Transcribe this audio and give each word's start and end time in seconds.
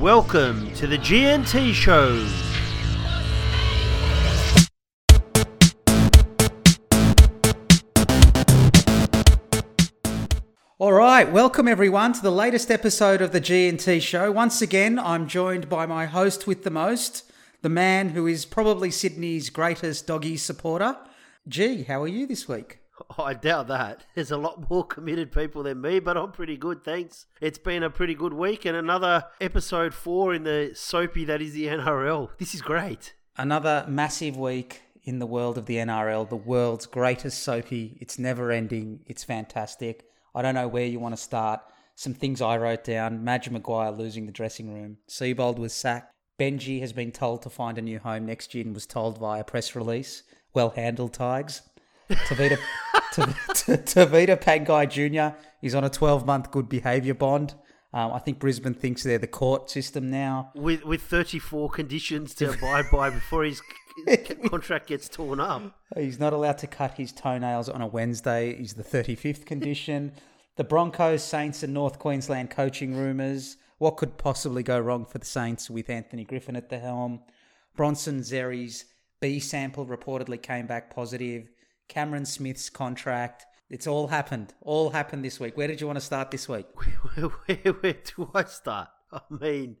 Welcome 0.00 0.72
to 0.74 0.86
the 0.86 0.96
G&T 0.96 1.72
Show. 1.72 2.24
All 10.78 10.92
right, 10.92 11.28
welcome 11.32 11.66
everyone 11.66 12.12
to 12.12 12.22
the 12.22 12.30
latest 12.30 12.70
episode 12.70 13.20
of 13.20 13.32
the 13.32 13.40
G&T 13.40 13.98
show. 13.98 14.30
Once 14.30 14.62
again, 14.62 15.00
I'm 15.00 15.26
joined 15.26 15.68
by 15.68 15.84
my 15.84 16.06
host 16.06 16.46
with 16.46 16.62
the 16.62 16.70
most, 16.70 17.32
the 17.62 17.68
man 17.68 18.10
who 18.10 18.28
is 18.28 18.44
probably 18.44 18.92
Sydney's 18.92 19.50
greatest 19.50 20.06
doggy 20.06 20.36
supporter. 20.36 20.96
G, 21.48 21.82
how 21.82 22.00
are 22.02 22.08
you 22.08 22.28
this 22.28 22.46
week? 22.46 22.78
I 23.18 23.34
doubt 23.34 23.68
that. 23.68 24.04
There's 24.14 24.30
a 24.30 24.36
lot 24.36 24.70
more 24.70 24.84
committed 24.84 25.32
people 25.32 25.62
than 25.62 25.80
me, 25.80 26.00
but 26.00 26.16
I'm 26.16 26.32
pretty 26.32 26.56
good, 26.56 26.84
thanks. 26.84 27.26
It's 27.40 27.58
been 27.58 27.82
a 27.82 27.90
pretty 27.90 28.14
good 28.14 28.32
week 28.32 28.64
and 28.64 28.76
another 28.76 29.24
episode 29.40 29.94
four 29.94 30.34
in 30.34 30.44
the 30.44 30.72
soapy 30.74 31.24
that 31.24 31.42
is 31.42 31.52
the 31.52 31.66
NRL. 31.66 32.30
This 32.38 32.54
is 32.54 32.62
great. 32.62 33.14
Another 33.36 33.84
massive 33.88 34.36
week 34.36 34.82
in 35.04 35.18
the 35.18 35.26
world 35.26 35.56
of 35.56 35.66
the 35.66 35.76
NRL, 35.76 36.28
the 36.28 36.36
world's 36.36 36.86
greatest 36.86 37.42
soapy. 37.42 37.96
It's 38.00 38.18
never 38.18 38.50
ending, 38.50 39.00
it's 39.06 39.24
fantastic. 39.24 40.04
I 40.34 40.42
don't 40.42 40.54
know 40.54 40.68
where 40.68 40.86
you 40.86 41.00
want 41.00 41.16
to 41.16 41.22
start. 41.22 41.60
Some 41.94 42.14
things 42.14 42.40
I 42.40 42.58
wrote 42.58 42.84
down 42.84 43.24
Madge 43.24 43.50
Maguire 43.50 43.90
losing 43.90 44.26
the 44.26 44.32
dressing 44.32 44.72
room. 44.72 44.98
Seibold 45.08 45.58
was 45.58 45.72
sacked. 45.72 46.12
Benji 46.38 46.80
has 46.80 46.92
been 46.92 47.10
told 47.10 47.42
to 47.42 47.50
find 47.50 47.76
a 47.76 47.82
new 47.82 47.98
home 47.98 48.26
next 48.26 48.54
year 48.54 48.64
and 48.64 48.72
was 48.74 48.86
told 48.86 49.18
via 49.18 49.42
press 49.42 49.74
release. 49.74 50.22
Well 50.54 50.70
handled, 50.70 51.14
Tigers. 51.14 51.62
Tevita, 52.10 52.58
Tevita 53.12 54.40
Pangai 54.40 54.88
Jr. 54.88 55.36
is 55.62 55.74
on 55.74 55.84
a 55.84 55.90
12 55.90 56.26
month 56.26 56.50
good 56.50 56.68
behaviour 56.68 57.14
bond. 57.14 57.54
Um, 57.92 58.12
I 58.12 58.18
think 58.18 58.38
Brisbane 58.38 58.74
thinks 58.74 59.02
they're 59.02 59.18
the 59.18 59.26
court 59.26 59.70
system 59.70 60.10
now. 60.10 60.50
With 60.54 60.84
with 60.84 61.02
34 61.02 61.70
conditions 61.70 62.34
to 62.36 62.50
abide 62.50 62.86
by 62.92 63.08
before 63.10 63.44
his 63.44 63.62
contract 64.50 64.88
gets 64.88 65.08
torn 65.08 65.40
up. 65.40 65.74
He's 65.96 66.20
not 66.20 66.32
allowed 66.32 66.58
to 66.58 66.66
cut 66.66 66.94
his 66.98 67.12
toenails 67.12 67.68
on 67.68 67.80
a 67.80 67.86
Wednesday. 67.86 68.54
He's 68.56 68.74
the 68.74 68.84
35th 68.84 69.46
condition. 69.46 70.12
the 70.56 70.64
Broncos, 70.64 71.22
Saints, 71.22 71.62
and 71.62 71.72
North 71.72 71.98
Queensland 71.98 72.50
coaching 72.50 72.94
rumours. 72.94 73.56
What 73.78 73.96
could 73.96 74.18
possibly 74.18 74.62
go 74.62 74.78
wrong 74.78 75.04
for 75.06 75.18
the 75.18 75.26
Saints 75.26 75.70
with 75.70 75.88
Anthony 75.88 76.24
Griffin 76.24 76.56
at 76.56 76.68
the 76.68 76.78
helm? 76.78 77.20
Bronson 77.76 78.20
Xerri's 78.20 78.84
B 79.20 79.38
sample 79.40 79.86
reportedly 79.86 80.40
came 80.42 80.66
back 80.66 80.94
positive. 80.94 81.48
Cameron 81.88 82.26
Smith's 82.26 82.70
contract. 82.70 83.46
It's 83.70 83.86
all 83.86 84.08
happened. 84.08 84.54
All 84.62 84.90
happened 84.90 85.24
this 85.24 85.40
week. 85.40 85.56
Where 85.56 85.68
did 85.68 85.80
you 85.80 85.86
want 85.86 85.98
to 85.98 86.04
start 86.04 86.30
this 86.30 86.48
week? 86.48 86.66
Where, 87.16 87.94
do 88.04 88.30
I 88.34 88.44
start? 88.44 88.88
I 89.12 89.20
mean, 89.30 89.76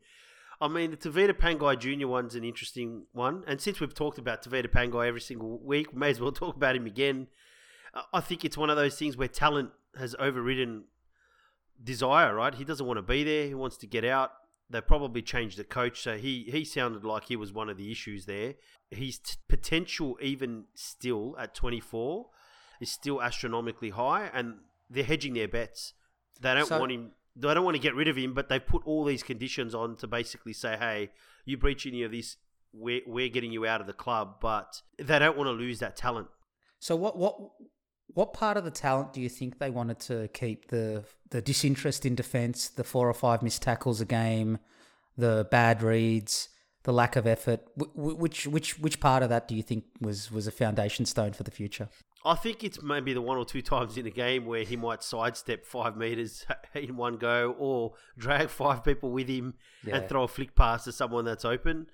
I 0.60 0.68
mean, 0.68 0.90
the 0.90 0.96
Tevita 0.96 1.32
Pangai 1.32 1.78
Jr. 1.78 2.06
one's 2.06 2.34
an 2.34 2.44
interesting 2.44 3.04
one. 3.12 3.44
And 3.46 3.60
since 3.60 3.80
we've 3.80 3.94
talked 3.94 4.18
about 4.18 4.42
Tevita 4.42 4.68
Pangai 4.68 5.06
every 5.06 5.20
single 5.20 5.58
week, 5.58 5.92
we 5.92 5.98
may 5.98 6.10
as 6.10 6.20
well 6.20 6.32
talk 6.32 6.56
about 6.56 6.76
him 6.76 6.86
again. 6.86 7.28
Uh, 7.94 8.02
I 8.12 8.20
think 8.20 8.44
it's 8.44 8.58
one 8.58 8.70
of 8.70 8.76
those 8.76 8.98
things 8.98 9.16
where 9.16 9.28
talent 9.28 9.70
has 9.96 10.14
overridden 10.18 10.84
desire, 11.82 12.34
right? 12.34 12.54
He 12.54 12.64
doesn't 12.64 12.86
want 12.86 12.98
to 12.98 13.02
be 13.02 13.24
there. 13.24 13.46
He 13.46 13.54
wants 13.54 13.76
to 13.78 13.86
get 13.86 14.04
out. 14.04 14.32
They 14.70 14.80
probably 14.82 15.22
changed 15.22 15.56
the 15.58 15.64
coach, 15.64 16.00
so 16.02 16.18
he, 16.18 16.44
he 16.50 16.64
sounded 16.64 17.02
like 17.04 17.24
he 17.24 17.36
was 17.36 17.52
one 17.52 17.70
of 17.70 17.78
the 17.78 17.90
issues 17.90 18.26
there. 18.26 18.54
His 18.90 19.18
t- 19.18 19.36
potential, 19.48 20.18
even 20.20 20.64
still 20.74 21.34
at 21.38 21.54
24, 21.54 22.26
is 22.80 22.90
still 22.90 23.22
astronomically 23.22 23.90
high, 23.90 24.30
and 24.34 24.58
they're 24.90 25.04
hedging 25.04 25.32
their 25.34 25.48
bets. 25.48 25.94
They 26.40 26.54
don't 26.54 26.66
So- 26.66 26.78
want 26.78 26.92
him. 26.92 27.12
They 27.34 27.54
don't 27.54 27.64
want 27.64 27.76
to 27.76 27.82
get 27.82 27.94
rid 27.94 28.08
of 28.08 28.16
him, 28.16 28.34
but 28.34 28.48
they've 28.48 28.66
put 28.66 28.82
all 28.84 29.04
these 29.04 29.22
conditions 29.22 29.72
on 29.72 29.96
to 29.98 30.08
basically 30.08 30.52
say, 30.52 30.76
"Hey, 30.76 31.10
you 31.44 31.56
breach 31.56 31.86
any 31.86 32.02
of 32.02 32.10
this, 32.10 32.36
we're 32.72 33.00
we're 33.06 33.28
getting 33.28 33.52
you 33.52 33.64
out 33.64 33.80
of 33.80 33.86
the 33.86 33.92
club." 33.92 34.38
But 34.40 34.82
they 34.98 35.20
don't 35.20 35.36
want 35.36 35.46
to 35.46 35.52
lose 35.52 35.78
that 35.78 35.94
talent. 35.96 36.28
So 36.80 36.96
what 36.96 37.16
what 37.16 37.38
what 38.14 38.32
part 38.32 38.56
of 38.56 38.64
the 38.64 38.70
talent 38.70 39.12
do 39.12 39.20
you 39.20 39.28
think 39.28 39.58
they 39.58 39.70
wanted 39.70 40.00
to 40.00 40.28
keep 40.28 40.68
the 40.68 41.04
the 41.30 41.42
disinterest 41.42 42.06
in 42.06 42.14
defence, 42.14 42.68
the 42.68 42.84
four 42.84 43.08
or 43.08 43.14
five 43.14 43.42
missed 43.42 43.62
tackles 43.62 44.00
a 44.00 44.04
game, 44.06 44.58
the 45.16 45.46
bad 45.50 45.82
reads, 45.82 46.48
the 46.84 46.92
lack 46.92 47.16
of 47.16 47.26
effort? 47.26 47.60
Wh- 47.78 47.92
wh- 47.94 48.18
Which 48.18 48.46
which 48.46 48.78
which 48.78 48.98
part 49.00 49.22
of 49.22 49.28
that 49.28 49.46
do 49.48 49.54
you 49.54 49.62
think 49.62 49.84
was 50.00 50.30
was 50.30 50.46
a 50.46 50.52
foundation 50.52 51.04
stone 51.06 51.32
for 51.32 51.42
the 51.42 51.50
future? 51.50 51.88
I 52.24 52.34
think 52.34 52.64
it's 52.64 52.82
maybe 52.82 53.12
the 53.12 53.22
one 53.22 53.38
or 53.38 53.44
two 53.44 53.62
times 53.62 53.96
in 53.96 54.04
a 54.06 54.10
game 54.10 54.44
where 54.44 54.64
he 54.64 54.76
might 54.76 55.04
sidestep 55.04 55.64
five 55.64 55.96
meters 55.96 56.44
in 56.74 56.96
one 56.96 57.16
go, 57.16 57.54
or 57.58 57.94
drag 58.18 58.48
five 58.48 58.82
people 58.82 59.10
with 59.12 59.28
him 59.28 59.54
Yeah. 59.84 59.96
and 59.98 60.08
throw 60.08 60.24
a 60.24 60.28
flick 60.28 60.54
pass 60.56 60.84
to 60.84 60.92
someone 60.92 61.24
that's 61.24 61.44
open. 61.44 61.86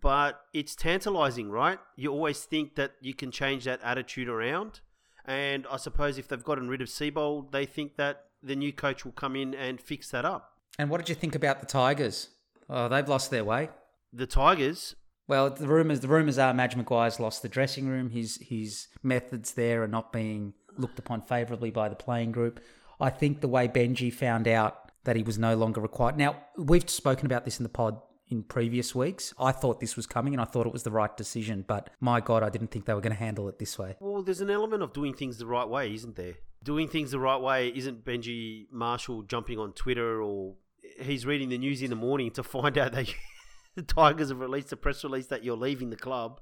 But 0.00 0.40
it's 0.52 0.74
tantalizing, 0.76 1.50
right? 1.50 1.78
You 1.96 2.12
always 2.12 2.44
think 2.44 2.74
that 2.76 2.92
you 3.00 3.14
can 3.14 3.30
change 3.30 3.64
that 3.64 3.80
attitude 3.82 4.28
around. 4.28 4.80
And 5.24 5.66
I 5.70 5.76
suppose 5.76 6.18
if 6.18 6.28
they've 6.28 6.42
gotten 6.42 6.68
rid 6.68 6.80
of 6.80 6.88
Seibold, 6.88 7.52
they 7.52 7.66
think 7.66 7.96
that 7.96 8.26
the 8.42 8.56
new 8.56 8.72
coach 8.72 9.04
will 9.04 9.12
come 9.12 9.36
in 9.36 9.54
and 9.54 9.80
fix 9.80 10.10
that 10.10 10.24
up. 10.24 10.52
And 10.78 10.88
what 10.88 10.98
did 10.98 11.08
you 11.08 11.14
think 11.14 11.34
about 11.34 11.60
the 11.60 11.66
Tigers? 11.66 12.28
Oh, 12.68 12.88
they've 12.88 13.08
lost 13.08 13.30
their 13.30 13.44
way. 13.44 13.68
The 14.12 14.26
Tigers, 14.26 14.96
Well, 15.28 15.50
the 15.50 15.68
rumors 15.68 16.00
the 16.00 16.08
rumors 16.08 16.38
are 16.38 16.52
Madge 16.54 16.74
Maguire's 16.74 17.20
lost 17.20 17.42
the 17.42 17.48
dressing 17.48 17.86
room. 17.88 18.10
His 18.10 18.38
his 18.42 18.88
methods 19.02 19.52
there 19.52 19.82
are 19.82 19.88
not 19.88 20.12
being 20.12 20.54
looked 20.76 20.98
upon 20.98 21.20
favourably 21.22 21.70
by 21.70 21.88
the 21.88 21.94
playing 21.94 22.32
group. 22.32 22.60
I 23.00 23.10
think 23.10 23.40
the 23.40 23.48
way 23.48 23.68
Benji 23.68 24.12
found 24.12 24.48
out 24.48 24.90
that 25.04 25.16
he 25.16 25.22
was 25.22 25.38
no 25.38 25.54
longer 25.54 25.80
required. 25.80 26.16
Now 26.16 26.36
we've 26.56 26.88
spoken 26.90 27.26
about 27.26 27.44
this 27.44 27.58
in 27.58 27.62
the 27.62 27.68
pod 27.68 28.00
in 28.30 28.42
previous 28.42 28.94
weeks. 28.94 29.34
I 29.38 29.52
thought 29.52 29.80
this 29.80 29.96
was 29.96 30.06
coming, 30.06 30.32
and 30.32 30.40
I 30.40 30.44
thought 30.44 30.66
it 30.66 30.72
was 30.72 30.84
the 30.84 30.90
right 30.90 31.14
decision. 31.16 31.64
But 31.66 31.90
my 32.00 32.20
God, 32.20 32.42
I 32.42 32.48
didn't 32.48 32.70
think 32.70 32.86
they 32.86 32.94
were 32.94 33.00
going 33.00 33.14
to 33.14 33.18
handle 33.18 33.48
it 33.48 33.58
this 33.58 33.78
way. 33.78 33.96
Well, 34.00 34.22
there's 34.22 34.40
an 34.40 34.50
element 34.50 34.82
of 34.82 34.92
doing 34.92 35.14
things 35.14 35.38
the 35.38 35.46
right 35.46 35.68
way, 35.68 35.92
isn't 35.94 36.16
there? 36.16 36.34
Doing 36.62 36.88
things 36.88 37.10
the 37.10 37.18
right 37.18 37.40
way 37.40 37.68
isn't 37.68 38.04
Benji 38.04 38.66
Marshall 38.70 39.22
jumping 39.22 39.58
on 39.58 39.72
Twitter 39.72 40.22
or 40.22 40.54
he's 41.00 41.24
reading 41.24 41.48
the 41.48 41.58
news 41.58 41.82
in 41.82 41.90
the 41.90 41.96
morning 41.96 42.30
to 42.32 42.42
find 42.42 42.76
out 42.76 42.92
that 42.92 43.12
the 43.74 43.82
Tigers 43.82 44.28
have 44.28 44.40
released 44.40 44.72
a 44.72 44.76
press 44.76 45.02
release 45.02 45.26
that 45.26 45.42
you're 45.42 45.56
leaving 45.56 45.90
the 45.90 45.96
club 45.96 46.40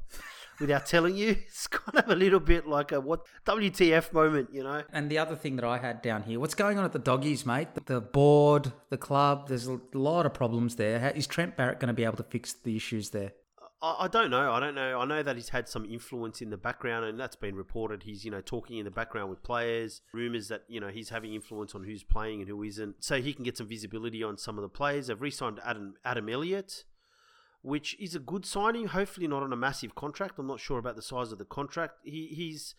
without 0.61 0.87
telling 0.87 1.17
you. 1.17 1.37
It's 1.49 1.67
kind 1.67 1.99
of 1.99 2.09
a 2.09 2.15
little 2.15 2.41
bit 2.41 2.69
like 2.69 2.93
a 2.93 3.01
what 3.01 3.27
WTF 3.47 4.13
moment, 4.13 4.51
you 4.53 4.63
know? 4.63 4.83
And 4.93 5.11
the 5.11 5.19
other 5.19 5.35
thing 5.35 5.57
that 5.57 5.65
I 5.65 5.79
had 5.79 6.03
down 6.03 6.23
here, 6.23 6.39
what's 6.39 6.55
going 6.55 6.79
on 6.79 6.85
at 6.85 6.93
the 6.93 6.99
doggies, 6.99 7.45
mate? 7.45 7.69
The 7.87 8.01
board, 8.01 8.73
the 8.91 8.97
club, 8.97 9.49
there's 9.49 9.67
a 9.67 9.81
lot 9.93 10.25
of 10.25 10.35
problems 10.35 10.77
there. 10.77 11.01
How, 11.01 11.09
is 11.09 11.27
Trent 11.27 11.57
Barrett 11.57 11.81
going 11.81 11.89
to 11.89 11.95
be 11.95 12.05
able 12.05 12.17
to 12.19 12.23
fix 12.23 12.53
the 12.53 12.77
issues 12.77 13.11
there? 13.11 13.33
I, 13.81 14.09
don't 14.09 14.31
know. 14.31 14.53
I 14.53 14.59
don't 14.59 14.75
know. 14.75 14.99
I 14.99 15.05
know 15.05 15.23
that 15.23 15.37
he's 15.37 15.51
had 15.51 15.69
some 15.69 15.85
influence 15.85 16.43
in 16.43 16.51
the 16.51 16.57
background, 16.57 17.05
and 17.05 17.19
that's 17.19 17.37
been 17.37 17.55
reported. 17.55 18.03
He's 18.03 18.25
you 18.25 18.31
know 18.31 18.41
talking 18.41 18.79
in 18.79 18.85
the 18.85 18.91
background 18.91 19.31
with 19.31 19.43
players. 19.43 20.01
Rumors 20.13 20.49
that 20.49 20.65
you 20.69 20.81
know 20.81 20.89
he's 20.89 21.11
having 21.11 21.33
influence 21.33 21.75
on 21.75 21.85
who's 21.85 22.03
playing 22.03 22.41
and 22.41 22.49
who 22.49 22.63
isn't. 22.65 22.97
So 23.05 23.23
he 23.23 23.33
can 23.33 23.45
get 23.45 23.57
some 23.57 23.69
visibility 23.69 24.23
on 24.25 24.37
some 24.37 24.59
of 24.59 24.63
the 24.63 24.69
players. 24.69 25.07
They've 25.07 25.21
re-signed 25.21 25.61
Adam 25.65 25.95
Adam 26.05 26.29
Elliott, 26.29 26.85
which 27.63 27.97
is 28.01 28.15
a 28.15 28.19
good 28.21 28.45
signing. 28.47 28.87
Hopefully 28.87 29.27
not 29.29 29.43
on 29.43 29.53
a 29.53 29.57
massive 29.57 29.95
contract. 29.95 30.39
I'm 30.39 30.47
not 30.47 30.61
sure 30.61 30.79
about 30.79 30.97
the 30.97 31.03
size 31.03 31.33
of 31.33 31.39
the 31.39 31.45
contract. 31.45 31.95
He, 32.05 32.29
he's 32.29 32.75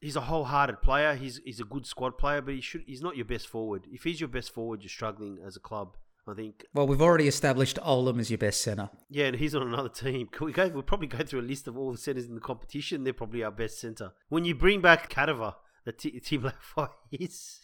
he's 0.00 0.16
a 0.16 0.22
wholehearted 0.22 0.82
player. 0.82 1.14
He's 1.14 1.40
he's 1.44 1.60
a 1.60 1.64
good 1.64 1.86
squad 1.86 2.18
player, 2.18 2.40
but 2.40 2.54
he 2.54 2.60
should 2.60 2.82
he's 2.86 3.02
not 3.02 3.16
your 3.16 3.24
best 3.26 3.46
forward. 3.48 3.86
If 3.90 4.04
he's 4.04 4.20
your 4.20 4.28
best 4.28 4.52
forward, 4.52 4.82
you're 4.82 4.88
struggling 4.88 5.38
as 5.44 5.56
a 5.56 5.60
club. 5.60 5.96
I 6.26 6.34
think 6.34 6.64
Well, 6.72 6.86
we've 6.86 7.02
already 7.02 7.26
established 7.26 7.78
Olam 7.84 8.20
as 8.20 8.30
your 8.30 8.38
best 8.38 8.60
centre. 8.60 8.90
yeah, 9.10 9.24
and 9.26 9.36
he's 9.36 9.56
on 9.56 9.62
another 9.66 9.88
team. 9.88 10.28
We 10.40 10.52
go? 10.52 10.68
We'll 10.68 10.84
probably 10.84 11.08
go 11.08 11.18
through 11.24 11.40
a 11.40 11.42
list 11.42 11.66
of 11.66 11.76
all 11.76 11.90
the 11.90 11.98
centers 11.98 12.26
in 12.26 12.36
the 12.36 12.40
competition. 12.40 13.02
They're 13.02 13.12
probably 13.12 13.42
our 13.42 13.50
best 13.50 13.80
center. 13.80 14.12
When 14.28 14.44
you 14.44 14.54
bring 14.54 14.80
back 14.80 15.08
Cadaver, 15.08 15.54
the 15.84 15.90
t- 15.90 16.20
Tim 16.20 16.42
Lafai 16.76 16.90
is, 17.10 17.58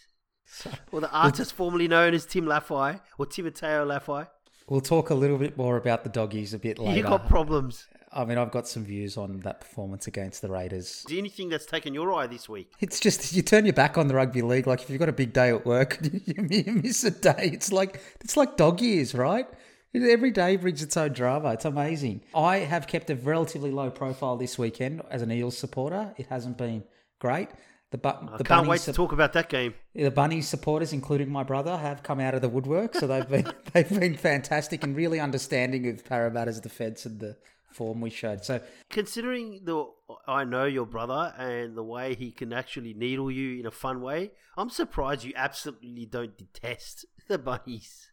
or 0.91 1.01
the 1.01 1.11
artist 1.13 1.53
formerly 1.53 1.87
known 1.87 2.15
as 2.15 2.27
Tim 2.27 2.47
Lafai 2.47 3.01
or 3.17 3.27
Timoteo 3.27 3.87
Lafai, 3.87 4.27
We'll 4.69 4.81
talk 4.81 5.11
a 5.11 5.15
little 5.15 5.39
bit 5.39 5.57
more 5.57 5.77
about 5.77 6.05
the 6.05 6.11
doggies 6.11 6.53
a 6.55 6.59
bit 6.59 6.79
later. 6.79 6.97
you 6.97 7.03
got 7.03 7.27
problems. 7.29 7.87
I 8.13 8.25
mean, 8.25 8.39
I've 8.39 8.51
got 8.51 8.67
some 8.67 8.85
views 8.85 9.17
on 9.17 9.41
that 9.41 9.61
performance 9.61 10.07
against 10.07 10.41
the 10.41 10.49
Raiders. 10.49 10.87
Is 10.87 11.05
there 11.09 11.19
anything 11.19 11.49
that's 11.51 11.67
taken 11.67 11.93
your 11.95 12.13
eye 12.15 12.27
this 12.27 12.49
week? 12.49 12.73
It's 12.81 13.01
just 13.01 13.33
you 13.35 13.43
turn 13.43 13.67
your 13.67 13.75
back 13.75 13.99
on 13.99 14.09
the 14.09 14.15
rugby 14.15 14.43
league. 14.43 14.67
Like 14.67 14.83
if 14.83 14.91
you've 14.91 14.99
got 14.99 15.09
a 15.09 15.13
big 15.13 15.33
day 15.33 15.51
at 15.51 15.67
work, 15.67 15.99
you 16.27 16.73
miss 16.83 17.05
a 17.05 17.11
day. 17.11 17.51
It's 17.53 17.71
like 17.73 18.01
it's 18.21 18.37
like 18.37 18.57
dog 18.57 18.81
years, 18.81 19.15
right? 19.15 19.47
Every 19.95 20.31
day 20.31 20.57
brings 20.57 20.83
its 20.83 20.97
own 20.97 21.13
drama. 21.13 21.53
It's 21.53 21.65
amazing. 21.65 22.23
I 22.35 22.59
have 22.59 22.87
kept 22.87 23.11
a 23.11 23.15
relatively 23.17 23.71
low 23.71 23.91
profile 23.91 24.37
this 24.37 24.59
weekend 24.59 25.03
as 25.11 25.23
an 25.23 25.33
Eels 25.33 25.57
supporter. 25.57 26.13
It 26.19 26.27
hasn't 26.27 26.59
been 26.59 26.85
great. 27.21 27.49
The, 27.91 27.99
bu- 27.99 28.09
I 28.09 28.37
the 28.37 28.45
can't 28.45 28.69
wait 28.69 28.79
to 28.79 28.85
sup- 28.85 28.97
talk 28.97 29.13
about 29.13 29.33
that 29.33 29.49
game. 29.49 29.75
the 29.95 30.11
Bunnies 30.11 30.47
supporters, 30.47 30.93
including 30.93 31.31
my 31.31 31.43
brother, 31.43 31.77
have 31.79 32.03
come 32.03 32.21
out 32.21 32.35
of 32.35 32.43
the 32.43 32.49
woodwork. 32.49 32.95
So 32.95 33.07
they've 33.07 33.29
been 33.29 33.51
they've 33.73 33.89
been 34.01 34.17
fantastic 34.17 34.85
and 34.85 34.95
really 34.95 35.19
understanding 35.21 35.89
of 35.89 36.05
Parramatta's 36.05 36.61
defence 36.61 37.07
and 37.07 37.19
the 37.19 37.37
form 37.73 38.01
we 38.03 38.11
showed. 38.11 38.45
So 38.45 38.61
Considering 38.91 39.61
the 39.65 39.87
I 40.27 40.45
know 40.45 40.65
your 40.65 40.85
brother 40.87 41.33
and 41.39 41.77
the 41.77 41.83
way 41.83 42.15
he 42.15 42.31
can 42.31 42.53
actually 42.53 42.93
needle 42.93 43.31
you 43.31 43.59
in 43.61 43.67
a 43.67 43.71
fun 43.71 44.01
way, 44.03 44.33
I'm 44.57 44.69
surprised 44.71 45.25
you 45.25 45.33
absolutely 45.37 46.05
don't 46.07 46.37
detest 46.37 47.07
the 47.29 47.39
bunnies. 47.39 48.11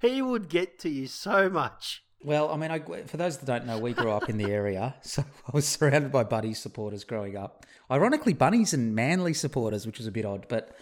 he 0.00 0.22
would 0.22 0.48
get 0.48 0.78
to 0.80 0.88
you 0.88 1.06
so 1.06 1.50
much. 1.50 2.04
Well, 2.22 2.50
I 2.50 2.56
mean, 2.56 2.70
I, 2.70 2.80
for 2.80 3.16
those 3.16 3.38
that 3.38 3.46
don't 3.46 3.66
know, 3.66 3.78
we 3.78 3.94
grew 3.94 4.10
up 4.10 4.28
in 4.28 4.36
the 4.36 4.50
area, 4.50 4.94
so 5.02 5.24
I 5.46 5.50
was 5.52 5.66
surrounded 5.66 6.12
by 6.12 6.24
Buddy 6.24 6.52
supporters 6.52 7.04
growing 7.04 7.36
up. 7.36 7.64
Ironically, 7.90 8.34
Bunnies 8.34 8.74
and 8.74 8.94
Manly 8.94 9.32
supporters, 9.32 9.86
which 9.86 9.98
was 9.98 10.06
a 10.06 10.12
bit 10.12 10.24
odd. 10.24 10.46
But 10.48 10.76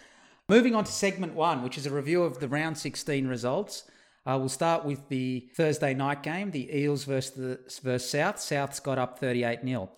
moving 0.48 0.74
on 0.74 0.84
to 0.84 0.92
segment 0.92 1.34
one, 1.34 1.62
which 1.62 1.78
is 1.78 1.86
a 1.86 1.90
review 1.90 2.24
of 2.24 2.40
the 2.40 2.48
round 2.48 2.76
16 2.76 3.26
results. 3.28 3.84
Uh, 4.26 4.36
we'll 4.38 4.48
start 4.48 4.84
with 4.84 5.08
the 5.08 5.48
Thursday 5.54 5.94
night 5.94 6.22
game, 6.22 6.50
the 6.50 6.76
Eels 6.76 7.04
versus, 7.04 7.30
the, 7.30 7.80
versus 7.82 8.10
South. 8.10 8.38
South's 8.40 8.80
got 8.80 8.98
up 8.98 9.18
38 9.18 9.60
0. 9.64 9.90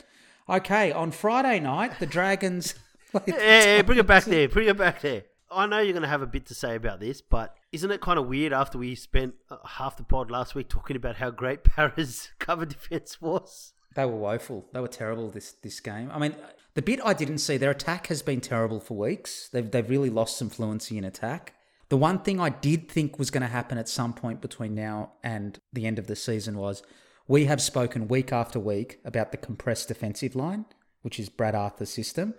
Okay, 0.48 0.92
on 0.92 1.10
Friday 1.10 1.58
night, 1.58 1.98
the 1.98 2.06
Dragons. 2.06 2.74
hey, 3.26 3.82
bring 3.82 3.98
it 3.98 4.06
back 4.06 4.24
there. 4.26 4.48
Bring 4.48 4.68
it 4.68 4.76
back 4.76 5.00
there. 5.00 5.24
I 5.50 5.66
know 5.66 5.80
you're 5.80 5.94
going 5.94 6.02
to 6.02 6.08
have 6.08 6.22
a 6.22 6.26
bit 6.26 6.46
to 6.46 6.54
say 6.54 6.76
about 6.76 7.00
this, 7.00 7.20
but 7.20 7.56
isn't 7.72 7.90
it 7.90 8.00
kind 8.00 8.18
of 8.18 8.26
weird 8.26 8.52
after 8.52 8.78
we 8.78 8.94
spent 8.94 9.34
uh, 9.50 9.56
half 9.64 9.96
the 9.96 10.02
pod 10.02 10.30
last 10.30 10.54
week 10.54 10.68
talking 10.68 10.96
about 10.96 11.16
how 11.16 11.30
great 11.30 11.64
Para's 11.64 12.30
cover 12.38 12.66
defense 12.66 13.20
was? 13.20 13.72
They 13.94 14.04
were 14.04 14.16
woeful. 14.16 14.68
They 14.72 14.80
were 14.80 14.88
terrible 14.88 15.30
this 15.30 15.52
this 15.52 15.80
game. 15.80 16.10
I 16.12 16.18
mean, 16.18 16.34
the 16.74 16.82
bit 16.82 17.00
I 17.04 17.12
didn't 17.12 17.38
see, 17.38 17.56
their 17.56 17.70
attack 17.70 18.06
has 18.06 18.22
been 18.22 18.40
terrible 18.40 18.80
for 18.80 18.96
weeks. 18.96 19.48
They've 19.48 19.68
they've 19.68 19.88
really 19.88 20.10
lost 20.10 20.38
some 20.38 20.48
fluency 20.48 20.96
in 20.96 21.04
attack. 21.04 21.54
The 21.88 21.96
one 21.96 22.20
thing 22.20 22.40
I 22.40 22.50
did 22.50 22.88
think 22.88 23.18
was 23.18 23.32
going 23.32 23.42
to 23.42 23.48
happen 23.48 23.76
at 23.76 23.88
some 23.88 24.12
point 24.12 24.40
between 24.40 24.76
now 24.76 25.12
and 25.24 25.58
the 25.72 25.86
end 25.86 25.98
of 25.98 26.06
the 26.06 26.14
season 26.14 26.56
was 26.56 26.84
we 27.26 27.46
have 27.46 27.60
spoken 27.60 28.06
week 28.06 28.32
after 28.32 28.60
week 28.60 29.00
about 29.04 29.32
the 29.32 29.36
compressed 29.36 29.88
defensive 29.88 30.36
line, 30.36 30.66
which 31.02 31.18
is 31.18 31.28
Brad 31.28 31.56
Arthur's 31.56 31.90
system. 31.90 32.34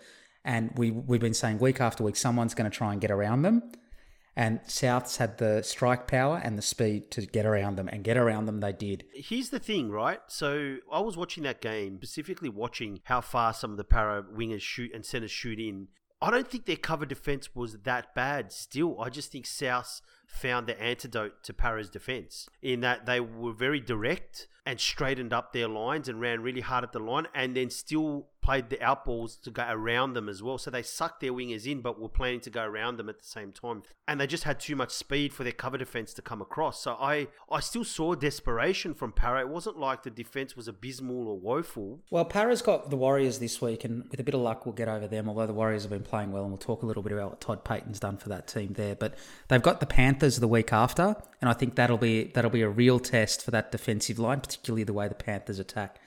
And 0.45 0.72
we, 0.78 0.89
we've 0.89 1.19
been 1.19 1.33
saying 1.33 1.60
week 1.60 1.81
after 1.81 2.04
week, 2.04 2.16
someone's 2.16 2.54
going 2.54 2.69
to 2.69 2.75
try 2.75 2.94
and 2.94 3.01
get 3.01 3.12
around 3.12 3.42
them. 3.42 3.72
And 4.36 4.62
Souths 4.62 5.18
had 5.18 5.38
the 5.38 5.62
strike 5.62 6.07
power 6.07 6.39
and 6.42 6.57
the 6.57 6.62
speed 6.62 7.12
to 7.12 7.25
get 7.25 7.45
around 7.45 7.75
them, 7.75 7.89
and 7.89 8.04
get 8.04 8.18
around 8.18 8.45
them 8.45 8.62
they 8.62 8.72
did. 8.72 9.04
Here's 9.13 9.50
the 9.50 9.60
thing, 9.60 9.89
right? 9.89 10.19
So 10.28 10.78
I 10.92 11.01
was 11.01 11.18
watching 11.18 11.44
that 11.44 11.62
game, 11.62 11.98
specifically 11.98 12.50
watching 12.50 13.01
how 13.04 13.22
far 13.22 13.54
some 13.54 13.72
of 13.72 13.78
the 13.78 13.83
para 13.83 14.24
wingers 14.24 14.62
shoot 14.62 14.92
and 14.94 15.06
centers 15.06 15.31
shoot 15.31 15.60
in. 15.60 15.89
I 16.22 16.30
don't 16.30 16.48
think 16.48 16.66
their 16.66 16.75
cover 16.75 17.06
defense 17.06 17.56
was 17.56 17.80
that 17.80 18.13
bad 18.13 18.51
still. 18.51 19.01
I 19.01 19.10
just 19.10 19.31
think 19.31 19.48
South 19.48 20.01
found 20.28 20.68
the 20.68 20.80
antidote 20.81 21.44
to 21.44 21.54
Para's 21.54 21.89
defense 21.89 22.48
in 22.62 22.81
that 22.81 23.06
they 23.06 23.19
were 23.19 23.54
very 23.54 23.80
direct 23.80 24.48
and 24.66 24.80
straightened 24.80 25.33
up 25.33 25.51
their 25.51 25.68
lines 25.68 26.07
and 26.07 26.22
ran 26.22 26.42
really 26.42 26.62
hard 26.62 26.83
at 26.83 26.92
the 26.94 27.00
line 27.00 27.28
and 27.33 27.56
then 27.56 27.69
still 27.69 28.28
played 28.42 28.70
the 28.70 28.78
outballs 28.78 29.40
to 29.42 29.52
go 29.52 29.66
around 29.70 30.14
them 30.14 30.28
as 30.28 30.42
well. 30.42 30.58
So 30.58 30.72
they 30.72 30.82
sucked 30.82 31.22
their 31.22 31.32
wingers 31.32 31.70
in 31.70 31.82
but 31.82 32.00
were 32.00 32.10
planning 32.10 32.40
to 32.42 32.50
go 32.50 32.64
around 32.64 32.98
them 32.98 33.10
at 33.10 33.20
the 33.20 33.26
same 33.26 33.52
time. 33.52 33.84
And 34.08 34.20
they 34.20 34.28
just 34.28 34.44
had 34.44 34.60
too 34.60 34.76
much 34.76 34.92
speed 34.92 35.34
for 35.34 35.44
their 35.44 35.54
cover 35.54 35.78
defense 35.78 36.14
to 36.16 36.22
come 36.22 36.42
across. 36.42 36.82
So 36.82 36.94
I, 36.94 37.28
I 37.50 37.60
still 37.60 37.84
saw 37.84 38.16
desperation 38.16 38.94
from 38.94 39.12
Para. 39.12 39.42
It 39.42 39.50
wasn't 39.50 39.78
like 39.78 40.04
the 40.04 40.10
defense 40.10 40.56
was 40.56 40.68
abysmal 40.68 41.28
or 41.28 41.40
woeful. 41.40 42.00
Well, 42.10 42.26
Para's 42.26 42.62
got 42.62 42.90
the 42.90 42.98
Warriors 42.98 43.40
this 43.40 43.62
week 43.62 43.84
and 43.84 44.10
with 44.10 44.20
a 44.20 44.24
bit 44.24 44.34
of 44.34 44.42
luck 44.42 44.66
we'll 44.66 44.74
get 44.74 44.90
over 44.90 45.08
them, 45.08 45.30
although 45.30 45.48
the 45.48 45.54
Warriors 45.54 45.84
have 45.84 45.92
been 45.92 46.04
playing 46.04 46.32
well 46.32 46.44
and 46.44 46.52
we'll 46.52 46.58
talk 46.58 46.84
a 46.84 46.86
little 46.86 47.04
bit 47.04 47.14
about 47.14 47.30
what 47.30 47.42
Todd 47.42 47.64
Payten's 47.64 48.00
done 48.00 48.18
for 48.18 48.30
that 48.30 48.48
team 48.48 48.74
there. 48.74 48.96
But 48.96 49.16
they've 49.48 49.62
got 49.62 49.80
the 49.80 49.86
Panthers 49.86 50.38
the 50.38 50.48
week 50.48 50.74
after 50.74 51.16
and 51.42 51.50
I 51.50 51.54
think 51.54 51.76
that'll 51.76 51.98
be 51.98 52.26
that'll 52.26 52.52
be 52.52 52.62
a 52.62 52.70
real 52.70 53.00
test 53.00 53.44
for 53.44 53.52
that 53.52 53.72
defensive 53.72 54.20
line, 54.20 54.42
particularly 54.42 54.84
the 54.84 54.94
way 54.94 55.08
the 55.08 55.16
Panthers 55.16 55.60
attack. 55.60 56.00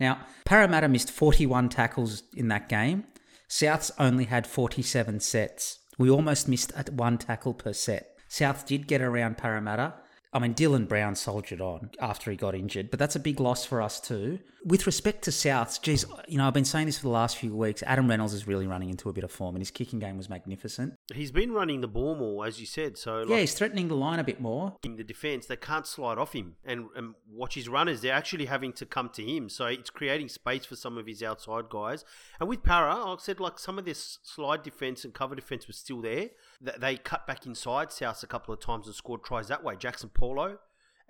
Now, 0.00 0.20
Parramatta 0.44 0.88
missed 0.88 1.10
41 1.10 1.68
tackles 1.68 2.22
in 2.34 2.48
that 2.48 2.68
game. 2.68 3.04
Souths 3.48 3.90
only 3.98 4.26
had 4.26 4.46
47 4.46 5.20
sets. 5.20 5.78
We 5.98 6.10
almost 6.10 6.48
missed 6.48 6.72
at 6.76 6.90
one 6.90 7.18
tackle 7.18 7.54
per 7.54 7.72
set. 7.72 8.16
South 8.28 8.66
did 8.66 8.86
get 8.86 9.00
around 9.00 9.38
Parramatta, 9.38 9.94
I 10.32 10.38
mean, 10.40 10.54
Dylan 10.54 10.86
Brown 10.86 11.14
soldiered 11.14 11.60
on 11.60 11.90
after 12.00 12.30
he 12.30 12.36
got 12.36 12.54
injured, 12.54 12.90
but 12.90 12.98
that's 12.98 13.16
a 13.16 13.20
big 13.20 13.40
loss 13.40 13.64
for 13.64 13.80
us 13.80 13.98
too. 13.98 14.40
With 14.68 14.84
respect 14.84 15.22
to 15.24 15.30
Souths, 15.30 15.80
geez, 15.80 16.04
you 16.28 16.36
know, 16.36 16.46
I've 16.46 16.52
been 16.52 16.66
saying 16.66 16.84
this 16.84 16.98
for 16.98 17.04
the 17.04 17.08
last 17.08 17.38
few 17.38 17.56
weeks. 17.56 17.82
Adam 17.86 18.06
Reynolds 18.06 18.34
is 18.34 18.46
really 18.46 18.66
running 18.66 18.90
into 18.90 19.08
a 19.08 19.14
bit 19.14 19.24
of 19.24 19.30
form, 19.30 19.54
and 19.54 19.62
his 19.62 19.70
kicking 19.70 19.98
game 19.98 20.18
was 20.18 20.28
magnificent. 20.28 20.92
He's 21.14 21.30
been 21.30 21.52
running 21.52 21.80
the 21.80 21.88
ball 21.88 22.14
more, 22.14 22.46
as 22.46 22.60
you 22.60 22.66
said. 22.66 22.98
So 22.98 23.24
yeah, 23.26 23.38
he's 23.38 23.54
threatening 23.54 23.88
the 23.88 23.96
line 23.96 24.18
a 24.18 24.24
bit 24.24 24.42
more. 24.42 24.76
In 24.82 24.96
the 24.96 25.04
defense, 25.04 25.46
they 25.46 25.56
can't 25.56 25.86
slide 25.86 26.18
off 26.18 26.34
him 26.34 26.56
and, 26.66 26.88
and 26.94 27.14
watch 27.30 27.54
his 27.54 27.66
runners. 27.66 28.02
They're 28.02 28.12
actually 28.12 28.44
having 28.44 28.74
to 28.74 28.84
come 28.84 29.08
to 29.14 29.24
him, 29.24 29.48
so 29.48 29.64
it's 29.64 29.88
creating 29.88 30.28
space 30.28 30.66
for 30.66 30.76
some 30.76 30.98
of 30.98 31.06
his 31.06 31.22
outside 31.22 31.70
guys. 31.70 32.04
And 32.38 32.46
with 32.46 32.62
Para, 32.62 32.94
I 32.94 33.16
said 33.20 33.40
like 33.40 33.58
some 33.58 33.78
of 33.78 33.86
this 33.86 34.18
slide 34.22 34.62
defense 34.62 35.02
and 35.02 35.14
cover 35.14 35.34
defense 35.34 35.66
was 35.66 35.78
still 35.78 36.02
there. 36.02 36.28
They 36.60 36.98
cut 36.98 37.26
back 37.26 37.46
inside 37.46 37.90
South 37.90 38.22
a 38.22 38.26
couple 38.26 38.52
of 38.52 38.60
times 38.60 38.86
and 38.86 38.94
scored 38.94 39.24
tries 39.24 39.48
that 39.48 39.64
way. 39.64 39.76
Jaxson 39.76 40.12
Paulo 40.12 40.58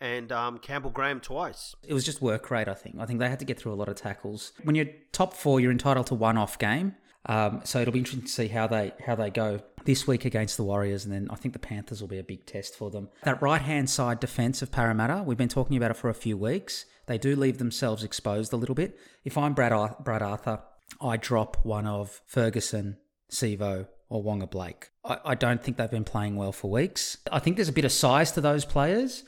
and 0.00 0.30
um, 0.32 0.58
Campbell 0.58 0.90
Graham 0.90 1.20
twice. 1.20 1.74
It 1.82 1.94
was 1.94 2.04
just 2.04 2.22
work 2.22 2.50
rate, 2.50 2.68
I 2.68 2.74
think. 2.74 2.96
I 2.98 3.06
think 3.06 3.18
they 3.18 3.28
had 3.28 3.38
to 3.40 3.44
get 3.44 3.58
through 3.58 3.72
a 3.72 3.76
lot 3.76 3.88
of 3.88 3.96
tackles. 3.96 4.52
When 4.62 4.74
you're 4.74 4.88
top 5.12 5.34
four, 5.34 5.60
you're 5.60 5.72
entitled 5.72 6.06
to 6.08 6.14
one 6.14 6.36
off 6.36 6.58
game. 6.58 6.94
Um, 7.26 7.60
so 7.64 7.80
it'll 7.80 7.92
be 7.92 7.98
interesting 7.98 8.26
to 8.26 8.32
see 8.32 8.48
how 8.48 8.66
they 8.66 8.92
how 9.04 9.14
they 9.14 9.28
go 9.28 9.60
this 9.84 10.06
week 10.06 10.24
against 10.24 10.56
the 10.56 10.62
Warriors, 10.62 11.04
and 11.04 11.12
then 11.12 11.28
I 11.30 11.34
think 11.34 11.52
the 11.52 11.58
Panthers 11.58 12.00
will 12.00 12.08
be 12.08 12.18
a 12.18 12.24
big 12.24 12.46
test 12.46 12.76
for 12.76 12.90
them. 12.90 13.08
That 13.24 13.42
right 13.42 13.60
hand 13.60 13.90
side 13.90 14.20
defense 14.20 14.62
of 14.62 14.70
Parramatta, 14.70 15.22
we've 15.24 15.36
been 15.36 15.48
talking 15.48 15.76
about 15.76 15.90
it 15.90 15.96
for 15.96 16.08
a 16.08 16.14
few 16.14 16.36
weeks. 16.36 16.86
They 17.06 17.18
do 17.18 17.36
leave 17.36 17.58
themselves 17.58 18.04
exposed 18.04 18.52
a 18.52 18.56
little 18.56 18.74
bit. 18.74 18.98
If 19.24 19.36
I'm 19.36 19.52
Brad 19.52 19.72
Ar- 19.72 19.96
Brad 20.00 20.22
Arthur, 20.22 20.60
I 21.00 21.16
drop 21.16 21.64
one 21.64 21.86
of 21.86 22.22
Ferguson, 22.26 22.98
Sivo, 23.30 23.88
or 24.08 24.22
Waqa 24.22 24.50
Blake. 24.50 24.90
I, 25.04 25.18
I 25.24 25.34
don't 25.34 25.62
think 25.62 25.76
they've 25.76 25.90
been 25.90 26.04
playing 26.04 26.36
well 26.36 26.52
for 26.52 26.70
weeks. 26.70 27.18
I 27.30 27.40
think 27.40 27.56
there's 27.56 27.68
a 27.68 27.72
bit 27.72 27.84
of 27.84 27.92
size 27.92 28.32
to 28.32 28.40
those 28.40 28.64
players 28.64 29.24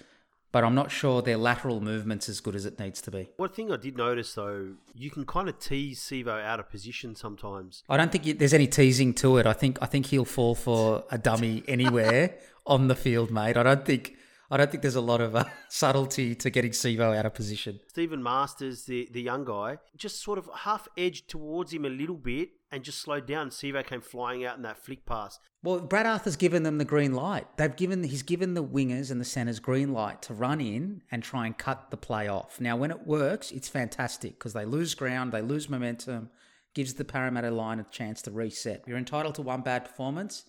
but 0.53 0.65
I'm 0.65 0.75
not 0.75 0.91
sure 0.91 1.23
their 1.23 1.37
lateral 1.37 1.81
movement's 1.81 2.29
as 2.29 2.41
good 2.41 2.55
as 2.55 2.67
it 2.67 2.79
needs 2.79 3.01
to 3.03 3.11
be. 3.11 3.29
One 3.37 3.51
thing 3.51 3.71
I 3.73 3.77
did 3.77 3.97
notice 3.97 4.35
though, 4.35 4.75
you 4.95 5.11
can 5.11 5.25
kind 5.25 5.49
of 5.49 5.59
tease 5.59 6.01
Sivo 6.01 6.43
out 6.43 6.61
of 6.61 6.71
position 6.71 7.15
sometimes. 7.15 7.85
I 7.89 7.97
don't 7.97 8.11
think 8.11 8.39
there's 8.39 8.55
any 8.55 8.67
teasing 8.67 9.15
to 9.15 9.39
it. 9.39 9.47
I 9.47 9.53
think 9.53 9.79
I 9.81 9.87
think 9.87 10.07
he'll 10.07 10.25
fall 10.25 10.55
for 10.55 11.05
a 11.11 11.19
dummy 11.19 11.63
anywhere 11.69 12.35
on 12.67 12.89
the 12.89 12.95
field, 12.95 13.31
mate. 13.31 13.57
I 13.57 13.63
don't 13.63 13.85
think 13.85 14.17
I 14.53 14.57
don't 14.57 14.69
think 14.69 14.83
there's 14.83 14.97
a 14.97 15.01
lot 15.01 15.21
of 15.21 15.37
uh, 15.37 15.45
subtlety 15.69 16.35
to 16.35 16.51
getting 16.51 16.73
Sivo 16.73 17.17
out 17.17 17.25
of 17.25 17.35
position. 17.35 17.79
Steven 17.87 18.21
Marsters, 18.21 18.85
the, 18.85 19.09
the 19.13 19.23
young 19.23 19.45
guy, 19.45 19.79
just 19.97 20.21
sort 20.23 20.39
of 20.39 20.51
half 20.55 20.89
edged 20.99 21.29
towards 21.29 21.73
him 21.73 21.85
a 21.85 21.89
little 21.89 22.17
bit 22.17 22.51
and 22.73 22.83
just 22.83 23.01
slowed 23.01 23.27
down. 23.27 23.51
Sivo 23.51 23.85
came 23.87 24.01
flying 24.01 24.45
out 24.45 24.57
in 24.57 24.63
that 24.63 24.79
flick 24.79 25.07
pass. 25.07 25.39
Well, 25.63 25.81
Brad 25.81 26.07
Arthur's 26.07 26.37
given 26.37 26.65
them 26.65 26.79
the 26.79 26.85
green 26.85 27.15
light. 27.15 27.47
They've 27.59 27.75
given 27.75 28.03
he's 28.03 28.23
given 28.23 28.55
the 28.55 28.65
wingers 28.65 29.11
and 29.11 29.21
the 29.21 29.25
centers 29.25 29.61
green 29.61 29.93
light 29.93 30.23
to 30.23 30.35
run 30.35 30.61
in 30.61 31.03
and 31.13 31.23
try 31.23 31.47
and 31.47 31.57
cut 31.57 31.91
the 31.91 31.97
play 31.97 32.29
off. 32.29 32.61
Now, 32.61 32.77
when 32.77 32.91
it 32.91 33.07
works, 33.07 33.53
it's 33.53 33.69
fantastic 33.69 34.33
because 34.33 34.53
they 34.53 34.65
lose 34.65 34.95
ground, 34.95 35.33
they 35.33 35.43
lose 35.43 35.69
momentum, 35.69 36.31
gives 36.75 36.95
the 36.95 37.05
Parramatta 37.05 37.51
line 37.51 37.79
a 37.79 37.85
chance 37.85 38.23
to 38.23 38.31
reset. 38.31 38.85
You're 38.87 38.99
entitled 38.99 39.37
to 39.37 39.43
one 39.43 39.61
bad 39.61 39.85
performance, 39.85 40.45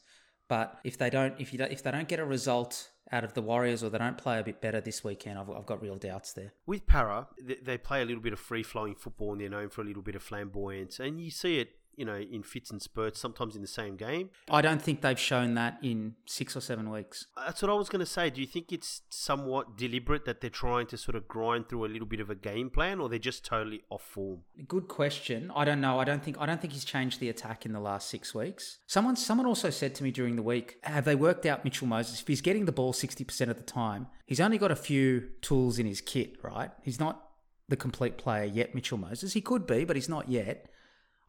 but 0.48 0.79
if 0.84 0.98
they 0.98 1.10
don't, 1.10 1.36
if 1.39 1.51
you 1.51 1.60
don't, 1.60 1.72
if 1.72 1.84
they 1.84 1.91
don't 1.91 2.08
get 2.08 2.20
a 2.20 2.25
result 2.25 2.90
out 3.12 3.24
of 3.24 3.34
the 3.34 3.41
Warriors 3.41 3.84
or 3.84 3.89
they 3.89 3.98
don't 3.98 4.18
play 4.18 4.39
a 4.39 4.44
bit 4.44 4.62
better 4.62 4.80
this 4.82 5.03
weekend, 5.03 5.38
I've, 5.38 5.50
I've 5.50 5.65
got 5.65 5.82
real 5.82 5.96
doubts 5.96 6.34
there. 6.34 6.53
With 6.65 6.88
Para, 6.88 7.27
they 7.62 7.77
play 7.77 8.01
a 8.01 8.06
little 8.06 8.22
bit 8.22 8.34
of 8.34 8.39
free 8.39 8.63
flowing 8.63 8.96
football 8.96 9.34
and 9.34 9.41
they're 9.41 9.50
known 9.50 9.70
for 9.70 9.82
a 9.82 9.84
little 9.84 10.01
bit 10.01 10.15
of 10.15 10.24
flamboyance. 10.24 11.00
And 11.00 11.20
you 11.20 11.32
see 11.32 11.60
it 11.60 11.72
you 11.95 12.05
know, 12.05 12.15
in 12.15 12.43
fits 12.43 12.71
and 12.71 12.81
spurts, 12.81 13.19
sometimes 13.19 13.55
in 13.55 13.62
the 13.62 13.67
same 13.67 13.95
game. 13.95 14.29
I 14.50 14.62
don't 14.62 14.81
think 14.81 15.01
they've 15.01 15.19
shown 15.19 15.55
that 15.55 15.77
in 15.81 16.15
six 16.25 16.55
or 16.55 16.62
seven 16.62 16.89
weeks. 16.89 17.27
That's 17.38 17.62
what 17.62 17.71
I 17.71 17.74
was 17.74 17.89
going 17.89 18.00
to 18.00 18.05
say. 18.05 18.29
Do 18.29 18.41
you 18.41 18.48
think 18.48 18.71
it's 18.71 19.01
somewhat 19.10 19.77
deliberate 19.77 20.25
that 20.25 20.41
they're 20.41 20.50
trying 20.50 20.88
to 20.88 20.98
sort 20.98 21.15
of 21.15 21.27
grind 21.27 21.69
through 21.69 21.86
a 21.86 21.88
little 21.88 22.07
bit 22.07 22.19
of 22.19 22.29
a 22.29 22.36
game 22.36 22.69
plan, 22.69 23.00
or 23.00 23.10
they're 23.10 23.19
just 23.19 23.45
totally 23.45 23.81
off 23.89 24.03
form? 24.03 24.41
Good 24.67 24.88
question. 24.88 25.51
I 25.55 25.65
don't 25.65 25.81
know. 25.81 26.00
I 26.00 26.03
don't 26.03 26.24
think 26.24 26.38
I 26.39 26.45
don't 26.45 26.60
think 26.62 26.74
he's 26.74 26.86
changed 26.86 27.19
the 27.19 27.29
attack 27.29 27.65
in 27.65 27.74
the 27.74 27.79
last 27.79 28.10
six 28.10 28.33
weeks. 28.33 28.79
Someone 28.88 29.15
someone 29.15 29.48
also 29.48 29.69
said 29.69 29.95
to 29.95 30.03
me 30.03 30.12
during 30.12 30.36
the 30.36 30.43
week, 30.43 30.77
have 30.83 31.05
they 31.05 31.15
worked 31.15 31.45
out 31.45 31.63
Mitchell 31.63 31.88
Moses? 31.88 32.21
If 32.21 32.27
he's 32.27 32.41
getting 32.41 32.65
the 32.65 32.71
ball 32.71 32.93
sixty 32.93 33.24
percent 33.24 33.51
of 33.51 33.57
the 33.57 33.63
time, 33.63 34.07
he's 34.25 34.39
only 34.39 34.57
got 34.57 34.71
a 34.71 34.75
few 34.75 35.29
tools 35.41 35.79
in 35.79 35.86
his 35.86 36.01
kit, 36.01 36.38
right? 36.43 36.71
He's 36.83 37.00
not 37.00 37.27
the 37.69 37.77
complete 37.77 38.17
player 38.17 38.43
yet, 38.43 38.75
Mitchell 38.75 38.98
Moses. 38.98 39.33
He 39.33 39.41
could 39.41 39.65
be, 39.65 39.86
but 39.86 39.95
he's 39.95 40.10
not 40.10 40.29
yet. 40.29 40.69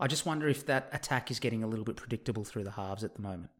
I 0.02 0.08
just 0.08 0.26
wonder 0.26 0.48
if 0.48 0.66
that 0.66 0.88
attack 0.92 1.30
is 1.30 1.38
getting 1.38 1.62
a 1.62 1.66
little 1.68 1.84
bit 1.84 1.94
predictable 1.94 2.42
through 2.42 2.64
the 2.64 2.72
halves 2.72 3.04
at 3.04 3.14
the 3.14 3.22
moment. 3.22 3.50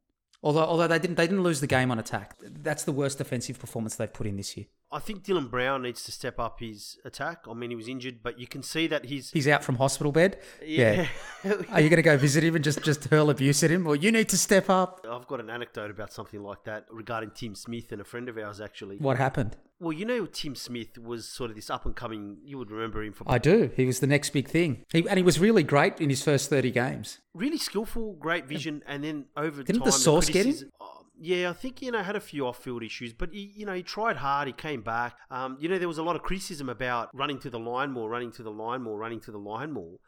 Although, 0.43 0.65
although 0.65 0.89
they 0.89 0.99
didn't, 0.99 1.15
they 1.15 1.29
didn't 1.29 1.45
lose 1.45 1.61
the 1.61 1.69
game 1.69 1.93
on 1.93 2.01
attack. 2.01 2.35
That's 2.43 2.83
the 2.83 2.91
worst 2.91 3.19
defensive 3.19 3.61
performance 3.61 3.95
they've 3.95 4.13
put 4.13 4.27
in 4.27 4.37
this 4.37 4.57
year. 4.57 4.67
I 4.91 4.99
think 4.99 5.23
Dylan 5.23 5.49
Brown 5.49 5.83
needs 5.83 6.03
to 6.03 6.11
step 6.11 6.41
up 6.41 6.59
his 6.59 6.99
attack. 7.05 7.45
I 7.49 7.55
mean, 7.55 7.71
he 7.71 7.77
was 7.77 7.87
injured, 7.87 8.25
but 8.25 8.41
you 8.41 8.49
can 8.49 8.65
see 8.65 8.89
that 8.89 9.05
he's 9.05 9.31
he's 9.31 9.47
out 9.47 9.63
from 9.63 9.77
hospital 9.77 10.11
bed. 10.11 10.41
Yeah. 10.61 11.07
yeah. 11.45 11.53
Are 11.71 11.81
you 11.81 11.89
going 11.89 11.99
to 11.99 12.03
go 12.03 12.17
visit 12.17 12.43
him 12.43 12.57
and 12.57 12.65
just 12.65 12.83
just 12.83 13.05
hurl 13.05 13.31
abuse 13.31 13.63
at 13.63 13.71
him? 13.71 13.85
Well, 13.85 13.95
you 13.95 14.11
need 14.11 14.29
to 14.31 14.37
step 14.37 14.69
up. 14.69 15.07
I've 15.09 15.29
got 15.29 15.39
an 15.39 15.49
anecdote 15.49 15.93
about 15.93 16.13
something 16.13 16.43
like 16.43 16.65
that 16.65 16.87
regarding 16.91 17.31
Tim 17.31 17.55
Smith 17.55 17.93
and 17.93 18.01
a 18.01 18.05
friend 18.05 18.29
of 18.29 18.37
ours 18.37 18.61
actually. 18.61 18.97
What 18.97 19.19
happened? 19.19 19.57
Well, 19.83 19.93
you 19.93 20.05
know, 20.05 20.27
Tim 20.27 20.55
Smith 20.55 20.97
was 20.97 21.29
sort 21.29 21.51
of 21.51 21.57
this 21.57 21.69
up 21.69 21.85
and 21.85 21.97
coming. 21.97 22.37
You 22.45 22.57
would 22.57 22.71
remember 22.71 23.03
him 23.03 23.13
from. 23.13 23.27
I 23.29 23.39
do. 23.39 23.69
He 23.75 23.85
was 23.85 23.99
the 23.99 24.07
next 24.07 24.31
big 24.31 24.47
thing, 24.47 24.85
he, 24.93 25.05
and 25.09 25.17
he 25.17 25.25
was 25.25 25.41
really 25.41 25.65
great 25.65 26.01
in 26.01 26.09
his 26.09 26.23
first 26.23 26.49
thirty 26.49 26.71
games. 26.71 27.19
Really 27.35 27.59
skillful, 27.59 28.13
great 28.13 28.47
vision, 28.47 28.85
and 28.87 29.03
then 29.03 29.25
over 29.37 29.65
didn't 29.65 29.81
time, 29.81 29.87
the 29.87 29.91
source 29.91 30.27
the 30.27 30.33
get 30.35 30.47
him? 30.47 30.71
Oh, 30.81 31.05
Yeah, 31.21 31.51
I 31.51 31.53
think 31.53 31.83
you 31.83 31.91
know 31.91 32.01
had 32.01 32.15
a 32.15 32.21
few 32.21 32.47
off-field 32.47 32.85
issues, 32.85 33.13
but 33.13 33.31
he, 33.33 33.53
you 33.57 33.67
know 33.67 33.75
he 33.75 33.83
tried 33.83 34.19
hard. 34.19 34.47
He 34.47 34.53
came 34.53 34.83
back. 34.83 35.17
Um, 35.33 35.57
you 35.59 35.69
know 35.69 35.81
there 35.81 35.89
was 35.89 35.99
a 35.99 36.05
lot 36.05 36.15
of 36.15 36.23
criticism 36.23 36.69
about 36.69 37.11
running 37.13 37.41
to 37.41 37.51
the 37.51 37.59
line 37.59 37.91
more, 37.91 38.09
running 38.09 38.31
to 38.33 38.45
the 38.45 38.53
line 38.53 38.83
more, 38.83 38.97
running 38.97 39.21
to 39.23 39.33
the 39.33 39.39
line 39.39 39.73
more. 39.73 39.99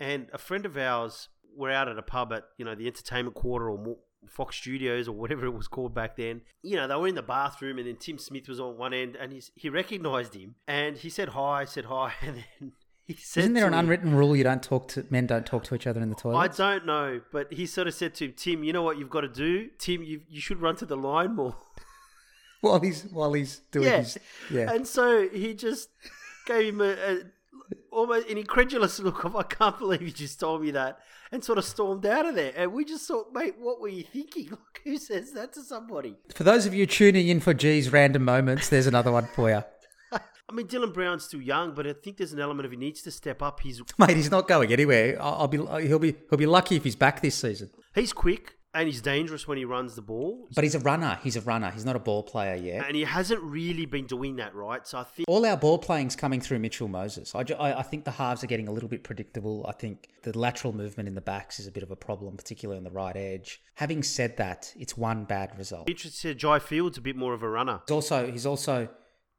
And 0.00 0.28
a 0.32 0.38
friend 0.38 0.64
of 0.64 0.78
ours, 0.78 1.28
we're 1.54 1.70
out 1.70 1.86
at 1.88 1.98
a 1.98 2.02
pub 2.02 2.32
at 2.32 2.44
you 2.56 2.64
know 2.64 2.74
the 2.74 2.86
entertainment 2.86 3.34
quarter 3.34 3.68
or 3.68 3.76
more, 3.76 3.98
Fox 4.26 4.56
Studios 4.56 5.08
or 5.08 5.12
whatever 5.12 5.46
it 5.46 5.54
was 5.54 5.68
called 5.68 5.94
back 5.94 6.16
then. 6.16 6.42
You 6.62 6.76
know, 6.76 6.88
they 6.88 6.96
were 6.96 7.08
in 7.08 7.14
the 7.14 7.22
bathroom 7.22 7.78
and 7.78 7.86
then 7.86 7.96
Tim 7.96 8.18
Smith 8.18 8.48
was 8.48 8.60
on 8.60 8.76
one 8.76 8.92
end 8.92 9.16
and 9.16 9.32
he's, 9.32 9.50
he 9.54 9.68
recognized 9.68 10.34
him 10.34 10.56
and 10.66 10.96
he 10.96 11.10
said 11.10 11.30
hi, 11.30 11.64
said 11.64 11.86
hi, 11.86 12.12
and 12.22 12.36
then 12.36 12.72
he 13.04 13.14
said 13.14 13.40
Isn't 13.40 13.54
there 13.54 13.66
an 13.66 13.72
him- 13.72 13.80
unwritten 13.80 14.14
rule 14.14 14.36
you 14.36 14.44
don't 14.44 14.62
talk 14.62 14.88
to 14.88 15.06
men 15.10 15.26
don't 15.26 15.46
talk 15.46 15.64
to 15.64 15.74
each 15.74 15.86
other 15.86 16.00
in 16.00 16.10
the 16.10 16.14
toilet? 16.14 16.38
I 16.38 16.48
don't 16.48 16.86
know, 16.86 17.20
but 17.32 17.52
he 17.52 17.66
sort 17.66 17.86
of 17.86 17.94
said 17.94 18.14
to 18.16 18.26
him, 18.26 18.34
Tim, 18.36 18.64
you 18.64 18.72
know 18.72 18.82
what 18.82 18.98
you've 18.98 19.10
got 19.10 19.22
to 19.22 19.28
do? 19.28 19.70
Tim, 19.78 20.02
you, 20.02 20.22
you 20.28 20.40
should 20.40 20.60
run 20.60 20.76
to 20.76 20.86
the 20.86 20.96
line 20.96 21.34
more. 21.34 21.56
While 22.60 22.80
he's 22.80 23.04
while 23.12 23.34
he's 23.34 23.60
doing 23.70 23.86
yeah. 23.86 23.98
his 23.98 24.18
yeah. 24.50 24.72
And 24.72 24.84
so 24.84 25.28
he 25.28 25.54
just 25.54 25.90
gave 26.44 26.74
him 26.74 26.80
a, 26.80 26.90
a 26.90 27.20
almost 27.98 28.28
an 28.28 28.38
incredulous 28.38 28.98
look 29.00 29.24
of, 29.24 29.36
I 29.36 29.42
can't 29.42 29.78
believe 29.78 30.02
you 30.02 30.10
just 30.10 30.40
told 30.40 30.62
me 30.62 30.70
that, 30.70 31.00
and 31.32 31.42
sort 31.42 31.58
of 31.58 31.64
stormed 31.64 32.06
out 32.06 32.26
of 32.26 32.34
there. 32.34 32.52
And 32.56 32.72
we 32.72 32.84
just 32.84 33.06
thought, 33.06 33.32
mate, 33.32 33.54
what 33.58 33.80
were 33.80 33.88
you 33.88 34.04
thinking? 34.04 34.48
Like, 34.58 34.82
who 34.84 34.96
says 34.98 35.32
that 35.32 35.52
to 35.54 35.62
somebody? 35.62 36.16
For 36.34 36.44
those 36.44 36.64
of 36.64 36.72
you 36.72 36.86
tuning 36.86 37.28
in 37.28 37.40
for 37.40 37.52
G's 37.52 37.90
random 37.90 38.24
moments, 38.24 38.68
there's 38.68 38.86
another 38.86 39.10
one 39.10 39.28
for 39.34 39.50
you. 39.50 39.64
I 40.12 40.52
mean, 40.52 40.66
Dylan 40.68 40.94
Brown's 40.94 41.24
still 41.24 41.40
young, 41.42 41.74
but 41.74 41.86
I 41.86 41.94
think 41.94 42.16
there's 42.16 42.32
an 42.32 42.40
element 42.40 42.64
of 42.64 42.70
he 42.72 42.78
needs 42.78 43.02
to 43.02 43.10
step 43.10 43.42
up. 43.42 43.60
He's 43.60 43.82
Mate, 43.98 44.16
he's 44.16 44.30
not 44.30 44.46
going 44.46 44.72
anywhere. 44.72 45.20
I'll, 45.20 45.34
I'll 45.34 45.48
be 45.48 45.58
he'll 45.86 45.98
be 45.98 46.14
he'll 46.30 46.38
be 46.38 46.46
lucky 46.46 46.76
if 46.76 46.84
he's 46.84 46.96
back 46.96 47.20
this 47.20 47.34
season. 47.34 47.70
he's 47.94 48.12
quick 48.12 48.57
and 48.74 48.86
he's 48.86 49.00
dangerous 49.00 49.48
when 49.48 49.56
he 49.58 49.64
runs 49.64 49.94
the 49.96 50.02
ball, 50.02 50.46
But 50.54 50.62
he's 50.62 50.74
a 50.74 50.78
runner. 50.80 51.18
He's 51.22 51.36
a 51.36 51.40
runner. 51.40 51.70
He's 51.70 51.84
not 51.84 51.96
a 51.96 51.98
ball 51.98 52.22
player 52.22 52.54
yet. 52.54 52.86
and 52.86 52.94
he 52.94 53.02
hasn't 53.04 53.40
really 53.42 53.86
been 53.86 54.06
doing 54.06 54.36
that 54.36 54.54
right. 54.54 54.86
So 54.86 54.98
I 54.98 55.04
think 55.04 55.26
All 55.28 55.44
our 55.46 55.56
ball 55.56 55.78
playing's 55.78 56.14
coming 56.14 56.40
through 56.40 56.58
Mitchell 56.58 56.86
Moses. 56.88 57.34
I, 57.34 57.42
ju- 57.44 57.54
I, 57.54 57.78
I 57.78 57.82
think 57.82 58.04
the 58.04 58.10
halves 58.10 58.44
are 58.44 58.46
getting 58.46 58.68
a 58.68 58.72
little 58.72 58.88
bit 58.88 59.02
predictable. 59.04 59.64
I 59.68 59.72
think 59.72 60.08
the 60.22 60.36
lateral 60.38 60.72
movement 60.74 61.08
in 61.08 61.14
the 61.14 61.20
backs 61.20 61.58
is 61.58 61.66
a 61.66 61.72
bit 61.72 61.82
of 61.82 61.90
a 61.90 61.96
problem, 61.96 62.36
particularly 62.36 62.76
on 62.78 62.84
the 62.84 62.90
right 62.90 63.16
edge. 63.16 63.60
Having 63.76 64.02
said 64.02 64.36
that, 64.36 64.72
it's 64.76 64.96
one 64.96 65.24
bad 65.24 65.56
result. 65.58 65.88
interested 65.88 66.38
Jai 66.38 66.58
Fields 66.58 66.98
a 66.98 67.00
bit 67.00 67.16
more 67.16 67.32
of 67.34 67.42
a 67.42 67.48
runner. 67.48 67.80
He's 67.86 67.92
also 67.94 68.30
he's 68.30 68.46
also 68.46 68.88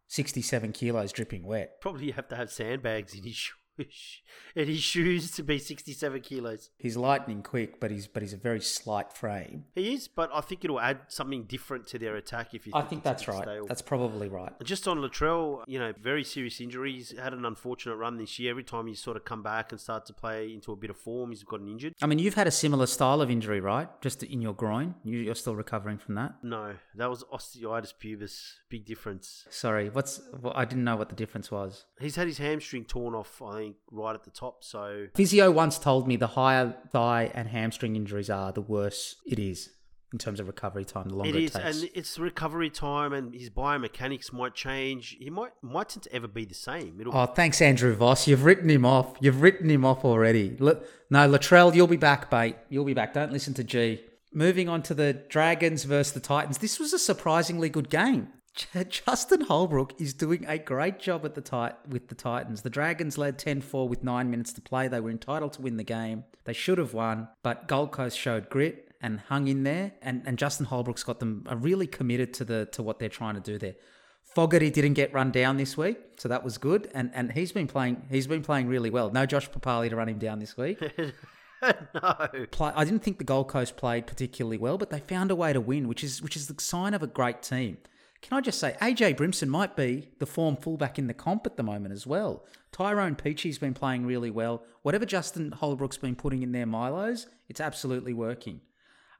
sixty-seven 0.07 0.71
kilos, 0.71 1.11
dripping 1.11 1.43
wet. 1.45 1.79
Probably 1.81 2.07
you 2.07 2.13
have 2.13 2.27
to 2.29 2.35
have 2.35 2.51
sandbags 2.51 3.13
in 3.13 3.23
his 3.23 3.35
shoes. 3.35 3.55
In 4.55 4.67
his 4.67 4.79
shoes 4.79 5.31
to 5.31 5.43
be 5.43 5.59
67 5.59 6.21
kilos. 6.21 6.69
He's 6.77 6.97
lightning 6.97 7.43
quick, 7.43 7.79
but 7.79 7.91
he's 7.91 8.07
but 8.07 8.21
he's 8.21 8.33
a 8.33 8.37
very 8.37 8.61
slight 8.61 9.13
frame. 9.13 9.65
He 9.75 9.93
is, 9.93 10.07
but 10.07 10.29
I 10.33 10.41
think 10.41 10.63
it'll 10.65 10.79
add 10.79 10.99
something 11.07 11.43
different 11.43 11.87
to 11.87 11.99
their 11.99 12.15
attack 12.15 12.53
if 12.53 12.65
you. 12.65 12.73
I 12.75 12.81
think 12.81 13.03
that's 13.03 13.27
right. 13.27 13.43
stale. 13.43 13.65
That's 13.67 13.81
probably 13.81 14.27
right. 14.27 14.51
Just 14.63 14.87
on 14.87 14.99
Latrell, 14.99 15.63
you 15.67 15.79
know, 15.79 15.93
very 16.01 16.23
serious 16.23 16.59
injuries. 16.59 17.13
Had 17.17 17.33
an 17.33 17.45
unfortunate 17.45 17.95
run 17.95 18.17
this 18.17 18.39
year. 18.39 18.51
Every 18.51 18.63
time 18.63 18.87
he's 18.87 18.99
sort 18.99 19.17
of 19.17 19.25
come 19.25 19.43
back 19.43 19.71
and 19.71 19.79
start 19.79 20.05
to 20.07 20.13
play 20.13 20.53
into 20.53 20.71
a 20.71 20.75
bit 20.75 20.89
of 20.89 20.97
form, 20.97 21.29
he's 21.29 21.43
gotten 21.43 21.67
injured. 21.67 21.93
I 22.01 22.07
mean, 22.07 22.19
you've 22.19 22.35
had 22.35 22.47
a 22.47 22.51
similar 22.51 22.85
style 22.87 23.21
of 23.21 23.29
injury, 23.29 23.59
right? 23.61 23.89
Just 24.01 24.23
in 24.23 24.41
your 24.41 24.53
groin. 24.53 24.95
You, 25.03 25.19
you're 25.19 25.35
still 25.35 25.55
recovering 25.55 25.97
from 25.97 26.15
that. 26.15 26.35
No, 26.43 26.75
that 26.95 27.09
was 27.09 27.23
osteitis 27.33 27.93
pubis. 27.93 28.53
Big 28.69 28.85
difference. 28.85 29.45
Sorry, 29.49 29.89
what's? 29.89 30.21
Well, 30.41 30.53
I 30.55 30.65
didn't 30.65 30.83
know 30.83 30.95
what 30.95 31.09
the 31.09 31.15
difference 31.15 31.51
was. 31.51 31.85
He's 31.99 32.15
had 32.15 32.27
his 32.27 32.37
hamstring 32.37 32.85
torn 32.85 33.15
off, 33.15 33.41
I 33.41 33.57
think, 33.57 33.68
right 33.91 34.15
at 34.15 34.23
the 34.23 34.31
top. 34.31 34.63
So 34.63 35.07
Physio 35.15 35.51
once 35.51 35.79
told 35.79 36.07
me 36.07 36.15
the 36.15 36.27
higher 36.27 36.75
thigh 36.91 37.31
and 37.33 37.47
hamstring 37.47 37.95
injuries 37.95 38.29
are, 38.29 38.51
the 38.51 38.61
worse 38.61 39.15
it 39.25 39.39
is 39.39 39.69
in 40.11 40.17
terms 40.17 40.39
of 40.39 40.47
recovery 40.47 40.85
time. 40.85 41.09
The 41.09 41.15
longer 41.15 41.29
it 41.29 41.35
it, 41.35 41.43
is, 41.45 41.51
takes. 41.51 41.81
and 41.81 41.89
it's 41.93 42.17
recovery 42.19 42.69
time, 42.69 43.13
and 43.13 43.33
his 43.33 43.49
biomechanics 43.49 44.33
might 44.33 44.55
change. 44.55 45.17
He 45.19 45.29
might 45.29 45.51
mightn't 45.61 46.07
ever 46.11 46.27
be 46.27 46.45
the 46.45 46.55
same. 46.55 46.99
It'll 46.99 47.15
Oh, 47.15 47.25
thanks, 47.25 47.61
Andrew 47.61 47.93
Voss. 47.95 48.27
You've 48.27 48.43
written 48.43 48.69
him 48.69 48.85
off. 48.85 49.17
You've 49.19 49.41
written 49.41 49.69
him 49.69 49.85
off 49.85 50.03
already. 50.03 50.57
No, 50.59 51.29
Latrell, 51.29 51.73
you'll 51.75 51.87
be 51.87 51.97
back, 51.97 52.31
mate. 52.31 52.55
You'll 52.69 52.85
be 52.85 52.93
back. 52.93 53.13
Don't 53.13 53.31
listen 53.31 53.53
to 53.55 53.63
G. 53.63 54.01
Moving 54.31 54.69
on 54.69 54.83
to 54.83 54.93
the 54.93 55.13
Dragons 55.13 55.85
versus 55.85 56.13
the 56.13 56.19
Titans. 56.19 56.59
This 56.59 56.79
was 56.79 56.93
a 56.93 56.99
surprisingly 56.99 57.69
good 57.69 57.89
game. 57.89 58.29
Justin 58.89 59.41
Holbrook 59.41 59.99
is 59.99 60.13
doing 60.13 60.45
a 60.47 60.57
great 60.57 60.99
job 60.99 61.25
at 61.25 61.35
the 61.35 61.41
tit- 61.41 61.77
with 61.87 62.07
the 62.07 62.15
Titans. 62.15 62.61
The 62.61 62.69
Dragons 62.69 63.17
led 63.17 63.37
10-4 63.37 63.87
with 63.87 64.03
9 64.03 64.29
minutes 64.29 64.53
to 64.53 64.61
play. 64.61 64.87
They 64.87 64.99
were 64.99 65.09
entitled 65.09 65.53
to 65.53 65.61
win 65.61 65.77
the 65.77 65.83
game. 65.83 66.25
They 66.45 66.53
should 66.53 66.77
have 66.77 66.93
won, 66.93 67.27
but 67.43 67.67
Gold 67.67 67.91
Coast 67.91 68.17
showed 68.17 68.49
grit 68.49 68.91
and 69.01 69.19
hung 69.21 69.47
in 69.47 69.63
there 69.63 69.93
and, 70.01 70.23
and 70.25 70.37
Justin 70.37 70.65
Holbrook's 70.65 71.03
got 71.03 71.19
them 71.19 71.45
are 71.47 71.55
really 71.55 71.87
committed 71.87 72.33
to 72.35 72.45
the 72.45 72.65
to 72.73 72.83
what 72.83 72.99
they're 72.99 73.09
trying 73.09 73.35
to 73.35 73.41
do 73.41 73.57
there. 73.57 73.75
Fogarty 74.23 74.69
didn't 74.69 74.93
get 74.93 75.11
run 75.13 75.31
down 75.31 75.57
this 75.57 75.75
week, 75.75 75.97
so 76.17 76.29
that 76.29 76.43
was 76.43 76.57
good. 76.57 76.89
And 76.93 77.11
and 77.13 77.31
he's 77.31 77.51
been 77.51 77.67
playing 77.67 78.03
he's 78.09 78.27
been 78.27 78.43
playing 78.43 78.67
really 78.67 78.89
well. 78.89 79.09
No 79.09 79.25
Josh 79.25 79.49
Papalii 79.49 79.89
to 79.89 79.95
run 79.95 80.09
him 80.09 80.19
down 80.19 80.39
this 80.39 80.55
week. 80.57 80.79
no. 81.61 82.27
Play, 82.51 82.71
I 82.75 82.83
didn't 82.83 83.03
think 83.03 83.17
the 83.17 83.23
Gold 83.23 83.47
Coast 83.47 83.77
played 83.77 84.05
particularly 84.05 84.57
well, 84.57 84.77
but 84.77 84.89
they 84.89 84.99
found 84.99 85.31
a 85.31 85.35
way 85.35 85.53
to 85.53 85.61
win, 85.61 85.87
which 85.87 86.03
is 86.03 86.21
which 86.21 86.35
is 86.35 86.47
the 86.47 86.61
sign 86.61 86.93
of 86.93 87.01
a 87.01 87.07
great 87.07 87.41
team. 87.41 87.77
Can 88.21 88.37
I 88.37 88.41
just 88.41 88.59
say, 88.59 88.75
AJ 88.81 89.15
Brimson 89.15 89.47
might 89.47 89.75
be 89.75 90.09
the 90.19 90.25
form 90.25 90.57
fullback 90.57 90.99
in 90.99 91.07
the 91.07 91.13
comp 91.13 91.45
at 91.45 91.55
the 91.55 91.63
moment 91.63 91.93
as 91.93 92.05
well. 92.05 92.45
Tyrone 92.71 93.15
Peachey's 93.15 93.57
been 93.57 93.73
playing 93.73 94.05
really 94.05 94.29
well. 94.29 94.63
Whatever 94.81 95.05
Justin 95.05 95.51
Holbrook's 95.51 95.97
been 95.97 96.15
putting 96.15 96.43
in 96.43 96.51
their 96.51 96.65
Milos, 96.65 97.27
it's 97.47 97.61
absolutely 97.61 98.13
working. 98.13 98.61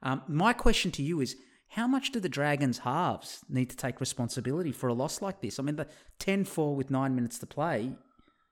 Um, 0.02 0.22
my 0.28 0.52
question 0.52 0.90
to 0.92 1.02
you 1.02 1.20
is 1.20 1.36
how 1.68 1.86
much 1.86 2.10
do 2.10 2.20
the 2.20 2.28
Dragons 2.28 2.78
halves 2.78 3.44
need 3.48 3.70
to 3.70 3.76
take 3.76 4.00
responsibility 4.00 4.72
for 4.72 4.88
a 4.88 4.94
loss 4.94 5.22
like 5.22 5.40
this? 5.40 5.58
I 5.58 5.62
mean, 5.62 5.76
the 5.76 5.86
10 6.18 6.44
4 6.44 6.74
with 6.74 6.90
nine 6.90 7.14
minutes 7.14 7.38
to 7.38 7.46
play, 7.46 7.92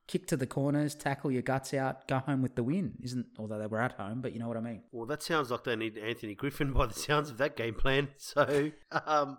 kick 0.06 0.26
to 0.28 0.36
the 0.36 0.46
corners, 0.46 0.94
tackle 0.94 1.30
your 1.30 1.42
guts 1.42 1.74
out, 1.74 2.06
go 2.06 2.18
home 2.18 2.42
with 2.42 2.54
the 2.54 2.62
win. 2.62 2.94
Isn't, 3.02 3.26
although 3.38 3.58
they 3.58 3.66
were 3.66 3.80
at 3.80 3.92
home, 3.92 4.20
but 4.20 4.32
you 4.32 4.38
know 4.38 4.48
what 4.48 4.56
I 4.56 4.60
mean. 4.60 4.82
Well, 4.92 5.06
that 5.06 5.22
sounds 5.22 5.50
like 5.50 5.64
they 5.64 5.76
need 5.76 5.98
Anthony 5.98 6.34
Griffin 6.34 6.72
by 6.72 6.86
the 6.86 6.94
sounds 6.94 7.28
of 7.28 7.38
that 7.38 7.56
game 7.56 7.74
plan. 7.74 8.08
So, 8.18 8.70
um, 8.90 9.38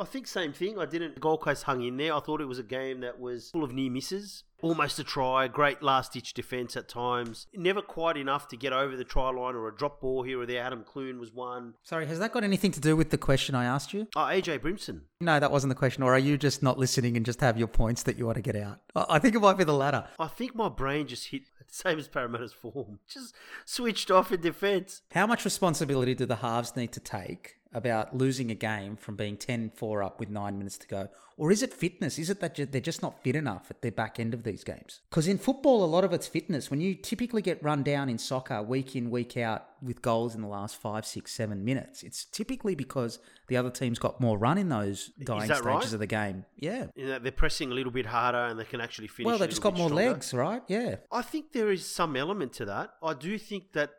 I 0.00 0.04
think 0.04 0.26
same 0.26 0.54
thing. 0.54 0.78
I 0.78 0.86
didn't. 0.86 1.20
Gold 1.20 1.42
Coast 1.42 1.64
hung 1.64 1.82
in 1.82 1.98
there. 1.98 2.14
I 2.14 2.20
thought 2.20 2.40
it 2.40 2.46
was 2.46 2.58
a 2.58 2.62
game 2.64 3.00
that 3.00 3.20
was 3.20 3.50
full 3.50 3.62
of 3.62 3.72
near 3.74 3.90
misses, 3.90 4.44
almost 4.62 4.98
a 4.98 5.04
try, 5.04 5.46
great 5.46 5.82
last 5.82 6.14
ditch 6.14 6.32
defence 6.32 6.74
at 6.74 6.88
times. 6.88 7.46
Never 7.54 7.82
quite 7.82 8.16
enough 8.16 8.48
to 8.48 8.56
get 8.56 8.72
over 8.72 8.96
the 8.96 9.04
try 9.04 9.28
line 9.28 9.54
or 9.54 9.68
a 9.68 9.76
drop 9.76 10.00
ball 10.00 10.22
here 10.22 10.40
or 10.40 10.46
there. 10.46 10.62
Adam 10.62 10.84
Clune 10.84 11.20
was 11.20 11.32
one. 11.32 11.74
Sorry, 11.82 12.06
has 12.06 12.18
that 12.18 12.32
got 12.32 12.44
anything 12.44 12.70
to 12.72 12.80
do 12.80 12.96
with 12.96 13.10
the 13.10 13.18
question 13.18 13.54
I 13.54 13.66
asked 13.66 13.92
you? 13.92 14.08
Oh, 14.16 14.20
AJ 14.20 14.60
Brimson. 14.60 15.02
No, 15.20 15.38
that 15.38 15.52
wasn't 15.52 15.70
the 15.70 15.74
question. 15.74 16.02
Or 16.02 16.14
are 16.14 16.18
you 16.18 16.38
just 16.38 16.62
not 16.62 16.78
listening 16.78 17.16
and 17.16 17.26
just 17.26 17.42
have 17.42 17.58
your 17.58 17.68
points 17.68 18.02
that 18.04 18.16
you 18.16 18.24
want 18.24 18.36
to 18.36 18.42
get 18.42 18.56
out? 18.56 18.80
I 18.96 19.04
I 19.10 19.18
think 19.18 19.34
it 19.34 19.40
might 19.40 19.58
be 19.58 19.64
the 19.64 19.74
latter. 19.74 20.06
I 20.18 20.28
think 20.28 20.54
my 20.54 20.70
brain 20.70 21.06
just 21.06 21.28
hit 21.28 21.42
same 21.70 21.98
as 21.98 22.08
Parramatta's 22.08 22.52
form. 22.52 22.98
Just 23.08 23.34
switched 23.64 24.10
off 24.10 24.32
in 24.32 24.40
defence. 24.40 25.02
How 25.12 25.26
much 25.26 25.44
responsibility 25.44 26.14
do 26.14 26.26
the 26.26 26.36
halves 26.36 26.74
need 26.74 26.92
to 26.92 27.00
take 27.00 27.59
about 27.72 28.16
losing 28.16 28.50
a 28.50 28.54
game 28.54 28.96
from 28.96 29.16
being 29.16 29.36
10 29.36 29.70
4 29.74 30.02
up 30.02 30.20
with 30.20 30.28
nine 30.28 30.58
minutes 30.58 30.78
to 30.78 30.86
go? 30.86 31.08
Or 31.40 31.50
is 31.50 31.62
it 31.62 31.72
fitness? 31.72 32.18
Is 32.18 32.28
it 32.28 32.40
that 32.40 32.70
they're 32.70 32.82
just 32.82 33.00
not 33.00 33.24
fit 33.24 33.34
enough 33.34 33.68
at 33.70 33.80
the 33.80 33.88
back 33.88 34.20
end 34.20 34.34
of 34.34 34.42
these 34.42 34.62
games? 34.62 35.00
Because 35.08 35.26
in 35.26 35.38
football, 35.38 35.82
a 35.82 35.86
lot 35.86 36.04
of 36.04 36.12
it's 36.12 36.26
fitness. 36.26 36.70
When 36.70 36.82
you 36.82 36.94
typically 36.94 37.40
get 37.40 37.62
run 37.62 37.82
down 37.82 38.10
in 38.10 38.18
soccer 38.18 38.62
week 38.62 38.94
in, 38.94 39.10
week 39.10 39.38
out 39.38 39.64
with 39.80 40.02
goals 40.02 40.34
in 40.34 40.42
the 40.42 40.48
last 40.48 40.76
five, 40.76 41.06
six, 41.06 41.32
seven 41.32 41.64
minutes, 41.64 42.02
it's 42.02 42.26
typically 42.26 42.74
because 42.74 43.20
the 43.48 43.56
other 43.56 43.70
team's 43.70 43.98
got 43.98 44.20
more 44.20 44.36
run 44.36 44.58
in 44.58 44.68
those 44.68 45.12
dying 45.24 45.46
stages 45.46 45.64
right? 45.64 45.92
of 45.94 45.98
the 45.98 46.06
game. 46.06 46.44
Yeah. 46.56 46.88
You 46.94 47.06
know, 47.06 47.18
they're 47.18 47.32
pressing 47.32 47.70
a 47.70 47.74
little 47.74 47.92
bit 47.92 48.04
harder 48.04 48.44
and 48.44 48.60
they 48.60 48.64
can 48.64 48.82
actually 48.82 49.08
finish. 49.08 49.26
Well, 49.26 49.38
they've 49.38 49.48
just 49.48 49.62
got 49.62 49.78
more 49.78 49.88
stronger. 49.88 50.10
legs, 50.12 50.34
right? 50.34 50.62
Yeah. 50.68 50.96
I 51.10 51.22
think 51.22 51.52
there 51.52 51.70
is 51.70 51.86
some 51.86 52.16
element 52.16 52.52
to 52.54 52.66
that. 52.66 52.90
I 53.02 53.14
do 53.14 53.38
think 53.38 53.72
that, 53.72 53.92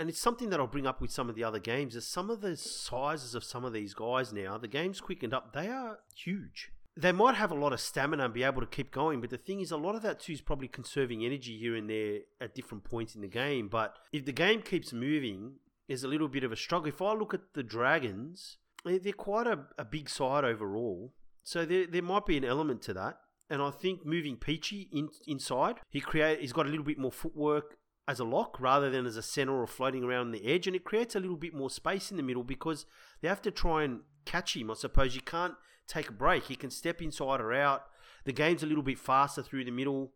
and 0.00 0.08
it's 0.08 0.18
something 0.20 0.48
that 0.50 0.58
I'll 0.58 0.66
bring 0.66 0.86
up 0.86 1.00
with 1.00 1.12
some 1.12 1.28
of 1.28 1.34
the 1.36 1.44
other 1.44 1.58
games, 1.58 1.94
is 1.94 2.06
some 2.06 2.30
of 2.30 2.40
the 2.40 2.56
sizes 2.56 3.34
of 3.34 3.44
some 3.44 3.64
of 3.64 3.72
these 3.74 3.92
guys 3.94 4.32
now, 4.32 4.56
the 4.58 4.66
game's 4.66 5.00
quickened 5.00 5.34
up, 5.34 5.52
they 5.52 5.68
are 5.68 5.98
huge. 6.16 6.72
They 6.96 7.12
might 7.12 7.34
have 7.36 7.52
a 7.52 7.54
lot 7.54 7.72
of 7.72 7.80
stamina 7.80 8.24
and 8.24 8.34
be 8.34 8.42
able 8.42 8.62
to 8.62 8.66
keep 8.66 8.90
going, 8.90 9.20
but 9.20 9.30
the 9.30 9.36
thing 9.38 9.60
is, 9.60 9.70
a 9.70 9.76
lot 9.76 9.94
of 9.94 10.02
that 10.02 10.20
too 10.20 10.32
is 10.32 10.40
probably 10.40 10.68
conserving 10.68 11.24
energy 11.24 11.56
here 11.58 11.76
and 11.76 11.88
there 11.88 12.20
at 12.40 12.54
different 12.54 12.84
points 12.84 13.14
in 13.14 13.20
the 13.20 13.28
game. 13.28 13.68
But 13.68 13.96
if 14.12 14.24
the 14.24 14.32
game 14.32 14.62
keeps 14.62 14.92
moving, 14.92 15.56
there's 15.86 16.02
a 16.02 16.08
little 16.08 16.28
bit 16.28 16.44
of 16.44 16.52
a 16.52 16.56
struggle. 16.56 16.88
If 16.88 17.00
I 17.02 17.12
look 17.12 17.32
at 17.34 17.52
the 17.54 17.62
Dragons, 17.62 18.56
they- 18.84 18.98
they're 18.98 19.12
quite 19.12 19.46
a, 19.46 19.66
a 19.78 19.84
big 19.84 20.08
side 20.08 20.44
overall. 20.44 21.12
So 21.44 21.64
there, 21.64 21.86
there 21.86 22.02
might 22.02 22.26
be 22.26 22.36
an 22.36 22.44
element 22.44 22.82
to 22.82 22.94
that. 22.94 23.18
And 23.48 23.60
I 23.60 23.70
think 23.70 24.06
moving 24.06 24.36
Peachey 24.36 24.88
in, 24.92 25.08
inside, 25.26 25.80
he 25.90 26.00
create 26.00 26.40
he's 26.40 26.52
got 26.52 26.66
a 26.66 26.68
little 26.68 26.84
bit 26.84 26.98
more 26.98 27.10
footwork 27.10 27.76
as 28.10 28.18
a 28.20 28.24
lock 28.24 28.58
rather 28.60 28.90
than 28.90 29.06
as 29.06 29.16
a 29.16 29.22
center 29.22 29.54
or 29.60 29.66
floating 29.66 30.04
around 30.04 30.32
the 30.32 30.44
edge, 30.52 30.66
and 30.66 30.74
it 30.76 30.84
creates 30.84 31.14
a 31.14 31.20
little 31.20 31.36
bit 31.36 31.54
more 31.54 31.70
space 31.70 32.10
in 32.10 32.16
the 32.16 32.22
middle 32.22 32.44
because 32.44 32.84
they 33.20 33.28
have 33.28 33.42
to 33.42 33.50
try 33.50 33.84
and 33.84 34.00
catch 34.24 34.56
him. 34.56 34.70
I 34.70 34.74
suppose 34.74 35.14
you 35.14 35.22
can't 35.22 35.54
take 35.86 36.08
a 36.08 36.12
break; 36.12 36.44
he 36.44 36.56
can 36.56 36.70
step 36.70 37.00
inside 37.00 37.40
or 37.40 37.52
out. 37.52 37.82
The 38.24 38.32
game's 38.32 38.62
a 38.62 38.66
little 38.66 38.82
bit 38.82 38.98
faster 38.98 39.42
through 39.42 39.64
the 39.64 39.70
middle, 39.70 40.12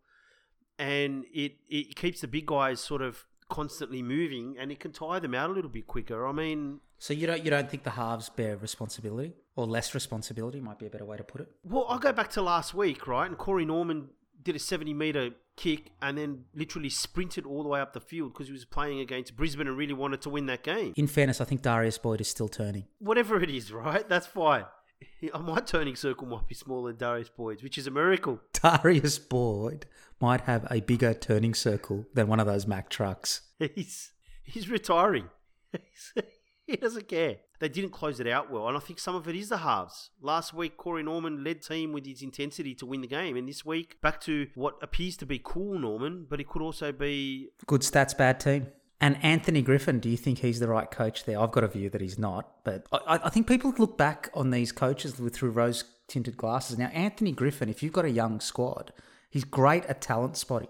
and 0.79 1.25
it 1.33 1.53
it 1.69 1.95
keeps 1.97 2.21
the 2.21 2.29
big 2.29 2.47
guys 2.47 2.81
sort 2.81 3.03
of 3.03 3.25
constantly 3.51 4.03
moving 4.03 4.57
and 4.59 4.73
it 4.73 4.81
can 4.81 4.91
tire 4.91 5.21
them 5.21 5.35
out 5.35 5.51
a 5.51 5.53
little 5.53 5.71
bit 5.71 5.87
quicker. 5.87 6.27
I 6.27 6.33
mean, 6.33 6.81
So 6.99 7.13
you 7.13 7.27
don't 7.27 7.45
you 7.45 7.51
don't 7.51 7.71
think 7.71 7.83
the 7.85 7.91
halves 7.91 8.29
bear 8.31 8.57
responsibility 8.57 9.35
or 9.55 9.67
less 9.67 9.95
responsibility 9.95 10.61
might 10.61 10.79
be 10.79 10.87
a 10.87 10.91
better 10.91 11.05
way 11.05 11.17
to 11.17 11.25
put 11.25 11.43
it. 11.43 11.49
well, 11.63 11.87
I'll 11.89 11.99
go 11.99 12.13
back 12.13 12.31
to 12.31 12.43
last 12.43 12.75
week, 12.75 13.07
right? 13.07 13.29
And 13.29 13.37
Corey 13.39 13.65
Norman 13.65 14.09
did 14.45 14.55
a 14.57 14.59
70 14.59 14.95
meter 14.95 15.31
kick 15.57 15.91
and 16.03 16.19
then 16.19 16.45
literally 16.55 16.89
sprinted 16.91 17.47
all 17.47 17.63
the 17.63 17.69
way 17.69 17.81
up 17.81 17.93
the 17.93 18.01
field 18.01 18.33
because 18.33 18.47
he 18.49 18.53
was 18.53 18.65
playing 18.65 19.01
against 19.01 19.37
Brisbane 19.37 19.67
and 19.69 19.77
really 19.77 19.93
wanted 19.95 20.21
to 20.23 20.31
win 20.31 20.47
that 20.47 20.63
game. 20.63 20.93
In 20.97 21.07
fairness, 21.07 21.41
I 21.41 21.45
think 21.45 21.63
Darius 21.63 21.99
Boyd 21.99 22.21
is 22.21 22.29
still 22.29 22.49
turning. 22.49 22.85
Whatever 22.99 23.41
it 23.43 23.51
is, 23.51 23.73
right? 23.73 24.09
That's 24.09 24.27
fine. 24.27 24.65
My 25.41 25.61
turning 25.61 25.97
circle 25.97 26.27
might 26.27 26.47
be 26.49 26.55
smaller 26.55 26.91
than 26.93 26.99
Darius 26.99 27.29
Boyd's, 27.29 27.63
which 27.63 27.79
is 27.79 27.87
a 27.87 27.91
miracle. 27.91 28.41
Darius 28.53 29.19
Boyd 29.19 29.87
might 30.21 30.43
have 30.43 30.67
a 30.71 30.81
bigger 30.81 31.15
turning 31.15 31.55
circle 31.55 32.07
than 32.15 32.29
one 32.29 32.41
of 32.41 32.47
those 32.47 32.67
Mack 32.67 32.89
trucks. 32.91 33.43
He's 33.59 34.13
he's 34.43 34.69
retiring. 34.69 35.29
He's- 35.73 36.13
he 36.67 36.77
doesn't 36.77 37.09
care. 37.09 37.37
They 37.64 37.71
didn't 37.71 37.92
close 37.92 38.21
it 38.21 38.26
out 38.26 38.50
well, 38.50 38.68
and 38.68 38.76
I 38.76 38.80
think 38.80 38.99
some 38.99 39.14
of 39.14 39.26
it 39.26 39.35
is 39.35 39.49
the 39.49 39.56
halves. 39.56 40.11
Last 40.21 40.52
week, 40.52 40.76
Corey 40.76 41.02
Norman 41.02 41.42
led 41.42 41.62
team 41.62 41.94
with 41.94 42.04
his 42.04 42.21
intensity 42.21 42.75
to 42.75 42.85
win 42.85 43.00
the 43.00 43.06
game, 43.06 43.38
and 43.38 43.49
this 43.49 43.64
week 43.64 43.99
back 44.02 44.21
to 44.21 44.49
what 44.54 44.75
appears 44.83 45.16
to 45.16 45.25
be 45.25 45.40
cool 45.42 45.78
Norman, 45.78 46.26
but 46.28 46.40
it 46.40 46.47
could 46.47 46.61
also 46.61 46.92
be 46.92 47.49
Good 47.66 47.80
stats, 47.80 48.14
bad 48.14 48.38
team. 48.38 48.66
And 49.00 49.16
Anthony 49.25 49.62
Griffin, 49.62 49.99
do 49.99 50.11
you 50.11 50.18
think 50.18 50.40
he's 50.40 50.61
the 50.61 50.68
right 50.68 50.90
coach 50.90 51.25
there? 51.25 51.40
I've 51.40 51.52
got 51.52 51.64
a 51.64 51.68
view 51.68 51.88
that 51.88 52.02
he's 52.02 52.18
not, 52.18 52.50
but 52.64 52.87
I, 52.92 53.18
I 53.25 53.30
think 53.30 53.47
people 53.47 53.73
look 53.78 53.97
back 53.97 54.28
on 54.35 54.50
these 54.50 54.71
coaches 54.71 55.18
with 55.18 55.35
through 55.35 55.52
rose 55.52 55.85
tinted 56.06 56.37
glasses. 56.37 56.76
Now, 56.76 56.88
Anthony 56.88 57.33
Griffin, 57.33 57.71
if 57.71 57.83
you've 57.83 57.94
got 57.94 58.04
a 58.04 58.11
young 58.11 58.40
squad, 58.40 58.92
he's 59.30 59.44
great 59.44 59.87
at 59.87 60.02
talent 60.02 60.37
spotting. 60.37 60.68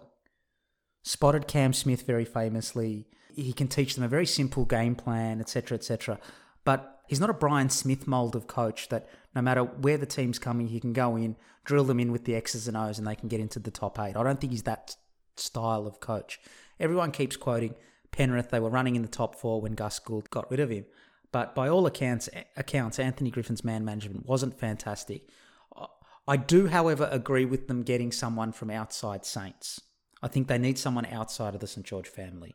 Spotted 1.02 1.48
Cam 1.48 1.72
Smith 1.72 2.06
very 2.06 2.24
famously. 2.24 3.08
He 3.34 3.52
can 3.52 3.66
teach 3.66 3.96
them 3.96 4.04
a 4.04 4.08
very 4.08 4.26
simple 4.26 4.64
game 4.64 4.94
plan, 4.94 5.40
etc., 5.40 5.76
etc. 5.76 6.20
But 6.64 7.00
he's 7.06 7.21
not 7.21 7.30
a 7.30 7.35
Brian 7.35 7.71
Smith 7.71 8.06
mold 8.06 8.35
of 8.35 8.47
coach 8.47 8.88
that 8.88 9.09
no 9.35 9.42
matter 9.42 9.62
where 9.62 9.99
the 9.99 10.06
team's 10.06 10.38
coming, 10.38 10.68
he 10.68 10.80
can 10.80 10.92
go 10.92 11.16
in, 11.16 11.37
drill 11.64 11.85
them 11.85 12.00
in 12.00 12.12
with 12.12 12.25
the 12.25 12.35
X's 12.35 12.68
and 12.68 12.76
O's, 12.76 12.99
and 12.99 13.06
they 13.06 13.16
can 13.16 13.28
get 13.28 13.40
into 13.40 13.59
the 13.59 13.71
top 13.71 13.99
eight. 13.99 14.16
I 14.16 14.23
don't 14.23 14.40
think 14.40 14.52
he's 14.52 14.62
that 14.64 14.97
style 15.37 15.87
of 15.87 16.00
coach. 16.00 16.40
Everyone 16.80 17.11
keeps 17.11 17.37
quoting 17.37 17.75
Penrith. 18.12 18.50
They 18.50 18.61
were 18.61 18.71
running 18.71 18.97
in 18.97 19.02
the 19.02 19.09
top 19.09 19.35
four 19.37 19.61
when 19.61 19.75
Gus 19.75 19.99
Gould 19.99 20.30
got 20.30 20.50
rid 20.50 20.61
of 20.61 20.71
him. 20.71 20.87
But 21.33 21.54
by 21.54 21.68
all 21.68 21.87
accounts, 21.87 22.28
accounts, 22.56 22.99
Anthony 22.99 23.30
Griffin's 23.30 23.64
man 23.64 23.85
management 23.85 24.26
wasn't 24.26 24.59
fantastic. 24.59 25.28
I 26.26 26.37
do, 26.37 26.68
however, 26.68 27.09
agree 27.11 27.44
with 27.44 27.68
them 27.68 27.83
getting 27.83 28.11
someone 28.11 28.52
from 28.52 28.71
outside 28.71 29.26
Saints. 29.26 29.80
I 30.23 30.28
think 30.28 30.49
they 30.49 30.59
need 30.59 30.78
someone 30.78 31.04
outside 31.06 31.54
of 31.54 31.61
the 31.61 31.66
St 31.66 31.85
George 31.85 32.09
family. 32.09 32.54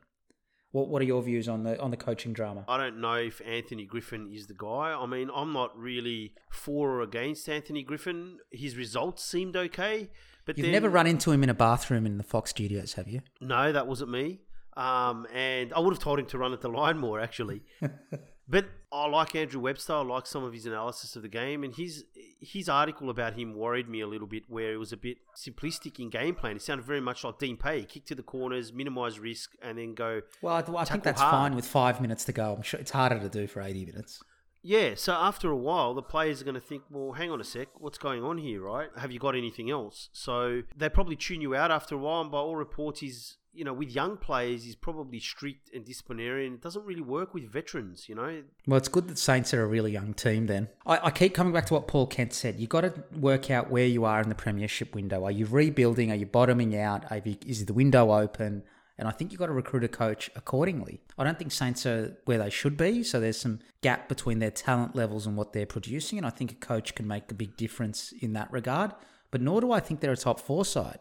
What 0.72 0.88
What 0.90 1.02
are 1.02 1.06
your 1.06 1.22
views 1.22 1.50
on 1.50 1.64
the 1.64 1.80
on 1.80 1.92
the 1.92 1.98
coaching 1.98 2.34
drama? 2.34 2.66
I 2.68 2.78
don't 2.78 3.02
know 3.02 3.16
if 3.16 3.42
Anthony 3.46 3.86
Griffin 3.86 4.32
is 4.32 4.48
the 4.48 4.54
guy. 4.54 4.96
I 4.98 5.06
mean, 5.06 5.30
I'm 5.34 5.52
not 5.54 5.78
really 5.78 6.34
for 6.52 6.92
or 6.92 7.02
against 7.02 7.50
Anthony 7.50 7.84
Griffin. 7.84 8.38
His 8.52 8.76
results 8.76 9.24
seemed 9.24 9.56
okay, 9.56 10.10
but 10.46 10.58
You've 10.58 10.66
then, 10.66 10.74
never 10.74 10.90
run 10.90 11.08
into 11.08 11.32
him 11.32 11.44
in 11.44 11.50
a 11.50 11.54
bathroom 11.54 12.06
in 12.06 12.18
the 12.18 12.24
Fox 12.24 12.52
studios, 12.52 12.94
have 12.94 13.08
you? 13.08 13.22
No, 13.42 13.72
that 13.72 13.88
wasn't 13.88 14.12
me. 14.12 14.42
Um, 14.78 15.28
and 15.34 15.74
I 15.74 15.80
would 15.80 15.94
have 15.94 16.02
told 16.02 16.20
him 16.20 16.26
to 16.28 16.38
run 16.38 16.54
at 16.54 16.62
the 16.62 16.70
line 16.70 16.98
more, 16.98 17.20
actually. 17.20 17.64
but 18.50 18.66
I 18.92 19.08
like 19.08 19.36
Andrew 19.36 19.62
Webster. 19.62 19.94
I 19.94 20.02
like 20.02 20.26
some 20.26 20.44
of 20.44 20.52
his 20.54 20.66
analysis 20.66 21.16
of 21.16 21.22
the 21.22 21.28
game, 21.28 21.64
and 21.64 21.76
his 21.76 22.06
his 22.42 22.68
article 22.68 23.10
about 23.10 23.34
him 23.34 23.54
worried 23.54 23.88
me 23.88 24.02
a 24.02 24.08
little 24.08 24.28
bit, 24.28 24.44
where 24.48 24.74
it 24.74 24.78
was 24.78 24.92
a 24.92 24.98
bit 24.98 25.18
simplistic 25.36 26.00
in 26.00 26.10
game 26.10 26.34
plan. 26.34 26.56
It 26.56 26.64
sounded 26.64 26.86
very 26.86 27.02
much 27.02 27.24
like 27.24 27.38
Dean 27.38 27.58
Pay: 27.58 27.84
kick 27.84 28.06
to 28.06 28.16
the 28.16 28.24
corners, 28.24 28.74
minimise 28.74 29.20
risk, 29.20 29.52
and 29.62 29.78
then 29.78 29.94
go. 29.94 30.22
Well, 30.42 30.56
I, 30.56 30.82
I 30.82 30.86
think 30.86 31.04
that's 31.04 31.22
hard. 31.22 31.32
fine 31.32 31.56
with 31.56 31.68
five 31.68 32.02
minutes 32.02 32.26
to 32.26 32.32
go. 32.32 32.56
I'm 32.56 32.64
sure 32.64 32.80
it's 32.80 32.92
harder 32.92 33.20
to 33.20 33.30
do 33.30 33.46
for 33.46 33.62
80 33.62 33.86
minutes. 33.86 34.24
Yeah, 34.62 34.96
so 34.96 35.14
after 35.14 35.50
a 35.50 35.56
while, 35.56 35.94
the 35.94 36.02
players 36.02 36.42
are 36.42 36.46
going 36.46 36.56
to 36.56 36.62
think, 36.62 36.84
well, 36.90 37.14
hang 37.14 37.32
on 37.32 37.40
a 37.40 37.44
sec, 37.44 37.70
what's 37.76 37.98
going 37.98 38.24
on 38.24 38.38
here, 38.38 38.62
right? 38.62 38.90
Have 38.98 39.12
you 39.12 39.20
got 39.20 39.36
anything 39.36 39.70
else? 39.70 40.10
So 40.12 40.64
they 40.76 40.90
probably 40.90 41.16
tune 41.16 41.42
you 41.42 41.56
out 41.56 41.72
after 41.72 41.96
a 41.96 41.98
while, 41.98 42.22
and 42.22 42.32
by 42.32 42.40
all 42.40 42.56
reports, 42.56 43.00
he's, 43.00 43.38
you 43.54 43.64
know, 43.64 43.74
with 43.74 43.90
young 43.90 44.18
players, 44.18 44.66
he's 44.66 44.76
probably 44.76 45.20
strict 45.20 45.70
and 45.74 45.86
disciplinarian. 45.86 46.56
it 46.56 46.62
doesn't 46.62 46.86
really 46.86 47.02
work 47.02 47.34
with 47.34 47.50
veterans, 47.50 48.10
you 48.10 48.16
know? 48.16 48.44
Well, 48.68 48.78
it's 48.78 48.90
good 48.90 49.08
that 49.08 49.18
Saints 49.18 49.54
are 49.54 49.64
a 49.64 49.68
really 49.68 49.92
young 49.92 50.14
team 50.14 50.48
then. 50.48 50.68
I, 50.86 51.06
I 51.06 51.12
keep 51.12 51.34
coming 51.34 51.54
back 51.54 51.66
to 51.68 51.74
what 51.74 51.88
Paul 51.88 52.08
Kent 52.08 52.34
said. 52.34 52.60
You've 52.60 52.70
got 52.70 52.82
to 52.82 52.94
work 53.18 53.50
out 53.50 53.70
where 53.70 53.88
you 53.88 54.04
are 54.04 54.22
in 54.22 54.30
the 54.30 54.36
premiership 54.36 54.94
window. 54.94 55.24
Are 55.24 55.32
you 55.32 55.46
rebuilding? 55.46 56.12
Are 56.12 56.16
you 56.16 56.26
bottoming 56.26 56.78
out? 56.78 57.06
You, 57.26 57.38
is 57.46 57.66
the 57.66 57.74
window 57.74 58.12
open? 58.12 58.64
And 59.00 59.08
I 59.08 59.12
think 59.12 59.32
you've 59.32 59.40
got 59.40 59.46
to 59.46 59.54
recruit 59.54 59.86
a 59.86 59.88
coach 59.88 60.30
accordingly. 60.36 61.00
I 61.18 61.24
don't 61.24 61.40
think 61.40 61.54
Saints 61.54 61.86
are 61.86 62.18
where 62.26 62.38
they 62.38 62.50
should 62.50 62.76
be. 62.76 63.02
So 63.02 63.22
there's 63.22 63.40
some 63.40 63.60
gap 63.82 64.10
between 64.10 64.40
their 64.40 64.52
talent 64.52 64.94
levels 64.94 65.26
and 65.26 65.38
what 65.38 65.54
they're 65.54 65.66
producing. 65.66 66.18
And 66.18 66.28
I 66.28 66.30
think 66.30 66.52
a 66.52 66.56
coach 66.56 66.96
can 66.96 67.08
make 67.08 67.32
a 67.32 67.34
big 67.34 67.56
difference 67.56 68.14
in 68.22 68.34
that 68.34 68.52
regard. 68.52 68.92
But 69.32 69.42
nor 69.42 69.62
do 69.62 69.72
I 69.72 69.80
think 69.80 70.02
they're 70.02 70.12
a 70.12 70.18
top 70.18 70.42
four 70.42 70.66
side. 70.66 71.00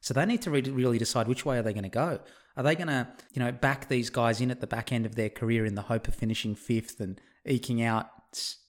So 0.00 0.14
they 0.14 0.24
need 0.24 0.40
to 0.42 0.50
re- 0.50 0.62
really 0.62 0.96
decide 0.96 1.28
which 1.28 1.44
way 1.44 1.58
are 1.58 1.62
they 1.62 1.74
going 1.74 1.84
to 1.84 1.90
go. 1.90 2.20
Are 2.56 2.62
they 2.62 2.74
going 2.74 2.88
to, 2.88 3.08
you 3.34 3.40
know, 3.40 3.52
back 3.52 3.88
these 3.88 4.08
guys 4.08 4.40
in 4.40 4.50
at 4.50 4.60
the 4.62 4.66
back 4.66 4.90
end 4.90 5.04
of 5.04 5.14
their 5.14 5.28
career 5.28 5.66
in 5.66 5.74
the 5.74 5.82
hope 5.82 6.08
of 6.08 6.14
finishing 6.14 6.54
fifth 6.54 6.98
and 6.98 7.20
eking 7.44 7.82
out 7.82 8.08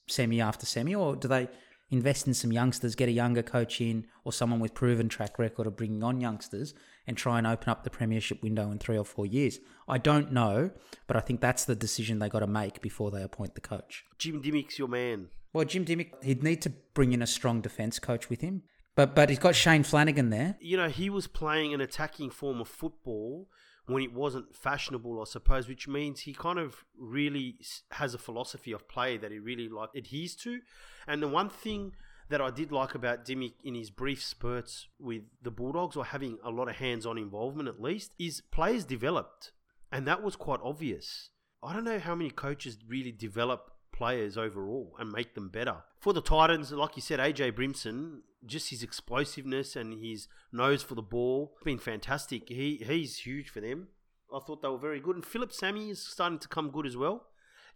semi 0.06 0.40
after 0.40 0.66
semi, 0.66 0.94
or 0.94 1.16
do 1.16 1.28
they 1.28 1.48
invest 1.90 2.26
in 2.26 2.34
some 2.34 2.52
youngsters, 2.52 2.94
get 2.94 3.08
a 3.08 3.12
younger 3.12 3.42
coach 3.42 3.80
in, 3.80 4.06
or 4.24 4.32
someone 4.32 4.60
with 4.60 4.74
proven 4.74 5.08
track 5.08 5.38
record 5.38 5.66
of 5.66 5.76
bringing 5.76 6.02
on 6.02 6.20
youngsters 6.20 6.74
and 7.06 7.16
try 7.16 7.38
and 7.38 7.46
open 7.46 7.68
up 7.68 7.84
the 7.84 7.90
premiership 7.90 8.42
window 8.42 8.70
in 8.70 8.78
three 8.78 8.98
or 8.98 9.04
four 9.04 9.26
years? 9.26 9.58
I 9.88 9.98
don't 9.98 10.32
know, 10.32 10.70
but 11.06 11.16
I 11.16 11.20
think 11.20 11.40
that's 11.40 11.64
the 11.64 11.76
decision 11.76 12.18
they 12.18 12.28
got 12.28 12.40
to 12.40 12.46
make 12.46 12.80
before 12.80 13.10
they 13.10 13.22
appoint 13.22 13.54
the 13.54 13.60
coach. 13.60 14.04
Jim 14.18 14.42
Dymock's 14.42 14.78
your 14.78 14.88
man. 14.88 15.28
Well, 15.52 15.64
Jim 15.64 15.84
Dymock, 15.84 16.22
he'd 16.22 16.42
need 16.42 16.60
to 16.62 16.70
bring 16.92 17.12
in 17.12 17.22
a 17.22 17.26
strong 17.26 17.60
defence 17.60 17.98
coach 17.98 18.28
with 18.28 18.40
him, 18.40 18.62
but 18.94 19.14
but 19.14 19.30
he's 19.30 19.38
got 19.38 19.54
Shane 19.54 19.84
Flanagan 19.84 20.30
there. 20.30 20.56
You 20.60 20.76
know, 20.76 20.88
he 20.88 21.08
was 21.08 21.26
playing 21.26 21.72
an 21.72 21.80
attacking 21.80 22.30
form 22.30 22.60
of 22.60 22.68
football 22.68 23.48
when 23.86 24.02
it 24.02 24.12
wasn't 24.12 24.54
fashionable, 24.54 25.20
I 25.20 25.24
suppose, 25.24 25.68
which 25.68 25.86
means 25.86 26.20
he 26.20 26.34
kind 26.34 26.58
of 26.58 26.84
really 26.98 27.58
has 27.92 28.14
a 28.14 28.18
philosophy 28.18 28.72
of 28.72 28.88
play 28.88 29.16
that 29.16 29.30
he 29.30 29.38
really 29.38 29.68
like 29.68 29.90
adheres 29.94 30.34
to. 30.36 30.60
And 31.06 31.22
the 31.22 31.28
one 31.28 31.48
thing 31.48 31.92
that 32.28 32.40
I 32.40 32.50
did 32.50 32.72
like 32.72 32.94
about 32.94 33.24
Dymock 33.24 33.54
in 33.62 33.74
his 33.74 33.90
brief 33.90 34.22
spurts 34.22 34.88
with 34.98 35.22
the 35.42 35.50
Bulldogs, 35.50 35.96
or 35.96 36.06
having 36.06 36.38
a 36.44 36.50
lot 36.50 36.68
of 36.68 36.76
hands-on 36.76 37.18
involvement 37.18 37.68
at 37.68 37.80
least, 37.80 38.12
is 38.18 38.42
players 38.50 38.84
developed, 38.84 39.52
and 39.92 40.06
that 40.06 40.22
was 40.22 40.36
quite 40.36 40.60
obvious. 40.62 41.30
I 41.62 41.72
don't 41.72 41.84
know 41.84 41.98
how 41.98 42.14
many 42.14 42.30
coaches 42.30 42.78
really 42.86 43.12
develop 43.12 43.70
players 43.92 44.36
overall 44.36 44.94
and 44.98 45.10
make 45.10 45.34
them 45.34 45.48
better. 45.48 45.76
For 46.00 46.12
the 46.12 46.20
Titans, 46.20 46.70
like 46.70 46.96
you 46.96 47.02
said, 47.02 47.18
AJ 47.18 47.52
Brimson, 47.52 48.20
just 48.44 48.70
his 48.70 48.82
explosiveness 48.82 49.74
and 49.74 50.04
his 50.04 50.28
nose 50.52 50.82
for 50.82 50.94
the 50.94 51.02
ball, 51.02 51.56
been 51.64 51.78
fantastic. 51.78 52.48
He 52.48 52.82
he's 52.86 53.18
huge 53.18 53.48
for 53.48 53.60
them. 53.60 53.88
I 54.32 54.38
thought 54.40 54.62
they 54.62 54.68
were 54.68 54.78
very 54.78 55.00
good. 55.00 55.16
And 55.16 55.24
Phillip 55.24 55.52
Sami 55.52 55.90
is 55.90 56.04
starting 56.04 56.38
to 56.40 56.48
come 56.48 56.70
good 56.70 56.86
as 56.86 56.96
well. 56.96 57.26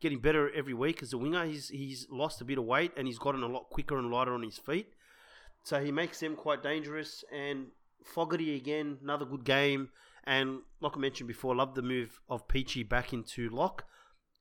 Getting 0.01 0.21
better 0.21 0.51
every 0.55 0.75
week 0.75 1.03
as 1.03 1.13
a 1.13 1.19
winger. 1.19 1.45
He's 1.45 1.69
he's 1.69 2.07
lost 2.11 2.41
a 2.41 2.45
bit 2.45 2.59
of 2.59 2.65
weight 2.65 2.93
and 2.97 3.07
he's 3.07 3.19
gotten 3.19 3.43
a 3.43 3.47
lot 3.49 3.71
quicker 3.71 3.99
and 3.99 4.11
lighter 4.11 4.35
on 4.35 4.43
his 4.43 4.59
feet. 4.59 4.95
So 5.63 5.83
he 5.83 5.93
makes 5.93 6.21
them 6.21 6.37
quite 6.37 6.63
dangerous. 6.63 7.25
And 7.33 7.67
Fogarty 8.05 8.57
again, 8.57 8.99
another 9.03 9.27
good 9.27 9.45
game. 9.45 9.91
And 10.25 10.61
like 10.81 10.97
I 10.97 11.01
mentioned 11.01 11.29
before, 11.29 11.55
love 11.55 11.75
the 11.75 11.83
move 11.83 12.21
of 12.29 12.49
Peachey 12.49 12.89
back 12.89 13.13
into 13.13 13.49
lock 13.51 13.85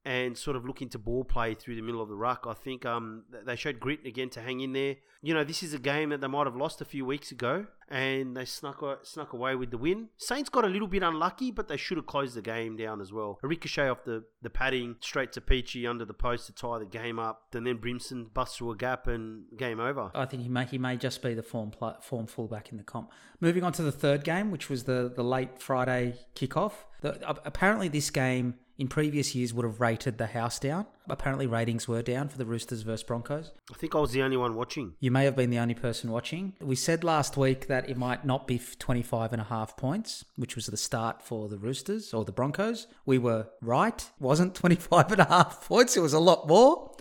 and 0.09 0.35
sort 0.35 0.57
of 0.57 0.65
look 0.65 0.81
into 0.81 0.97
ball 0.97 1.23
play 1.23 1.53
through 1.53 1.75
the 1.75 1.83
middle 1.83 2.01
of 2.01 2.09
the 2.09 2.15
ruck. 2.15 2.47
I 2.49 2.55
think 2.55 2.83
um, 2.83 3.25
they 3.45 3.55
showed 3.55 3.79
grit 3.79 4.03
again 4.07 4.31
to 4.31 4.41
hang 4.41 4.59
in 4.59 4.73
there. 4.73 4.95
You 5.21 5.35
know, 5.35 5.43
this 5.43 5.61
is 5.61 5.71
a 5.71 5.77
game 5.77 6.09
that 6.09 6.19
they 6.19 6.27
might 6.27 6.47
have 6.47 6.55
lost 6.55 6.81
a 6.81 6.85
few 6.85 7.05
weeks 7.05 7.31
ago, 7.31 7.67
and 7.89 8.35
they 8.35 8.45
snuck 8.45 8.83
snuck 9.03 9.33
away 9.33 9.53
with 9.53 9.69
the 9.69 9.77
win. 9.77 10.07
Saints 10.17 10.49
got 10.49 10.65
a 10.65 10.67
little 10.67 10.87
bit 10.87 11.03
unlucky, 11.03 11.51
but 11.51 11.67
they 11.67 11.77
should 11.77 11.97
have 11.97 12.07
closed 12.07 12.33
the 12.33 12.41
game 12.41 12.75
down 12.75 13.01
as 13.01 13.13
well. 13.13 13.37
A 13.43 13.47
ricochet 13.47 13.87
off 13.87 14.03
the, 14.03 14.23
the 14.41 14.49
padding 14.49 14.95
straight 14.99 15.31
to 15.33 15.41
Peachey 15.41 15.87
under 15.87 16.05
the 16.05 16.13
post 16.15 16.47
to 16.47 16.53
tie 16.53 16.79
the 16.79 16.87
game 16.87 17.19
up. 17.19 17.43
And 17.53 17.67
then 17.67 17.77
Brimson 17.77 18.33
busts 18.33 18.57
through 18.57 18.71
a 18.71 18.77
gap 18.77 19.05
and 19.05 19.43
game 19.57 19.79
over. 19.79 20.09
I 20.15 20.25
think 20.25 20.41
he 20.41 20.49
may 20.49 20.65
he 20.65 20.79
may 20.79 20.97
just 20.97 21.21
be 21.21 21.35
the 21.35 21.43
form 21.43 21.69
pl- 21.69 21.97
form 22.01 22.25
fullback 22.25 22.71
in 22.71 22.77
the 22.77 22.83
comp. 22.83 23.11
Moving 23.41 23.63
on 23.63 23.73
to 23.73 23.83
the 23.83 23.91
third 23.91 24.23
game, 24.23 24.49
which 24.49 24.69
was 24.69 24.85
the 24.85 25.13
the 25.15 25.23
late 25.23 25.61
Friday 25.61 26.15
kickoff. 26.35 26.73
The, 27.01 27.29
uh, 27.29 27.35
apparently, 27.45 27.89
this 27.89 28.09
game 28.09 28.55
in 28.79 28.87
previous 28.87 29.35
years 29.35 29.53
would 29.53 29.65
have 29.65 29.81
rated 29.81 30.17
the 30.17 30.27
house 30.27 30.57
down. 30.57 30.87
Apparently, 31.09 31.45
ratings 31.45 31.87
were 31.87 32.01
down 32.01 32.29
for 32.29 32.37
the 32.37 32.45
Roosters 32.45 32.81
versus 32.81 33.03
Broncos. 33.03 33.51
I 33.69 33.75
think 33.75 33.93
I 33.93 33.99
was 33.99 34.11
the 34.11 34.23
only 34.23 34.37
one 34.37 34.55
watching. 34.55 34.93
You 34.99 35.11
may 35.11 35.25
have 35.25 35.35
been 35.35 35.49
the 35.49 35.59
only 35.59 35.73
person 35.73 36.09
watching. 36.09 36.53
We 36.61 36.75
said 36.75 37.03
last 37.03 37.35
week 37.35 37.67
that 37.67 37.89
it 37.89 37.97
might 37.97 38.25
not 38.25 38.47
be 38.47 38.57
25 38.57 39.33
and 39.33 39.41
a 39.41 39.45
half 39.45 39.75
points, 39.75 40.23
which 40.37 40.55
was 40.55 40.67
the 40.67 40.77
start 40.77 41.21
for 41.21 41.49
the 41.49 41.57
Roosters 41.57 42.13
or 42.13 42.23
the 42.23 42.31
Broncos. 42.31 42.87
We 43.05 43.17
were 43.17 43.49
right. 43.61 44.01
It 44.01 44.21
wasn't 44.23 44.55
25 44.55 45.11
and 45.11 45.21
a 45.21 45.25
half 45.25 45.67
points. 45.67 45.97
It 45.97 46.01
was 46.01 46.13
a 46.13 46.19
lot 46.19 46.47
more. 46.47 46.95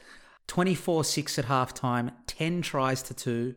24-6 0.48 1.38
at 1.38 1.44
halftime, 1.44 2.10
10 2.26 2.62
tries 2.62 3.02
to 3.02 3.14
2. 3.14 3.54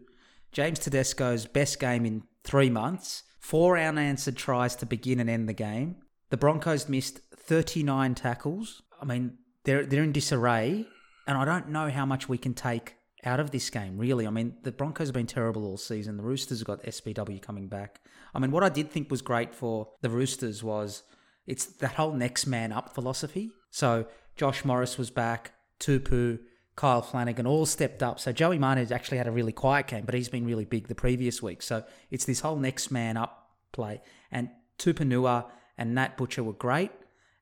James 0.52 0.78
Tedesco's 0.78 1.48
best 1.48 1.80
game 1.80 2.06
in 2.06 2.24
3 2.44 2.70
months. 2.70 3.24
Four 3.40 3.80
unanswered 3.80 4.38
tries 4.38 4.76
to 4.76 4.86
begin 4.86 5.20
and 5.20 5.30
end 5.30 5.50
the 5.50 5.54
game. 5.54 5.96
The 6.30 6.38
Broncos 6.38 6.88
missed 6.88 7.22
39 7.44 8.16
tackles. 8.16 8.82
I 9.02 9.06
mean, 9.06 9.38
they're 9.64 9.86
they're 9.86 10.04
in 10.04 10.12
disarray, 10.12 10.86
and 11.28 11.38
I 11.38 11.46
don't 11.46 11.70
know 11.70 11.90
how 11.90 12.06
much 12.06 12.30
we 12.30 12.38
can 12.38 12.54
take 12.54 12.96
out 13.24 13.40
of 13.40 13.52
this 13.52 13.70
game. 13.70 13.98
Really, 13.98 14.26
I 14.26 14.30
mean, 14.30 14.56
the 14.64 14.72
Broncos 14.72 15.08
have 15.08 15.14
been 15.14 15.28
terrible 15.28 15.66
all 15.66 15.78
season. 15.78 16.18
The 16.18 16.24
Roosters 16.24 16.60
have 16.60 16.68
got 16.68 16.84
SBW 16.84 17.42
coming 17.42 17.68
back. 17.68 18.02
I 18.34 18.40
mean, 18.40 18.52
what 18.52 18.64
I 18.64 18.70
did 18.70 18.90
think 18.90 19.12
was 19.12 19.22
great 19.22 19.54
for 19.54 19.90
the 20.02 20.10
Roosters 20.10 20.64
was 20.64 21.04
it's 21.46 21.66
that 21.66 21.94
whole 21.94 22.14
next 22.14 22.48
man 22.48 22.72
up 22.72 22.94
philosophy. 22.94 23.52
So 23.70 24.06
Josh 24.36 24.66
Morris 24.66 24.98
was 24.98 25.10
back, 25.10 25.54
Tupou, 25.80 26.40
Kyle 26.76 27.02
Flanagan 27.02 27.46
all 27.46 27.66
stepped 27.66 28.02
up. 28.02 28.20
So 28.20 28.32
Joey 28.32 28.58
Manu 28.58 28.86
actually 28.92 29.18
had 29.18 29.28
a 29.28 29.32
really 29.32 29.52
quiet 29.52 29.88
game, 29.88 30.06
but 30.06 30.16
he's 30.16 30.30
been 30.30 30.46
really 30.46 30.66
big 30.66 30.88
the 30.88 30.96
previous 30.96 31.42
week. 31.42 31.62
So 31.62 31.84
it's 32.10 32.26
this 32.26 32.40
whole 32.40 32.56
next 32.56 32.92
man 32.92 33.18
up 33.18 33.50
play. 33.72 34.02
And 34.32 34.50
Tupouniua 34.80 35.46
and 35.78 35.94
Nat 35.96 36.18
Butcher 36.18 36.44
were 36.44 36.54
great. 36.54 36.92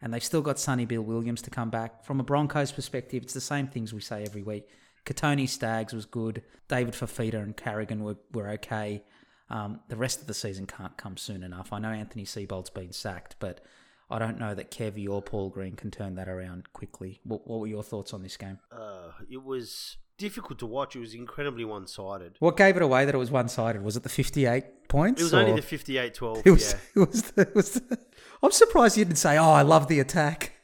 And 0.01 0.13
they've 0.13 0.23
still 0.23 0.41
got 0.41 0.59
Sonny 0.59 0.85
Bill 0.85 1.01
Williams 1.01 1.41
to 1.43 1.49
come 1.49 1.69
back. 1.69 2.05
From 2.05 2.19
a 2.19 2.23
Broncos 2.23 2.71
perspective, 2.71 3.23
it's 3.23 3.33
the 3.33 3.41
same 3.41 3.67
things 3.67 3.93
we 3.93 4.01
say 4.01 4.23
every 4.23 4.43
week. 4.43 4.67
Kotoni 5.05 5.47
Staggs 5.47 5.93
was 5.93 6.05
good. 6.05 6.43
David 6.67 6.93
Fifita 6.93 7.35
and 7.35 7.55
Carrigan 7.55 8.03
were, 8.03 8.17
were 8.33 8.49
okay. 8.49 9.03
Um, 9.49 9.79
the 9.89 9.95
rest 9.95 10.21
of 10.21 10.27
the 10.27 10.33
season 10.33 10.67
can't 10.67 10.95
come 10.97 11.17
soon 11.17 11.43
enough. 11.43 11.73
I 11.73 11.79
know 11.79 11.89
Anthony 11.89 12.25
Seibold's 12.25 12.69
been 12.69 12.91
sacked, 12.91 13.35
but 13.39 13.61
I 14.09 14.19
don't 14.19 14.39
know 14.39 14.53
that 14.55 14.71
Kevy 14.71 15.09
or 15.09 15.21
Paul 15.21 15.49
Green 15.49 15.75
can 15.75 15.91
turn 15.91 16.15
that 16.15 16.29
around 16.29 16.71
quickly. 16.73 17.19
What, 17.23 17.47
what 17.47 17.59
were 17.59 17.67
your 17.67 17.83
thoughts 17.83 18.13
on 18.13 18.23
this 18.23 18.37
game? 18.37 18.59
Uh, 18.71 19.11
it 19.29 19.43
was 19.43 19.97
difficult 20.17 20.59
to 20.59 20.65
watch. 20.65 20.95
It 20.95 20.99
was 20.99 21.13
incredibly 21.13 21.65
one 21.65 21.87
sided. 21.87 22.35
What 22.39 22.57
gave 22.57 22.75
it 22.75 22.81
away 22.81 23.05
that 23.05 23.15
it 23.15 23.19
was 23.19 23.31
one 23.31 23.47
sided? 23.47 23.83
Was 23.83 23.97
it 23.97 24.03
the 24.03 24.09
58 24.09 24.65
points? 24.89 25.21
It 25.21 25.23
was 25.23 25.33
or- 25.33 25.39
only 25.39 25.53
the 25.53 25.61
58 25.61 26.13
12. 26.13 26.41
It 26.45 26.51
was, 26.51 26.73
yeah. 26.73 26.79
it 27.03 27.07
was, 27.07 27.21
the, 27.31 27.41
it 27.43 27.55
was 27.55 27.71
the- 27.71 27.99
I'm 28.43 28.51
surprised 28.51 28.97
you 28.97 29.05
didn't 29.05 29.17
say, 29.17 29.37
oh, 29.37 29.51
I 29.51 29.61
love 29.61 29.87
the 29.87 29.99
attack. 29.99 30.53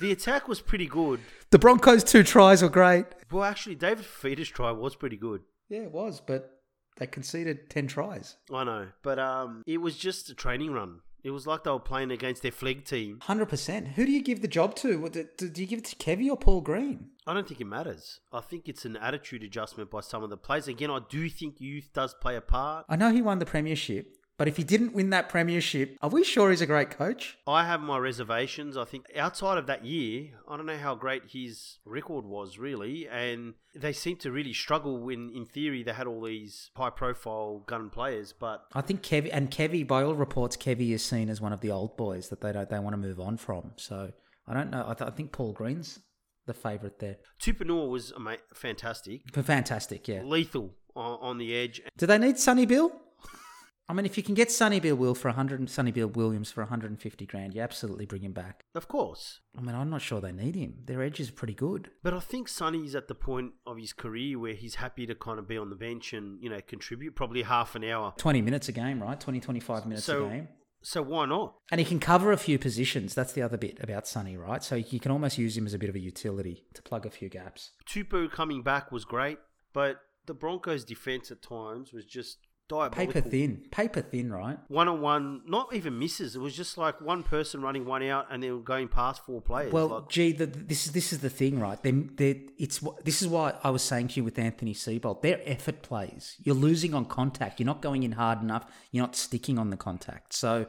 The 0.00 0.10
attack 0.10 0.48
was 0.48 0.60
pretty 0.60 0.86
good. 0.86 1.20
The 1.50 1.58
Broncos' 1.58 2.02
two 2.02 2.24
tries 2.24 2.62
were 2.62 2.68
great. 2.68 3.06
Well, 3.30 3.44
actually, 3.44 3.76
David 3.76 4.04
Fifita's 4.04 4.48
try 4.48 4.72
was 4.72 4.96
pretty 4.96 5.16
good. 5.16 5.42
Yeah, 5.68 5.82
it 5.82 5.92
was, 5.92 6.20
but 6.20 6.60
they 6.98 7.06
conceded 7.06 7.70
10 7.70 7.86
tries. 7.86 8.36
I 8.52 8.64
know. 8.64 8.88
But 9.02 9.20
um, 9.20 9.62
it 9.66 9.78
was 9.78 9.96
just 9.96 10.28
a 10.30 10.34
training 10.34 10.72
run. 10.72 10.98
It 11.24 11.30
was 11.30 11.46
like 11.46 11.64
they 11.64 11.70
were 11.70 11.80
playing 11.80 12.10
against 12.10 12.42
their 12.42 12.52
flag 12.52 12.84
team. 12.84 13.18
100%. 13.22 13.94
Who 13.94 14.04
do 14.04 14.12
you 14.12 14.22
give 14.22 14.42
the 14.42 14.48
job 14.48 14.76
to? 14.76 15.08
Do, 15.08 15.48
do 15.48 15.60
you 15.62 15.66
give 15.66 15.78
it 15.78 15.86
to 15.86 15.96
Kevy 15.96 16.28
or 16.28 16.36
Paul 16.36 16.60
Green? 16.60 17.08
I 17.26 17.32
don't 17.32 17.48
think 17.48 17.62
it 17.62 17.66
matters. 17.66 18.20
I 18.30 18.42
think 18.42 18.68
it's 18.68 18.84
an 18.84 18.98
attitude 18.98 19.42
adjustment 19.42 19.90
by 19.90 20.00
some 20.00 20.22
of 20.22 20.28
the 20.28 20.36
players. 20.36 20.68
Again, 20.68 20.90
I 20.90 21.00
do 21.08 21.30
think 21.30 21.62
youth 21.62 21.88
does 21.94 22.12
play 22.12 22.36
a 22.36 22.42
part. 22.42 22.84
I 22.90 22.96
know 22.96 23.10
he 23.10 23.22
won 23.22 23.38
the 23.38 23.46
premiership, 23.46 24.18
but 24.36 24.48
if 24.48 24.56
he 24.56 24.64
didn't 24.64 24.94
win 24.94 25.10
that 25.10 25.28
premiership, 25.28 25.96
are 26.02 26.10
we 26.10 26.24
sure 26.24 26.50
he's 26.50 26.60
a 26.60 26.66
great 26.66 26.90
coach? 26.90 27.38
I 27.46 27.64
have 27.64 27.80
my 27.80 27.98
reservations. 27.98 28.76
I 28.76 28.84
think 28.84 29.06
outside 29.16 29.58
of 29.58 29.66
that 29.66 29.84
year, 29.84 30.30
I 30.48 30.56
don't 30.56 30.66
know 30.66 30.76
how 30.76 30.94
great 30.94 31.22
his 31.28 31.78
record 31.84 32.24
was 32.24 32.58
really, 32.58 33.08
and 33.08 33.54
they 33.74 33.92
seem 33.92 34.16
to 34.18 34.32
really 34.32 34.52
struggle 34.52 34.98
when, 35.00 35.30
in 35.34 35.44
theory, 35.44 35.82
they 35.82 35.92
had 35.92 36.06
all 36.06 36.22
these 36.22 36.70
high-profile 36.76 37.64
gun 37.66 37.90
players. 37.90 38.32
But 38.32 38.64
I 38.72 38.80
think 38.80 39.02
Kevy 39.02 39.30
and 39.32 39.50
Kevy, 39.50 39.86
by 39.86 40.02
all 40.02 40.14
reports, 40.14 40.56
Kevy 40.56 40.90
is 40.90 41.04
seen 41.04 41.28
as 41.28 41.40
one 41.40 41.52
of 41.52 41.60
the 41.60 41.70
old 41.70 41.96
boys 41.96 42.28
that 42.28 42.40
they 42.40 42.52
don't 42.52 42.68
they 42.68 42.78
want 42.78 42.94
to 42.94 42.98
move 42.98 43.20
on 43.20 43.36
from. 43.36 43.72
So 43.76 44.12
I 44.48 44.54
don't 44.54 44.70
know. 44.70 44.84
I, 44.86 44.94
th- 44.94 45.08
I 45.08 45.14
think 45.14 45.32
Paul 45.32 45.52
Green's 45.52 46.00
the 46.46 46.54
favourite 46.54 46.98
there. 46.98 47.16
Tupouniua 47.40 47.88
was 47.88 48.12
fantastic, 48.52 49.22
fantastic, 49.34 50.08
yeah. 50.08 50.22
lethal 50.22 50.74
on, 50.94 51.18
on 51.20 51.38
the 51.38 51.54
edge. 51.54 51.80
Do 51.96 52.06
they 52.06 52.18
need 52.18 52.38
Sonny 52.38 52.66
Bill? 52.66 52.92
I 53.88 53.92
mean, 53.92 54.06
if 54.06 54.16
you 54.16 54.22
can 54.22 54.34
get 54.34 54.50
Sonny 54.50 54.80
Bill 54.80 54.96
Will 54.96 55.14
for 55.14 55.28
100, 55.28 55.60
and 55.60 55.68
Sonny 55.68 55.90
Bill 55.90 56.08
Williams 56.08 56.50
for 56.50 56.62
150 56.62 57.26
grand, 57.26 57.54
you 57.54 57.60
absolutely 57.60 58.06
bring 58.06 58.22
him 58.22 58.32
back. 58.32 58.64
Of 58.74 58.88
course. 58.88 59.40
I 59.56 59.60
mean, 59.60 59.74
I'm 59.74 59.90
not 59.90 60.00
sure 60.00 60.20
they 60.22 60.32
need 60.32 60.54
him. 60.56 60.76
Their 60.86 61.02
edge 61.02 61.20
is 61.20 61.30
pretty 61.30 61.52
good. 61.54 61.90
But 62.02 62.14
I 62.14 62.20
think 62.20 62.48
Sonny's 62.48 62.94
at 62.94 63.08
the 63.08 63.14
point 63.14 63.52
of 63.66 63.76
his 63.76 63.92
career 63.92 64.38
where 64.38 64.54
he's 64.54 64.76
happy 64.76 65.06
to 65.06 65.14
kind 65.14 65.38
of 65.38 65.46
be 65.46 65.58
on 65.58 65.68
the 65.68 65.76
bench 65.76 66.14
and, 66.14 66.42
you 66.42 66.48
know, 66.48 66.60
contribute 66.66 67.14
probably 67.14 67.42
half 67.42 67.74
an 67.74 67.84
hour. 67.84 68.14
20 68.16 68.40
minutes 68.40 68.68
a 68.68 68.72
game, 68.72 69.02
right? 69.02 69.20
20, 69.20 69.40
25 69.40 69.84
minutes 69.86 70.04
So- 70.06 70.26
a 70.26 70.30
game. 70.30 70.48
So 70.86 71.00
why 71.00 71.24
not? 71.24 71.54
And 71.70 71.78
he 71.80 71.84
can 71.86 71.98
cover 71.98 72.30
a 72.30 72.36
few 72.36 72.58
positions. 72.58 73.14
That's 73.14 73.32
the 73.32 73.40
other 73.40 73.56
bit 73.56 73.78
about 73.82 74.06
Sonny, 74.06 74.36
right? 74.36 74.62
So 74.62 74.74
you 74.76 75.00
can 75.00 75.10
almost 75.10 75.38
use 75.38 75.56
him 75.56 75.64
as 75.64 75.72
a 75.72 75.78
bit 75.78 75.88
of 75.88 75.94
a 75.94 75.98
utility 75.98 76.66
to 76.74 76.82
plug 76.82 77.06
a 77.06 77.10
few 77.10 77.30
gaps. 77.30 77.70
Tupou 77.88 78.30
coming 78.30 78.62
back 78.62 78.92
was 78.92 79.06
great, 79.06 79.38
but 79.72 79.96
the 80.26 80.34
Broncos' 80.34 80.84
defense 80.84 81.30
at 81.30 81.40
times 81.40 81.94
was 81.94 82.04
just 82.04 82.36
diabolical. 82.68 83.12
Paper 83.12 83.28
thin. 83.28 83.62
Paper 83.70 84.00
thin, 84.00 84.32
right? 84.32 84.58
One 84.68 84.88
on 84.88 85.00
one, 85.00 85.42
not 85.46 85.74
even 85.74 85.98
misses. 85.98 86.36
It 86.36 86.40
was 86.40 86.56
just 86.56 86.78
like 86.78 87.00
one 87.00 87.22
person 87.22 87.62
running 87.62 87.84
one 87.84 88.02
out 88.04 88.26
and 88.30 88.42
then 88.42 88.62
going 88.62 88.88
past 88.88 89.24
four 89.24 89.40
players. 89.40 89.72
Well, 89.72 89.88
like, 89.88 90.08
gee, 90.08 90.32
the, 90.32 90.46
this 90.46 90.86
is 90.86 90.92
this 90.92 91.12
is 91.12 91.20
the 91.20 91.30
thing, 91.30 91.60
right? 91.60 91.82
They, 91.82 91.92
they, 91.92 92.42
it's 92.58 92.82
this 93.02 93.22
is 93.22 93.28
why 93.28 93.54
I 93.62 93.70
was 93.70 93.82
saying 93.82 94.08
to 94.08 94.14
you 94.16 94.24
with 94.24 94.38
Anthony 94.38 94.74
Seibold, 94.74 95.22
they're 95.22 95.40
effort 95.44 95.82
plays. 95.82 96.36
You're 96.42 96.54
losing 96.54 96.94
on 96.94 97.04
contact. 97.04 97.60
You're 97.60 97.66
not 97.66 97.82
going 97.82 98.02
in 98.02 98.12
hard 98.12 98.42
enough. 98.42 98.70
You're 98.90 99.02
not 99.02 99.16
sticking 99.16 99.58
on 99.58 99.70
the 99.70 99.76
contact. 99.76 100.32
So 100.32 100.66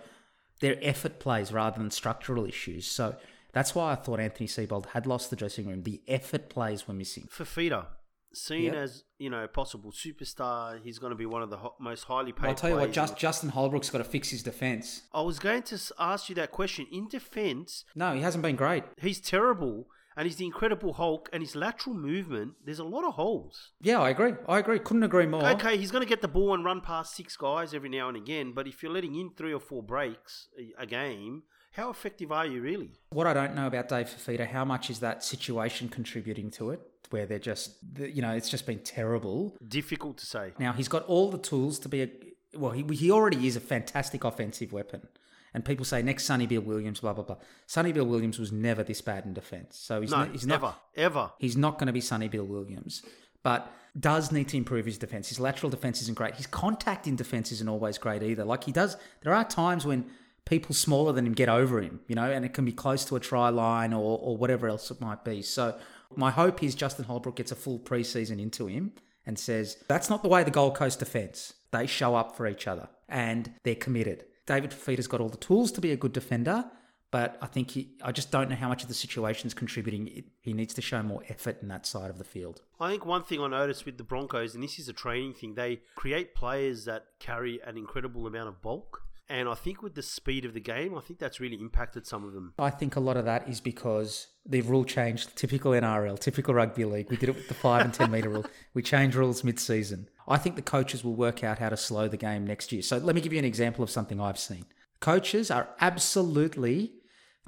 they're 0.59 0.77
effort 0.81 1.19
plays 1.19 1.51
rather 1.51 1.77
than 1.77 1.91
structural 1.91 2.45
issues. 2.45 2.87
So 2.87 3.15
that's 3.55 3.73
why 3.73 3.93
I 3.93 3.95
thought 3.95 4.19
Anthony 4.19 4.47
Seibold 4.47 4.87
had 4.87 5.07
lost 5.07 5.29
the 5.29 5.35
dressing 5.37 5.67
room. 5.67 5.83
The 5.83 6.01
effort 6.07 6.49
plays 6.49 6.87
were 6.87 6.93
missing. 6.93 7.29
Fifita, 7.31 7.85
seen 8.35 8.65
Yep. 8.65 8.75
as 8.75 9.03
you 9.17 9.29
know 9.29 9.43
a 9.43 9.47
possible 9.47 9.91
superstar, 9.91 10.81
he's 10.83 10.99
going 10.99 11.11
to 11.11 11.15
be 11.17 11.25
one 11.25 11.41
of 11.41 11.49
the 11.49 11.57
ho- 11.57 11.75
most 11.79 12.03
highly 12.03 12.31
paid. 12.31 12.41
Well, 12.41 12.49
I'll 12.51 12.55
tell 12.55 12.69
you 12.69 12.75
what, 12.77 12.91
just, 12.91 13.17
Justin 13.17 13.49
Holbrook's 13.49 13.89
got 13.89 13.99
to 13.99 14.03
fix 14.03 14.29
his 14.29 14.43
defence. 14.43 15.03
I 15.13 15.21
was 15.21 15.39
going 15.39 15.63
to 15.63 15.79
ask 15.99 16.29
you 16.29 16.35
that 16.35 16.51
question. 16.51 16.87
In 16.91 17.07
defence, 17.07 17.85
No, 17.95 18.13
he 18.13 18.21
hasn't 18.21 18.41
been 18.41 18.55
great. 18.55 18.83
he's 18.99 19.19
terrible, 19.21 19.87
and 20.17 20.25
he's 20.25 20.37
the 20.37 20.45
Incredible 20.45 20.93
Hulk, 20.93 21.29
and 21.33 21.41
his 21.43 21.55
lateral 21.55 21.95
movement. 21.95 22.53
There's 22.63 22.79
a 22.79 22.83
lot 22.85 23.03
of 23.05 23.15
holes. 23.15 23.71
Yeah, 23.81 23.99
I 24.01 24.09
agree. 24.09 24.33
I 24.47 24.59
agree. 24.59 24.79
Couldn't 24.79 25.03
agree 25.03 25.25
more. 25.25 25.45
Okay, 25.51 25.77
he's 25.77 25.91
going 25.91 26.03
to 26.03 26.09
get 26.09 26.21
the 26.21 26.27
ball 26.27 26.53
and 26.53 26.63
run 26.63 26.81
past 26.81 27.15
six 27.15 27.35
guys 27.37 27.73
every 27.73 27.89
now 27.89 28.07
and 28.07 28.15
again, 28.17 28.53
but 28.53 28.67
if 28.67 28.81
you're 28.81 28.91
letting 28.93 29.15
in 29.15 29.31
three 29.35 29.53
or 29.53 29.59
four 29.59 29.83
breaks 29.83 30.47
a 30.77 30.85
game, 30.85 31.43
how 31.75 31.89
effective 31.89 32.31
are 32.31 32.45
you 32.45 32.61
really? 32.61 32.91
What 33.11 33.27
I 33.27 33.33
don't 33.33 33.55
know 33.55 33.67
about 33.67 33.89
Dave 33.89 34.07
Fifita, 34.07 34.47
how 34.47 34.65
much 34.65 34.89
is 34.89 34.99
that 34.99 35.23
situation 35.23 35.89
contributing 35.89 36.49
to 36.51 36.71
it? 36.71 36.81
Where 37.11 37.25
they're 37.25 37.37
just, 37.39 37.75
you 37.99 38.21
know, 38.21 38.31
it's 38.31 38.49
just 38.49 38.65
been 38.65 38.79
terrible. 38.79 39.55
Difficult 39.67 40.17
to 40.17 40.25
say. 40.25 40.53
Now 40.57 40.73
he's 40.73 40.87
got 40.87 41.03
all 41.03 41.29
the 41.29 41.37
tools 41.37 41.77
to 41.79 41.89
be 41.89 42.01
a 42.03 42.09
well. 42.57 42.71
He 42.71 42.83
he 42.95 43.11
already 43.11 43.45
is 43.47 43.55
a 43.55 43.59
fantastic 43.59 44.23
offensive 44.23 44.73
weapon. 44.73 45.07
And 45.53 45.63
people 45.63 45.85
say 45.85 46.01
next 46.01 46.25
Sonny 46.25 46.47
Bill 46.47 46.61
Williams, 46.61 46.99
blah 47.01 47.13
blah 47.13 47.23
blah. 47.23 47.37
Sonny 47.67 47.91
Bill 47.93 48.05
Williams 48.05 48.39
was 48.39 48.51
never 48.51 48.83
this 48.83 49.01
bad 49.01 49.25
in 49.25 49.33
defence, 49.33 49.77
so 49.77 50.01
he's 50.01 50.11
No, 50.11 50.17
not, 50.17 50.31
he's 50.31 50.45
never, 50.45 50.65
not 50.65 50.81
ever. 50.95 51.31
he's 51.39 51.55
not 51.55 51.77
going 51.77 51.87
to 51.87 51.93
be 51.93 52.01
Sonny 52.01 52.27
Bill 52.27 52.43
Williams, 52.43 53.03
but 53.43 53.71
does 53.97 54.31
need 54.33 54.49
to 54.49 54.57
improve 54.57 54.85
his 54.85 54.97
defence. 54.97 55.29
His 55.29 55.39
lateral 55.39 55.69
defence 55.69 56.01
isn't 56.01 56.17
great. 56.17 56.35
His 56.35 56.47
contact 56.47 57.07
in 57.07 57.15
defence 57.15 57.51
isn't 57.53 57.69
always 57.69 57.97
great 57.97 58.21
either. 58.23 58.43
Like 58.43 58.65
he 58.65 58.73
does, 58.73 58.97
there 59.21 59.33
are 59.33 59.45
times 59.45 59.85
when 59.85 60.05
people 60.45 60.75
smaller 60.75 61.11
than 61.11 61.25
him 61.25 61.33
get 61.33 61.49
over 61.49 61.81
him, 61.81 61.99
you 62.07 62.15
know, 62.15 62.31
and 62.31 62.45
it 62.45 62.53
can 62.53 62.65
be 62.65 62.71
close 62.71 63.03
to 63.05 63.15
a 63.15 63.19
try 63.19 63.49
line 63.49 63.93
or 63.93 64.19
or 64.21 64.37
whatever 64.37 64.67
else 64.67 64.91
it 64.91 65.01
might 65.01 65.23
be. 65.23 65.41
So 65.41 65.77
my 66.15 66.31
hope 66.31 66.63
is 66.63 66.75
Justin 66.75 67.05
Holbrook 67.05 67.35
gets 67.35 67.51
a 67.51 67.55
full 67.55 67.79
preseason 67.79 68.39
into 68.39 68.67
him 68.67 68.93
and 69.25 69.37
says 69.37 69.77
that's 69.87 70.09
not 70.09 70.23
the 70.23 70.29
way 70.29 70.43
the 70.43 70.51
Gold 70.51 70.75
Coast 70.75 70.99
defence. 70.99 71.53
They 71.71 71.87
show 71.87 72.15
up 72.15 72.37
for 72.37 72.47
each 72.47 72.67
other 72.67 72.87
and 73.09 73.51
they're 73.63 73.75
committed. 73.75 74.25
David 74.45 74.71
Fifita's 74.71 75.07
got 75.07 75.21
all 75.21 75.29
the 75.29 75.37
tools 75.37 75.71
to 75.73 75.81
be 75.81 75.91
a 75.91 75.97
good 75.97 76.13
defender, 76.13 76.65
but 77.11 77.37
I 77.41 77.47
think 77.47 77.71
he, 77.71 77.95
I 78.03 78.11
just 78.11 78.29
don't 78.31 78.49
know 78.49 78.55
how 78.55 78.69
much 78.69 78.83
of 78.83 78.89
the 78.89 78.93
situation's 78.93 79.53
contributing. 79.53 80.23
He 80.41 80.53
needs 80.53 80.73
to 80.75 80.81
show 80.81 81.01
more 81.01 81.23
effort 81.29 81.57
in 81.61 81.67
that 81.69 81.85
side 81.85 82.09
of 82.11 82.17
the 82.17 82.23
field. 82.23 82.61
I 82.79 82.91
think 82.91 83.05
one 83.05 83.23
thing 83.23 83.41
I 83.41 83.47
noticed 83.47 83.85
with 83.85 83.97
the 83.97 84.03
Broncos, 84.03 84.53
and 84.53 84.63
this 84.63 84.77
is 84.77 84.87
a 84.87 84.93
training 84.93 85.33
thing, 85.33 85.55
they 85.55 85.81
create 85.95 86.35
players 86.35 86.85
that 86.85 87.05
carry 87.19 87.59
an 87.65 87.77
incredible 87.77 88.27
amount 88.27 88.49
of 88.49 88.61
bulk. 88.61 89.04
And 89.27 89.49
I 89.49 89.55
think 89.55 89.81
with 89.81 89.95
the 89.95 90.03
speed 90.03 90.45
of 90.45 90.53
the 90.53 90.59
game, 90.59 90.95
I 90.95 91.01
think 91.01 91.19
that's 91.19 91.39
really 91.39 91.59
impacted 91.59 92.05
some 92.05 92.23
of 92.23 92.33
them. 92.33 92.53
I 92.59 92.69
think 92.69 92.95
a 92.95 92.99
lot 92.99 93.17
of 93.17 93.25
that 93.25 93.49
is 93.49 93.59
because 93.59 94.27
the 94.45 94.61
rule 94.61 94.85
changed. 94.85 95.35
Typical 95.35 95.71
NRL, 95.71 96.19
typical 96.19 96.53
rugby 96.53 96.85
league. 96.85 97.09
We 97.09 97.17
did 97.17 97.29
it 97.29 97.35
with 97.35 97.47
the 97.47 97.55
five 97.55 97.85
and 97.85 97.93
ten 97.93 98.11
meter 98.11 98.29
rule. 98.29 98.45
We 98.75 98.83
change 98.83 99.15
rules 99.15 99.43
mid-season. 99.43 100.09
I 100.27 100.37
think 100.37 100.55
the 100.55 100.61
coaches 100.61 101.03
will 101.03 101.15
work 101.15 101.43
out 101.43 101.59
how 101.59 101.69
to 101.69 101.77
slow 101.77 102.07
the 102.07 102.17
game 102.17 102.45
next 102.45 102.71
year. 102.71 102.83
So 102.83 102.97
let 102.97 103.15
me 103.15 103.21
give 103.21 103.33
you 103.33 103.39
an 103.39 103.45
example 103.45 103.83
of 103.83 103.89
something 103.89 104.21
I've 104.21 104.39
seen. 104.39 104.65
Coaches 104.99 105.49
are 105.49 105.69
absolutely 105.81 106.93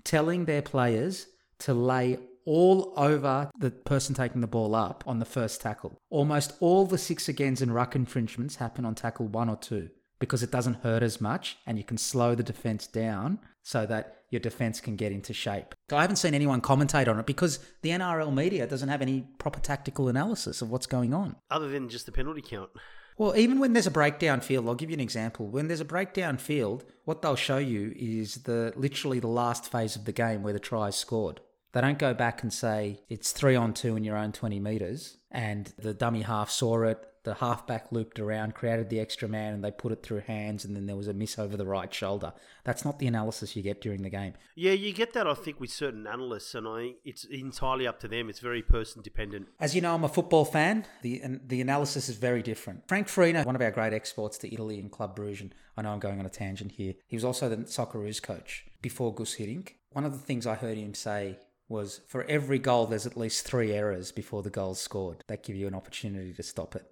telling 0.04 0.46
their 0.46 0.62
players 0.62 1.28
to 1.60 1.74
lay 1.74 2.18
all 2.46 2.94
over 2.96 3.52
the 3.60 3.70
person 3.70 4.16
taking 4.16 4.42
the 4.42 4.48
ball 4.48 4.74
up 4.74 5.04
on 5.06 5.20
the 5.20 5.26
first 5.26 5.62
tackle. 5.62 6.00
Almost 6.10 6.54
all 6.60 6.86
the 6.86 6.98
six 6.98 7.28
agains 7.28 7.62
and 7.62 7.74
ruck 7.74 7.96
infringements 7.96 8.56
happen 8.56 8.86
on 8.86 8.96
tackle 8.96 9.28
one 9.28 9.50
or 9.50 9.58
two 9.58 9.90
because 10.20 10.44
it 10.44 10.52
doesn't 10.52 10.76
hurt 10.76 11.04
as 11.04 11.22
much 11.22 11.58
and 11.66 11.78
you 11.78 11.84
can 11.84 11.98
slow 11.98 12.36
the 12.36 12.44
defense 12.44 12.88
down 12.88 13.40
so 13.64 13.86
that 13.86 14.18
your 14.30 14.40
defense 14.40 14.80
can 14.80 14.96
get 14.96 15.12
into 15.12 15.34
shape. 15.34 15.74
I 15.92 16.02
haven't 16.02 16.18
seen 16.18 16.34
anyone 16.34 16.62
commentate 16.62 17.08
on 17.08 17.20
it 17.20 17.26
because 17.26 17.60
the 17.82 17.90
NRL 17.90 18.34
media 18.34 18.68
doesn't 18.68 18.90
have 18.90 19.02
any 19.02 19.28
proper 19.38 19.60
tactical 19.60 20.10
analysis 20.10 20.62
of 20.62 20.70
what's 20.70 20.88
going 20.88 21.14
on. 21.14 21.36
Other 21.50 21.70
than 21.70 21.90
just 21.90 22.06
the 22.06 22.12
penalty 22.12 22.42
count. 22.42 22.70
Well, 23.18 23.36
even 23.36 23.60
when 23.60 23.74
there's 23.74 23.88
a 23.88 23.92
breakdown 23.92 24.42
field, 24.42 24.68
I'll 24.68 24.76
give 24.76 24.92
you 24.92 24.94
an 24.94 25.00
example. 25.00 25.48
When 25.48 25.68
there's 25.68 25.80
a 25.80 25.86
breakdown 25.86 26.38
field, 26.38 26.84
what 27.06 27.22
they'll 27.22 27.36
show 27.36 27.58
you 27.58 27.94
is 27.96 28.44
the 28.44 28.74
literally 28.76 29.20
the 29.20 29.28
last 29.28 29.72
phase 29.72 29.96
of 29.96 30.06
the 30.06 30.12
game 30.12 30.44
where 30.44 30.54
the 30.54 30.60
try 30.60 30.90
is 30.90 30.96
scored. 30.96 31.42
They 31.74 31.82
don't 31.82 32.00
go 32.00 32.14
back 32.14 32.44
and 32.44 32.54
say 32.54 33.02
it's 33.10 33.32
three 33.32 33.56
on 33.56 33.74
two 33.74 33.96
in 33.96 34.04
your 34.04 34.18
own 34.18 34.32
20 34.32 34.60
metres 34.60 35.18
and 35.32 35.72
the 35.78 35.94
dummy 35.94 36.22
half 36.22 36.50
saw 36.50 36.84
it, 36.84 37.00
the 37.28 37.34
halfback 37.34 37.92
looped 37.92 38.20
around, 38.20 38.56
created 38.56 38.90
the 38.90 39.02
extra 39.02 39.28
man, 39.28 39.54
and 39.54 39.62
they 39.62 39.70
put 39.70 39.92
it 39.92 40.02
through 40.02 40.22
hands, 40.22 40.64
and 40.64 40.74
then 40.76 40.86
there 40.86 40.96
was 40.96 41.10
a 41.10 41.14
miss 41.14 41.38
over 41.38 41.58
the 41.58 41.66
right 41.66 41.94
shoulder. 41.94 42.32
That's 42.64 42.86
not 42.86 43.00
the 43.00 43.08
analysis 43.08 43.54
you 43.54 43.62
get 43.62 43.82
during 43.82 44.02
the 44.02 44.10
game. 44.10 44.34
Yeah, 44.56 44.72
you 44.72 44.94
get 44.94 45.12
that, 45.12 45.28
I 45.28 45.34
think, 45.34 45.60
with 45.60 45.70
certain 45.70 46.08
analysts, 46.08 46.56
and 46.56 46.66
I 46.66 46.94
it's 47.04 47.26
entirely 47.26 47.86
up 47.86 48.00
to 48.00 48.08
them. 48.08 48.30
It's 48.30 48.40
very 48.40 48.62
person 48.62 49.02
dependent. 49.02 49.50
As 49.60 49.76
you 49.76 49.82
know, 49.82 49.94
I'm 49.94 50.06
a 50.06 50.10
football 50.10 50.46
fan. 50.46 50.86
The 51.02 51.20
and 51.20 51.42
the 51.46 51.60
analysis 51.60 52.08
is 52.08 52.16
very 52.16 52.42
different. 52.42 52.88
Frank 52.88 53.10
Farina, 53.10 53.44
one 53.44 53.56
of 53.56 53.62
our 53.62 53.72
great 53.72 53.92
exports 53.92 54.38
to 54.40 54.54
Italy 54.54 54.80
and 54.80 54.90
Club 54.90 55.18
Brugge, 55.18 55.42
and 55.42 55.54
I 55.76 55.82
know 55.82 55.92
I'm 55.92 56.00
going 56.00 56.20
on 56.20 56.26
a 56.26 56.30
tangent 56.30 56.72
here. 56.72 56.94
He 57.08 57.18
was 57.18 57.26
also 57.26 57.50
the 57.50 57.58
Socceroos 57.58 58.22
coach 58.22 58.66
before 58.82 59.14
Gus 59.14 59.36
Hiddink. 59.36 59.72
One 59.92 60.06
of 60.06 60.14
the 60.14 60.26
things 60.26 60.48
I 60.48 60.56
heard 60.56 60.78
him 60.78 60.94
say 60.94 61.40
was 61.68 62.00
for 62.08 62.24
every 62.24 62.60
goal, 62.60 62.86
there's 62.86 63.06
at 63.06 63.18
least 63.18 63.46
three 63.46 63.74
errors 63.74 64.14
before 64.14 64.44
the 64.44 64.50
goal's 64.50 64.80
scored. 64.80 65.26
That 65.28 65.44
give 65.44 65.58
you 65.58 65.68
an 65.68 65.76
opportunity 65.76 66.32
to 66.34 66.44
stop 66.44 66.76
it. 66.76 66.86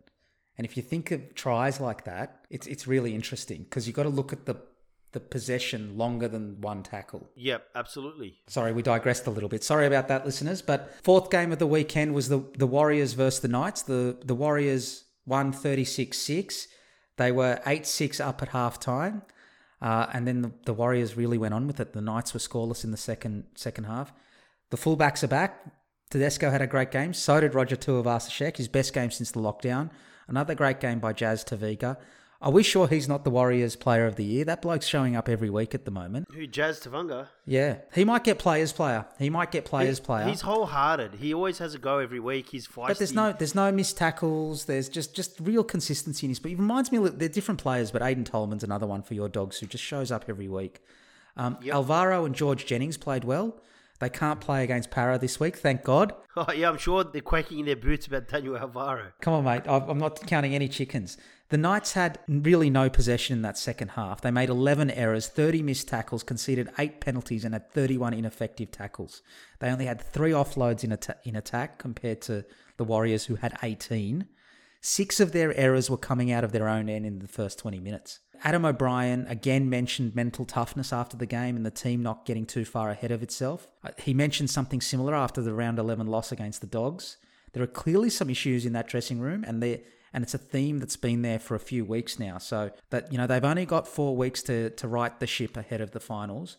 And 0.57 0.65
if 0.65 0.77
you 0.77 0.83
think 0.83 1.11
of 1.11 1.35
tries 1.35 1.79
like 1.79 2.05
that, 2.05 2.45
it's 2.49 2.67
it's 2.67 2.87
really 2.87 3.13
interesting 3.13 3.63
because 3.63 3.87
you've 3.87 3.95
got 3.95 4.03
to 4.03 4.09
look 4.09 4.31
at 4.33 4.45
the 4.45 4.55
the 5.11 5.19
possession 5.21 5.97
longer 5.97 6.27
than 6.27 6.59
one 6.59 6.83
tackle. 6.83 7.29
Yep, 7.35 7.67
absolutely. 7.73 8.35
Sorry, 8.47 8.73
we 8.73 8.81
digressed 8.81 9.25
a 9.27 9.31
little 9.31 9.47
bit. 9.47 9.63
Sorry 9.63 9.87
about 9.87 10.09
that, 10.09 10.25
listeners. 10.25 10.61
But 10.61 10.93
fourth 11.03 11.29
game 11.29 11.53
of 11.53 11.59
the 11.59 11.67
weekend 11.67 12.13
was 12.13 12.29
the 12.29 12.43
the 12.57 12.67
Warriors 12.67 13.13
versus 13.13 13.39
the 13.39 13.47
Knights. 13.47 13.81
The 13.83 14.17
the 14.23 14.35
Warriors 14.35 15.05
won 15.25 15.51
36-6. 15.51 16.67
They 17.17 17.31
were 17.31 17.59
8-6 17.65 18.23
up 18.23 18.41
at 18.43 18.49
half 18.49 18.79
time. 18.79 19.23
Uh, 19.81 20.05
and 20.13 20.27
then 20.27 20.41
the, 20.41 20.51
the 20.65 20.73
Warriors 20.73 21.17
really 21.17 21.37
went 21.37 21.53
on 21.53 21.65
with 21.65 21.79
it. 21.79 21.93
The 21.93 22.01
Knights 22.01 22.33
were 22.33 22.39
scoreless 22.39 22.83
in 22.83 22.91
the 22.91 22.97
second 22.97 23.45
second 23.55 23.85
half. 23.85 24.13
The 24.69 24.77
fullbacks 24.77 25.23
are 25.23 25.27
back. 25.27 25.63
Tedesco 26.09 26.49
had 26.49 26.61
a 26.61 26.67
great 26.67 26.91
game. 26.91 27.13
So 27.13 27.39
did 27.39 27.55
Roger 27.55 27.75
Tuivasa-Sheck, 27.75 28.57
his 28.57 28.67
best 28.67 28.93
game 28.93 29.11
since 29.11 29.31
the 29.31 29.39
lockdown. 29.39 29.89
Another 30.27 30.55
great 30.55 30.79
game 30.79 30.99
by 30.99 31.13
Jazz 31.13 31.43
Tevaga. 31.43 31.97
Are 32.41 32.51
we 32.51 32.63
sure 32.63 32.87
he's 32.87 33.07
not 33.07 33.23
the 33.23 33.29
Warriors 33.29 33.75
Player 33.75 34.05
of 34.05 34.17
the 34.17 34.23
Year? 34.23 34.45
That 34.45 34.61
bloke's 34.61 34.85
showing 34.85 35.15
up 35.15 35.29
every 35.29 35.49
week 35.49 35.73
at 35.73 35.85
the 35.85 35.91
moment. 35.91 36.27
Who, 36.33 36.45
Jazz 36.45 36.79
Tevaga? 36.79 37.27
Yeah, 37.45 37.77
he 37.93 38.03
might 38.03 38.23
get 38.23 38.37
Players 38.37 38.73
Player. 38.73 39.05
He 39.17 39.29
might 39.29 39.51
get 39.51 39.65
Players 39.65 39.99
Player. 39.99 40.27
He's 40.27 40.41
wholehearted. 40.41 41.15
He 41.15 41.33
always 41.33 41.57
has 41.59 41.73
a 41.73 41.79
go 41.79 41.99
every 41.99 42.19
week. 42.19 42.49
He's 42.49 42.67
feisty. 42.67 42.87
But 42.89 42.97
there's 42.99 43.13
no 43.13 43.31
there's 43.31 43.55
no 43.55 43.71
missed 43.71 43.97
tackles. 43.97 44.65
There's 44.65 44.89
just 44.89 45.15
just 45.15 45.39
real 45.39 45.63
consistency 45.63 46.27
in 46.27 46.29
his. 46.29 46.39
But 46.39 46.49
he 46.49 46.55
reminds 46.55 46.91
me, 46.91 46.99
they're 47.09 47.29
different 47.29 47.61
players. 47.61 47.89
But 47.89 48.01
Aidan 48.01 48.25
Tolman's 48.25 48.63
another 48.63 48.85
one 48.85 49.01
for 49.01 49.13
your 49.13 49.29
dogs 49.29 49.57
who 49.57 49.65
just 49.65 49.83
shows 49.83 50.11
up 50.11 50.25
every 50.27 50.47
week. 50.47 50.81
Um, 51.37 51.57
Alvaro 51.71 52.25
and 52.25 52.35
George 52.35 52.65
Jennings 52.65 52.97
played 52.97 53.23
well. 53.23 53.55
They 53.99 54.09
can't 54.09 54.41
play 54.41 54.63
against 54.63 54.91
Para 54.91 55.17
this 55.17 55.39
week, 55.39 55.57
thank 55.57 55.83
God. 55.83 56.13
Oh, 56.37 56.51
yeah, 56.51 56.67
I'm 56.67 56.77
sure 56.77 57.01
they're 57.05 57.21
quaking 57.21 57.59
in 57.59 57.65
their 57.65 57.77
boots 57.77 58.07
about 58.07 58.27
Daniel 58.27 58.57
Alvaro. 58.57 59.13
Come 59.21 59.35
on, 59.35 59.45
mate. 59.45 59.61
I'm 59.67 59.97
not 59.97 60.19
counting 60.27 60.53
any 60.53 60.67
chickens. 60.67 61.17
The 61.47 61.57
Knights 61.57 61.93
had 61.93 62.19
really 62.27 62.69
no 62.69 62.89
possession 62.89 63.37
in 63.37 63.41
that 63.43 63.57
second 63.57 63.91
half. 63.91 64.19
They 64.19 64.31
made 64.31 64.49
11 64.49 64.91
errors, 64.91 65.27
30 65.27 65.61
missed 65.61 65.87
tackles, 65.87 66.23
conceded 66.23 66.69
8 66.77 66.99
penalties, 66.99 67.45
and 67.45 67.53
had 67.53 67.71
31 67.71 68.13
ineffective 68.13 68.69
tackles. 68.69 69.21
They 69.59 69.69
only 69.69 69.85
had 69.85 70.01
3 70.01 70.31
offloads 70.31 70.83
in, 70.83 70.97
in 71.23 71.37
attack 71.37 71.77
compared 71.77 72.19
to 72.23 72.43
the 72.75 72.83
Warriors, 72.83 73.23
who 73.27 73.35
had 73.35 73.57
18. 73.63 74.27
Six 74.85 75.19
of 75.19 75.31
their 75.31 75.51
errors 75.57 75.89
were 75.89 75.97
coming 75.97 76.31
out 76.31 76.43
of 76.43 76.51
their 76.51 76.69
own 76.69 76.89
end 76.89 77.07
in 77.07 77.17
the 77.17 77.27
first 77.27 77.57
20 77.57 77.79
minutes. 77.79 78.19
Adam 78.43 78.65
O'Brien 78.65 79.25
again 79.27 79.67
mentioned 79.67 80.13
mental 80.13 80.45
toughness 80.45 80.93
after 80.93 81.17
the 81.17 81.25
game 81.25 81.55
and 81.55 81.65
the 81.65 81.71
team 81.71 82.03
not 82.03 82.23
getting 82.23 82.45
too 82.45 82.63
far 82.65 82.91
ahead 82.91 83.09
of 83.09 83.23
itself. 83.23 83.65
Uh, 83.83 83.89
He 83.97 84.13
mentioned 84.13 84.51
something 84.51 84.81
similar 84.81 85.15
after 85.15 85.41
the 85.41 85.55
round 85.55 85.79
11 85.79 86.05
loss 86.05 86.31
against 86.31 86.61
the 86.61 86.67
Dogs. 86.67 87.17
There 87.53 87.63
are 87.63 87.67
clearly 87.67 88.11
some 88.11 88.29
issues 88.29 88.63
in 88.63 88.73
that 88.73 88.87
dressing 88.87 89.19
room 89.19 89.43
and 89.47 89.63
they 89.63 89.81
and 90.13 90.23
it's 90.23 90.35
a 90.35 90.37
theme 90.37 90.77
that's 90.77 90.97
been 90.97 91.23
there 91.23 91.39
for 91.39 91.55
a 91.55 91.59
few 91.59 91.83
weeks 91.83 92.19
now. 92.19 92.37
So 92.37 92.69
that 92.91 93.11
you 93.11 93.17
know 93.17 93.25
they've 93.25 93.43
only 93.43 93.65
got 93.65 93.87
4 93.87 94.15
weeks 94.15 94.43
to 94.43 94.69
to 94.69 94.87
right 94.87 95.19
the 95.19 95.25
ship 95.25 95.57
ahead 95.57 95.81
of 95.81 95.91
the 95.91 95.99
finals. 95.99 96.57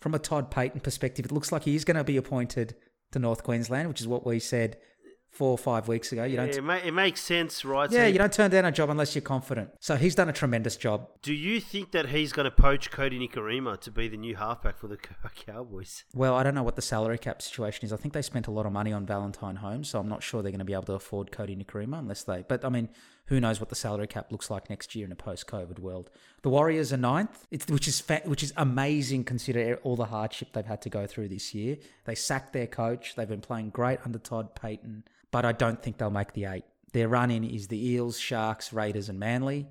From 0.00 0.14
a 0.14 0.18
Todd 0.18 0.50
Payten 0.50 0.82
perspective, 0.82 1.26
it 1.26 1.32
looks 1.32 1.52
like 1.52 1.62
he's 1.62 1.84
going 1.84 1.96
to 1.96 2.02
be 2.02 2.16
appointed 2.16 2.74
to 3.12 3.20
North 3.20 3.44
Queensland, 3.44 3.86
which 3.86 4.00
is 4.00 4.08
what 4.08 4.26
we 4.26 4.40
said 4.40 4.78
4 5.30 5.50
or 5.50 5.58
5 5.58 5.88
weeks 5.88 6.10
ago. 6.12 6.24
You 6.24 6.36
don't 6.36 6.48
it, 6.48 6.62
ma- 6.64 6.74
it 6.76 6.92
makes 6.92 7.20
sense, 7.20 7.64
right? 7.64 7.90
yeah, 7.90 8.00
So 8.04 8.06
you 8.06 8.18
don't 8.18 8.32
turn 8.32 8.50
down 8.50 8.64
a 8.64 8.72
job 8.72 8.90
unless 8.90 9.14
you're 9.14 9.22
confident. 9.22 9.70
So 9.78 9.96
he's 9.96 10.14
done 10.14 10.28
a 10.28 10.32
tremendous 10.32 10.76
job. 10.76 11.08
Do 11.22 11.32
you 11.32 11.60
think 11.60 11.92
that 11.92 12.08
he's 12.08 12.32
going 12.32 12.44
to 12.44 12.50
poach 12.50 12.90
Kodi 12.90 13.18
Nikorima 13.20 13.78
to 13.80 13.90
be 13.90 14.08
the 14.08 14.16
new 14.16 14.34
halfback 14.36 14.78
for 14.78 14.88
the 14.88 14.96
Cowboys? 15.46 16.04
Well, 16.14 16.34
I 16.34 16.42
don't 16.42 16.54
know 16.54 16.62
what 16.62 16.76
the 16.76 16.82
salary 16.82 17.18
cap 17.18 17.40
situation 17.42 17.84
is. 17.84 17.92
I 17.92 17.96
think 17.96 18.14
they 18.14 18.22
spent 18.22 18.46
a 18.46 18.50
lot 18.50 18.66
of 18.66 18.72
money 18.72 18.92
on 18.92 19.06
Valentine 19.06 19.56
Holmes, 19.56 19.88
so 19.90 20.00
I'm 20.00 20.08
not 20.08 20.22
sure 20.22 20.42
they're 20.42 20.50
going 20.50 20.58
to 20.58 20.64
be 20.64 20.72
able 20.72 20.82
to 20.84 20.94
afford 20.94 21.30
Kodi 21.30 21.56
Nikorima 21.62 21.98
unless 21.98 22.24
they. 22.24 22.44
But 22.48 22.64
I 22.64 22.68
mean, 22.68 22.88
who 23.26 23.38
knows 23.40 23.60
what 23.60 23.68
the 23.68 23.74
salary 23.76 24.06
cap 24.06 24.32
looks 24.32 24.50
like 24.50 24.70
next 24.70 24.94
year 24.96 25.04
in 25.04 25.12
a 25.12 25.16
post-COVID 25.16 25.78
world? 25.78 26.10
The 26.42 26.48
Warriors 26.48 26.92
are 26.92 26.96
ninth, 26.96 27.46
which 27.68 27.86
is 27.86 28.00
fa- 28.00 28.22
which 28.24 28.42
is 28.42 28.52
amazing 28.56 29.24
considering 29.24 29.74
all 29.82 29.96
the 29.96 30.06
hardship 30.06 30.48
they've 30.52 30.64
had 30.64 30.80
to 30.82 30.88
go 30.88 31.06
through 31.06 31.28
this 31.28 31.54
year. 31.54 31.76
They 32.06 32.14
sacked 32.14 32.52
their 32.54 32.66
coach. 32.66 33.14
They've 33.16 33.28
been 33.28 33.40
playing 33.42 33.70
great 33.70 33.98
under 34.04 34.18
Todd 34.18 34.54
Payten, 34.54 35.02
but 35.30 35.44
I 35.44 35.52
don't 35.52 35.82
think 35.82 35.98
they'll 35.98 36.10
make 36.10 36.32
the 36.32 36.46
eight. 36.46 36.64
Their 36.92 37.08
run-in 37.08 37.44
is 37.44 37.68
the 37.68 37.90
Eels, 37.90 38.18
Sharks, 38.18 38.72
Raiders, 38.72 39.08
and 39.08 39.18
Manly. 39.18 39.68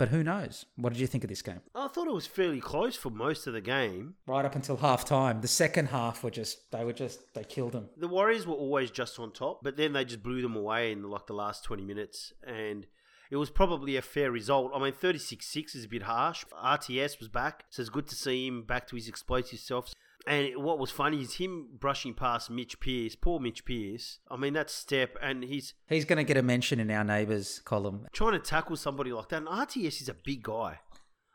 But 0.00 0.08
who 0.08 0.24
knows? 0.24 0.64
What 0.76 0.94
did 0.94 0.98
you 1.00 1.06
think 1.06 1.24
of 1.24 1.28
this 1.28 1.42
game? 1.42 1.60
I 1.74 1.86
thought 1.88 2.06
it 2.06 2.14
was 2.14 2.26
fairly 2.26 2.58
close 2.58 2.96
for 2.96 3.10
most 3.10 3.46
of 3.46 3.52
the 3.52 3.60
game. 3.60 4.14
Right 4.26 4.46
up 4.46 4.54
until 4.54 4.78
half 4.78 5.04
time. 5.04 5.42
The 5.42 5.48
second 5.48 5.88
half 5.88 6.24
were 6.24 6.30
just 6.30 6.70
they 6.70 6.84
were 6.86 6.94
just 6.94 7.34
they 7.34 7.44
killed 7.44 7.72
them. 7.72 7.90
The 7.98 8.08
Warriors 8.08 8.46
were 8.46 8.54
always 8.54 8.90
just 8.90 9.18
on 9.18 9.30
top, 9.30 9.60
but 9.62 9.76
then 9.76 9.92
they 9.92 10.06
just 10.06 10.22
blew 10.22 10.40
them 10.40 10.56
away 10.56 10.92
in 10.92 11.02
like 11.02 11.26
the 11.26 11.34
last 11.34 11.64
20 11.64 11.82
minutes. 11.82 12.32
And 12.46 12.86
it 13.30 13.36
was 13.36 13.50
probably 13.50 13.96
a 13.96 14.02
fair 14.02 14.30
result. 14.30 14.72
I 14.74 14.82
mean, 14.82 14.94
36 14.94 15.46
6 15.46 15.74
is 15.74 15.84
a 15.84 15.88
bit 15.88 16.04
harsh. 16.04 16.46
RTS 16.50 17.18
was 17.18 17.28
back, 17.28 17.66
so 17.68 17.82
it's 17.82 17.90
good 17.90 18.06
to 18.06 18.14
see 18.14 18.46
him 18.46 18.62
back 18.62 18.86
to 18.88 18.96
his 18.96 19.06
explosive 19.06 19.58
self. 19.58 19.92
And 20.30 20.62
what 20.62 20.78
was 20.78 20.92
funny 20.92 21.22
is 21.22 21.34
him 21.34 21.66
brushing 21.80 22.14
past 22.14 22.50
Mitch 22.50 22.78
Pearce, 22.78 23.16
poor 23.16 23.40
Mitch 23.40 23.64
Pearce. 23.64 24.20
I 24.30 24.36
mean, 24.36 24.52
that 24.52 24.70
step, 24.70 25.16
and 25.20 25.42
he's 25.42 25.74
He's 25.88 26.04
going 26.04 26.18
to 26.18 26.24
get 26.24 26.36
a 26.36 26.42
mention 26.42 26.78
in 26.78 26.88
our 26.88 27.02
neighbours 27.02 27.60
column. 27.64 28.06
trying 28.12 28.34
to 28.34 28.38
tackle 28.38 28.76
somebody 28.76 29.12
like 29.12 29.28
that. 29.30 29.38
And 29.38 29.48
RTS 29.48 30.00
is 30.02 30.08
a 30.08 30.14
big 30.14 30.44
guy. 30.44 30.78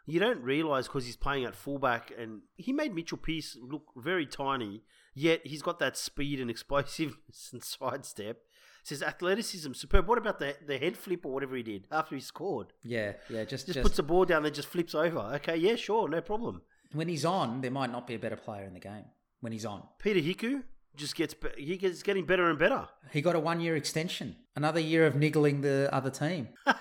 You 0.05 0.21
don't 0.21 0.41
realise 0.41 0.87
because 0.87 1.05
he's 1.05 1.17
playing 1.17 1.43
at 1.43 1.55
fullback, 1.55 2.13
and 2.17 2.43
he 2.55 2.71
made 2.71 2.95
Mitchell 2.95 3.17
Pearce 3.17 3.57
look 3.61 3.83
very 3.97 4.25
tiny. 4.25 4.83
Yet 5.13 5.45
he's 5.45 5.61
got 5.61 5.79
that 5.79 5.97
speed 5.97 6.39
and 6.39 6.49
explosiveness 6.55 7.49
and 7.51 7.61
sidestep. 7.61 8.43
Says 8.83 9.03
athleticism 9.03 9.73
superb. 9.73 10.07
What 10.07 10.19
about 10.19 10.39
the 10.39 10.55
the 10.65 10.77
head 10.77 10.95
flip 10.95 11.25
or 11.25 11.33
whatever 11.33 11.57
he 11.57 11.63
did 11.63 11.87
after 11.91 12.15
he 12.15 12.21
scored? 12.21 12.67
Yeah, 12.81 13.13
yeah. 13.29 13.43
Just, 13.43 13.65
Just, 13.65 13.73
just, 13.73 13.81
puts 13.81 13.97
the 13.97 14.03
ball 14.03 14.23
down, 14.23 14.43
then 14.43 14.53
just 14.53 14.69
flips 14.69 14.95
over. 14.95 15.19
Okay, 15.35 15.57
yeah, 15.57 15.75
sure, 15.75 16.07
no 16.07 16.21
problem. 16.21 16.61
When 16.95 17.07
he's 17.07 17.25
on, 17.25 17.61
there 17.61 17.71
might 17.71 17.91
not 17.91 18.07
be 18.07 18.15
a 18.15 18.19
better 18.19 18.35
player 18.35 18.65
in 18.65 18.73
the 18.73 18.79
game. 18.79 19.05
When 19.41 19.51
he's 19.51 19.65
on, 19.65 19.83
Peter 19.99 20.19
Hiku 20.19 20.63
just 20.95 21.15
gets 21.15 21.35
he 21.57 21.77
gets 21.77 22.01
getting 22.03 22.25
better 22.25 22.49
and 22.49 22.57
better. 22.57 22.87
he 23.11 23.21
got 23.21 23.35
a 23.35 23.39
one-year 23.39 23.75
extension, 23.75 24.35
another 24.55 24.79
year 24.79 25.05
of 25.05 25.15
niggling 25.15 25.61
the 25.61 25.89
other 25.91 26.09
team. 26.09 26.49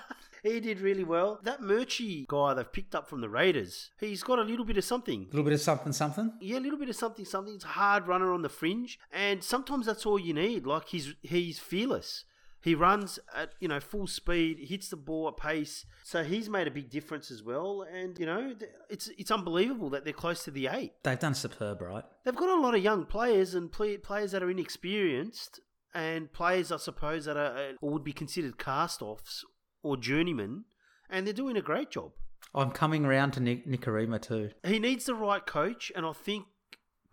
He 0.45 0.59
did 0.59 0.79
really 0.79 1.03
well. 1.03 1.39
That 1.41 1.61
Murchie 1.61 2.27
guy 2.27 2.53
they've 2.53 2.71
picked 2.71 2.93
up 2.93 3.09
from 3.09 3.19
the 3.21 3.29
Raiders, 3.29 3.89
he's 3.99 4.21
got 4.21 4.37
a 4.37 4.43
little 4.43 4.63
bit 4.63 4.77
of 4.77 4.83
something. 4.83 5.23
A 5.23 5.25
little 5.35 5.43
bit 5.43 5.53
of 5.53 5.61
something, 5.61 5.91
something. 5.91 6.33
Yeah, 6.39 6.59
a 6.59 6.61
little 6.61 6.77
bit 6.77 6.87
of 6.87 6.95
something, 6.95 7.25
something. 7.25 7.53
He's 7.55 7.63
a 7.63 7.69
hard 7.69 8.07
runner 8.07 8.31
on 8.31 8.43
the 8.43 8.49
fringe, 8.49 8.99
and 9.11 9.43
sometimes 9.43 9.87
that's 9.87 10.05
all 10.05 10.19
you 10.19 10.35
need. 10.35 10.67
Like 10.67 10.89
he's 10.89 11.15
he's 11.23 11.57
fearless. 11.57 12.25
He 12.65 12.73
runs 12.73 13.19
at 13.35 13.51
you 13.59 13.67
know 13.67 13.79
full 13.79 14.07
speed, 14.07 14.57
hits 14.59 14.89
the 14.89 14.95
ball 14.95 15.27
at 15.27 15.37
pace. 15.37 15.85
So 16.03 16.23
he's 16.23 16.49
made 16.49 16.65
a 16.67 16.71
big 16.71 16.89
difference 16.89 17.29
as 17.29 17.43
well. 17.43 17.85
And 17.93 18.17
you 18.17 18.25
know 18.25 18.55
it's 18.89 19.07
it's 19.19 19.29
unbelievable 19.29 19.91
that 19.91 20.03
they're 20.03 20.13
close 20.13 20.43
to 20.45 20.51
the 20.51 20.65
eight. 20.71 20.93
They've 21.03 21.19
done 21.19 21.35
superb, 21.35 21.83
right? 21.83 22.03
They've 22.23 22.35
got 22.35 22.49
a 22.49 22.59
lot 22.59 22.73
of 22.73 22.83
young 22.83 23.05
players 23.05 23.53
and 23.53 23.71
play, 23.71 23.97
players 23.97 24.31
that 24.31 24.41
are 24.41 24.49
inexperienced, 24.49 25.59
and 25.93 26.33
players 26.33 26.71
I 26.71 26.77
suppose 26.77 27.25
that 27.25 27.37
are 27.37 27.55
uh, 27.55 27.71
or 27.81 27.91
would 27.91 28.03
be 28.03 28.13
considered 28.13 28.57
cast-offs 28.57 29.45
or 29.83 29.95
journeymen, 29.95 30.65
and 31.07 31.27
they're 31.27 31.35
doing 31.35 31.57
a 31.57 31.61
great 31.61 31.91
job. 31.91 32.13
I'm 32.55 32.71
coming 32.71 33.05
around 33.05 33.33
to 33.33 33.41
Nick- 33.41 33.67
Nikorima 33.67 34.19
too. 34.19 34.49
He 34.65 34.79
needs 34.79 35.05
the 35.05 35.13
right 35.13 35.45
coach, 35.45 35.91
and 35.95 36.03
I 36.03 36.13
think 36.13 36.45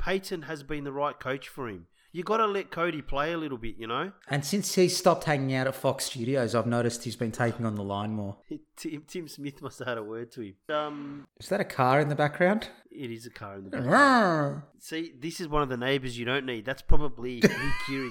Payten 0.01 0.45
has 0.45 0.63
been 0.63 0.85
the 0.85 0.93
right 0.93 1.21
coach 1.21 1.47
for 1.47 1.69
him. 1.69 1.89
You 2.15 2.23
got 2.23 2.37
to 2.39 2.47
let 2.47 2.71
Cody 2.71 3.01
play 3.01 3.33
a 3.33 3.39
little 3.39 3.57
bit, 3.57 3.77
you 3.79 3.87
know. 3.87 4.13
And 4.29 4.45
since 4.45 4.75
he 4.75 4.89
stopped 4.91 5.25
hanging 5.25 5.55
out 5.55 5.67
at 5.67 5.75
Fox 5.75 6.05
Studios, 6.05 6.55
I've 6.55 6.67
noticed 6.67 7.05
he's 7.05 7.17
been 7.17 7.33
taking 7.33 7.65
on 7.65 7.75
the 7.75 7.83
line 7.83 8.13
more. 8.13 8.37
Tim, 8.77 9.05
Tim 9.09 9.29
Smith 9.29 9.63
must 9.63 9.79
have 9.79 9.89
had 9.89 9.97
a 9.99 10.03
word 10.03 10.31
to 10.33 10.43
him. 10.43 10.55
Um, 10.69 11.27
Is 11.41 11.49
that 11.49 11.61
a 11.61 11.65
car 11.65 12.01
in 12.01 12.09
the 12.11 12.15
background? 12.15 12.69
it 12.95 13.11
is 13.11 13.25
a 13.25 13.31
car 13.31 13.57
in 13.57 13.65
the 13.65 13.71
background. 13.77 14.63
See, 14.79 15.15
this 15.19 15.41
is 15.41 15.49
one 15.49 15.63
of 15.63 15.71
the 15.71 15.79
neighbours 15.79 16.19
you 16.19 16.27
don't 16.27 16.45
need. 16.45 16.67
That's 16.67 16.83
probably 16.83 17.41
Keary. 17.87 18.11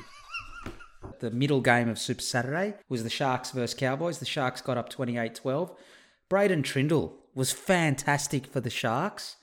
the 1.19 1.29
middle 1.29 1.61
game 1.61 1.87
of 1.87 1.99
Super 1.99 2.21
Saturday 2.23 2.73
was 2.89 3.03
the 3.03 3.09
Sharks 3.11 3.51
versus 3.51 3.75
Cowboys. 3.77 4.17
The 4.17 4.25
Sharks 4.25 4.61
got 4.61 4.77
up 4.79 4.91
28-12. 4.91 5.75
Braydon 6.27 6.63
Trindall 6.63 7.13
was 7.35 7.51
fantastic 7.51 8.47
for 8.47 8.59
the 8.61 8.71
Sharks. 8.71 9.35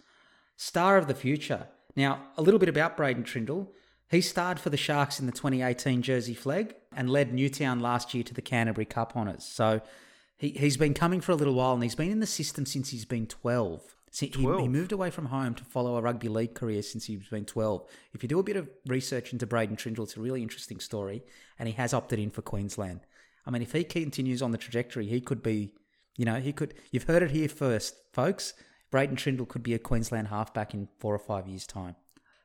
Star 0.57 0.97
of 0.97 1.07
the 1.07 1.15
future. 1.15 1.69
Now, 1.95 2.23
a 2.37 2.43
little 2.43 2.59
bit 2.59 2.69
about 2.69 2.97
Braydon 2.97 3.23
Trindall. 3.23 3.69
He 4.11 4.23
starred 4.23 4.59
for 4.59 4.71
the 4.71 4.77
Sharks 4.77 5.21
in 5.21 5.27
the 5.27 5.33
2018 5.33 6.03
Jersey 6.03 6.35
flag 6.35 6.75
and 6.97 7.11
led 7.11 7.35
Newtown 7.35 7.81
last 7.81 8.15
year 8.15 8.25
to 8.25 8.35
the 8.35 8.41
Canterbury 8.41 8.87
Cup 8.87 9.15
honours. 9.15 9.45
So 9.45 9.83
he, 10.39 10.51
he's 10.51 10.79
been 10.79 10.95
coming 10.95 11.21
for 11.21 11.33
a 11.33 11.35
little 11.35 11.55
while 11.55 11.75
and 11.75 11.83
he's 11.83 11.95
been 11.95 12.11
in 12.11 12.21
the 12.21 12.27
system 12.27 12.65
since 12.65 12.91
he's 12.91 13.05
been 13.05 13.27
12. 13.27 13.83
So 14.11 14.27
he, 14.27 14.33
12. 14.33 14.63
he 14.63 14.69
moved 14.69 14.93
away 14.93 15.11
from 15.11 15.27
home 15.27 15.55
to 15.55 15.65
follow 15.65 15.97
a 15.97 16.01
rugby 16.01 16.29
league 16.29 16.55
career 16.55 16.81
since 16.81 17.05
he's 17.05 17.29
been 17.29 17.45
12. 17.45 17.85
If 18.15 18.23
you 18.23 18.29
do 18.31 18.39
a 18.39 18.43
bit 18.43 18.57
of 18.57 18.71
research 18.87 19.35
into 19.35 19.47
Braydon 19.47 19.77
Trindall, 19.77 20.05
it's 20.05 20.17
a 20.17 20.21
really 20.21 20.43
interesting 20.43 20.81
story 20.81 21.23
and 21.59 21.69
he 21.69 21.75
has 21.75 21.93
opted 21.93 22.19
in 22.19 22.31
for 22.31 22.41
Queensland. 22.41 23.01
I 23.45 23.51
mean, 23.51 23.61
if 23.61 23.73
he 23.73 23.85
continues 23.85 24.41
on 24.41 24.53
the 24.53 24.59
trajectory, 24.59 25.07
he 25.07 25.21
could 25.21 25.43
be, 25.43 25.75
you 26.17 26.25
know, 26.25 26.37
he 26.37 26.53
could, 26.55 26.73
you've 26.91 27.05
heard 27.05 27.23
it 27.23 27.31
here 27.31 27.49
first, 27.49 27.95
folks. 28.15 28.55
Braydon 28.91 29.17
Trindall 29.17 29.49
could 29.49 29.63
be 29.63 29.75
a 29.75 29.79
Queensland 29.79 30.29
halfback 30.29 30.73
in 30.73 30.89
four 30.99 31.15
or 31.15 31.19
five 31.19 31.47
years' 31.47 31.67
time. 31.67 31.97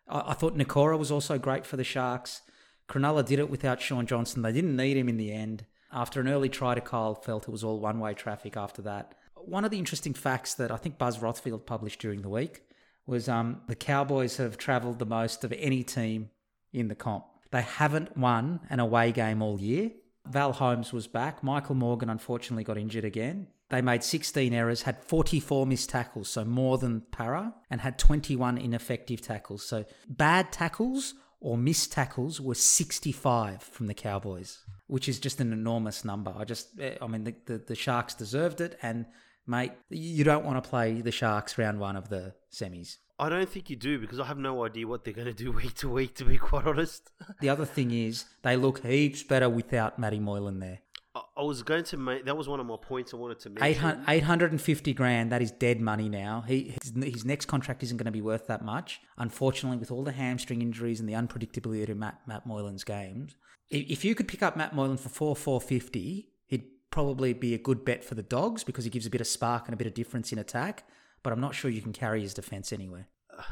I, 0.08 0.24
I 0.28 0.34
thought 0.34 0.58
Nikora 0.58 0.98
was 0.98 1.12
also 1.12 1.38
great 1.38 1.66
for 1.66 1.78
the 1.78 1.84
Sharks. 1.84 2.42
Cronulla 2.88 3.26
did 3.26 3.40
it 3.40 3.50
without 3.50 3.82
Shaun 3.82 4.06
Johnson. 4.06 4.42
They 4.42 4.52
didn't 4.52 4.76
need 4.76 4.98
him 4.98 5.10
in 5.10 5.18
the 5.18 5.32
end. 5.32 5.66
After 5.92 6.20
an 6.20 6.28
early 6.28 6.50
try 6.50 6.76
to 6.76 6.82
Kyle 6.82 7.16
Feldt, 7.16 7.44
it 7.44 7.52
was 7.52 7.64
all 7.64 7.80
one 7.80 8.00
way 8.00 8.14
traffic 8.14 8.58
after 8.58 8.82
that. 8.82 9.16
One 9.36 9.66
of 9.66 9.72
the 9.72 9.80
interesting 9.80 10.14
facts 10.14 10.54
that 10.56 10.72
I 10.72 10.78
think 10.78 10.98
Buzz 10.98 11.20
Rothfield 11.20 11.66
published 11.66 12.00
during 12.00 12.22
the 12.22 12.30
week 12.30 12.64
was 13.06 13.28
um, 13.28 13.62
the 13.68 13.76
Cowboys 13.76 14.38
have 14.38 14.58
travelled 14.58 15.00
the 15.00 15.06
most 15.06 15.44
of 15.44 15.54
any 15.54 15.84
team 15.84 16.30
in 16.72 16.88
the 16.88 16.96
comp. 16.96 17.26
They 17.52 17.62
haven't 17.62 18.18
won 18.18 18.62
an 18.70 18.80
away 18.80 19.12
game 19.12 19.42
all 19.42 19.60
year. 19.60 19.92
Val 20.26 20.54
Holmes 20.54 20.94
was 20.94 21.08
back. 21.08 21.44
Michael 21.44 21.76
Morgan 21.76 22.10
unfortunately 22.10 22.64
got 22.64 22.78
injured 22.78 23.06
again. 23.06 23.48
They 23.74 23.82
made 23.82 24.04
16 24.04 24.54
errors, 24.54 24.84
had 24.84 25.04
44 25.04 25.66
missed 25.66 25.90
tackles, 25.90 26.30
so 26.30 26.46
more 26.46 26.78
than 26.78 27.02
Para, 27.12 27.56
and 27.72 27.82
had 27.82 27.98
21 27.98 28.60
ineffective 28.60 29.20
tackles. 29.20 29.66
So 29.66 29.86
bad 30.08 30.52
tackles 30.52 31.16
or 31.40 31.58
missed 31.58 31.92
tackles 31.92 32.40
were 32.40 32.54
65 32.54 33.64
from 33.64 33.88
the 33.88 33.96
Cowboys, 33.96 34.60
which 34.86 35.10
is 35.10 35.18
just 35.18 35.42
an 35.42 35.52
enormous 35.52 36.06
number. 36.06 36.32
I 36.38 36.44
just, 36.44 36.80
eh, 36.80 36.98
I 37.02 37.08
mean, 37.08 37.24
the, 37.24 37.34
the, 37.48 37.58
the 37.58 37.74
Sharks 37.74 38.14
deserved 38.14 38.62
it, 38.62 38.78
and 38.84 39.08
mate, 39.48 39.72
you 39.90 40.24
don't 40.24 40.46
want 40.46 40.64
to 40.64 40.70
play 40.70 41.02
the 41.02 41.12
Sharks 41.12 41.58
round 41.58 41.80
one 41.80 41.96
of 41.96 42.10
the 42.10 42.36
semis. 42.54 42.98
I 43.18 43.30
don't 43.30 43.50
think 43.50 43.72
you 43.72 43.76
do 43.76 43.98
because 43.98 44.20
I 44.20 44.26
have 44.26 44.38
no 44.38 44.66
idea 44.66 44.86
what 44.86 45.04
they're 45.04 45.16
going 45.16 45.26
to 45.26 45.34
do 45.34 45.52
week 45.64 45.74
to 45.78 45.90
week. 45.90 46.14
To 46.18 46.26
be 46.26 46.38
quite 46.38 46.68
honest, 46.68 47.10
The 47.42 47.50
other 47.50 47.66
thing 47.66 47.90
is 47.90 48.26
they 48.44 48.56
look 48.56 48.86
heaps 48.86 49.24
better 49.24 49.50
without 49.50 49.98
Matty 49.98 50.20
Moylan 50.20 50.60
there. 50.60 50.82
I, 51.16 51.44
was 51.44 51.62
going 51.62 51.84
to 51.86 51.98
make 51.98 52.26
that 52.26 52.36
was 52.36 52.48
one 52.48 52.60
of 52.60 52.66
my 52.66 52.76
points 52.82 53.14
I 53.14 53.18
wanted 53.18 53.40
to 53.42 53.50
make. 53.52 53.64
800 53.64 54.06
850 54.08 54.94
grand, 54.94 55.32
that 55.32 55.42
is 55.42 55.52
dead 55.52 55.80
money 55.80 56.10
now. 56.10 56.44
He 56.48 56.76
his, 56.82 56.94
his 57.04 57.26
next 57.26 57.46
contract 57.46 57.84
isn't 57.84 57.98
going 57.98 58.06
to 58.06 58.12
be 58.12 58.22
worth 58.22 58.48
that 58.48 58.66
much. 58.66 59.00
Unfortunately, 59.18 59.78
with 59.78 59.92
all 59.92 60.04
the 60.04 60.12
hamstring 60.12 60.62
injuries 60.62 61.00
and 61.00 61.08
the 61.08 61.14
unpredictability 61.14 61.90
of 61.90 61.98
Matt, 61.98 62.22
Matt 62.26 62.48
Moylan's 62.48 62.84
games, 62.84 63.36
if, 63.70 64.04
you 64.04 64.16
could 64.16 64.28
pick 64.28 64.42
up 64.44 64.58
Matt 64.58 64.74
Moylan 64.74 64.98
for 64.98 65.10
4 65.10 65.36
450, 65.36 66.30
he'd 66.48 66.66
probably 66.90 67.34
be 67.34 67.54
a 67.54 67.60
good 67.60 67.86
bet 67.86 68.04
for 68.04 68.16
the 68.16 68.24
Dogs 68.24 68.64
because 68.64 68.84
he 68.84 68.90
gives 68.90 69.06
a 69.06 69.10
bit 69.10 69.22
of 69.22 69.28
spark 69.28 69.66
and 69.66 69.74
a 69.74 69.78
bit 69.78 69.88
of 69.88 69.94
difference 69.94 70.32
in 70.32 70.40
attack. 70.40 70.84
But 71.22 71.34
I'm 71.34 71.40
not 71.40 71.56
sure 71.56 71.72
you 71.72 71.82
can 71.82 71.94
carry 71.94 72.22
his 72.22 72.34
defence 72.34 72.74
anywhere. 72.74 73.08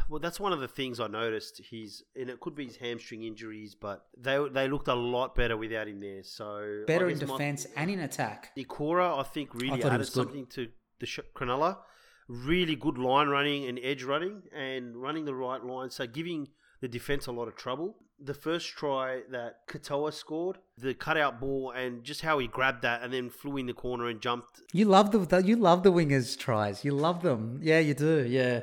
Well, 0.10 0.20
that's 0.20 0.40
one 0.40 0.54
of 0.54 0.60
the 0.60 0.68
things 0.68 1.00
I 1.00 1.08
noticed. 1.08 1.62
He's 1.70 2.04
and 2.16 2.30
it 2.30 2.40
could 2.40 2.56
be 2.56 2.66
his 2.66 2.78
hamstring 2.78 3.24
injuries, 3.24 3.76
but 3.76 4.06
they 4.18 4.38
they 4.52 4.68
looked 4.68 4.88
a 4.88 4.94
lot 4.96 5.36
better 5.36 5.58
without 5.58 5.88
him 5.88 6.00
there. 6.00 6.24
So 6.24 6.84
Better 6.88 7.08
in 7.10 7.18
guess 7.20 7.28
my- 7.28 7.38
defence 7.38 7.68
and 7.76 7.90
in 7.90 8.00
attack. 8.00 8.52
Nikora, 8.58 9.20
I 9.20 9.24
think, 9.24 9.54
really 9.54 9.78
he 9.78 9.84
added 9.84 10.08
something 10.08 10.46
to 10.48 10.68
the 11.00 11.06
sh- 11.06 11.20
Cronulla. 11.36 11.78
Really 12.28 12.76
good 12.76 12.98
line 12.98 13.28
running 13.28 13.68
and 13.68 13.80
edge 13.84 14.04
running, 14.04 14.44
and 14.56 14.96
running 14.96 15.26
the 15.26 15.36
right 15.36 15.64
line. 15.64 15.90
So 15.90 16.08
giving 16.08 16.48
the 16.80 16.88
defense 16.88 17.28
a 17.28 17.32
lot 17.32 17.48
of 17.48 17.56
trouble. 17.56 17.98
The 18.24 18.34
first 18.36 18.68
try 18.70 19.22
that 19.32 19.68
Katoa 19.68 20.14
scored, 20.14 20.60
the 20.78 20.94
cutout 20.94 21.40
ball, 21.42 21.72
and 21.72 22.04
just 22.04 22.22
how 22.22 22.38
he 22.38 22.48
grabbed 22.48 22.84
that 22.84 23.02
and 23.02 23.12
then 23.12 23.32
flew 23.32 23.58
in 23.58 23.66
the 23.66 23.74
corner 23.74 24.08
and 24.08 24.22
jumped. 24.22 24.62
You 24.74 24.86
love 24.86 25.12
the 25.12 25.42
you 25.44 25.56
love 25.56 25.82
the 25.84 25.92
wingers 25.92 26.38
tries. 26.38 26.86
You 26.86 26.92
love 26.94 27.24
them. 27.24 27.60
Yeah, 27.64 27.80
you 27.80 27.96
do. 27.96 28.26
Yeah. 28.30 28.62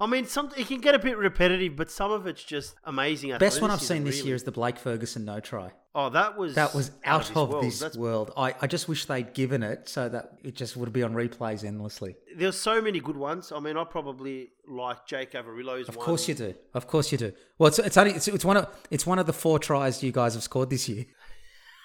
I 0.00 0.06
mean, 0.06 0.26
some 0.26 0.50
it 0.56 0.68
can 0.68 0.80
get 0.80 0.94
a 0.94 0.98
bit 0.98 1.16
repetitive, 1.18 1.74
but 1.76 1.90
some 1.90 2.12
of 2.12 2.26
it's 2.26 2.44
just 2.44 2.76
amazing. 2.84 3.30
The 3.30 3.38
best 3.38 3.60
one 3.60 3.70
I've 3.70 3.80
seen 3.82 4.04
this 4.04 4.24
year 4.24 4.34
is 4.34 4.44
the 4.44 4.52
Blake 4.52 4.78
Ferguson 4.78 5.24
no 5.24 5.40
try. 5.40 5.72
Oh, 5.94 6.10
that 6.10 6.36
was 6.38 6.54
That 6.54 6.74
was 6.74 6.92
out 7.04 7.28
of 7.34 7.48
world. 7.50 7.64
this 7.64 7.96
world. 7.96 8.30
I, 8.36 8.54
I 8.60 8.66
just 8.68 8.88
wish 8.88 9.06
they'd 9.06 9.34
given 9.34 9.64
it 9.64 9.88
so 9.88 10.08
that 10.08 10.34
it 10.44 10.54
just 10.54 10.76
would 10.76 10.92
be 10.92 11.02
on 11.02 11.12
replays 11.14 11.64
endlessly. 11.64 12.14
There's 12.36 12.56
so 12.56 12.80
many 12.80 13.00
good 13.00 13.16
ones. 13.16 13.50
I 13.50 13.58
mean, 13.58 13.76
I 13.76 13.82
probably 13.82 14.50
like 14.68 15.06
Jake 15.06 15.32
Averillo's 15.32 15.88
Of 15.88 15.96
one. 15.96 16.06
course 16.06 16.28
you 16.28 16.34
do. 16.34 16.54
Of 16.74 16.86
course 16.86 17.10
you 17.10 17.18
do. 17.18 17.32
Well, 17.58 17.68
it's, 17.68 17.80
it's 17.80 17.96
only 17.96 18.12
it's, 18.12 18.28
it's 18.28 18.44
one 18.44 18.56
of 18.58 18.68
it's 18.90 19.06
one 19.06 19.18
of 19.18 19.26
the 19.26 19.32
four 19.32 19.58
tries 19.58 20.02
you 20.02 20.12
guys 20.12 20.34
have 20.34 20.44
scored 20.44 20.70
this 20.70 20.88
year. 20.88 21.06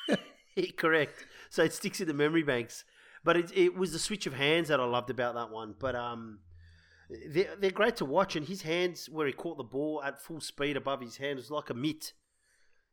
Correct. 0.78 1.26
So 1.50 1.64
it 1.64 1.74
sticks 1.74 2.00
in 2.02 2.08
the 2.08 2.14
memory 2.14 2.44
banks. 2.44 2.84
But 3.24 3.38
it, 3.38 3.52
it 3.58 3.78
was 3.78 3.94
the 3.94 4.00
switch 4.00 4.28
of 4.28 4.34
hands 4.34 4.68
that 4.68 4.80
I 4.80 4.86
loved 4.86 5.10
about 5.10 5.36
that 5.36 5.50
one. 5.50 5.76
But 5.80 5.96
um, 5.96 6.40
they're, 7.10 7.56
they're 7.58 7.72
great 7.72 7.96
to 7.98 8.06
watch. 8.06 8.36
And 8.36 8.48
his 8.48 8.62
hands, 8.62 9.10
where 9.10 9.28
he 9.28 9.34
caught 9.34 9.58
the 9.58 9.64
ball 9.64 10.02
at 10.04 10.22
full 10.22 10.42
speed 10.42 10.78
above 10.78 11.02
his 11.02 11.18
hand, 11.18 11.38
was 11.38 11.52
like 11.52 11.70
a 11.70 11.74
mitt. 11.74 12.14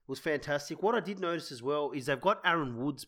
It 0.03 0.09
was 0.09 0.19
fantastic. 0.19 0.83
What 0.83 0.95
I 0.95 1.01
did 1.01 1.21
notice 1.21 1.53
as 1.53 1.63
well 1.63 1.93
is 1.93 2.07
they've 2.07 2.21
got 2.21 2.41
Aaron 2.45 2.83
Wood's 2.83 3.07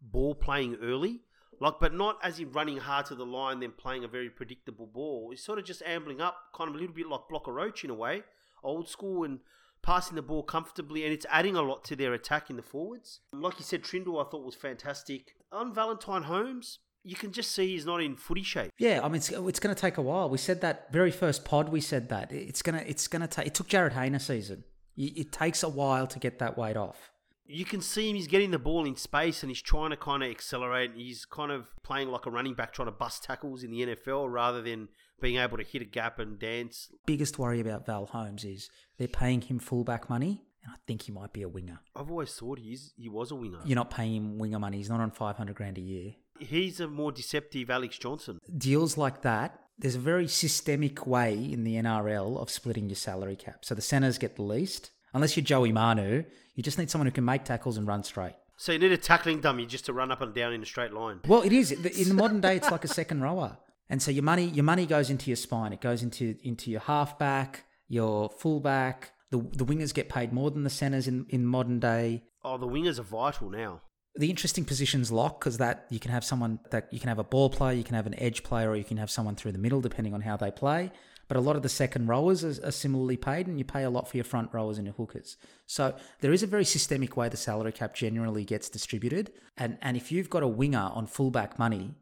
ball 0.00 0.34
playing 0.34 0.76
early. 0.82 1.22
Like, 1.60 1.74
but 1.80 1.94
not 1.94 2.18
as 2.22 2.40
in 2.40 2.50
running 2.50 2.78
hard 2.78 3.06
to 3.06 3.14
the 3.14 3.24
line, 3.24 3.60
then 3.60 3.72
playing 3.72 4.04
a 4.04 4.08
very 4.08 4.28
predictable 4.28 4.86
ball. 4.86 5.28
He's 5.30 5.42
sort 5.42 5.58
of 5.58 5.64
just 5.64 5.82
ambling 5.86 6.20
up, 6.20 6.36
kind 6.54 6.68
of 6.68 6.74
a 6.74 6.78
little 6.78 6.94
bit 6.94 7.08
like 7.08 7.28
Blocker 7.28 7.52
Roach 7.52 7.84
in 7.84 7.90
a 7.90 7.94
way, 7.94 8.24
old 8.62 8.88
school, 8.88 9.24
and 9.24 9.38
passing 9.82 10.16
the 10.16 10.22
ball 10.22 10.42
comfortably, 10.42 11.04
and 11.04 11.12
it's 11.12 11.26
adding 11.30 11.56
a 11.56 11.62
lot 11.62 11.84
to 11.84 11.94
their 11.94 12.12
attack 12.12 12.50
in 12.50 12.56
the 12.56 12.62
forwards. 12.62 13.20
Like 13.32 13.58
you 13.58 13.64
said, 13.64 13.82
Trindall 13.82 14.24
I 14.24 14.28
thought 14.28 14.44
was 14.44 14.54
fantastic. 14.54 15.36
On 15.52 15.72
Valentine 15.72 16.24
Holmes, 16.24 16.80
you 17.04 17.14
can 17.14 17.32
just 17.32 17.52
see 17.52 17.68
he's 17.68 17.86
not 17.86 18.02
in 18.02 18.16
footy 18.16 18.42
shape. 18.42 18.72
Yeah, 18.78 19.00
I 19.02 19.08
mean 19.08 19.16
it's, 19.16 19.30
it's 19.30 19.60
going 19.60 19.74
to 19.74 19.80
take 19.80 19.98
a 19.98 20.02
while. 20.02 20.28
We 20.28 20.38
said 20.38 20.62
that 20.62 20.90
very 20.90 21.10
first 21.10 21.44
pod. 21.44 21.68
We 21.68 21.80
said 21.80 22.08
that 22.08 22.32
it's 22.32 22.62
gonna 22.62 22.82
it's 22.86 23.06
gonna 23.06 23.28
take. 23.28 23.46
It 23.46 23.54
took 23.54 23.68
Jarryd 23.68 23.92
Hayne 23.92 24.14
a 24.14 24.20
season. 24.20 24.64
It 24.96 25.32
takes 25.32 25.62
a 25.62 25.68
while 25.68 26.06
to 26.06 26.18
get 26.18 26.38
that 26.38 26.56
weight 26.56 26.76
off. 26.76 27.10
You 27.46 27.64
can 27.64 27.82
see 27.82 28.08
him, 28.08 28.16
he's 28.16 28.28
getting 28.28 28.52
the 28.52 28.58
ball 28.58 28.86
in 28.86 28.96
space 28.96 29.42
and 29.42 29.50
he's 29.50 29.60
trying 29.60 29.90
to 29.90 29.96
kind 29.96 30.22
of 30.22 30.30
accelerate. 30.30 30.92
He's 30.94 31.26
kind 31.26 31.52
of 31.52 31.66
playing 31.82 32.08
like 32.08 32.24
a 32.26 32.30
running 32.30 32.54
back, 32.54 32.72
trying 32.72 32.86
to 32.86 32.92
bust 32.92 33.24
tackles 33.24 33.62
in 33.62 33.70
the 33.70 33.86
NFL 33.86 34.32
rather 34.32 34.62
than 34.62 34.88
being 35.20 35.36
able 35.36 35.58
to 35.58 35.64
hit 35.64 35.82
a 35.82 35.84
gap 35.84 36.18
and 36.18 36.38
dance. 36.38 36.90
Biggest 37.04 37.38
worry 37.38 37.60
about 37.60 37.84
Val 37.84 38.06
Holmes 38.06 38.44
is 38.44 38.70
they're 38.98 39.08
paying 39.08 39.42
him 39.42 39.58
fullback 39.58 40.08
money, 40.08 40.44
and 40.62 40.72
I 40.72 40.76
think 40.86 41.02
he 41.02 41.12
might 41.12 41.32
be 41.34 41.42
a 41.42 41.48
winger. 41.48 41.80
I've 41.94 42.10
always 42.10 42.32
thought 42.32 42.60
he's, 42.60 42.94
he 42.96 43.08
was 43.10 43.30
a 43.30 43.34
winger. 43.34 43.58
You're 43.64 43.76
not 43.76 43.90
paying 43.90 44.14
him 44.14 44.38
winger 44.38 44.58
money. 44.58 44.78
He's 44.78 44.88
not 44.88 45.00
on 45.00 45.10
five 45.10 45.36
hundred 45.36 45.56
grand 45.56 45.76
a 45.76 45.82
year. 45.82 46.14
He's 46.38 46.80
a 46.80 46.88
more 46.88 47.12
deceptive 47.12 47.70
Alex 47.70 47.98
Johnson. 47.98 48.38
deals 48.56 48.96
like 48.96 49.22
that, 49.22 49.60
there's 49.78 49.94
a 49.94 50.00
very 50.00 50.28
systemic 50.28 51.06
way 51.06 51.34
in 51.34 51.64
the 51.64 51.74
NRL 51.76 52.38
of 52.40 52.50
splitting 52.50 52.88
your 52.88 52.96
salary 52.96 53.36
cap. 53.36 53.64
So 53.64 53.74
the 53.74 53.82
centers 53.82 54.18
get 54.18 54.36
the 54.36 54.42
least. 54.42 54.90
Unless 55.12 55.36
you're 55.36 55.44
Joey 55.44 55.72
Manu, 55.72 56.24
you 56.54 56.62
just 56.62 56.78
need 56.78 56.90
someone 56.90 57.06
who 57.06 57.12
can 57.12 57.24
make 57.24 57.44
tackles 57.44 57.76
and 57.76 57.86
run 57.86 58.02
straight. 58.02 58.34
So 58.56 58.72
you 58.72 58.78
need 58.78 58.92
a 58.92 58.96
tackling 58.96 59.40
dummy 59.40 59.66
just 59.66 59.86
to 59.86 59.92
run 59.92 60.12
up 60.12 60.20
and 60.20 60.32
down 60.34 60.52
in 60.52 60.62
a 60.62 60.66
straight 60.66 60.92
line. 60.92 61.20
Well, 61.26 61.42
it 61.42 61.52
is 61.52 61.72
in 61.72 62.08
the 62.08 62.14
modern 62.14 62.40
day. 62.40 62.56
It's 62.56 62.70
like 62.70 62.84
a 62.84 62.88
second 62.88 63.20
rower, 63.20 63.58
and 63.88 64.00
so 64.00 64.10
your 64.10 64.22
money 64.22 64.44
your 64.44 64.64
money 64.64 64.86
goes 64.86 65.10
into 65.10 65.28
your 65.30 65.36
spine. 65.36 65.72
It 65.72 65.80
goes 65.80 66.02
into 66.02 66.36
into 66.42 66.70
your 66.70 66.80
halfback, 66.80 67.64
your 67.88 68.30
fullback. 68.30 69.12
The 69.30 69.38
the 69.38 69.64
wingers 69.64 69.92
get 69.92 70.08
paid 70.08 70.32
more 70.32 70.50
than 70.50 70.62
the 70.62 70.70
centers 70.70 71.08
in 71.08 71.26
in 71.30 71.44
modern 71.46 71.80
day. 71.80 72.22
Oh, 72.44 72.58
the 72.58 72.68
wingers 72.68 72.98
are 72.98 73.02
vital 73.02 73.50
now. 73.50 73.82
The 74.16 74.30
interesting 74.30 74.64
positions 74.64 75.10
lock 75.10 75.40
because 75.40 75.58
that 75.58 75.86
you 75.90 75.98
can 75.98 76.10
have 76.10 76.24
someone 76.24 76.60
that 76.70 76.92
you 76.92 77.00
can 77.00 77.08
have 77.08 77.18
a 77.18 77.24
ball 77.24 77.50
player, 77.50 77.76
you 77.76 77.84
can 77.84 77.96
have 77.96 78.06
an 78.06 78.18
edge 78.18 78.42
player, 78.42 78.70
or 78.70 78.76
you 78.76 78.84
can 78.84 78.96
have 78.96 79.10
someone 79.10 79.34
through 79.34 79.52
the 79.52 79.58
middle, 79.58 79.80
depending 79.80 80.14
on 80.14 80.20
how 80.20 80.36
they 80.36 80.50
play. 80.50 80.92
But 81.26 81.36
a 81.36 81.40
lot 81.40 81.56
of 81.56 81.62
the 81.62 81.68
second 81.68 82.06
rowers 82.06 82.44
are, 82.44 82.68
are 82.68 82.70
similarly 82.70 83.16
paid, 83.16 83.46
and 83.46 83.58
you 83.58 83.64
pay 83.64 83.82
a 83.82 83.90
lot 83.90 84.08
for 84.08 84.16
your 84.16 84.24
front 84.24 84.50
rowers 84.52 84.78
and 84.78 84.86
your 84.86 84.94
hookers. 84.94 85.36
So 85.66 85.96
there 86.20 86.32
is 86.32 86.42
a 86.42 86.46
very 86.46 86.64
systemic 86.64 87.16
way 87.16 87.28
the 87.28 87.36
salary 87.36 87.72
cap 87.72 87.94
generally 87.94 88.44
gets 88.44 88.68
distributed, 88.68 89.32
and 89.56 89.78
and 89.82 89.96
if 89.96 90.12
you've 90.12 90.30
got 90.30 90.42
a 90.42 90.48
winger 90.48 90.90
on 90.94 91.06
fullback 91.06 91.58
money, 91.58 91.94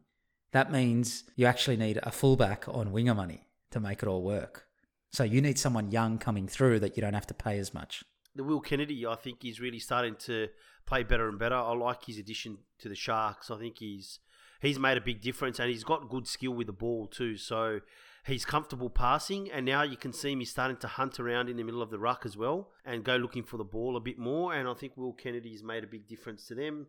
that 0.51 0.71
means 0.71 1.23
you 1.35 1.47
actually 1.47 1.77
need 1.77 1.99
a 2.03 2.11
fullback 2.11 2.65
on 2.67 2.91
winger 2.91 3.15
money 3.15 3.47
to 3.71 3.79
make 3.79 4.03
it 4.03 4.07
all 4.07 4.21
work. 4.21 4.67
So 5.11 5.23
you 5.23 5.41
need 5.41 5.59
someone 5.59 5.91
young 5.91 6.17
coming 6.17 6.47
through 6.47 6.79
that 6.79 6.95
you 6.95 7.01
don't 7.01 7.13
have 7.13 7.27
to 7.27 7.33
pay 7.33 7.57
as 7.57 7.73
much. 7.73 8.03
The 8.35 8.43
Will 8.43 8.61
Kennedy, 8.61 9.05
I 9.05 9.15
think, 9.15 9.45
is 9.45 9.59
really 9.59 9.79
starting 9.79 10.15
to 10.21 10.49
play 10.85 11.03
better 11.03 11.29
and 11.29 11.37
better. 11.37 11.55
I 11.55 11.73
like 11.73 12.05
his 12.05 12.17
addition 12.17 12.57
to 12.79 12.89
the 12.89 12.95
Sharks. 12.95 13.51
I 13.51 13.57
think 13.57 13.79
he's 13.79 14.19
he's 14.61 14.79
made 14.79 14.97
a 14.97 15.01
big 15.01 15.21
difference, 15.21 15.59
and 15.59 15.69
he's 15.69 15.83
got 15.83 16.09
good 16.09 16.27
skill 16.27 16.53
with 16.53 16.67
the 16.67 16.73
ball 16.73 17.07
too. 17.07 17.37
So 17.37 17.81
he's 18.25 18.45
comfortable 18.45 18.89
passing, 18.89 19.51
and 19.51 19.65
now 19.65 19.83
you 19.83 19.97
can 19.97 20.13
see 20.13 20.31
him 20.31 20.39
he's 20.39 20.51
starting 20.51 20.77
to 20.77 20.87
hunt 20.87 21.19
around 21.19 21.49
in 21.49 21.57
the 21.57 21.63
middle 21.63 21.81
of 21.81 21.91
the 21.91 21.99
ruck 21.99 22.25
as 22.25 22.35
well 22.35 22.71
and 22.85 23.03
go 23.03 23.15
looking 23.17 23.43
for 23.43 23.57
the 23.57 23.63
ball 23.63 23.95
a 23.95 24.01
bit 24.01 24.17
more. 24.17 24.53
And 24.53 24.67
I 24.67 24.73
think 24.73 24.97
Will 24.97 25.13
Kennedy's 25.13 25.63
made 25.63 25.83
a 25.83 25.87
big 25.87 26.07
difference 26.07 26.47
to 26.47 26.55
them. 26.55 26.87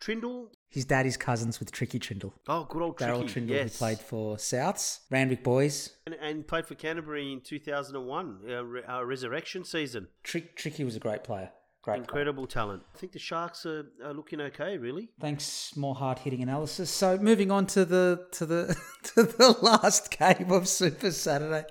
Trindall. 0.00 0.48
His 0.68 0.84
dad 0.84 1.06
is 1.06 1.16
cousins 1.16 1.58
with 1.58 1.72
Tricky 1.72 1.98
Trindall. 1.98 2.32
Oh, 2.48 2.64
good 2.64 2.82
old 2.82 2.98
Daryl 2.98 3.26
Tricky. 3.26 3.46
Trindall, 3.46 3.50
yes. 3.50 3.72
who 3.72 3.78
played 3.78 3.98
for 3.98 4.36
Souths, 4.36 5.00
Randwick 5.10 5.42
Boys. 5.42 5.90
and, 6.06 6.14
and 6.20 6.46
played 6.46 6.66
for 6.66 6.74
Canterbury 6.74 7.32
in 7.32 7.40
2001, 7.40 8.40
uh, 8.48 8.64
re- 8.64 8.82
uh, 8.82 9.02
resurrection 9.04 9.64
season. 9.64 10.08
Trick, 10.22 10.56
Tricky 10.56 10.84
was 10.84 10.96
a 10.96 11.00
great 11.00 11.24
player. 11.24 11.50
Great 11.82 11.94
player. 11.94 12.02
Incredible 12.02 12.46
talent. 12.46 12.82
I 12.94 12.98
think 12.98 13.12
the 13.12 13.20
Sharks 13.20 13.64
are, 13.64 13.86
are 14.04 14.12
looking 14.12 14.40
okay, 14.40 14.76
really. 14.76 15.10
Thanks, 15.20 15.76
more 15.76 15.94
hard 15.94 16.18
hitting 16.18 16.42
analysis. 16.42 16.90
So 16.90 17.16
moving 17.16 17.50
on 17.52 17.66
to 17.68 17.84
the 17.84 18.26
to 18.32 18.44
the 18.44 18.76
to 19.14 19.22
the 19.22 19.56
last 19.62 20.10
game 20.18 20.50
of 20.50 20.66
Super 20.66 21.12
Saturday. 21.12 21.64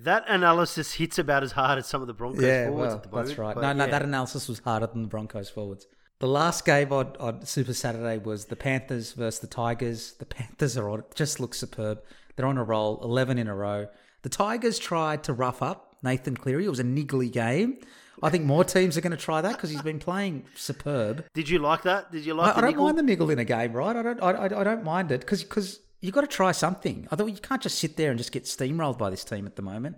That 0.00 0.24
analysis 0.26 0.94
hits 0.94 1.18
about 1.18 1.44
as 1.44 1.52
hard 1.52 1.78
as 1.78 1.86
some 1.86 2.00
of 2.00 2.08
the 2.08 2.12
Broncos 2.14 2.42
yeah, 2.42 2.66
forwards 2.66 2.88
well, 2.88 2.96
at 2.96 3.02
the 3.04 3.08
moment. 3.10 3.28
that's 3.28 3.38
right. 3.38 3.54
but 3.54 3.60
No, 3.60 3.72
no, 3.72 3.84
yeah. 3.84 3.90
that 3.92 4.02
analysis 4.02 4.48
was 4.48 4.58
harder 4.58 4.88
than 4.88 5.02
the 5.02 5.08
Broncos 5.08 5.48
forwards. 5.48 5.86
The 6.22 6.28
last 6.28 6.64
game 6.64 6.92
on, 6.92 7.16
on 7.18 7.44
Super 7.44 7.74
Saturday 7.74 8.16
was 8.16 8.44
the 8.44 8.54
Panthers 8.54 9.10
versus 9.10 9.40
the 9.40 9.48
Tigers. 9.48 10.12
The 10.20 10.24
Panthers 10.24 10.76
are 10.76 10.88
on 10.88 11.02
just 11.16 11.40
look 11.40 11.52
superb. 11.52 12.00
They're 12.36 12.46
on 12.46 12.58
a 12.58 12.62
roll, 12.62 13.00
eleven 13.02 13.38
in 13.38 13.48
a 13.48 13.56
row. 13.56 13.88
The 14.22 14.28
Tigers 14.28 14.78
tried 14.78 15.24
to 15.24 15.32
rough 15.32 15.62
up 15.62 15.96
Nathan 16.00 16.36
Cleary. 16.36 16.64
It 16.64 16.68
was 16.68 16.78
a 16.78 16.84
niggly 16.84 17.28
game. 17.28 17.78
I 18.22 18.30
think 18.30 18.44
more 18.44 18.62
teams 18.62 18.96
are 18.96 19.00
going 19.00 19.10
to 19.10 19.16
try 19.16 19.40
that 19.40 19.56
because 19.56 19.70
he's 19.70 19.82
been 19.82 19.98
playing 19.98 20.44
superb. 20.54 21.24
Did 21.34 21.48
you 21.48 21.58
like 21.58 21.82
that? 21.82 22.12
Did 22.12 22.24
you 22.24 22.34
like 22.34 22.54
I, 22.54 22.58
I 22.58 22.60
don't 22.60 22.70
nickel? 22.70 22.84
mind 22.84 22.98
the 22.98 23.02
niggle 23.02 23.30
in 23.30 23.40
a 23.40 23.44
game, 23.44 23.72
right? 23.72 23.96
I 23.96 24.02
don't. 24.04 24.22
I, 24.22 24.30
I, 24.30 24.60
I 24.60 24.62
don't 24.62 24.84
mind 24.84 25.10
it 25.10 25.22
because 25.22 25.42
because 25.42 25.80
you 26.02 26.12
got 26.12 26.20
to 26.20 26.28
try 26.28 26.52
something. 26.52 27.08
I 27.10 27.16
thought 27.16 27.26
you 27.26 27.38
can't 27.38 27.60
just 27.60 27.80
sit 27.80 27.96
there 27.96 28.10
and 28.10 28.18
just 28.18 28.30
get 28.30 28.44
steamrolled 28.44 28.96
by 28.96 29.10
this 29.10 29.24
team 29.24 29.44
at 29.44 29.56
the 29.56 29.62
moment. 29.62 29.96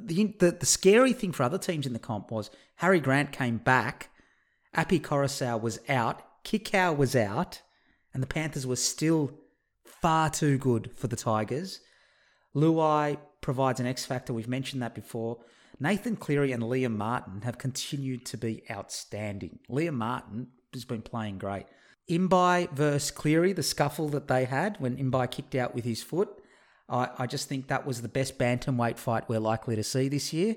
The, 0.00 0.34
the 0.38 0.52
the 0.52 0.64
scary 0.64 1.12
thing 1.12 1.32
for 1.32 1.42
other 1.42 1.58
teams 1.58 1.86
in 1.86 1.92
the 1.92 1.98
comp 1.98 2.30
was 2.30 2.50
Harry 2.76 2.98
Grant 2.98 3.30
came 3.30 3.58
back, 3.58 4.08
Api 4.74 5.00
Koroisau 5.00 5.60
was 5.60 5.80
out, 5.88 6.22
Kikau 6.44 6.96
was 6.96 7.16
out, 7.16 7.60
and 8.14 8.22
the 8.22 8.26
Panthers 8.26 8.66
were 8.66 8.76
still 8.76 9.32
far 9.84 10.30
too 10.30 10.58
good 10.58 10.90
for 10.94 11.06
the 11.08 11.16
Tigers. 11.16 11.80
Luai 12.54 13.18
provides 13.40 13.80
an 13.80 13.86
X 13.86 14.04
factor. 14.04 14.32
We've 14.32 14.48
mentioned 14.48 14.82
that 14.82 14.94
before. 14.94 15.38
Nathan 15.78 16.16
Cleary 16.16 16.52
and 16.52 16.62
Liam 16.62 16.96
Martin 16.96 17.42
have 17.42 17.58
continued 17.58 18.26
to 18.26 18.36
be 18.36 18.62
outstanding. 18.70 19.60
Liam 19.70 19.94
Martin 19.94 20.48
has 20.74 20.84
been 20.84 21.02
playing 21.02 21.38
great. 21.38 21.66
Mbye 22.08 22.70
versus 22.72 23.10
Cleary, 23.10 23.52
the 23.52 23.62
scuffle 23.62 24.08
that 24.10 24.28
they 24.28 24.44
had 24.44 24.76
when 24.80 24.96
Mbye 24.96 25.30
kicked 25.30 25.54
out 25.54 25.74
with 25.74 25.84
his 25.84 26.02
foot, 26.02 26.28
I, 26.88 27.08
I 27.18 27.26
just 27.26 27.48
think 27.48 27.68
that 27.68 27.86
was 27.86 28.02
the 28.02 28.08
best 28.08 28.36
bantamweight 28.38 28.98
fight 28.98 29.28
we're 29.28 29.38
likely 29.38 29.76
to 29.76 29.84
see 29.84 30.08
this 30.08 30.32
year. 30.32 30.56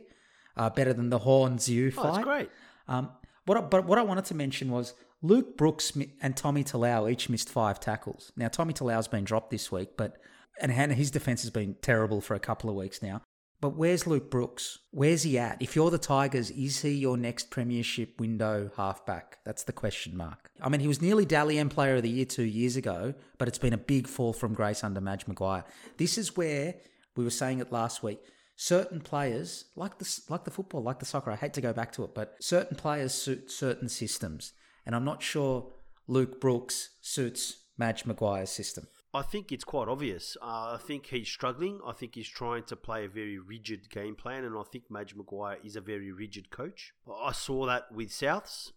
Uh, 0.57 0.69
better 0.69 0.93
than 0.93 1.09
the 1.09 1.19
Horn 1.19 1.57
Tszyu 1.57 1.87
Oh, 1.97 2.01
fight. 2.01 2.11
that's 2.13 2.23
great. 2.23 2.49
Um, 2.87 3.09
what 3.45 3.57
I, 3.57 3.61
but 3.61 3.85
what 3.85 3.97
I 3.97 4.03
wanted 4.03 4.25
to 4.25 4.35
mention 4.35 4.71
was 4.71 4.93
Luke 5.21 5.57
Brooks 5.57 5.93
and 6.21 6.35
Tommy 6.35 6.63
Talau 6.63 7.11
each 7.11 7.29
missed 7.29 7.49
five 7.49 7.79
tackles. 7.79 8.31
Now 8.35 8.47
Tommy 8.47 8.73
Talau's 8.73 9.07
been 9.07 9.23
dropped 9.23 9.51
this 9.51 9.71
week, 9.71 9.97
but 9.97 10.17
and 10.61 10.71
his 10.71 11.11
defense 11.11 11.41
has 11.41 11.49
been 11.49 11.75
terrible 11.81 12.21
for 12.21 12.35
a 12.35 12.39
couple 12.39 12.69
of 12.69 12.75
weeks 12.75 13.01
now. 13.01 13.21
But 13.59 13.77
where's 13.77 14.05
Luke 14.05 14.29
Brooks? 14.29 14.79
Where's 14.91 15.23
he 15.23 15.39
at? 15.39 15.61
If 15.61 15.73
you're 15.73 15.89
the 15.89 15.97
Tigers, 15.97 16.51
is 16.51 16.81
he 16.81 16.91
your 16.91 17.15
next 17.15 17.49
premiership 17.49 18.19
window 18.19 18.69
halfback? 18.75 19.39
That's 19.45 19.63
the 19.63 19.71
question 19.71 20.17
mark. 20.17 20.51
I 20.61 20.67
mean, 20.67 20.81
he 20.81 20.87
was 20.89 21.01
nearly 21.01 21.23
Dally 21.23 21.57
M 21.57 21.69
Player 21.69 21.95
of 21.95 22.03
the 22.03 22.09
Year 22.09 22.25
two 22.25 22.43
years 22.43 22.75
ago, 22.75 23.13
but 23.37 23.47
it's 23.47 23.57
been 23.57 23.71
a 23.71 23.77
big 23.77 24.07
fall 24.07 24.33
from 24.33 24.53
grace 24.53 24.83
under 24.83 24.99
Madge 24.99 25.27
Maguire. 25.27 25.63
This 25.95 26.17
is 26.17 26.35
where 26.35 26.75
we 27.15 27.23
were 27.23 27.29
saying 27.29 27.59
it 27.59 27.71
last 27.71 28.03
week. 28.03 28.19
Certain 28.55 29.01
players, 29.01 29.65
like 29.75 29.97
the 29.97 30.21
like 30.29 30.43
the 30.43 30.51
football, 30.51 30.81
like 30.81 30.99
the 30.99 31.05
soccer, 31.05 31.31
I 31.31 31.35
hate 31.35 31.53
to 31.53 31.61
go 31.61 31.73
back 31.73 31.91
to 31.93 32.03
it, 32.03 32.13
but 32.13 32.35
certain 32.39 32.77
players 32.77 33.13
suit 33.13 33.51
certain 33.51 33.89
systems, 33.89 34.53
and 34.85 34.95
I'm 34.95 35.05
not 35.05 35.23
sure 35.23 35.71
Luke 36.07 36.39
Brooks 36.39 36.91
suits 37.01 37.63
Madge 37.77 38.05
Maguire's 38.05 38.51
system. 38.51 38.87
I 39.15 39.21
think 39.21 39.51
it's 39.51 39.63
quite 39.63 39.87
obvious. 39.87 40.35
Uh, 40.41 40.73
I 40.73 40.79
think 40.81 41.07
he's 41.07 41.27
struggling. 41.27 41.79
I 41.85 41.91
think 41.93 42.15
he's 42.15 42.27
trying 42.27 42.63
to 42.63 42.75
play 42.75 43.05
a 43.05 43.09
very 43.09 43.37
rigid 43.37 43.89
game 43.89 44.15
plan, 44.15 44.43
and 44.43 44.55
I 44.57 44.63
think 44.71 44.85
Madge 44.89 45.13
Maguire 45.15 45.57
is 45.63 45.75
a 45.75 45.81
very 45.81 46.11
rigid 46.11 46.49
coach. 46.49 46.93
I 47.21 47.31
saw 47.31 47.67
that 47.67 47.91
with 47.91 48.09
Souths. 48.09 48.71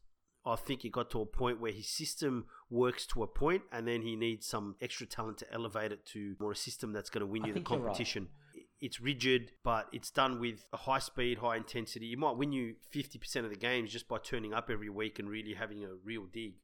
I 0.44 0.54
think 0.54 0.82
he 0.82 0.90
got 0.90 1.10
to 1.10 1.22
a 1.22 1.26
point 1.26 1.60
where 1.60 1.72
his 1.72 1.88
system 1.88 2.46
works 2.70 3.06
to 3.06 3.22
a 3.22 3.26
point, 3.26 3.62
and 3.72 3.88
then 3.88 4.02
he 4.02 4.14
needs 4.14 4.46
some 4.46 4.76
extra 4.80 5.06
talent 5.06 5.38
to 5.38 5.52
elevate 5.52 5.90
it 5.90 6.04
to 6.06 6.36
more 6.38 6.52
a 6.52 6.56
system 6.56 6.92
that's 6.92 7.10
going 7.10 7.20
to 7.20 7.26
win 7.26 7.44
I 7.44 7.48
you 7.48 7.54
the 7.54 7.60
competition. 7.60 8.24
right. 8.24 8.30
It's 8.80 9.00
rigid, 9.00 9.52
but 9.64 9.86
it's 9.92 10.10
done 10.10 10.38
with 10.38 10.66
a 10.72 10.76
high 10.76 10.98
speed, 10.98 11.38
high 11.38 11.56
intensity. 11.56 12.12
It 12.12 12.18
might 12.18 12.36
win 12.36 12.52
you 12.52 12.74
50% 12.94 13.36
of 13.44 13.50
the 13.50 13.56
games 13.56 13.90
just 13.92 14.06
by 14.08 14.18
turning 14.18 14.52
up 14.52 14.68
every 14.70 14.90
week 14.90 15.18
and 15.18 15.28
really 15.28 15.54
having 15.54 15.82
a 15.84 15.94
real 16.04 16.26
dig 16.30 16.54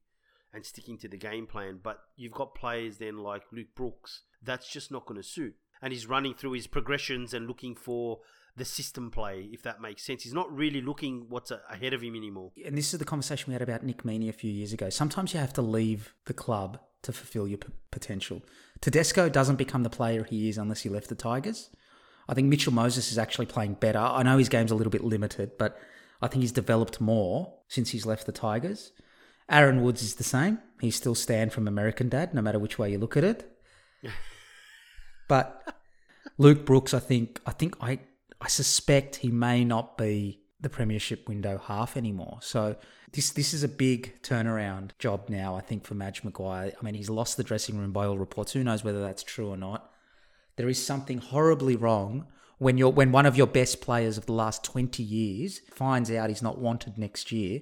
and 0.53 0.65
sticking 0.65 0.97
to 0.99 1.07
the 1.07 1.17
game 1.17 1.47
plan. 1.47 1.79
But 1.81 1.99
you've 2.15 2.33
got 2.33 2.53
players 2.53 2.97
then 2.97 3.17
like 3.17 3.43
Luke 3.51 3.73
Brooks, 3.75 4.21
that's 4.43 4.67
just 4.67 4.91
not 4.91 5.05
going 5.05 5.19
to 5.19 5.27
suit. 5.27 5.55
And 5.81 5.91
he's 5.91 6.07
running 6.07 6.33
through 6.35 6.53
his 6.53 6.67
progressions 6.67 7.33
and 7.33 7.47
looking 7.47 7.75
for 7.75 8.19
the 8.55 8.63
system 8.63 9.09
play, 9.09 9.49
if 9.51 9.63
that 9.63 9.81
makes 9.81 10.05
sense. 10.05 10.23
He's 10.23 10.33
not 10.33 10.55
really 10.55 10.81
looking 10.81 11.25
what's 11.29 11.51
ahead 11.69 11.93
of 11.93 12.01
him 12.01 12.15
anymore. 12.15 12.51
and 12.63 12.77
this 12.77 12.93
is 12.93 12.99
the 12.99 13.05
conversation 13.05 13.45
we 13.47 13.53
had 13.53 13.63
about 13.63 13.83
Nick 13.83 14.03
Meaney 14.03 14.29
a 14.29 14.33
few 14.33 14.51
years 14.51 14.71
ago. 14.71 14.89
Sometimes 14.91 15.33
you 15.33 15.39
have 15.39 15.53
to 15.53 15.61
leave 15.63 16.13
the 16.25 16.33
club 16.33 16.79
to 17.01 17.11
fulfill 17.11 17.47
your 17.47 17.57
p- 17.57 17.73
potential. 17.91 18.43
Tedesco 18.79 19.27
doesn't 19.27 19.55
become 19.55 19.83
the 19.83 19.89
player 19.89 20.23
he 20.23 20.49
is 20.49 20.57
unless 20.57 20.81
he 20.81 20.89
left 20.89 21.09
the 21.09 21.15
Tigers. 21.15 21.71
I 22.27 22.33
think 22.33 22.47
Mitchell 22.47 22.73
Moses 22.73 23.11
is 23.11 23.17
actually 23.17 23.45
playing 23.47 23.75
better. 23.75 23.99
I 23.99 24.23
know 24.23 24.37
his 24.37 24.49
game's 24.49 24.71
a 24.71 24.75
little 24.75 24.91
bit 24.91 25.03
limited, 25.03 25.57
but 25.57 25.77
I 26.21 26.27
think 26.27 26.41
he's 26.41 26.51
developed 26.51 27.01
more 27.01 27.53
since 27.67 27.89
he's 27.89 28.05
left 28.05 28.25
the 28.25 28.31
Tigers. 28.31 28.91
Aaron 29.49 29.81
Woods 29.81 30.01
is 30.01 30.15
the 30.15 30.23
same. 30.23 30.59
He's 30.79 30.95
still 30.95 31.15
Stan 31.15 31.49
from 31.49 31.67
American 31.67 32.09
Dad, 32.09 32.33
no 32.33 32.41
matter 32.41 32.59
which 32.59 32.79
way 32.79 32.91
you 32.91 32.97
look 32.97 33.17
at 33.17 33.23
it. 33.23 33.49
but 35.27 35.75
Luke 36.37 36.65
Brooks, 36.65 36.93
I 36.93 36.99
think, 36.99 37.41
I 37.45 37.51
think 37.51 37.75
I, 37.81 37.99
I 38.39 38.47
suspect 38.47 39.17
he 39.17 39.31
may 39.31 39.65
not 39.65 39.97
be 39.97 40.39
the 40.63 40.69
premiership 40.69 41.27
window 41.27 41.57
half 41.57 41.95
anymore. 41.95 42.39
So 42.41 42.77
this 43.11 43.29
this 43.31 43.53
is 43.53 43.63
a 43.63 43.67
big 43.67 44.21
turnaround 44.23 44.91
job 44.97 45.29
now, 45.29 45.55
I 45.55 45.61
think, 45.61 45.85
for 45.85 45.93
Madge 45.93 46.23
Maguire. 46.23 46.71
I 46.79 46.83
mean, 46.83 46.95
he's 46.95 47.09
lost 47.09 47.37
the 47.37 47.43
dressing 47.43 47.77
room 47.77 47.91
by 47.91 48.05
all 48.05 48.17
reports. 48.17 48.53
Who 48.53 48.63
knows 48.63 48.83
whether 48.83 49.01
that's 49.01 49.23
true 49.23 49.49
or 49.49 49.57
not? 49.57 49.92
There 50.55 50.69
is 50.69 50.83
something 50.83 51.17
horribly 51.17 51.75
wrong 51.75 52.27
when 52.57 52.77
you're 52.77 52.91
when 52.91 53.11
one 53.11 53.25
of 53.25 53.35
your 53.35 53.47
best 53.47 53.81
players 53.81 54.17
of 54.17 54.25
the 54.25 54.33
last 54.33 54.63
twenty 54.63 55.03
years 55.03 55.59
finds 55.71 56.11
out 56.11 56.29
he's 56.29 56.41
not 56.41 56.59
wanted 56.59 56.97
next 56.97 57.31
year 57.31 57.61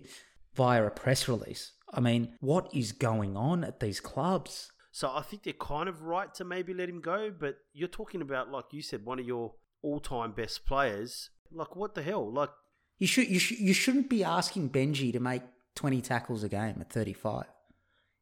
via 0.56 0.86
a 0.86 0.92
press 0.92 1.28
release. 1.28 1.72
I 1.94 2.00
mean, 2.00 2.34
what 2.40 2.70
is 2.74 2.92
going 2.92 3.36
on 3.36 3.64
at 3.64 3.80
these 3.80 4.00
clubs? 4.00 4.72
So 4.92 5.10
I 5.10 5.22
think 5.22 5.44
they're 5.44 5.54
kind 5.54 5.88
of 5.88 6.02
right 6.02 6.34
to 6.36 6.44
maybe 6.44 6.74
let 6.74 6.90
him 6.90 7.00
go, 7.00 7.32
but 7.38 7.56
you're 7.74 7.88
talking 7.88 8.22
about, 8.22 8.52
like 8.52 8.66
you 8.72 8.82
said, 8.82 9.06
one 9.06 9.20
of 9.20 9.26
your 9.26 9.54
all 9.82 10.00
time 10.00 10.34
best 10.34 10.66
players. 10.66 11.30
Like, 11.52 11.76
what 11.76 11.96
the 11.96 12.04
hell? 12.04 12.32
Like, 12.32 12.50
You 12.98 13.08
should 13.08 13.30
you 13.30 13.40
should 13.40 13.60
you 13.60 13.74
shouldn't 13.74 14.10
be 14.10 14.24
asking 14.24 14.70
Benji 14.70 15.12
to 15.14 15.20
make 15.20 15.44
twenty 15.76 16.02
tackles 16.02 16.44
a 16.44 16.50
game 16.50 16.78
at 16.80 16.92
thirty 16.92 17.14
five. 17.14 17.48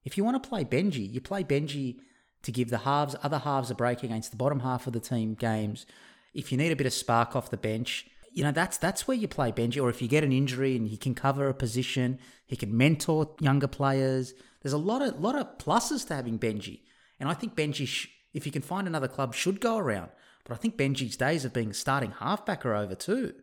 If 0.05 0.17
you 0.17 0.23
want 0.23 0.41
to 0.41 0.49
play 0.49 0.63
Benji, 0.63 1.11
you 1.11 1.21
play 1.21 1.43
Benji 1.43 1.97
to 2.43 2.51
give 2.51 2.69
the 2.69 2.79
halves 2.79 3.15
other 3.23 3.39
halves 3.39 3.71
a 3.71 3.75
break 3.75 4.03
against 4.03 4.31
the 4.31 4.37
bottom 4.37 4.61
half 4.61 4.87
of 4.87 4.93
the 4.93 4.99
team 4.99 5.33
games. 5.33 5.85
If 6.33 6.51
you 6.51 6.57
need 6.57 6.71
a 6.71 6.75
bit 6.75 6.87
of 6.87 6.93
spark 6.93 7.35
off 7.35 7.49
the 7.49 7.57
bench, 7.57 8.07
you 8.31 8.43
know 8.43 8.51
that's 8.51 8.77
that's 8.77 9.07
where 9.07 9.17
you 9.17 9.27
play 9.27 9.51
Benji. 9.51 9.81
Or 9.81 9.89
if 9.89 10.01
you 10.01 10.07
get 10.07 10.23
an 10.23 10.31
injury 10.31 10.75
and 10.75 10.87
he 10.87 10.97
can 10.97 11.15
cover 11.15 11.49
a 11.49 11.53
position, 11.53 12.19
he 12.45 12.55
can 12.55 12.75
mentor 12.75 13.35
younger 13.39 13.67
players. 13.67 14.33
There's 14.61 14.73
a 14.73 14.77
lot 14.77 15.01
of 15.01 15.19
lot 15.19 15.35
of 15.35 15.57
pluses 15.57 16.07
to 16.07 16.15
having 16.15 16.39
Benji, 16.39 16.81
and 17.19 17.29
I 17.29 17.33
think 17.33 17.55
Benji, 17.55 17.87
sh- 17.87 18.07
if 18.33 18.45
you 18.45 18.51
can 18.51 18.61
find 18.61 18.87
another 18.87 19.07
club, 19.07 19.33
should 19.33 19.59
go 19.59 19.77
around. 19.77 20.11
But 20.43 20.53
I 20.53 20.57
think 20.57 20.77
Benji's 20.77 21.17
days 21.17 21.45
of 21.45 21.53
being 21.53 21.73
starting 21.73 22.11
halfback 22.11 22.65
are 22.65 22.75
over 22.75 22.95
too. 22.95 23.33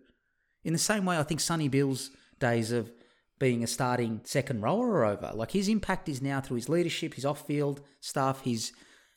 In 0.65 0.73
the 0.73 0.79
same 0.79 1.05
way, 1.05 1.19
I 1.19 1.23
think 1.23 1.41
Sonny 1.41 1.69
Bill's 1.69 2.11
days 2.41 2.73
of 2.73 2.91
being 3.39 3.63
a 3.63 3.67
starting 3.67 4.21
second 4.25 4.63
rower 4.63 4.91
are 4.91 5.05
over. 5.05 5.31
Like 5.35 5.53
his 5.53 5.69
impact 5.69 6.09
is 6.09 6.23
now 6.23 6.41
through 6.41 6.57
his 6.57 6.69
leadership, 6.69 7.15
his 7.15 7.25
off-field 7.25 7.83
stuff, 8.01 8.43
his 8.43 8.73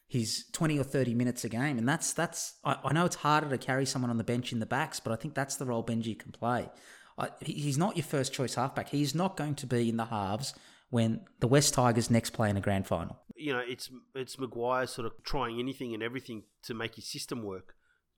his 0.09 0.45
twenty 0.51 0.77
or 0.77 0.83
thirty 0.83 1.13
minutes 1.13 1.45
a 1.45 1.49
game, 1.49 1.77
and 1.77 1.87
that's 1.87 2.11
that's. 2.13 2.55
I, 2.65 2.77
I 2.83 2.93
know 2.93 3.05
it's 3.05 3.17
harder 3.17 3.47
to 3.49 3.57
carry 3.57 3.85
someone 3.85 4.09
on 4.09 4.17
the 4.17 4.23
bench 4.25 4.51
in 4.51 4.59
the 4.59 4.65
backs, 4.65 4.99
but 4.99 5.13
I 5.13 5.15
think 5.15 5.35
that's 5.35 5.55
the 5.55 5.65
role 5.65 5.85
Benji 5.85 6.19
can 6.19 6.31
play. 6.33 6.69
I, 7.17 7.29
he's 7.39 7.77
not 7.77 7.95
your 7.95 8.05
first 8.05 8.33
choice 8.33 8.55
halfback. 8.55 8.89
He's 8.89 9.13
not 9.13 9.37
going 9.37 9.55
to 9.55 9.67
be 9.67 9.87
in 9.87 9.97
the 9.97 10.05
halves 10.05 10.53
when 10.89 11.21
the 11.39 11.47
West 11.47 11.75
Tigers 11.75 12.09
next 12.09 12.31
play 12.31 12.49
in 12.49 12.57
a 12.57 12.61
grand 12.61 12.87
final. 12.87 13.19
you 13.35 13.53
know, 13.53 13.61
it's 13.65 13.89
it's 14.15 14.37
Maguire 14.37 14.87
sort 14.87 15.05
of 15.05 15.13
trying 15.23 15.59
anything 15.59 15.93
and 15.93 16.03
everything 16.03 16.43
to 16.63 16.73
make 16.73 16.95
his 16.95 17.07
system 17.07 17.43
work, 17.43 17.75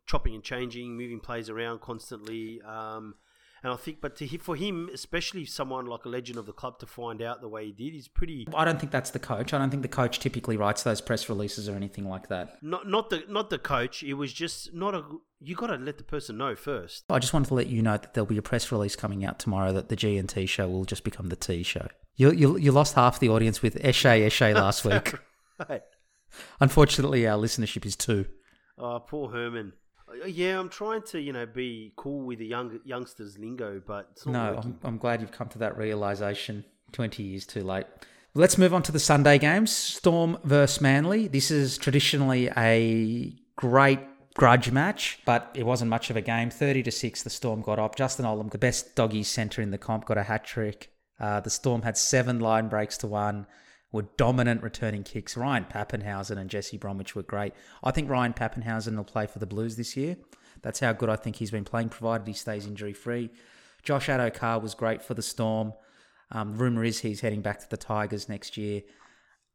chopping 0.07 0.33
and 0.33 0.43
changing, 0.43 0.97
moving 0.97 1.19
plays 1.19 1.49
around 1.49 1.81
constantly. 1.81 2.61
Um, 2.65 3.15
And 3.64 3.72
I 3.72 3.76
think, 3.76 4.01
but 4.01 4.16
to, 4.16 4.38
for 4.39 4.55
him, 4.55 4.89
especially 4.91 5.45
someone 5.45 5.86
like 5.86 6.05
a 6.05 6.09
legend 6.09 6.39
of 6.39 6.47
the 6.47 6.51
club, 6.51 6.80
to 6.80 6.88
find 6.88 7.22
out 7.22 7.41
the 7.41 7.47
way 7.47 7.68
he 7.68 7.72
did 7.72 7.95
is 7.95 8.07
pretty. 8.07 8.47
I 8.55 8.66
don't 8.66 8.80
think 8.80 8.91
that's 8.91 9.12
the 9.12 9.20
coach. 9.20 9.53
I 9.53 9.59
don't 9.59 9.70
think 9.70 9.84
the 9.84 9.88
coach 9.88 10.20
typically 10.20 10.57
writes 10.57 10.82
those 10.82 10.99
press 10.99 11.30
releases 11.30 11.70
or 11.70 11.76
anything 11.76 12.09
like 12.09 12.28
that. 12.30 12.57
Not 12.64 12.88
not 12.88 13.12
the 13.12 13.24
not 13.30 13.51
the 13.51 13.59
coach. 13.59 14.01
It 14.01 14.16
was 14.16 14.34
just 14.34 14.74
not 14.74 14.95
a. 14.95 15.03
You 15.39 15.55
got 15.55 15.68
to 15.68 15.76
let 15.76 15.99
the 15.99 16.03
person 16.03 16.38
know 16.38 16.55
first. 16.55 17.03
I 17.09 17.20
just 17.20 17.34
wanted 17.34 17.49
to 17.49 17.53
let 17.53 17.68
you 17.68 17.84
know 17.84 17.97
that 17.97 18.14
there'll 18.16 18.26
be 18.26 18.38
a 18.38 18.41
press 18.41 18.72
release 18.72 18.95
coming 18.95 19.24
out 19.24 19.38
tomorrow 19.38 19.72
that 19.74 19.89
the 19.89 19.95
G 19.95 20.18
and 20.18 20.28
T 20.28 20.47
show 20.47 20.68
will 20.68 20.86
just 20.86 21.03
become 21.03 21.30
the 21.30 21.36
T 21.36 21.62
show. 21.62 21.88
You 22.16 22.32
you, 22.32 22.57
you 22.57 22.72
lost 22.72 22.95
half 22.95 23.20
the 23.20 23.30
audience 23.30 23.62
with 23.62 23.76
Eshe 23.76 24.26
Eshe 24.26 24.55
last 24.55 24.84
week. 24.86 25.14
right. 25.70 25.82
Unfortunately, 26.59 27.28
our 27.28 27.38
listenership 27.38 27.86
is 27.86 27.95
two. 27.95 28.26
Oh, 28.78 28.99
poor 28.99 29.30
Herman. 29.30 29.74
Uh, 30.12 30.26
Yeah, 30.26 30.59
I'm 30.59 30.70
trying 30.70 31.03
to, 31.03 31.20
you 31.20 31.34
know, 31.34 31.45
be 31.45 31.93
cool 31.95 32.26
with 32.26 32.39
the 32.39 32.45
young 32.45 32.80
youngsters 32.86 33.38
lingo, 33.38 33.82
but 33.86 34.09
No. 34.26 34.59
I'm, 34.64 34.80
I'm 34.84 34.97
glad 34.97 35.22
you've 35.22 35.32
come 35.32 35.49
to 35.49 35.59
that 35.59 35.78
realization 35.78 36.66
20 36.91 37.24
years 37.24 37.45
too 37.45 37.64
late. 37.64 37.86
Let's 38.34 38.57
move 38.57 38.74
on 38.74 38.84
to 38.84 38.91
the 38.91 38.99
Sunday 38.99 39.38
games. 39.38 39.76
Storm 39.76 40.38
versus 40.43 40.82
Manly. 40.82 41.28
This 41.28 41.51
is 41.51 41.78
traditionally 41.78 42.49
a 42.55 43.36
great 43.57 43.99
grudge 44.36 44.72
match, 44.72 45.20
but 45.26 45.51
it 45.53 45.66
wasn't 45.66 45.89
much 45.89 46.09
of 46.09 46.16
a 46.16 46.22
game. 46.22 46.49
30 46.49 46.84
to 46.84 46.91
6, 46.91 47.24
the 47.24 47.30
Storm 47.30 47.62
got 47.62 47.78
up. 47.80 47.95
Justin 47.95 48.26
Olam, 48.26 48.49
the 48.51 48.57
best 48.57 48.95
doggy 48.95 49.24
centre 49.24 49.62
in 49.62 49.72
the 49.72 49.78
comp, 49.78 50.05
got 50.05 50.18
a 50.18 50.24
hat 50.24 50.45
trick. 50.45 50.93
Uh, 51.20 51.39
the 51.41 51.49
Storm 51.49 51.82
had 51.82 51.97
seven 51.97 52.39
line 52.39 52.70
breaks 52.70 52.97
to 52.99 53.07
one, 53.07 53.45
were 53.91 54.03
dominant 54.17 54.63
returning 54.63 55.03
kicks. 55.03 55.35
Ryan 55.35 55.65
Papenhuyzen 55.65 56.37
and 56.37 56.49
Jesse 56.49 56.77
Bromwich 56.77 57.15
were 57.15 57.23
great. 57.23 57.53
I 57.83 57.91
think 57.91 58.09
Ryan 58.09 58.33
Papenhuyzen 58.33 58.95
will 58.95 59.03
play 59.03 59.27
for 59.27 59.39
the 59.39 59.45
Blues 59.45 59.75
this 59.75 59.97
year. 59.97 60.17
That's 60.61 60.79
how 60.79 60.93
good 60.93 61.09
I 61.09 61.15
think 61.15 61.37
he's 61.37 61.51
been 61.51 61.65
playing, 61.65 61.89
provided 61.89 62.27
he 62.27 62.33
stays 62.33 62.65
injury 62.65 62.93
free. 62.93 63.29
Josh 63.83 64.07
Addo-Carr 64.07 64.59
was 64.59 64.75
great 64.75 65.01
for 65.01 65.13
the 65.13 65.21
Storm. 65.21 65.73
Um, 66.31 66.55
rumor 66.55 66.83
is 66.83 66.99
he's 66.99 67.21
heading 67.21 67.41
back 67.41 67.59
to 67.59 67.69
the 67.69 67.77
Tigers 67.77 68.29
next 68.29 68.55
year. 68.55 68.83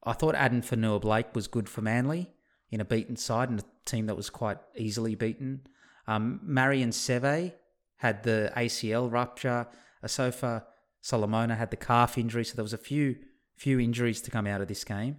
I 0.04 0.12
thought 0.12 0.34
Addin 0.34 0.62
Fonua 0.62 1.00
Blake 1.00 1.34
was 1.34 1.46
good 1.46 1.68
for 1.68 1.80
Manly 1.80 2.30
in 2.70 2.80
a 2.80 2.84
beaten 2.84 3.16
side 3.16 3.48
and 3.48 3.60
a 3.60 3.64
team 3.86 4.06
that 4.06 4.16
was 4.16 4.28
quite 4.28 4.58
easily 4.76 5.14
beaten. 5.14 5.66
Um, 6.06 6.40
Marion 6.42 6.90
Seve 6.90 7.52
had 7.96 8.22
the 8.22 8.52
ACL 8.56 9.10
rupture. 9.10 9.66
Asofa 10.04 10.64
Solomona 11.00 11.54
had 11.54 11.70
the 11.70 11.76
calf 11.76 12.18
injury, 12.18 12.44
so 12.44 12.54
there 12.56 12.62
was 12.62 12.72
a 12.72 12.78
few 12.78 13.16
few 13.56 13.80
injuries 13.80 14.20
to 14.22 14.30
come 14.30 14.46
out 14.46 14.60
of 14.60 14.68
this 14.68 14.84
game. 14.84 15.16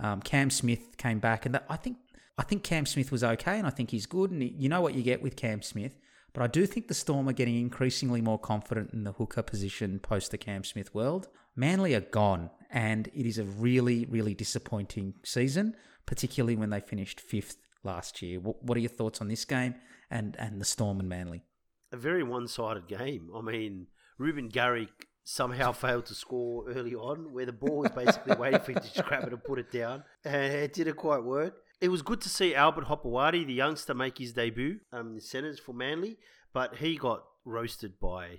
Um, 0.00 0.20
Cam 0.20 0.50
Smith 0.50 0.96
came 0.96 1.18
back, 1.18 1.46
and 1.46 1.54
that, 1.54 1.64
I 1.68 1.76
think 1.76 1.98
I 2.36 2.42
think 2.42 2.64
Cam 2.64 2.86
Smith 2.86 3.12
was 3.12 3.22
okay, 3.22 3.58
and 3.58 3.66
I 3.66 3.70
think 3.70 3.90
he's 3.90 4.06
good. 4.06 4.30
And 4.30 4.42
he, 4.42 4.54
you 4.58 4.68
know 4.68 4.80
what 4.80 4.94
you 4.94 5.02
get 5.02 5.22
with 5.22 5.36
Cam 5.36 5.62
Smith, 5.62 5.98
but 6.32 6.42
I 6.42 6.46
do 6.48 6.66
think 6.66 6.88
the 6.88 6.94
Storm 6.94 7.28
are 7.28 7.32
getting 7.32 7.60
increasingly 7.60 8.20
more 8.20 8.38
confident 8.38 8.92
in 8.92 9.04
the 9.04 9.12
hooker 9.12 9.42
position 9.42 9.98
post 10.00 10.30
the 10.30 10.38
Cam 10.38 10.64
Smith 10.64 10.94
world. 10.94 11.28
Manly 11.56 11.94
are 11.94 12.00
gone, 12.00 12.50
and 12.70 13.08
it 13.14 13.26
is 13.26 13.38
a 13.38 13.44
really, 13.44 14.06
really 14.06 14.34
disappointing 14.34 15.14
season, 15.24 15.76
particularly 16.06 16.56
when 16.56 16.70
they 16.70 16.80
finished 16.80 17.20
fifth 17.20 17.58
last 17.84 18.20
year. 18.20 18.40
What, 18.40 18.76
are 18.76 18.80
your 18.80 18.90
thoughts 18.90 19.20
on 19.20 19.28
this 19.28 19.44
game 19.44 19.76
and, 20.10 20.34
and 20.40 20.60
the 20.60 20.64
Storm 20.64 20.98
and 20.98 21.08
Manly? 21.08 21.44
a 21.94 21.96
very 21.96 22.24
one-sided 22.24 22.88
game. 22.88 23.30
I 23.34 23.40
mean, 23.40 23.86
Reuben 24.18 24.48
Garrick 24.48 25.06
somehow 25.24 25.72
failed 25.72 26.06
to 26.06 26.14
score 26.14 26.64
early 26.68 26.94
on, 26.94 27.32
where 27.32 27.46
the 27.46 27.52
ball 27.52 27.78
was 27.78 27.90
basically 27.90 28.36
waiting 28.36 28.60
for 28.60 28.72
him 28.72 28.80
to 28.94 29.02
grab 29.02 29.24
it 29.24 29.32
and 29.32 29.42
put 29.42 29.58
it 29.58 29.72
down, 29.72 30.04
and 30.24 30.52
it 30.52 30.72
didn't 30.72 30.96
quite 30.96 31.24
work. 31.24 31.56
It 31.80 31.88
was 31.88 32.02
good 32.02 32.20
to 32.22 32.28
see 32.28 32.54
Albert 32.54 32.84
Hopoate, 32.84 33.46
the 33.46 33.52
youngster, 33.52 33.94
make 33.94 34.18
his 34.18 34.32
debut 34.32 34.80
um, 34.92 35.08
in 35.08 35.14
the 35.16 35.20
centres 35.20 35.58
for 35.58 35.72
Manly, 35.72 36.18
but 36.52 36.76
he 36.76 36.96
got 36.96 37.24
roasted 37.44 37.98
by 38.00 38.38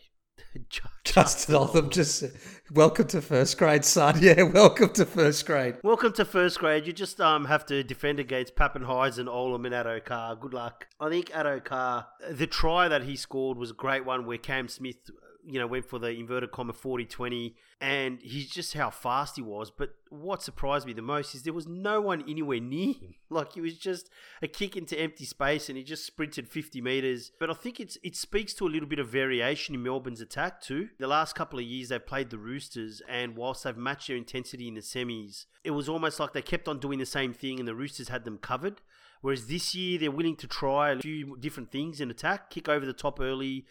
Justin 1.03 1.55
Olam 1.55 1.89
just 1.89 2.23
welcome 2.71 3.07
to 3.07 3.21
first 3.21 3.57
grade, 3.57 3.85
son. 3.85 4.15
Yeah, 4.21 4.43
welcome 4.43 4.89
to 4.93 5.05
first 5.05 5.45
grade. 5.45 5.77
Welcome 5.83 6.13
to 6.13 6.25
first 6.25 6.59
grade. 6.59 6.87
You 6.87 6.93
just 6.93 7.21
um 7.21 7.45
have 7.45 7.65
to 7.67 7.83
defend 7.83 8.19
against 8.19 8.55
Papenhuyzen, 8.55 9.27
Olam, 9.27 9.65
and 9.65 9.73
Addo-Carr. 9.73 10.35
Good 10.35 10.53
luck. 10.53 10.87
I 10.99 11.09
think 11.09 11.29
Addo-Carr, 11.29 12.07
the 12.31 12.47
try 12.47 12.87
that 12.87 13.03
he 13.03 13.15
scored 13.15 13.57
was 13.57 13.71
a 13.71 13.75
great 13.75 14.05
one 14.05 14.25
where 14.25 14.37
Cam 14.37 14.67
Smith, 14.67 14.97
you 15.45 15.59
know, 15.59 15.67
went 15.67 15.85
for 15.85 15.99
the 15.99 16.09
inverted 16.09 16.51
comma 16.51 16.73
40-20 16.73 17.53
and 17.81 18.19
he's 18.21 18.49
just 18.49 18.73
how 18.73 18.89
fast 18.89 19.35
he 19.35 19.41
was. 19.41 19.69
But 19.69 19.91
what 20.09 20.41
surprised 20.41 20.87
me 20.87 20.93
the 20.93 21.01
most 21.01 21.35
is 21.35 21.43
there 21.43 21.53
was 21.53 21.67
no 21.67 22.01
one 22.01 22.23
anywhere 22.27 22.59
near 22.59 22.93
him. 22.93 23.15
Like 23.27 23.53
he 23.53 23.61
was 23.61 23.77
just 23.77 24.09
a 24.41 24.47
kick 24.47 24.77
into 24.77 24.97
empty 24.97 25.25
space 25.25 25.67
and 25.67 25.77
he 25.77 25.83
just 25.83 26.05
sprinted 26.05 26.47
50 26.47 26.79
metres. 26.79 27.31
But 27.39 27.49
I 27.49 27.53
think 27.53 27.79
it's 27.79 27.97
it 28.03 28.15
speaks 28.15 28.53
to 28.53 28.67
a 28.67 28.69
little 28.69 28.87
bit 28.87 28.99
of 28.99 29.09
variation 29.09 29.73
in 29.75 29.83
Melbourne's 29.83 30.21
attack 30.21 30.61
too. 30.61 30.89
The 30.99 31.07
last 31.07 31.33
couple 31.33 31.57
of 31.59 31.65
years 31.65 31.89
they've 31.89 32.05
played 32.05 32.29
the 32.29 32.37
Roosters 32.37 33.01
and 33.09 33.35
whilst 33.35 33.63
they've 33.63 33.75
matched 33.75 34.07
their 34.07 34.15
intensity 34.15 34.67
in 34.67 34.75
the 34.75 34.81
semis, 34.81 35.45
it 35.63 35.71
was 35.71 35.89
almost 35.89 36.19
like 36.19 36.33
they 36.33 36.43
kept 36.43 36.67
on 36.67 36.79
doing 36.79 36.99
the 36.99 37.05
same 37.05 37.33
thing 37.33 37.59
and 37.59 37.67
the 37.67 37.75
Roosters 37.75 38.09
had 38.09 38.25
them 38.25 38.37
covered. 38.37 38.79
Whereas 39.21 39.47
this 39.47 39.73
year 39.73 39.97
they're 39.97 40.11
willing 40.11 40.35
to 40.35 40.47
try 40.47 40.91
a 40.91 40.99
few 40.99 41.35
different 41.37 41.71
things 41.71 41.99
in 41.99 42.11
attack, 42.11 42.51
kick 42.51 42.69
over 42.69 42.85
the 42.85 42.93
top 42.93 43.19
early, 43.19 43.65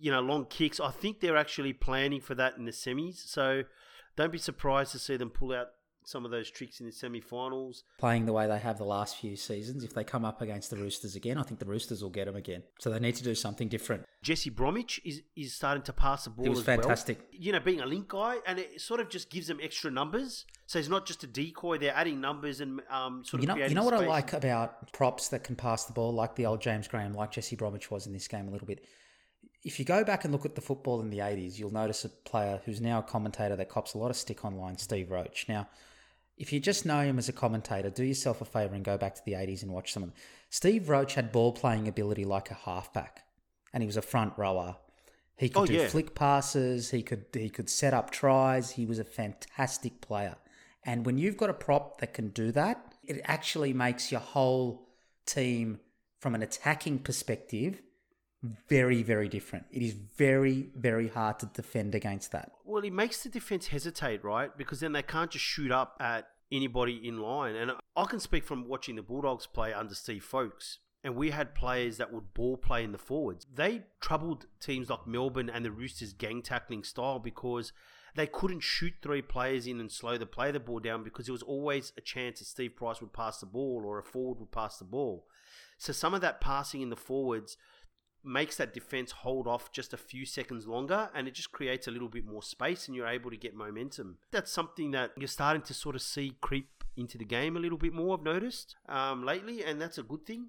you 0.00 0.10
know, 0.10 0.20
long 0.20 0.46
kicks. 0.46 0.80
I 0.80 0.90
think 0.90 1.20
they're 1.20 1.36
actually 1.36 1.72
planning 1.72 2.20
for 2.20 2.34
that 2.34 2.56
in 2.56 2.64
the 2.64 2.72
semis. 2.72 3.26
So 3.26 3.62
don't 4.16 4.32
be 4.32 4.38
surprised 4.38 4.92
to 4.92 4.98
see 4.98 5.16
them 5.16 5.30
pull 5.30 5.52
out 5.52 5.68
some 6.06 6.24
of 6.24 6.30
those 6.30 6.48
tricks 6.48 6.78
in 6.78 6.86
the 6.86 6.92
semi-finals. 6.92 7.82
Playing 7.98 8.26
the 8.26 8.32
way 8.32 8.46
they 8.46 8.58
have 8.58 8.78
the 8.78 8.84
last 8.84 9.16
few 9.16 9.34
seasons, 9.34 9.82
if 9.82 9.92
they 9.92 10.04
come 10.04 10.24
up 10.24 10.40
against 10.40 10.70
the 10.70 10.76
Roosters 10.76 11.16
again, 11.16 11.36
I 11.36 11.42
think 11.42 11.58
the 11.58 11.66
Roosters 11.66 12.00
will 12.00 12.10
get 12.10 12.26
them 12.26 12.36
again. 12.36 12.62
So 12.78 12.90
they 12.90 13.00
need 13.00 13.16
to 13.16 13.24
do 13.24 13.34
something 13.34 13.68
different. 13.68 14.04
Jesse 14.22 14.50
Bromwich 14.50 15.00
is, 15.04 15.22
is 15.34 15.54
starting 15.54 15.82
to 15.82 15.92
pass 15.92 16.24
the 16.24 16.30
ball. 16.30 16.44
He 16.44 16.48
was 16.48 16.60
as 16.60 16.64
fantastic. 16.64 17.18
Well. 17.18 17.28
You 17.32 17.52
know, 17.52 17.60
being 17.60 17.80
a 17.80 17.86
link 17.86 18.08
guy, 18.08 18.36
and 18.46 18.60
it 18.60 18.80
sort 18.80 19.00
of 19.00 19.08
just 19.08 19.30
gives 19.30 19.48
them 19.48 19.58
extra 19.60 19.90
numbers. 19.90 20.46
So 20.66 20.78
he's 20.78 20.88
not 20.88 21.06
just 21.06 21.24
a 21.24 21.26
decoy; 21.26 21.78
they're 21.78 21.94
adding 21.94 22.20
numbers 22.20 22.60
and 22.60 22.80
um, 22.88 23.24
sort 23.24 23.42
of. 23.42 23.48
You 23.48 23.54
know, 23.54 23.66
you 23.66 23.74
know 23.74 23.84
what 23.84 23.94
I 23.94 24.06
like 24.06 24.32
about 24.32 24.92
props 24.92 25.28
that 25.28 25.42
can 25.42 25.56
pass 25.56 25.84
the 25.84 25.92
ball, 25.92 26.12
like 26.12 26.36
the 26.36 26.46
old 26.46 26.60
James 26.60 26.86
Graham, 26.86 27.14
like 27.14 27.32
Jesse 27.32 27.56
Bromwich 27.56 27.90
was 27.90 28.06
in 28.06 28.12
this 28.12 28.28
game 28.28 28.46
a 28.46 28.50
little 28.50 28.66
bit. 28.66 28.84
If 29.66 29.80
you 29.80 29.84
go 29.84 30.04
back 30.04 30.22
and 30.22 30.32
look 30.32 30.44
at 30.46 30.54
the 30.54 30.60
football 30.60 31.00
in 31.00 31.10
the 31.10 31.18
80s, 31.18 31.58
you'll 31.58 31.72
notice 31.72 32.04
a 32.04 32.08
player 32.08 32.60
who's 32.64 32.80
now 32.80 33.00
a 33.00 33.02
commentator 33.02 33.56
that 33.56 33.68
cops 33.68 33.94
a 33.94 33.98
lot 33.98 34.10
of 34.10 34.16
stick 34.16 34.44
online, 34.44 34.78
Steve 34.78 35.10
Roach. 35.10 35.46
Now, 35.48 35.66
if 36.38 36.52
you 36.52 36.60
just 36.60 36.86
know 36.86 37.00
him 37.00 37.18
as 37.18 37.28
a 37.28 37.32
commentator, 37.32 37.90
do 37.90 38.04
yourself 38.04 38.40
a 38.40 38.44
favour 38.44 38.76
and 38.76 38.84
go 38.84 38.96
back 38.96 39.16
to 39.16 39.22
the 39.26 39.32
80s 39.32 39.64
and 39.64 39.72
watch 39.72 39.92
some 39.92 40.04
of 40.04 40.10
them. 40.10 40.18
Steve 40.50 40.88
Roach 40.88 41.14
had 41.14 41.32
ball 41.32 41.50
playing 41.50 41.88
ability 41.88 42.24
like 42.24 42.48
a 42.52 42.54
halfback, 42.54 43.24
and 43.72 43.82
he 43.82 43.88
was 43.88 43.96
a 43.96 44.02
front 44.02 44.34
rower. 44.36 44.76
He 45.36 45.48
could 45.48 45.62
Oh, 45.62 45.66
do 45.66 45.72
yeah. 45.72 45.88
flick 45.88 46.14
passes. 46.14 46.92
He 46.92 47.02
could 47.02 47.24
he 47.32 47.50
could 47.50 47.68
set 47.68 47.92
up 47.92 48.10
tries. 48.10 48.70
He 48.70 48.86
was 48.86 49.00
a 49.00 49.04
fantastic 49.04 50.00
player. 50.00 50.36
And 50.84 51.04
when 51.04 51.18
you've 51.18 51.36
got 51.36 51.50
a 51.50 51.54
prop 51.54 52.00
that 52.00 52.14
can 52.14 52.28
do 52.28 52.52
that, 52.52 52.94
it 53.02 53.20
actually 53.24 53.72
makes 53.72 54.12
your 54.12 54.20
whole 54.20 54.88
team, 55.26 55.80
from 56.20 56.36
an 56.36 56.42
attacking 56.42 57.00
perspective, 57.00 57.82
very 58.68 59.02
very 59.02 59.28
different. 59.28 59.66
It 59.70 59.82
is 59.82 59.92
very 59.92 60.68
very 60.76 61.08
hard 61.08 61.38
to 61.40 61.46
defend 61.46 61.94
against 61.94 62.32
that. 62.32 62.52
Well, 62.64 62.84
it 62.84 62.92
makes 62.92 63.22
the 63.22 63.28
defense 63.28 63.68
hesitate, 63.68 64.22
right? 64.24 64.56
Because 64.56 64.80
then 64.80 64.92
they 64.92 65.02
can't 65.02 65.30
just 65.30 65.44
shoot 65.44 65.70
up 65.70 65.96
at 66.00 66.28
anybody 66.52 67.00
in 67.02 67.18
line. 67.18 67.56
And 67.56 67.72
I 67.96 68.04
can 68.04 68.20
speak 68.20 68.44
from 68.44 68.68
watching 68.68 68.96
the 68.96 69.02
Bulldogs 69.02 69.46
play 69.46 69.72
under 69.72 69.94
Steve 69.94 70.24
Folkes. 70.24 70.78
And 71.02 71.14
we 71.14 71.30
had 71.30 71.54
players 71.54 71.98
that 71.98 72.12
would 72.12 72.34
ball 72.34 72.56
play 72.56 72.82
in 72.82 72.90
the 72.90 72.98
forwards. 72.98 73.46
They 73.52 73.84
troubled 74.00 74.46
teams 74.60 74.90
like 74.90 75.06
Melbourne 75.06 75.48
and 75.48 75.64
the 75.64 75.70
Roosters' 75.70 76.12
gang 76.12 76.42
tackling 76.42 76.82
style 76.82 77.20
because 77.20 77.72
they 78.16 78.26
couldn't 78.26 78.60
shoot 78.60 78.94
three 79.02 79.22
players 79.22 79.66
in 79.66 79.78
and 79.78 79.92
slow 79.92 80.18
the 80.18 80.26
play 80.26 80.50
the 80.50 80.58
ball 80.58 80.80
down 80.80 81.04
because 81.04 81.26
there 81.26 81.32
was 81.32 81.42
always 81.42 81.92
a 81.96 82.00
chance 82.00 82.40
that 82.40 82.46
Steve 82.46 82.74
Price 82.74 83.00
would 83.00 83.12
pass 83.12 83.38
the 83.38 83.46
ball 83.46 83.82
or 83.86 83.98
a 83.98 84.02
forward 84.02 84.40
would 84.40 84.50
pass 84.50 84.78
the 84.78 84.84
ball. 84.84 85.26
So 85.78 85.92
some 85.92 86.14
of 86.14 86.22
that 86.22 86.40
passing 86.40 86.80
in 86.80 86.90
the 86.90 86.96
forwards 86.96 87.56
makes 88.26 88.56
that 88.56 88.74
defense 88.74 89.12
hold 89.12 89.46
off 89.46 89.70
just 89.72 89.92
a 89.92 89.96
few 89.96 90.26
seconds 90.26 90.66
longer 90.66 91.08
and 91.14 91.28
it 91.28 91.34
just 91.34 91.52
creates 91.52 91.86
a 91.86 91.90
little 91.90 92.08
bit 92.08 92.26
more 92.26 92.42
space 92.42 92.86
and 92.86 92.96
you're 92.96 93.06
able 93.06 93.30
to 93.30 93.36
get 93.36 93.54
momentum. 93.54 94.18
That's 94.32 94.50
something 94.50 94.90
that 94.90 95.12
you're 95.16 95.28
starting 95.28 95.62
to 95.62 95.74
sort 95.74 95.94
of 95.94 96.02
see 96.02 96.32
creep 96.40 96.84
into 96.96 97.18
the 97.18 97.24
game 97.24 97.56
a 97.56 97.60
little 97.60 97.78
bit 97.78 97.92
more, 97.92 98.16
I've 98.16 98.24
noticed 98.24 98.76
um, 98.88 99.24
lately, 99.24 99.62
and 99.62 99.80
that's 99.80 99.98
a 99.98 100.02
good 100.02 100.26
thing. 100.26 100.46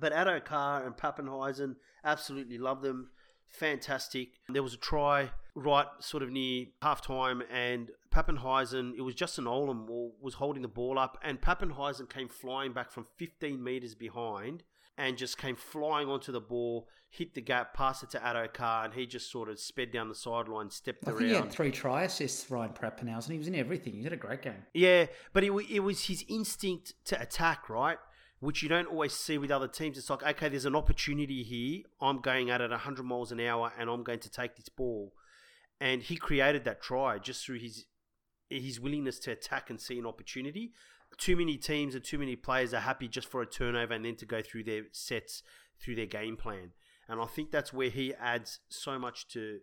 But 0.00 0.12
Addo-Carr 0.12 0.84
and 0.86 0.96
Papenhuyzen, 0.96 1.76
absolutely 2.04 2.58
love 2.58 2.80
them. 2.82 3.10
Fantastic. 3.46 4.40
There 4.48 4.62
was 4.62 4.72
a 4.72 4.78
try 4.78 5.30
right 5.54 5.86
sort 6.00 6.22
of 6.22 6.30
near 6.30 6.66
half 6.80 7.02
time, 7.02 7.42
and 7.52 7.90
Papenhuyzen, 8.10 8.94
it 8.96 9.02
was 9.02 9.14
Justin 9.14 9.44
Olam 9.44 9.86
was 10.20 10.34
holding 10.34 10.62
the 10.62 10.68
ball 10.68 10.98
up, 10.98 11.18
and 11.22 11.40
Papenhuyzen 11.40 12.08
came 12.08 12.28
flying 12.28 12.72
back 12.72 12.90
from 12.90 13.06
15 13.16 13.62
metres 13.62 13.94
behind 13.94 14.62
and 14.98 15.16
just 15.16 15.38
came 15.38 15.56
flying 15.56 16.08
onto 16.08 16.32
the 16.32 16.40
ball, 16.40 16.88
hit 17.08 17.34
the 17.34 17.40
gap, 17.40 17.74
passed 17.74 18.02
it 18.02 18.10
to 18.10 18.18
Addo-Carr, 18.18 18.84
and 18.84 18.94
he 18.94 19.06
just 19.06 19.30
sort 19.30 19.48
of 19.48 19.58
sped 19.58 19.90
down 19.92 20.08
the 20.08 20.14
sideline, 20.14 20.70
stepped 20.70 21.06
I 21.06 21.12
around. 21.12 21.22
he 21.22 21.34
had 21.34 21.50
three 21.50 21.70
try 21.70 22.02
assists, 22.02 22.50
Ryan 22.50 22.72
Papenhuyzen. 22.72 23.30
He 23.30 23.38
was 23.38 23.48
in 23.48 23.54
everything. 23.54 23.94
He 23.94 24.04
had 24.04 24.12
a 24.12 24.16
great 24.16 24.42
game. 24.42 24.64
Yeah, 24.74 25.06
but 25.32 25.44
it, 25.44 25.52
it 25.70 25.80
was 25.80 26.06
his 26.06 26.24
instinct 26.28 26.94
to 27.06 27.20
attack, 27.20 27.68
right? 27.68 27.98
which 28.42 28.60
you 28.60 28.68
don't 28.68 28.88
always 28.88 29.12
see 29.12 29.38
with 29.38 29.52
other 29.52 29.68
teams. 29.68 29.96
It's 29.96 30.10
like, 30.10 30.24
okay, 30.24 30.48
there's 30.48 30.64
an 30.64 30.74
opportunity 30.74 31.44
here. 31.44 31.82
I'm 32.00 32.18
going 32.18 32.50
at 32.50 32.60
it 32.60 32.70
100 32.70 33.04
miles 33.04 33.30
an 33.30 33.38
hour 33.38 33.72
and 33.78 33.88
I'm 33.88 34.02
going 34.02 34.18
to 34.18 34.28
take 34.28 34.56
this 34.56 34.68
ball. 34.68 35.12
And 35.80 36.02
he 36.02 36.16
created 36.16 36.64
that 36.64 36.82
try 36.82 37.18
just 37.18 37.46
through 37.46 37.60
his 37.60 37.86
his 38.50 38.80
willingness 38.80 39.20
to 39.20 39.30
attack 39.30 39.70
and 39.70 39.80
see 39.80 39.96
an 39.96 40.06
opportunity. 40.06 40.72
Too 41.18 41.36
many 41.36 41.56
teams 41.56 41.94
and 41.94 42.02
too 42.02 42.18
many 42.18 42.36
players 42.36 42.72
are 42.74 42.80
happy 42.80 43.08
just 43.08 43.28
for 43.28 43.42
a 43.42 43.46
turnover 43.46 43.94
and 43.94 44.04
then 44.04 44.16
to 44.16 44.26
go 44.26 44.42
through 44.42 44.64
their 44.64 44.84
sets 44.92 45.42
through 45.80 45.96
their 45.96 46.06
game 46.06 46.36
plan. 46.36 46.72
And 47.08 47.20
I 47.20 47.26
think 47.26 47.50
that's 47.50 47.72
where 47.72 47.90
he 47.90 48.14
adds 48.14 48.60
so 48.68 48.98
much 48.98 49.28
to 49.28 49.58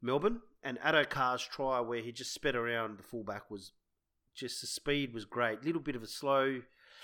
Melbourne. 0.00 0.40
And 0.62 0.78
Addo-Carr's 0.80 1.46
try 1.46 1.80
where 1.80 2.02
he 2.02 2.12
just 2.12 2.34
sped 2.34 2.54
around 2.54 2.98
the 2.98 3.02
fullback 3.02 3.50
was 3.50 3.72
just 4.34 4.60
the 4.60 4.66
speed 4.66 5.14
was 5.14 5.24
great. 5.24 5.64
Little 5.64 5.80
bit 5.80 5.96
of 5.96 6.02
a 6.02 6.06
slow 6.06 6.60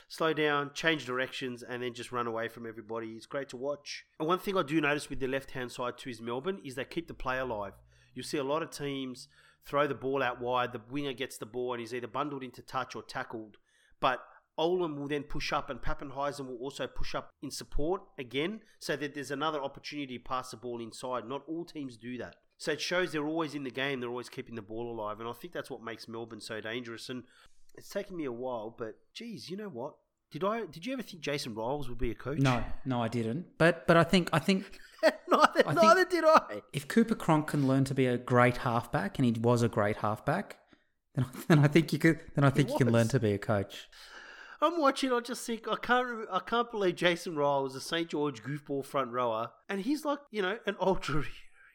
slow 0.09 0.32
down, 0.32 0.70
change 0.72 1.05
directions, 1.05 1.62
and 1.62 1.82
then 1.82 1.93
just 1.93 2.12
run 2.12 2.26
away 2.26 2.49
from 2.49 2.66
everybody. 2.66 3.09
It's 3.09 3.26
great 3.26 3.49
to 3.51 3.57
watch. 3.57 4.05
And 4.18 4.26
one 4.26 4.39
thing 4.39 4.57
I 4.57 4.62
do 4.62 4.80
notice 4.80 5.11
with 5.11 5.20
the 5.20 5.26
left 5.26 5.51
hand 5.51 5.70
side 5.70 5.99
to 5.99 6.09
his 6.09 6.20
Melbourne 6.20 6.61
is 6.64 6.74
they 6.74 6.84
keep 6.84 7.09
the 7.09 7.14
play 7.14 7.39
alive. 7.39 7.74
You 8.14 8.22
see 8.22 8.39
a 8.39 8.45
lot 8.45 8.62
of 8.62 8.70
teams 8.70 9.28
throw 9.66 9.86
the 9.86 9.95
ball 9.95 10.22
out 10.22 10.41
wide, 10.41 10.72
the 10.72 10.80
winger 10.91 11.12
gets 11.12 11.36
the 11.36 11.47
ball 11.47 11.74
and 11.74 11.80
he's 11.80 11.93
either 11.93 12.07
bundled 12.07 12.43
into 12.43 12.62
touch 12.62 12.97
or 12.97 13.03
tackled. 13.03 13.59
But 14.01 14.21
Olam 14.59 14.97
will 14.97 15.09
then 15.09 15.23
push 15.23 15.53
up 15.53 15.71
and 15.71 15.81
Papenhuyzen 15.81 16.47
will 16.47 16.57
also 16.57 16.87
push 16.87 17.15
up 17.15 17.31
in 17.43 17.51
support 17.51 18.03
again 18.19 18.61
so 18.81 18.97
that 18.97 19.15
there's 19.15 19.31
another 19.31 19.63
opportunity 19.63 20.19
to 20.19 20.25
pass 20.25 20.51
the 20.51 20.57
ball 20.57 20.81
inside. 20.81 21.29
Not 21.29 21.43
all 21.47 21.65
teams 21.65 21.97
do 21.97 22.19
that. 22.19 22.37
So 22.59 22.73
it 22.73 22.81
shows 22.81 23.13
they're 23.13 23.27
always 23.27 23.55
in 23.55 23.63
the 23.63 23.71
game, 23.71 24.01
they're 24.01 24.09
always 24.11 24.29
keeping 24.29 24.57
the 24.57 24.63
ball 24.63 24.91
alive. 24.93 25.21
And 25.21 25.29
I 25.29 25.33
think 25.33 25.53
that's 25.53 25.71
what 25.71 25.83
makes 25.83 26.09
Melbourne 26.09 26.41
so 26.41 26.61
dangerous. 26.61 27.09
And 27.09 27.23
it's 27.77 27.89
taken 27.89 28.17
me 28.17 28.25
a 28.25 28.33
while, 28.33 28.75
but 28.77 28.97
geez, 29.15 29.49
you 29.49 29.57
know 29.57 29.69
what? 29.69 29.95
Did 30.33 30.43
I? 30.45 30.67
Did 30.67 30.85
you 30.85 30.93
ever 30.93 31.03
think 31.03 31.23
Jason 31.23 31.55
Ryles 31.55 31.89
would 31.89 31.97
be 31.97 32.11
a 32.11 32.15
coach? 32.15 32.39
No, 32.39 32.63
no, 32.85 33.01
I 33.01 33.09
didn't. 33.09 33.47
But 33.57 33.87
but 33.87 33.97
I 33.97 34.05
think 34.05 34.29
I 34.33 34.39
think 34.41 34.79
neither, 35.03 35.13
I 35.31 35.47
think- 35.63 35.83
neither 35.83 36.05
did 36.05 36.25
I. 36.25 36.61
if 36.75 36.87
Cooper 36.87 37.15
Cronk 37.15 37.47
can 37.47 37.67
learn 37.67 37.85
to 37.85 37.95
be 37.95 38.05
a 38.07 38.19
great 38.19 38.59
halfback, 38.59 39.19
and 39.19 39.25
he 39.25 39.33
was 39.41 39.63
a 39.63 39.69
great 39.69 39.97
halfback, 39.99 40.59
then 41.15 41.27
then 41.49 41.59
I 41.61 41.69
think 41.69 41.93
you 41.93 41.99
could. 41.99 42.21
Then 42.35 42.45
I 42.45 42.51
think 42.51 42.71
you 42.71 42.77
can 42.77 42.91
learn 42.93 43.09
to 43.09 43.21
be 43.21 43.33
a 43.33 43.39
coach. 43.39 43.89
I'm 44.61 44.81
watching. 44.81 45.13
I 45.13 45.21
just 45.21 45.47
think 45.47 45.69
I 45.69 45.77
can't. 45.77 46.27
I 46.33 46.41
can't 46.41 46.71
believe 46.71 46.97
Jason 46.97 47.35
Ryles, 47.37 47.77
a 47.77 47.81
St 47.81 48.09
George 48.09 48.43
goofball 48.43 48.85
front 48.85 49.13
rower, 49.13 49.51
and 49.69 49.81
he's 49.83 50.05
like 50.05 50.19
you 50.31 50.43
know 50.43 50.59
an 50.67 50.77
ultra 50.81 51.23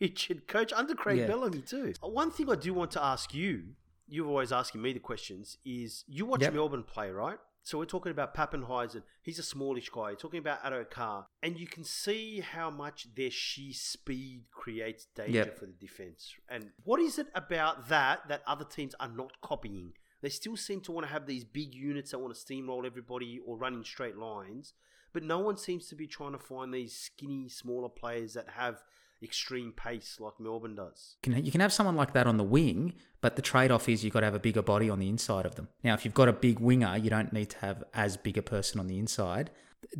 Richard 0.02 0.48
coach 0.48 0.74
under 0.74 0.94
Craig 0.96 1.20
Yeah. 1.20 1.28
Bellamy 1.28 1.62
too. 1.62 1.94
Uh, 2.04 2.08
One 2.10 2.30
thing 2.32 2.50
I 2.52 2.56
do 2.56 2.74
want 2.74 2.92
to 2.92 3.04
ask 3.04 3.34
you, 3.34 3.64
you're 4.10 4.28
always 4.28 4.52
asking 4.52 4.82
me 4.82 4.92
the 4.92 5.00
questions, 5.00 5.58
is 5.66 6.04
you 6.08 6.26
watch 6.26 6.42
Yep. 6.42 6.54
Melbourne 6.54 6.84
play, 6.84 7.10
right? 7.10 7.38
So 7.66 7.78
we're 7.78 7.86
talking 7.86 8.12
about 8.12 8.36
Papenhuyzen. 8.36 9.04
He's 9.22 9.40
a 9.40 9.44
smallish 9.44 9.90
guy. 9.90 10.10
You're 10.10 10.18
talking 10.18 10.40
about 10.40 10.62
Addo 10.64 10.90
Carr, 10.90 11.28
and 11.42 11.58
you 11.58 11.66
can 11.66 11.86
see 11.86 12.42
how 12.42 12.70
much 12.70 13.08
their 13.16 13.32
sheer 13.32 13.72
speed 13.74 14.44
creates 14.52 15.06
danger 15.16 15.32
Yep. 15.46 15.58
for 15.60 15.66
the 15.68 15.72
defense. 15.74 16.34
And 16.50 16.72
what 16.84 17.00
is 17.00 17.18
it 17.18 17.28
about 17.34 17.88
that 17.88 18.28
that 18.28 18.44
other 18.46 18.66
teams 18.66 18.96
are 19.00 19.08
not 19.08 19.40
copying? 19.42 19.94
They 20.22 20.30
still 20.30 20.58
seem 20.58 20.82
to 20.82 20.92
want 20.92 21.08
to 21.08 21.14
have 21.14 21.26
these 21.26 21.46
big 21.46 21.74
units 21.74 22.12
that 22.12 22.20
want 22.20 22.36
to 22.36 22.40
steamroll 22.40 22.86
everybody 22.86 23.40
or 23.46 23.58
run 23.58 23.76
in 23.76 23.84
straight 23.86 24.18
lines, 24.18 24.74
but 25.14 25.24
no 25.24 25.40
one 25.40 25.56
seems 25.56 25.88
to 25.88 25.96
be 25.96 26.08
trying 26.08 26.34
to 26.34 26.40
find 26.40 26.74
these 26.74 26.94
skinny, 26.98 27.48
smaller 27.48 27.90
players 27.90 28.34
that 28.34 28.50
have 28.50 28.84
extreme 29.24 29.72
pace 29.72 30.18
like 30.20 30.40
Melbourne 30.40 30.76
does. 30.76 31.16
You 31.26 31.52
can, 31.52 31.62
have 31.62 31.74
someone 31.74 31.96
like 31.96 32.14
that 32.14 32.28
on 32.28 32.38
the 32.38 32.44
wing, 32.44 32.94
but 33.22 33.36
the 33.36 33.42
trade 33.42 33.72
off 33.72 33.88
is 33.88 34.04
you've 34.04 34.14
got 34.14 34.22
to 34.22 34.26
have 34.26 34.36
a 34.36 34.40
bigger 34.40 34.62
body 34.62 34.90
on 34.90 35.00
the 35.00 35.10
inside 35.10 35.46
of 35.46 35.56
them. 35.56 35.70
Now, 35.84 35.94
if 35.94 36.06
you've 36.06 36.14
got 36.14 36.30
a 36.30 36.34
big 36.34 36.60
winger, 36.60 36.98
you 36.98 37.10
don't 37.10 37.32
need 37.34 37.50
to 37.52 37.58
have 37.60 37.84
as 37.94 38.18
big 38.18 38.38
a 38.38 38.42
person 38.42 38.80
on 38.80 38.88
the 38.88 39.00
inside. 39.00 39.52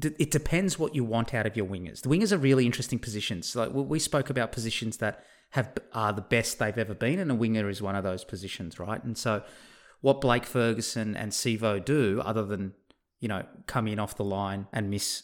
It 0.02 0.32
depends 0.32 0.80
what 0.80 0.96
you 0.96 1.04
want 1.04 1.34
out 1.34 1.46
of 1.46 1.58
your 1.58 1.66
wingers. 1.66 2.02
The 2.02 2.10
wingers 2.10 2.32
are 2.32 2.38
really 2.38 2.66
interesting 2.66 3.00
positions. 3.00 3.56
Like 3.56 3.74
we- 3.74 3.84
we 3.84 4.00
spoke 4.00 4.30
about 4.30 4.52
positions 4.52 4.98
that 4.98 5.24
have 5.52 5.72
are 5.94 6.14
the 6.14 6.22
best 6.22 6.58
they've 6.58 6.78
ever 6.78 6.94
been, 6.96 7.20
and 7.20 7.30
a 7.30 7.36
winger 7.36 7.70
is 7.70 7.82
one 7.82 7.96
of 7.96 8.04
those 8.04 8.24
positions, 8.24 8.80
right? 8.80 9.04
And 9.04 9.18
so, 9.18 9.44
what 10.02 10.20
Blake 10.22 10.46
Ferguson 10.46 11.16
and 11.16 11.32
Sivo 11.32 11.84
do, 11.84 12.22
other 12.26 12.46
than 12.46 12.74
you 13.20 13.28
know 13.28 13.46
come 13.68 13.88
in 13.88 14.00
off 14.00 14.16
the 14.18 14.24
line 14.24 14.68
and 14.74 14.90
miss 14.90 15.24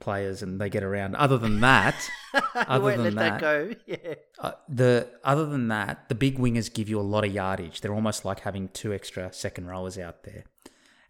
players 0.00 0.42
and 0.42 0.60
they 0.60 0.68
get 0.68 0.82
around, 0.82 1.16
other 1.16 1.38
than 1.38 1.60
that, 1.60 2.10
other 2.54 2.96
than 2.96 3.14
let 3.14 3.40
that, 3.40 3.40
that, 3.40 3.40
go. 3.40 3.74
Yeah. 3.86 4.14
uh, 4.38 4.52
the 4.68 5.08
other 5.22 5.46
than 5.46 5.68
that, 5.68 6.08
the 6.08 6.14
big 6.14 6.38
wingers 6.38 6.72
give 6.72 6.88
you 6.88 7.00
a 7.00 7.02
lot 7.02 7.24
of 7.24 7.32
yardage. 7.32 7.80
They're 7.80 7.94
almost 7.94 8.24
like 8.24 8.40
having 8.40 8.68
two 8.68 8.92
extra 8.92 9.32
second 9.32 9.66
rowers 9.66 9.98
out 9.98 10.24
there, 10.24 10.44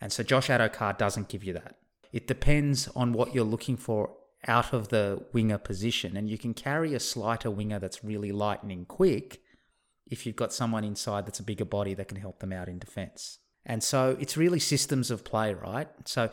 and 0.01 0.13
so 0.13 0.23
Josh 0.23 0.49
Addo-Carr 0.49 0.95
doesn't 0.95 1.29
give 1.29 1.45
you 1.45 1.53
that. 1.55 1.77
It 2.13 2.27
depends 2.27 2.89
on 2.95 3.13
what 3.13 3.35
you're 3.35 3.45
looking 3.45 3.77
for 3.77 4.17
out 4.47 4.73
of 4.73 4.89
the 4.89 5.25
winger 5.33 5.59
position, 5.59 6.17
and 6.17 6.29
you 6.29 6.39
can 6.39 6.55
carry 6.55 6.95
a 6.95 7.01
slighter 7.01 7.51
winger 7.51 7.79
that's 7.79 8.05
really 8.05 8.33
lightning 8.33 8.85
quick 8.85 9.41
if 10.07 10.27
you've 10.27 10.37
got 10.37 10.53
someone 10.53 10.85
inside 10.85 11.27
that's 11.27 11.41
a 11.41 11.45
bigger 11.45 11.65
body 11.65 11.95
that 11.95 12.09
can 12.09 12.19
help 12.19 12.41
them 12.41 12.53
out 12.53 12.69
in 12.69 12.79
defence. 12.79 13.39
And 13.67 13.83
so 13.83 14.17
it's 14.21 14.37
really 14.37 14.61
systems 14.61 15.11
of 15.11 15.25
play, 15.25 15.55
right? 15.55 15.89
So 16.05 16.31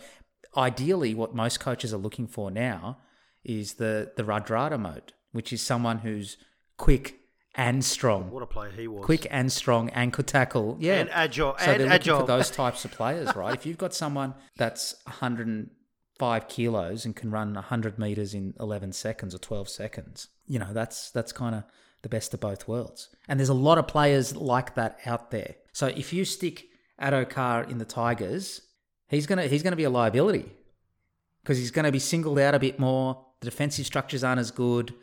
ideally, 0.56 1.14
what 1.14 1.34
most 1.36 1.60
coaches 1.60 1.94
are 1.94 1.98
looking 1.98 2.28
for 2.28 2.52
now 2.52 2.98
is 3.44 3.74
the 3.76 4.12
the 4.16 4.24
Radradra 4.24 4.80
mode, 4.80 5.14
which 5.32 5.52
is 5.54 5.62
someone 5.62 6.00
who's 6.00 6.38
quick 6.78 7.18
and 7.56 7.84
strong, 7.84 8.32
What 8.32 8.44
a 8.44 8.46
player 8.48 8.72
he 8.72 8.88
was. 8.88 9.04
quick 9.06 9.28
and 9.30 9.52
strong, 9.52 9.90
and 9.90 10.14
could 10.14 10.28
tackle. 10.28 10.78
Yeah, 10.80 11.00
And 11.02 11.10
agile. 11.12 11.56
So 11.60 11.66
and 11.66 11.68
they're 11.82 11.88
looking 11.88 11.92
agile. 11.92 12.20
for 12.22 12.26
those 12.28 12.50
types 12.50 12.86
of 12.86 12.92
players, 12.92 13.36
right? 13.36 13.54
if 13.54 13.66
you've 13.66 13.78
got 13.78 13.94
someone 13.94 14.36
that's 14.56 14.96
105 15.06 16.48
kilos 16.48 17.06
and 17.06 17.16
can 17.16 17.30
run 17.32 17.54
100 17.54 18.00
meters 18.00 18.34
in 18.34 18.54
11 18.60 18.94
seconds 18.94 19.36
or 19.36 19.38
12 19.40 19.68
seconds, 19.70 20.28
you 20.48 20.60
know, 20.60 20.72
that's 20.74 21.12
that's 21.12 21.32
kind 21.32 21.56
of 21.56 21.64
the 22.04 22.10
best 22.10 22.34
of 22.34 22.40
both 22.40 22.68
worlds. 22.68 23.10
And 23.28 23.40
there's 23.40 23.50
a 23.50 23.54
lot 23.54 23.78
of 23.78 23.88
players 23.88 24.36
like 24.36 24.76
that 24.76 25.00
out 25.06 25.32
there. 25.32 25.56
So 25.74 25.88
if 25.88 26.14
you 26.14 26.26
stick 26.26 26.66
Addo-Carr 27.02 27.64
in 27.66 27.78
the 27.78 27.86
Tigers, 27.86 28.62
he's 29.12 29.28
gonna 29.28 29.46
he's 29.46 29.62
gonna 29.62 29.76
be 29.76 29.84
a 29.84 29.90
liability 29.90 30.50
because 31.44 31.58
he's 31.58 31.72
going 31.72 31.86
to 31.86 31.92
be 31.92 32.00
singled 32.00 32.40
out 32.40 32.56
a 32.56 32.60
bit 32.60 32.80
more. 32.80 33.26
The 33.40 33.50
defensive 33.50 33.86
structures 33.86 34.24
aren't 34.24 34.40
as 34.40 34.52
good, 34.52 34.94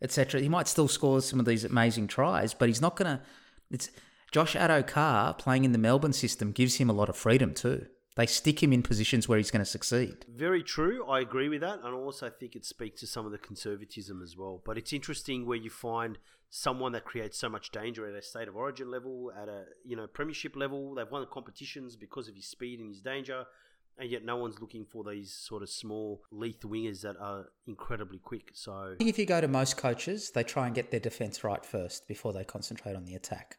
etc. 0.00 0.40
He 0.40 0.48
might 0.48 0.68
still 0.68 0.88
score 0.88 1.20
some 1.20 1.40
of 1.40 1.46
these 1.46 1.64
amazing 1.64 2.06
tries, 2.06 2.54
but 2.54 2.68
he's 2.68 2.80
not 2.80 2.96
going 2.96 3.18
to. 3.18 3.22
It's 3.70 3.90
Josh 4.30 4.54
Addo-Carr 4.54 5.34
playing 5.34 5.64
in 5.64 5.72
the 5.72 5.78
Melbourne 5.78 6.12
system 6.12 6.52
gives 6.52 6.76
him 6.76 6.88
a 6.88 6.92
lot 6.92 7.08
of 7.08 7.16
freedom 7.16 7.54
too. 7.54 7.86
They 8.18 8.26
stick 8.26 8.60
him 8.60 8.72
in 8.72 8.82
positions 8.82 9.28
where 9.28 9.38
he's 9.38 9.52
going 9.52 9.64
to 9.64 9.70
succeed. 9.70 10.26
Very 10.28 10.64
true. 10.64 11.06
I 11.08 11.20
agree 11.20 11.48
with 11.48 11.60
that. 11.60 11.78
And 11.84 11.86
I 11.86 11.92
also 11.92 12.28
think 12.28 12.56
it 12.56 12.64
speaks 12.64 12.98
to 12.98 13.06
some 13.06 13.24
of 13.24 13.30
the 13.30 13.38
conservatism 13.38 14.22
as 14.24 14.36
well. 14.36 14.60
But 14.64 14.76
it's 14.76 14.92
interesting 14.92 15.46
where 15.46 15.56
you 15.56 15.70
find 15.70 16.18
someone 16.50 16.90
that 16.92 17.04
creates 17.04 17.38
so 17.38 17.48
much 17.48 17.70
danger 17.70 18.08
at 18.08 18.16
a 18.16 18.20
state 18.20 18.48
of 18.48 18.56
origin 18.56 18.90
level, 18.90 19.30
at 19.40 19.48
a 19.48 19.66
you 19.84 19.94
know 19.94 20.08
premiership 20.08 20.56
level. 20.56 20.96
They've 20.96 21.08
won 21.08 21.20
the 21.20 21.28
competitions 21.28 21.94
because 21.94 22.26
of 22.26 22.34
his 22.34 22.46
speed 22.46 22.80
and 22.80 22.88
his 22.88 23.00
danger. 23.00 23.44
And 23.98 24.10
yet 24.10 24.24
no 24.24 24.36
one's 24.36 24.60
looking 24.60 24.84
for 24.84 25.04
these 25.04 25.32
sort 25.32 25.62
of 25.62 25.70
small 25.70 26.22
lethal 26.32 26.70
wingers 26.70 27.02
that 27.02 27.16
are 27.20 27.46
incredibly 27.68 28.18
quick. 28.18 28.50
So 28.52 28.72
I 28.72 28.96
think 28.96 29.10
if 29.10 29.18
you 29.20 29.26
go 29.26 29.40
to 29.40 29.46
most 29.46 29.76
coaches, 29.76 30.32
they 30.32 30.42
try 30.42 30.66
and 30.66 30.74
get 30.74 30.90
their 30.90 30.98
defense 30.98 31.44
right 31.44 31.64
first 31.64 32.08
before 32.08 32.32
they 32.32 32.42
concentrate 32.42 32.96
on 32.96 33.04
the 33.04 33.14
attack. 33.14 33.58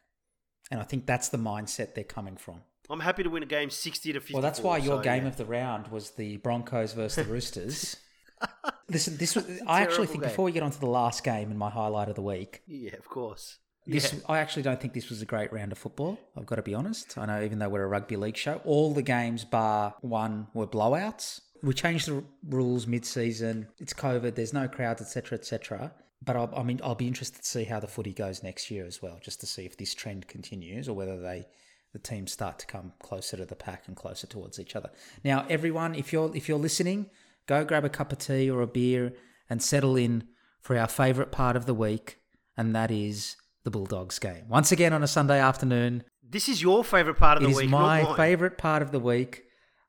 And 0.70 0.78
I 0.78 0.84
think 0.84 1.06
that's 1.06 1.30
the 1.30 1.38
mindset 1.38 1.94
they're 1.94 2.04
coming 2.04 2.36
from. 2.36 2.60
I'm 2.90 3.00
happy 3.00 3.22
to 3.22 3.30
win 3.30 3.42
a 3.42 3.46
game 3.46 3.70
sixty 3.70 4.12
to 4.12 4.20
fifty. 4.20 4.34
Well, 4.34 4.42
that's 4.42 4.60
why 4.60 4.78
your 4.78 5.00
game 5.00 5.26
of 5.26 5.36
the 5.36 5.44
round 5.44 5.88
was 5.88 6.10
the 6.10 6.38
Broncos 6.38 6.92
versus 6.92 7.24
the 7.24 7.32
Roosters. 7.32 7.96
Listen, 8.88 9.16
this 9.16 9.36
was. 9.36 9.44
I 9.66 9.82
actually 9.82 10.06
think 10.06 10.22
game. 10.22 10.30
before 10.30 10.44
we 10.46 10.52
get 10.52 10.62
on 10.62 10.70
to 10.70 10.80
the 10.80 10.86
last 10.86 11.22
game 11.24 11.50
and 11.50 11.58
my 11.58 11.70
highlight 11.70 12.08
of 12.08 12.14
the 12.16 12.22
week, 12.22 12.62
Yeah, 12.66 12.96
of 12.96 13.08
course. 13.08 13.58
this 13.86 14.12
yeah. 14.12 14.18
I 14.28 14.38
actually 14.38 14.62
don't 14.62 14.80
think 14.80 14.94
this 14.94 15.08
was 15.08 15.22
a 15.22 15.26
great 15.26 15.52
round 15.52 15.72
of 15.72 15.78
football. 15.78 16.18
I've 16.36 16.46
got 16.46 16.56
to 16.56 16.62
be 16.62 16.74
honest. 16.74 17.16
I 17.18 17.26
know, 17.26 17.42
even 17.42 17.58
though 17.58 17.68
we're 17.68 17.84
a 17.84 17.88
rugby 17.88 18.16
league 18.16 18.36
show, 18.36 18.60
all 18.64 18.92
the 18.92 19.02
games 19.02 19.44
bar 19.44 19.94
one 20.00 20.48
were 20.54 20.66
blowouts. 20.66 21.40
We 21.62 21.74
changed 21.74 22.08
the 22.08 22.14
r- 22.16 22.22
rules 22.48 22.86
mid-season. 22.86 23.68
It's 23.78 23.92
COVID. 23.92 24.34
There's 24.34 24.54
no 24.54 24.66
crowds, 24.66 25.02
etc., 25.02 25.36
etc. 25.38 25.92
But 26.24 26.36
I'll, 26.36 26.50
I 26.56 26.62
mean, 26.62 26.80
I'll 26.82 26.94
be 26.94 27.06
interested 27.06 27.42
to 27.42 27.46
see 27.48 27.64
how 27.64 27.80
the 27.80 27.86
footy 27.86 28.14
goes 28.14 28.42
next 28.42 28.70
year 28.70 28.86
as 28.86 29.02
well, 29.02 29.18
just 29.22 29.40
to 29.40 29.46
see 29.46 29.66
if 29.66 29.76
this 29.76 29.94
trend 29.94 30.26
continues 30.26 30.88
or 30.88 30.94
whether 30.94 31.20
they 31.20 31.46
the 31.92 31.98
teams 31.98 32.32
start 32.32 32.58
to 32.60 32.66
come 32.66 32.92
closer 33.02 33.36
to 33.36 33.44
the 33.44 33.56
pack 33.56 33.84
and 33.88 33.96
closer 33.96 34.26
towards 34.26 34.58
each 34.60 34.76
other. 34.76 34.90
Now, 35.24 35.44
everyone, 35.48 35.94
if 35.94 36.12
you're 36.12 36.34
if 36.36 36.48
you're 36.48 36.58
listening, 36.58 37.10
go 37.46 37.64
grab 37.64 37.84
a 37.84 37.88
cup 37.88 38.12
of 38.12 38.18
tea 38.18 38.48
or 38.50 38.60
a 38.62 38.66
beer 38.66 39.12
and 39.48 39.62
settle 39.62 39.96
in 39.96 40.24
for 40.60 40.76
our 40.76 40.86
favourite 40.88 41.32
part 41.32 41.56
of 41.56 41.66
the 41.66 41.74
week, 41.74 42.18
and 42.56 42.74
that 42.76 42.90
is 42.90 43.36
the 43.64 43.70
Bulldogs 43.70 44.18
game. 44.18 44.44
Once 44.48 44.70
again 44.72 44.92
on 44.92 45.02
a 45.02 45.06
Sunday 45.08 45.40
afternoon, 45.40 46.04
This 46.22 46.48
is 46.48 46.62
your 46.62 46.84
favourite 46.84 47.18
part 47.18 47.36
of 47.38 47.42
the 47.42 47.50
is 47.50 47.56
week. 47.56 47.70
my 47.70 48.02
not 48.02 48.08
mine. 48.10 48.16
favourite 48.16 48.56
part 48.58 48.82
of 48.82 48.92
the 48.92 49.00
week. 49.00 49.42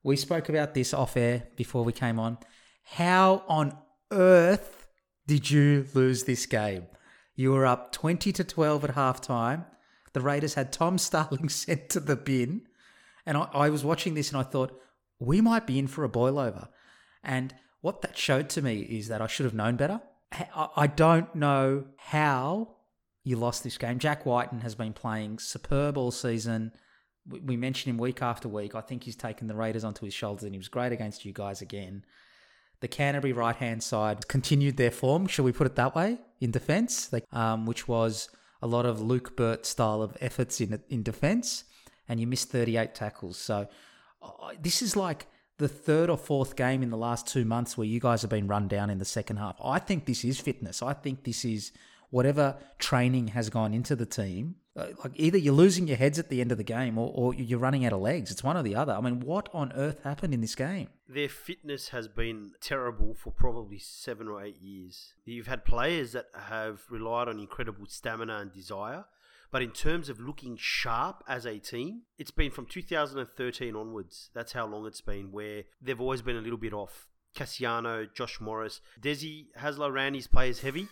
We 0.04 0.16
spoke 0.16 0.50
about 0.50 0.74
this 0.74 0.94
off 0.94 1.16
air 1.16 1.44
before 1.56 1.84
we 1.84 1.94
came 1.94 2.20
on. 2.20 2.40
How 2.84 3.44
on 3.48 3.78
earth 4.12 4.88
did 5.28 5.52
you 5.52 5.86
lose 5.94 6.24
this 6.24 6.46
game? 6.48 6.86
You 7.36 7.52
were 7.52 7.66
up 7.66 7.92
20 7.92 8.32
to 8.34 8.44
12 8.44 8.84
at 8.86 8.96
halftime. 8.96 9.66
The 10.14 10.22
Raiders 10.22 10.56
had 10.56 10.72
Tom 10.72 10.98
Starling 10.98 11.50
sent 11.50 11.90
to 11.90 12.00
the 12.00 12.16
bin. 12.16 12.64
And 13.26 13.38
I, 13.38 13.48
I 13.54 13.70
was 13.70 13.84
watching 13.84 14.14
this 14.14 14.30
and 14.30 14.38
I 14.38 14.44
thought, 14.44 14.78
we 15.20 15.40
might 15.40 15.68
be 15.68 15.78
in 15.78 15.88
for 15.88 16.04
a 16.04 16.10
boil 16.10 16.40
over. 16.40 16.68
And 17.24 17.54
what 17.82 18.02
that 18.02 18.18
showed 18.18 18.50
to 18.50 18.62
me 18.62 18.80
is 18.80 19.08
that 19.08 19.22
I 19.22 19.28
should 19.28 19.46
have 19.46 19.54
known 19.54 19.76
better. 19.76 20.02
I 20.56 20.88
don't 20.88 21.34
know 21.36 21.86
how 21.98 22.76
you 23.24 23.36
lost 23.36 23.64
this 23.64 23.78
game. 23.78 24.00
Jack 24.00 24.26
Wighton 24.26 24.62
has 24.62 24.76
been 24.76 24.94
playing 24.94 25.40
superb 25.40 25.98
all 25.98 26.12
season. 26.12 26.72
We 27.28 27.40
we 27.42 27.58
mention 27.58 27.90
him 27.90 27.98
week 27.98 28.22
after 28.22 28.48
week. 28.48 28.74
I 28.74 28.82
think 28.82 29.04
he's 29.04 29.16
taken 29.16 29.48
the 29.48 29.56
Raiders 29.56 29.84
onto 29.84 30.06
his 30.06 30.14
shoulders 30.14 30.44
and 30.44 30.54
he 30.54 30.58
was 30.58 30.70
great 30.70 30.92
against 30.92 31.26
you 31.26 31.34
guys 31.34 31.62
again. 31.62 32.06
The 32.80 32.88
Canterbury 32.88 33.34
right 33.34 33.56
hand 33.56 33.84
side 33.84 34.28
continued 34.28 34.78
their 34.78 34.90
form, 34.90 35.28
shall 35.28 35.46
we 35.46 35.52
put 35.52 35.68
it 35.68 35.76
that 35.76 35.96
way, 35.96 36.18
in 36.40 36.50
defence, 36.50 37.14
um, 37.32 37.66
which 37.66 37.88
was 37.88 38.30
a 38.62 38.68
lot 38.68 38.86
of 38.86 39.02
Luke 39.02 39.36
Burt 39.36 39.66
style 39.66 40.02
of 40.02 40.18
efforts 40.22 40.62
in 40.62 40.82
in 40.90 41.04
defence, 41.04 41.64
and 42.08 42.20
you 42.20 42.28
missed 42.28 42.50
38 42.50 42.94
tackles. 42.96 43.38
So 43.38 43.68
uh, 44.22 44.52
this 44.62 44.82
is 44.82 44.96
like 44.96 45.28
the 45.58 45.68
third 45.68 46.10
or 46.10 46.18
fourth 46.18 46.56
game 46.56 46.82
in 46.82 46.90
the 46.90 46.98
last 46.98 47.28
two 47.28 47.46
months 47.46 47.78
where 47.78 47.86
you 47.86 48.00
guys 48.00 48.22
have 48.22 48.32
been 48.32 48.48
run 48.48 48.68
down 48.68 48.90
in 48.90 48.98
the 48.98 49.06
second 49.06 49.38
half. 49.38 49.56
I 49.64 49.80
think 49.80 50.06
this 50.06 50.26
is 50.26 50.40
fitness. 50.40 50.82
I 50.82 50.94
think 50.94 51.24
this 51.24 51.46
is 51.46 51.72
whatever 52.10 52.58
training 52.80 53.28
has 53.30 53.50
gone 53.50 53.74
into 53.74 53.96
the 53.96 54.06
team. 54.06 54.56
Uh, 54.76 54.88
Like 55.04 55.12
either 55.16 55.38
you're 55.38 55.54
losing 55.54 55.88
your 55.88 55.98
heads 55.98 56.18
at 56.20 56.30
the 56.30 56.40
end 56.42 56.52
of 56.52 56.58
the 56.58 56.64
game 56.64 56.98
or, 56.98 57.12
or 57.14 57.34
you're 57.34 57.60
running 57.60 57.86
out 57.86 57.94
of 57.94 58.00
legs. 58.02 58.32
It's 58.32 58.44
one 58.44 58.56
or 58.58 58.64
the 58.64 58.76
other. 58.76 58.94
I 58.94 59.02
mean, 59.02 59.20
what 59.20 59.50
on 59.54 59.72
earth 59.74 60.04
happened 60.04 60.34
in 60.34 60.42
this 60.42 60.56
game? 60.56 60.88
Their 61.10 61.30
fitness 61.30 61.90
has 61.90 62.08
been 62.08 62.52
terrible 62.62 63.14
for 63.14 63.32
probably 63.32 63.80
seven 63.80 64.28
or 64.28 64.42
eight 64.44 64.62
years. 64.62 65.14
You've 65.26 65.48
had 65.48 65.66
players 65.66 66.14
that 66.14 66.28
have 66.36 66.84
relied 66.90 67.28
on 67.28 67.40
incredible 67.40 67.86
stamina 67.88 68.38
and 68.38 68.54
desire, 68.54 69.06
but 69.52 69.62
in 69.62 69.72
terms 69.72 70.08
of 70.08 70.22
looking 70.22 70.56
sharp 70.58 71.24
as 71.28 71.46
a 71.46 71.60
team, 71.60 72.04
it's 72.18 72.32
been 72.32 72.52
from 72.52 72.66
2013 72.66 73.76
onwards. 73.76 74.30
That's 74.34 74.54
how 74.54 74.66
long 74.66 74.86
it's 74.86 75.02
been, 75.02 75.34
where 75.34 75.64
they've 75.82 76.00
always 76.00 76.22
been 76.22 76.38
a 76.38 76.42
little 76.42 76.58
bit 76.58 76.74
off. 76.74 77.10
Kasiano, 77.36 78.08
Josh 78.14 78.40
Morris, 78.40 78.80
Desi 79.02 79.48
Hasler 79.60 79.92
ran 79.92 80.14
his 80.14 80.28
players 80.28 80.62
heavy, 80.62 80.88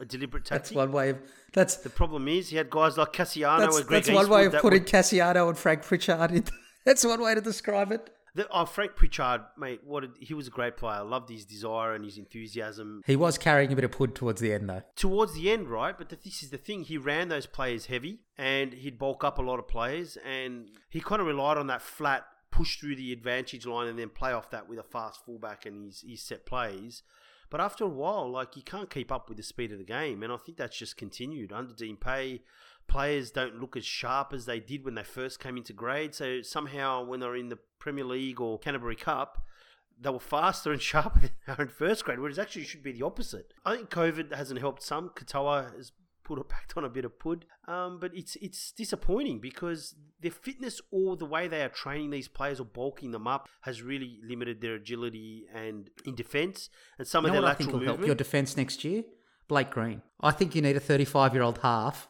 a 0.00 0.04
deliberate 0.04 0.44
That's 0.46 0.70
tactic. 0.70 0.76
one 0.76 0.92
way 0.92 1.10
of 1.10 1.18
that's 1.52 1.76
The 1.76 1.90
problem 1.90 2.28
is 2.28 2.48
he 2.48 2.56
had 2.56 2.70
guys 2.70 2.96
like 2.96 3.12
Kasiano 3.12 3.58
that's, 3.58 3.76
and 3.78 3.86
Greg 3.86 4.04
that's 4.04 4.14
one 4.14 4.28
way 4.28 4.46
of 4.46 4.52
putting 4.54 4.82
were- 4.82 4.86
Kasiano 4.88 5.48
and 5.48 5.58
Frank 5.58 5.82
Pritchard 5.82 6.30
in. 6.32 6.44
That's 6.86 7.04
one 7.04 7.20
way 7.20 7.34
to 7.34 7.42
describe 7.42 7.92
it. 7.92 8.08
The, 8.34 8.48
oh, 8.50 8.64
Frank 8.64 8.96
Pritchard, 8.96 9.42
mate, 9.58 9.80
what 9.84 10.04
a, 10.04 10.08
he 10.18 10.32
was 10.32 10.46
a 10.46 10.50
great 10.50 10.76
player. 10.78 10.98
I 10.98 11.00
loved 11.00 11.28
his 11.28 11.44
desire 11.44 11.94
and 11.94 12.04
his 12.04 12.16
enthusiasm. 12.16 13.02
He 13.06 13.16
was 13.16 13.36
carrying 13.36 13.70
a 13.70 13.76
bit 13.76 13.84
of 13.84 13.92
pud 13.92 14.14
towards 14.14 14.40
the 14.40 14.52
end, 14.52 14.70
though. 14.70 14.82
Towards 14.96 15.34
the 15.34 15.50
end, 15.50 15.68
right? 15.68 15.96
But 15.96 16.08
the, 16.08 16.16
this 16.16 16.42
is 16.42 16.50
the 16.50 16.56
thing. 16.56 16.84
He 16.84 16.96
ran 16.96 17.28
those 17.28 17.44
players 17.46 17.86
heavy 17.86 18.20
and 18.38 18.72
he'd 18.72 18.98
bulk 18.98 19.24
up 19.24 19.38
a 19.38 19.42
lot 19.42 19.58
of 19.58 19.68
players 19.68 20.16
and 20.24 20.70
he 20.88 21.00
kind 21.00 21.20
of 21.20 21.26
relied 21.26 21.58
on 21.58 21.66
that 21.66 21.82
flat 21.82 22.24
push 22.50 22.78
through 22.78 22.96
the 22.96 23.12
advantage 23.12 23.66
line 23.66 23.88
and 23.88 23.98
then 23.98 24.08
play 24.08 24.32
off 24.32 24.50
that 24.50 24.68
with 24.68 24.78
a 24.78 24.82
fast 24.82 25.24
fullback 25.24 25.66
and 25.66 25.84
his, 25.86 26.04
his 26.06 26.22
set 26.22 26.46
plays. 26.46 27.02
But 27.50 27.60
after 27.60 27.84
a 27.84 27.88
while, 27.88 28.30
like 28.30 28.56
you 28.56 28.62
can't 28.62 28.88
keep 28.88 29.10
up 29.10 29.28
with 29.28 29.36
the 29.36 29.42
speed 29.42 29.72
of 29.72 29.78
the 29.78 29.84
game, 29.84 30.22
and 30.22 30.32
I 30.32 30.36
think 30.36 30.56
that's 30.56 30.78
just 30.78 30.96
continued 30.96 31.52
under 31.52 31.74
Dean 31.74 31.96
Pay. 31.96 32.42
Players 32.86 33.30
don't 33.30 33.60
look 33.60 33.76
as 33.76 33.84
sharp 33.84 34.32
as 34.32 34.46
they 34.46 34.60
did 34.60 34.84
when 34.84 34.94
they 34.94 35.02
first 35.02 35.40
came 35.40 35.56
into 35.56 35.72
grade. 35.72 36.14
So 36.14 36.42
somehow, 36.42 37.04
when 37.04 37.20
they're 37.20 37.36
in 37.36 37.48
the 37.48 37.58
Premier 37.78 38.04
League 38.04 38.40
or 38.40 38.58
Canterbury 38.58 38.96
Cup, 38.96 39.44
they 40.00 40.10
were 40.10 40.20
faster 40.20 40.72
and 40.72 40.80
sharper 40.90 41.20
than 41.20 41.30
they 41.46 41.52
are 41.52 41.62
in 41.62 41.68
first 41.68 42.04
grade, 42.04 42.20
whereas 42.20 42.38
actually 42.38 42.64
should 42.64 42.82
be 42.82 42.92
the 42.92 43.04
opposite. 43.04 43.52
I 43.64 43.76
think 43.76 43.90
COVID 43.90 44.34
hasn't 44.34 44.60
helped 44.60 44.82
some. 44.82 45.10
Katoa 45.10 45.76
has 45.76 45.92
put 46.36 46.48
back 46.56 46.72
on 46.76 46.84
a 46.84 46.88
bit 46.88 47.04
of 47.04 47.18
pud, 47.18 47.44
um, 47.68 47.98
but 48.00 48.10
it's 48.14 48.36
it's 48.36 48.72
disappointing 48.72 49.38
because 49.40 49.94
their 50.20 50.30
fitness 50.30 50.80
or 50.90 51.16
the 51.16 51.24
way 51.26 51.48
they 51.48 51.62
are 51.62 51.68
training 51.68 52.10
these 52.10 52.28
players 52.28 52.60
or 52.60 52.64
bulking 52.64 53.10
them 53.10 53.26
up 53.26 53.48
has 53.62 53.82
really 53.82 54.18
limited 54.22 54.60
their 54.60 54.74
agility 54.74 55.46
and 55.54 55.90
in 56.04 56.14
defence 56.14 56.68
and 56.98 57.06
some 57.06 57.24
You 57.24 57.30
know 57.32 57.38
of 57.38 57.42
their 57.42 57.42
what 57.42 57.50
I 57.50 57.54
think 57.54 57.68
lateral 57.68 57.78
will 57.80 57.86
help 57.86 57.96
movement. 57.98 58.06
your 58.06 58.14
defence 58.16 58.56
next 58.56 58.84
year? 58.84 59.04
Blake 59.48 59.70
Green. 59.70 60.02
I 60.20 60.30
think 60.30 60.54
you 60.54 60.62
need 60.62 60.76
a 60.76 60.80
35 60.80 61.34
year 61.34 61.42
old 61.42 61.58
half 61.58 62.08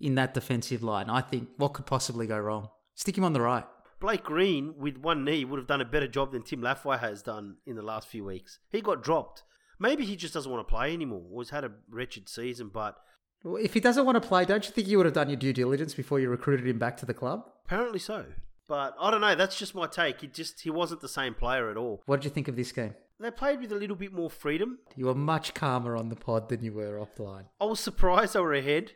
in 0.00 0.14
that 0.16 0.34
defensive 0.34 0.82
line. 0.82 1.08
I 1.10 1.20
think 1.20 1.48
what 1.56 1.72
could 1.72 1.86
possibly 1.86 2.26
go 2.26 2.38
wrong? 2.38 2.68
Stick 2.94 3.18
him 3.18 3.24
on 3.24 3.32
the 3.32 3.40
right. 3.40 3.64
Blake 3.98 4.22
Green 4.24 4.74
with 4.78 4.98
one 4.98 5.24
knee 5.24 5.44
would 5.44 5.58
have 5.58 5.66
done 5.66 5.80
a 5.80 5.84
better 5.86 6.06
job 6.06 6.32
than 6.32 6.42
Tim 6.42 6.60
Lafai 6.60 7.00
has 7.00 7.22
done 7.22 7.56
in 7.66 7.76
the 7.76 7.82
last 7.82 8.06
few 8.08 8.24
weeks. 8.24 8.58
He 8.70 8.80
got 8.82 9.02
dropped. 9.02 9.42
Maybe 9.78 10.04
he 10.04 10.16
just 10.16 10.34
doesn't 10.34 10.50
want 10.52 10.66
to 10.66 10.72
play 10.72 10.92
anymore. 10.92 11.24
Or 11.32 11.42
he's 11.42 11.50
had 11.50 11.64
a 11.64 11.72
wretched 11.90 12.28
season, 12.28 12.70
but 12.72 12.96
If 13.44 13.74
he 13.74 13.80
doesn't 13.80 14.04
want 14.04 14.20
to 14.20 14.26
play, 14.26 14.44
don't 14.44 14.64
you 14.66 14.72
think 14.72 14.88
you 14.88 14.96
would 14.96 15.06
have 15.06 15.14
done 15.14 15.28
your 15.28 15.36
due 15.36 15.52
diligence 15.52 15.94
before 15.94 16.18
you 16.20 16.28
recruited 16.28 16.66
him 16.66 16.78
back 16.78 16.96
to 16.98 17.06
the 17.06 17.14
club? 17.14 17.44
apparently 17.66 17.98
so. 17.98 18.24
But 18.68 18.94
I 19.00 19.10
don't 19.10 19.20
know. 19.20 19.34
That's 19.36 19.58
just 19.58 19.74
my 19.74 19.86
take. 19.86 20.20
He 20.22 20.26
just 20.26 20.60
he 20.62 20.70
wasn't 20.70 21.00
the 21.00 21.08
same 21.08 21.34
player 21.34 21.70
at 21.70 21.76
all. 21.76 22.02
What 22.06 22.16
did 22.16 22.24
you 22.24 22.30
think 22.30 22.48
of 22.48 22.56
this 22.56 22.72
game? 22.72 22.94
They 23.20 23.30
played 23.30 23.60
with 23.60 23.70
a 23.72 23.76
little 23.76 23.96
bit 23.96 24.12
more 24.12 24.28
freedom. 24.30 24.78
You 24.96 25.06
were 25.06 25.14
much 25.14 25.54
calmer 25.54 25.96
on 25.96 26.08
the 26.08 26.16
pod 26.16 26.48
than 26.48 26.62
you 26.64 26.72
were 26.72 26.98
offline. 26.98 27.44
I 27.60 27.64
was 27.64 27.80
surprised 27.80 28.34
they 28.34 28.40
were 28.40 28.52
ahead, 28.54 28.92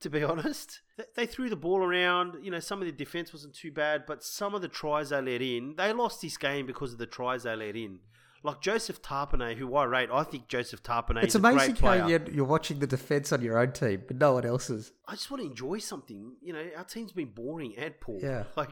to 0.00 0.10
be 0.10 0.22
honest. 0.32 0.80
They- 0.98 1.04
They 1.16 1.26
threw 1.26 1.48
the 1.48 1.56
ball 1.56 1.82
around. 1.82 2.44
You 2.44 2.50
know, 2.50 2.60
some 2.60 2.80
of 2.80 2.86
the 2.86 2.92
defense 2.92 3.32
wasn't 3.32 3.54
too 3.54 3.72
bad, 3.72 4.04
but 4.06 4.22
some 4.22 4.54
of 4.54 4.60
the 4.62 4.68
tries 4.68 5.08
they 5.10 5.20
let 5.22 5.40
in, 5.42 5.74
they 5.76 5.92
lost 5.94 6.20
this 6.22 6.36
game 6.36 6.66
because 6.66 6.92
of 6.92 6.98
the 6.98 7.06
tries 7.06 7.42
they 7.44 7.56
let 7.56 7.76
in. 7.76 8.00
Like 8.44 8.60
Joseph 8.60 9.00
Tapine, 9.00 9.56
who 9.56 9.74
I 9.74 9.84
rate, 9.84 10.10
I 10.12 10.22
think 10.22 10.48
Joseph 10.48 10.82
Tapine 10.82 11.16
It's 11.24 11.34
is 11.34 11.36
a 11.36 11.38
amazing 11.38 11.70
great 11.70 11.76
player. 11.78 12.00
how 12.02 12.08
you're, 12.08 12.30
you're 12.30 12.44
watching 12.44 12.78
the 12.78 12.86
defence 12.86 13.32
on 13.32 13.40
your 13.40 13.58
own 13.58 13.72
team, 13.72 14.02
but 14.06 14.18
no 14.18 14.34
one 14.34 14.44
else's. 14.44 14.92
I 15.08 15.12
just 15.14 15.30
want 15.30 15.42
to 15.42 15.48
enjoy 15.48 15.78
something. 15.78 16.36
You 16.42 16.52
know, 16.52 16.64
our 16.76 16.84
team's 16.84 17.12
been 17.12 17.30
boring 17.30 17.74
and 17.76 17.98
poor. 18.00 18.20
Yeah. 18.22 18.44
Like, 18.56 18.70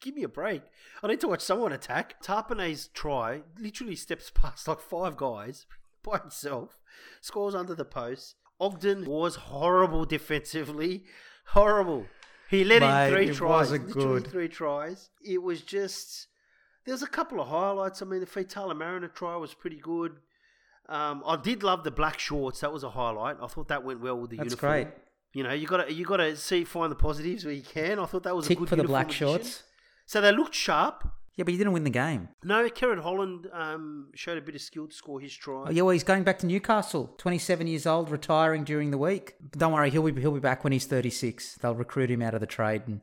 give 0.00 0.16
me 0.16 0.24
a 0.24 0.28
break. 0.28 0.62
I 1.00 1.06
need 1.06 1.20
to 1.20 1.28
watch 1.28 1.40
someone 1.42 1.72
attack. 1.72 2.20
Tapine's 2.20 2.88
try 2.88 3.42
literally 3.56 3.94
steps 3.94 4.32
past 4.34 4.66
like 4.66 4.80
five 4.80 5.16
guys 5.16 5.66
by 6.02 6.18
himself, 6.18 6.80
scores 7.20 7.54
under 7.54 7.76
the 7.76 7.84
post. 7.84 8.34
Ogden 8.60 9.04
was 9.06 9.36
horrible 9.36 10.04
defensively. 10.04 11.04
Horrible. 11.46 12.06
He 12.50 12.64
let 12.64 12.82
Mate, 12.82 13.06
in 13.06 13.12
three 13.14 13.28
it 13.28 13.34
tries. 13.36 13.70
literally 13.70 13.92
good. 14.20 14.26
three 14.30 14.48
tries. 14.48 15.10
It 15.24 15.40
was 15.42 15.62
just. 15.62 16.26
There's 16.84 17.02
a 17.02 17.06
couple 17.06 17.40
of 17.40 17.48
highlights. 17.48 18.02
I 18.02 18.06
mean, 18.06 18.20
the 18.20 18.26
Fatala 18.26 18.76
Mariner 18.76 19.08
try 19.08 19.36
was 19.36 19.54
pretty 19.54 19.78
good. 19.78 20.12
Um, 20.88 21.22
I 21.26 21.36
did 21.36 21.62
love 21.62 21.84
the 21.84 21.90
black 21.90 22.18
shorts. 22.18 22.60
That 22.60 22.72
was 22.72 22.82
a 22.82 22.90
highlight. 22.90 23.36
I 23.40 23.46
thought 23.46 23.68
that 23.68 23.84
went 23.84 24.00
well 24.00 24.18
with 24.18 24.30
the 24.30 24.36
That's 24.38 24.50
uniform. 24.50 24.72
great. 24.72 24.88
You 25.32 25.44
know, 25.44 25.52
you 25.52 25.66
got 25.66 25.86
to 25.86 25.92
you 25.92 26.04
got 26.04 26.18
to 26.18 26.36
see 26.36 26.64
find 26.64 26.90
the 26.90 26.96
positives 26.96 27.44
where 27.44 27.54
you 27.54 27.62
can. 27.62 27.98
I 27.98 28.04
thought 28.06 28.24
that 28.24 28.36
was 28.36 28.50
a 28.50 28.54
good 28.54 28.68
for 28.68 28.76
the 28.76 28.84
black 28.84 29.10
shorts. 29.10 29.62
So 30.06 30.20
they 30.20 30.32
looked 30.32 30.54
sharp. 30.54 31.08
Yeah, 31.36 31.44
but 31.44 31.52
you 31.52 31.58
didn't 31.58 31.72
win 31.72 31.84
the 31.84 31.90
game. 31.90 32.28
No, 32.44 32.68
Kerrod 32.68 33.00
Holland 33.00 33.48
um, 33.54 34.08
showed 34.14 34.36
a 34.36 34.42
bit 34.42 34.54
of 34.54 34.60
skill 34.60 34.86
to 34.86 34.94
score 34.94 35.18
his 35.18 35.34
try. 35.34 35.64
Oh, 35.66 35.70
yeah, 35.70 35.80
well, 35.80 35.92
he's 35.92 36.04
going 36.04 36.24
back 36.24 36.38
to 36.40 36.46
Newcastle. 36.46 37.14
27 37.16 37.66
years 37.66 37.86
old, 37.86 38.10
retiring 38.10 38.64
during 38.64 38.90
the 38.90 38.98
week. 38.98 39.36
But 39.40 39.58
don't 39.58 39.72
worry, 39.72 39.88
he'll 39.88 40.02
be, 40.02 40.20
he'll 40.20 40.32
be 40.32 40.40
back 40.40 40.62
when 40.62 40.74
he's 40.74 40.84
36. 40.84 41.54
They'll 41.54 41.74
recruit 41.74 42.10
him 42.10 42.20
out 42.20 42.34
of 42.34 42.40
the 42.40 42.46
trade 42.46 42.82
and 42.86 43.00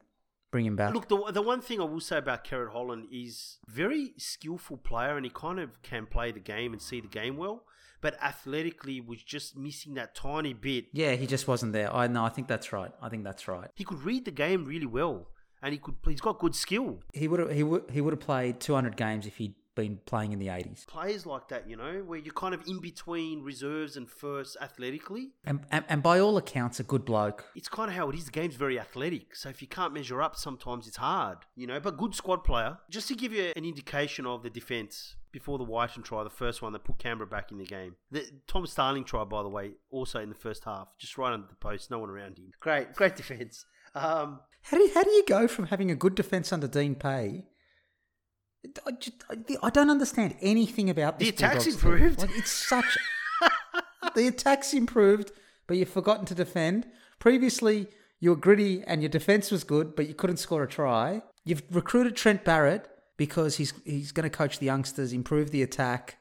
bring 0.52 0.66
him 0.66 0.76
back. 0.76 0.94
Look, 0.94 1.08
the, 1.10 1.32
the 1.32 1.42
one 1.42 1.62
thing 1.62 1.80
I 1.82 1.86
will 1.86 2.00
say 2.00 2.18
about 2.18 2.44
Kerrod 2.44 2.72
Holland 2.72 3.08
is 3.12 3.58
very 3.68 4.14
skillful 4.18 4.78
player, 4.78 5.16
and 5.16 5.26
he 5.26 5.32
kind 5.34 5.60
of 5.60 5.82
can 5.82 6.06
play 6.06 6.32
the 6.32 6.40
game 6.40 6.74
and 6.74 6.82
see 6.82 7.02
the 7.02 7.08
game 7.08 7.38
well. 7.38 7.64
But 8.02 8.16
athletically, 8.24 9.02
was 9.02 9.22
just 9.22 9.58
missing 9.58 9.96
that 9.96 10.16
tiny 10.16 10.54
bit. 10.54 10.86
yeah, 10.94 11.16
he 11.16 11.28
just 11.28 11.48
wasn't 11.50 11.74
there. 11.74 11.94
I 11.94 12.08
know, 12.08 12.24
I 12.24 12.30
think 12.30 12.48
that's 12.48 12.72
right. 12.72 12.92
I 13.02 13.10
think 13.10 13.26
that's 13.26 13.48
right. 13.48 13.70
He 13.76 13.84
could 13.84 14.04
read 14.04 14.24
the 14.24 14.32
game 14.32 14.64
really 14.64 14.86
well, 14.86 15.28
and 15.62 15.74
he 15.74 15.80
could. 15.80 15.96
He's 16.06 16.22
got 16.22 16.40
good 16.40 16.56
skill. 16.56 17.00
He 17.14 17.28
would 17.28 17.42
have 17.42 17.52
he 17.52 17.62
would 17.64 17.90
he 17.92 18.00
would 18.00 18.14
have 18.14 18.22
played 18.22 18.62
200 18.62 18.96
games 18.96 19.28
if 19.28 19.36
he'd 19.36 19.54
been 19.80 20.00
playing 20.06 20.32
in 20.34 20.40
the 20.40 20.48
80s. 20.48 20.86
Players 20.88 21.26
like 21.26 21.48
that, 21.50 21.70
you 21.70 21.76
know, 21.76 22.04
where 22.06 22.20
you're 22.20 22.34
kind 22.34 22.54
of 22.54 22.62
in 22.68 22.80
between 22.80 23.42
reserves 23.42 23.96
and 23.98 24.10
first 24.10 24.58
athletically. 24.62 25.32
And, 25.46 25.62
and 25.72 25.86
and 25.88 26.04
by 26.04 26.20
all 26.20 26.38
accounts, 26.38 26.80
a 26.80 26.84
good 26.84 27.06
bloke. 27.06 27.46
it's 27.56 27.70
kind 27.70 27.90
of 27.90 27.96
how 27.96 28.10
it 28.10 28.16
is. 28.16 28.26
The 28.26 28.32
game's 28.32 28.56
very 28.56 28.80
athletic, 28.80 29.36
so 29.36 29.50
if 29.50 29.62
you 29.62 29.68
can't 29.68 29.94
measure 29.94 30.22
up, 30.22 30.36
sometimes 30.36 30.88
it's 30.88 30.98
hard, 30.98 31.40
you 31.56 31.68
know. 31.68 31.80
But 31.80 31.98
good 31.98 32.14
squad 32.16 32.44
player. 32.44 32.78
Just 32.90 33.08
to 33.10 33.16
give 33.16 33.32
you 33.34 33.52
an 33.56 33.66
indication 33.66 34.26
of 34.26 34.44
the 34.44 34.50
defense 34.50 35.16
before 35.32 35.58
the 35.58 35.64
Wighton 35.64 36.04
try, 36.04 36.24
the 36.24 36.30
first 36.30 36.62
one 36.62 36.74
that 36.74 36.84
put 36.84 36.98
Canberra 36.98 37.28
back 37.28 37.52
in 37.52 37.58
the 37.58 37.66
game. 37.66 37.96
The 38.12 38.26
Tom 38.48 38.66
Starling 38.66 39.04
try, 39.04 39.24
by 39.24 39.44
the 39.44 39.50
way, 39.50 39.74
also 39.92 40.20
in 40.20 40.30
the 40.30 40.36
first 40.36 40.64
half, 40.64 40.98
just 40.98 41.18
right 41.18 41.32
under 41.34 41.48
the 41.48 41.56
post, 41.56 41.92
no 41.92 42.00
one 42.00 42.10
around 42.10 42.38
him. 42.40 42.52
Great, 42.60 42.94
great 42.94 43.16
defense. 43.22 43.66
Um, 43.96 44.40
How 44.64 44.78
do 44.78 44.84
you, 44.84 44.94
how 44.94 45.04
do 45.04 45.10
you 45.12 45.24
go 45.28 45.48
from 45.48 45.68
having 45.68 45.90
a 45.90 45.96
good 45.96 46.14
defense 46.16 46.52
under 46.54 46.68
Dean 46.68 46.94
Pay? 46.96 47.46
I, 48.86 48.92
just, 48.92 49.24
I, 49.30 49.38
I 49.64 49.70
don't 49.70 49.90
understand 49.90 50.36
anything 50.42 50.90
about 50.90 51.18
The 51.20 51.26
this. 51.32 51.36
attack's 51.36 51.66
Bulldogs 51.66 51.84
improved. 51.84 52.20
Like, 52.22 52.38
it's 52.38 52.52
such. 52.52 52.98
the 54.16 54.28
attack's 54.28 54.74
improved, 54.74 55.32
but 55.68 55.78
you've 55.78 55.90
forgotten 55.90 56.26
to 56.26 56.36
defend. 56.36 56.86
Previously, 57.20 57.88
you 58.20 58.32
were 58.32 58.36
gritty 58.36 58.84
and 58.86 59.02
your 59.02 59.10
defense 59.10 59.50
was 59.52 59.64
good, 59.64 59.96
but 59.96 60.08
you 60.08 60.14
couldn't 60.14 60.38
score 60.38 60.64
a 60.64 60.68
try. 60.68 61.22
You've 61.46 61.64
recruited 61.72 62.16
Trent 62.16 62.44
Barrett 62.44 62.88
because 63.18 63.58
he's 63.58 63.74
he's 63.86 64.12
going 64.12 64.30
to 64.30 64.36
coach 64.38 64.60
the 64.60 64.66
youngsters, 64.66 65.14
improve 65.14 65.52
the 65.52 65.64
attack, 65.64 66.18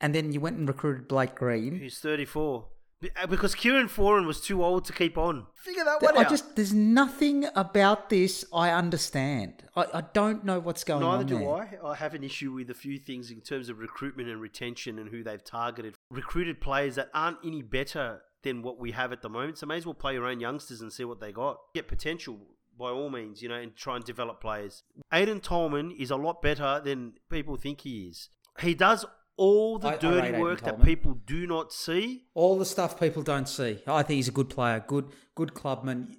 and 0.00 0.14
then 0.14 0.32
you 0.32 0.40
went 0.40 0.56
and 0.58 0.66
recruited 0.68 1.08
Blake 1.08 1.34
Green. 1.34 1.76
who's 1.76 1.98
34? 1.98 2.60
Be- 2.60 2.64
uh, 2.64 2.73
Uh, 3.20 3.26
because 3.26 3.54
Kieran 3.54 3.88
Foran 3.88 4.26
was 4.26 4.40
too 4.40 4.64
old 4.64 4.84
to 4.86 4.92
keep 4.92 5.18
on. 5.18 5.46
Figure 5.54 5.84
that 5.84 6.02
one 6.02 6.16
I 6.16 6.22
out. 6.22 6.30
just 6.30 6.56
there's 6.56 6.72
nothing 6.72 7.46
about 7.54 8.10
this 8.10 8.44
I 8.52 8.70
understand. 8.70 9.64
I, 9.76 9.86
I 9.94 10.00
don't 10.12 10.44
know 10.44 10.60
what's 10.60 10.84
going 10.84 11.00
Neither 11.00 11.12
on 11.12 11.26
Neither 11.26 11.38
do 11.38 11.44
there. 11.44 11.80
I. 11.84 11.92
I 11.92 11.94
have 11.96 12.14
an 12.14 12.24
issue 12.24 12.52
with 12.52 12.70
a 12.70 12.74
few 12.74 12.98
things 12.98 13.30
in 13.30 13.40
terms 13.40 13.68
of 13.68 13.78
recruitment 13.78 14.28
and 14.28 14.40
retention 14.40 14.98
and 14.98 15.08
who 15.10 15.22
they've 15.22 15.44
targeted. 15.44 15.94
Recruited 16.10 16.60
players 16.60 16.94
that 16.96 17.10
aren't 17.14 17.38
any 17.44 17.62
better 17.62 18.22
than 18.42 18.62
what 18.62 18.78
we 18.78 18.92
have 18.92 19.12
at 19.12 19.22
the 19.22 19.28
moment. 19.28 19.58
So 19.58 19.66
may 19.66 19.76
as 19.76 19.86
well 19.86 19.94
play 19.94 20.12
your 20.12 20.26
own 20.26 20.40
youngsters 20.40 20.80
and 20.80 20.92
see 20.92 21.04
what 21.04 21.20
they 21.20 21.32
got. 21.32 21.58
Get 21.74 21.88
potential 21.88 22.38
by 22.78 22.90
all 22.90 23.10
means, 23.10 23.42
you 23.42 23.48
know, 23.48 23.54
and 23.54 23.74
try 23.76 23.96
and 23.96 24.04
develop 24.04 24.40
players. 24.40 24.82
Aidan 25.12 25.40
Tolman 25.40 25.92
is 25.92 26.10
a 26.10 26.16
lot 26.16 26.42
better 26.42 26.80
than 26.84 27.14
people 27.30 27.56
think 27.56 27.82
he 27.82 28.06
is. 28.08 28.28
He 28.60 28.74
does 28.74 29.04
all 29.36 29.78
the 29.78 29.88
I- 29.88 29.92
I 29.92 29.96
dirty 29.96 30.28
Aidan 30.28 30.40
work 30.40 30.60
that 30.62 30.82
people 30.82 31.14
do 31.26 31.46
not 31.46 31.72
see. 31.72 32.24
All 32.34 32.58
the 32.58 32.64
stuff 32.64 32.98
people 32.98 33.22
don't 33.22 33.48
see. 33.48 33.80
I 33.86 34.02
think 34.02 34.16
he's 34.16 34.28
a 34.28 34.32
good 34.32 34.50
player, 34.50 34.84
good 34.86 35.06
good 35.34 35.54
clubman. 35.54 36.16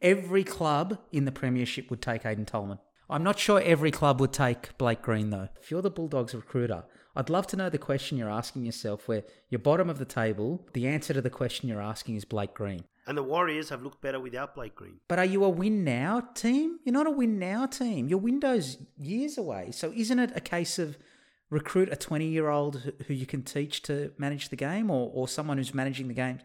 Every 0.00 0.44
club 0.44 0.98
in 1.10 1.24
the 1.24 1.32
Premiership 1.32 1.90
would 1.90 2.00
take 2.00 2.24
Aidan 2.24 2.46
Tolman. 2.46 2.78
I'm 3.10 3.24
not 3.24 3.38
sure 3.38 3.60
every 3.60 3.90
club 3.90 4.20
would 4.20 4.32
take 4.32 4.76
Blake 4.78 5.02
Green 5.02 5.30
though. 5.30 5.48
If 5.60 5.70
you're 5.70 5.82
the 5.82 5.90
Bulldogs 5.90 6.34
recruiter, 6.34 6.84
I'd 7.16 7.30
love 7.30 7.46
to 7.48 7.56
know 7.56 7.68
the 7.68 7.78
question 7.78 8.16
you're 8.16 8.30
asking 8.30 8.64
yourself 8.64 9.08
where 9.08 9.24
you're 9.48 9.58
bottom 9.58 9.90
of 9.90 9.98
the 9.98 10.04
table, 10.04 10.66
the 10.72 10.86
answer 10.86 11.14
to 11.14 11.20
the 11.22 11.30
question 11.30 11.68
you're 11.68 11.82
asking 11.82 12.14
is 12.14 12.24
Blake 12.24 12.54
Green. 12.54 12.84
And 13.08 13.16
the 13.16 13.22
Warriors 13.22 13.70
have 13.70 13.82
looked 13.82 14.02
better 14.02 14.20
without 14.20 14.54
Blake 14.54 14.74
Green. 14.76 15.00
But 15.08 15.18
are 15.18 15.24
you 15.24 15.42
a 15.42 15.48
win 15.48 15.82
now 15.82 16.20
team? 16.34 16.78
You're 16.84 16.92
not 16.92 17.06
a 17.06 17.10
win 17.10 17.38
now 17.38 17.64
team. 17.66 18.06
Your 18.08 18.18
window's 18.20 18.76
years 18.98 19.38
away. 19.38 19.70
So 19.72 19.92
isn't 19.96 20.18
it 20.18 20.30
a 20.36 20.40
case 20.40 20.78
of 20.78 20.98
recruit 21.50 21.88
a 21.90 21.96
20 21.96 22.26
year 22.26 22.48
old 22.48 22.92
who 23.06 23.14
you 23.14 23.26
can 23.26 23.42
teach 23.42 23.82
to 23.82 24.12
manage 24.18 24.48
the 24.48 24.56
game 24.56 24.90
or, 24.90 25.10
or 25.12 25.28
someone 25.28 25.58
who's 25.58 25.74
managing 25.74 26.08
the 26.08 26.14
game? 26.14 26.40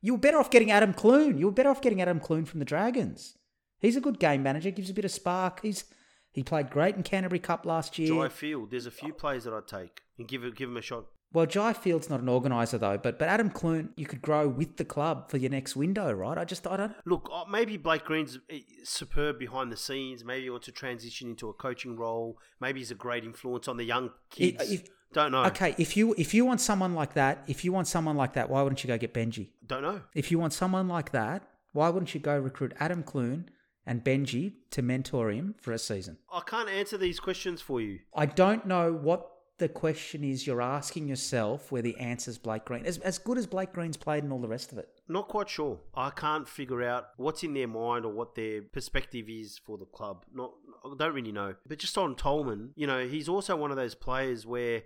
You 0.00 0.14
were 0.14 0.20
better 0.20 0.38
off 0.38 0.50
getting 0.50 0.70
Adam 0.70 0.92
Clune. 0.92 1.38
You 1.38 1.46
were 1.46 1.52
better 1.52 1.70
off 1.70 1.82
getting 1.82 2.00
Adam 2.00 2.20
Clune 2.20 2.44
from 2.44 2.60
the 2.60 2.64
Dragons. 2.64 3.36
He's 3.78 3.96
a 3.96 4.00
good 4.00 4.18
game 4.18 4.42
manager, 4.42 4.70
gives 4.70 4.90
a 4.90 4.94
bit 4.94 5.04
of 5.04 5.10
spark. 5.10 5.60
He's 5.62 5.84
he 6.32 6.42
played 6.42 6.70
great 6.70 6.96
in 6.96 7.02
Canterbury 7.02 7.38
Cup 7.38 7.64
last 7.64 7.98
year. 7.98 8.08
Jai 8.08 8.28
Field, 8.28 8.70
there's 8.70 8.86
a 8.86 8.90
few 8.90 9.12
players 9.12 9.44
that 9.44 9.54
I'd 9.54 9.66
take 9.66 10.02
and 10.18 10.28
give 10.28 10.42
give 10.54 10.68
him 10.68 10.76
a 10.76 10.82
shot. 10.82 11.06
Well, 11.32 11.44
Jai 11.46 11.72
Field's 11.74 12.08
not 12.08 12.20
an 12.20 12.28
organiser 12.28 12.78
though, 12.78 12.96
but 12.96 13.18
but 13.18 13.28
Adam 13.28 13.50
Clune, 13.50 13.90
you 13.96 14.06
could 14.06 14.22
grow 14.22 14.48
with 14.48 14.76
the 14.76 14.84
club 14.84 15.28
for 15.30 15.36
your 15.36 15.50
next 15.50 15.76
window, 15.76 16.10
right? 16.12 16.38
I 16.38 16.44
just 16.44 16.66
I 16.66 16.76
don't. 16.76 16.94
Look, 17.04 17.28
uh, 17.32 17.44
maybe 17.50 17.76
Blake 17.76 18.04
Green's 18.04 18.38
uh, 18.50 18.56
superb 18.84 19.38
behind 19.38 19.70
the 19.70 19.76
scenes. 19.76 20.24
Maybe 20.24 20.44
he 20.44 20.50
wants 20.50 20.66
to 20.66 20.72
transition 20.72 21.28
into 21.30 21.48
a 21.48 21.52
coaching 21.52 21.96
role. 21.96 22.38
Maybe 22.60 22.80
he's 22.80 22.90
a 22.90 22.94
great 22.94 23.24
influence 23.24 23.68
on 23.68 23.76
the 23.76 23.84
young 23.84 24.10
kids. 24.30 24.72
if- 24.72 24.88
Don't 25.12 25.30
know. 25.32 25.44
Okay, 25.44 25.74
if 25.78 25.96
you 25.96 26.14
if 26.18 26.32
you 26.34 26.44
want 26.44 26.60
someone 26.60 26.94
like 26.94 27.14
that, 27.14 27.44
if 27.48 27.64
you 27.64 27.72
want 27.72 27.86
someone 27.88 28.16
like 28.16 28.32
that, 28.34 28.48
why 28.50 28.62
wouldn't 28.62 28.82
you 28.82 28.88
go 28.88 28.98
get 28.98 29.12
Benji? 29.14 29.48
Don't 29.66 29.82
know. 29.82 30.00
If 30.14 30.30
you 30.30 30.38
want 30.38 30.52
someone 30.52 30.88
like 30.88 31.12
that, 31.12 31.48
why 31.72 31.88
wouldn't 31.90 32.14
you 32.14 32.20
go 32.20 32.38
recruit 32.38 32.72
Adam 32.80 33.02
Clune 33.02 33.48
and 33.86 34.02
Benji 34.02 34.54
to 34.72 34.82
mentor 34.82 35.30
him 35.30 35.54
for 35.60 35.72
a 35.72 35.78
season? 35.78 36.18
I 36.32 36.40
can't 36.40 36.68
answer 36.68 36.98
these 36.98 37.20
questions 37.20 37.60
for 37.62 37.80
you. 37.80 38.00
I 38.14 38.26
don't 38.26 38.66
know 38.66 38.92
what 38.92 39.30
the 39.58 39.68
question 39.68 40.22
is 40.22 40.46
you're 40.46 40.60
asking 40.60 41.08
yourself 41.08 41.72
where 41.72 41.82
the 41.82 41.96
answer's 41.98 42.38
Blake 42.38 42.64
Green. 42.64 42.84
As, 42.84 42.98
as 42.98 43.18
good 43.18 43.38
as 43.38 43.46
Blake 43.46 43.72
Green's 43.72 43.96
played 43.96 44.22
and 44.22 44.32
all 44.32 44.40
the 44.40 44.48
rest 44.48 44.72
of 44.72 44.78
it. 44.78 44.88
Not 45.08 45.28
quite 45.28 45.48
sure. 45.48 45.78
I 45.94 46.10
can't 46.10 46.48
figure 46.48 46.82
out 46.82 47.08
what's 47.16 47.42
in 47.42 47.54
their 47.54 47.68
mind 47.68 48.04
or 48.04 48.12
what 48.12 48.34
their 48.34 48.62
perspective 48.62 49.28
is 49.28 49.58
for 49.58 49.78
the 49.78 49.86
club. 49.86 50.24
Not, 50.34 50.52
I 50.84 50.94
don't 50.96 51.14
really 51.14 51.32
know. 51.32 51.54
But 51.66 51.78
just 51.78 51.96
on 51.96 52.16
Tolman, 52.16 52.72
you 52.76 52.86
know, 52.86 53.06
he's 53.06 53.28
also 53.28 53.56
one 53.56 53.70
of 53.70 53.76
those 53.76 53.94
players 53.94 54.44
where, 54.44 54.82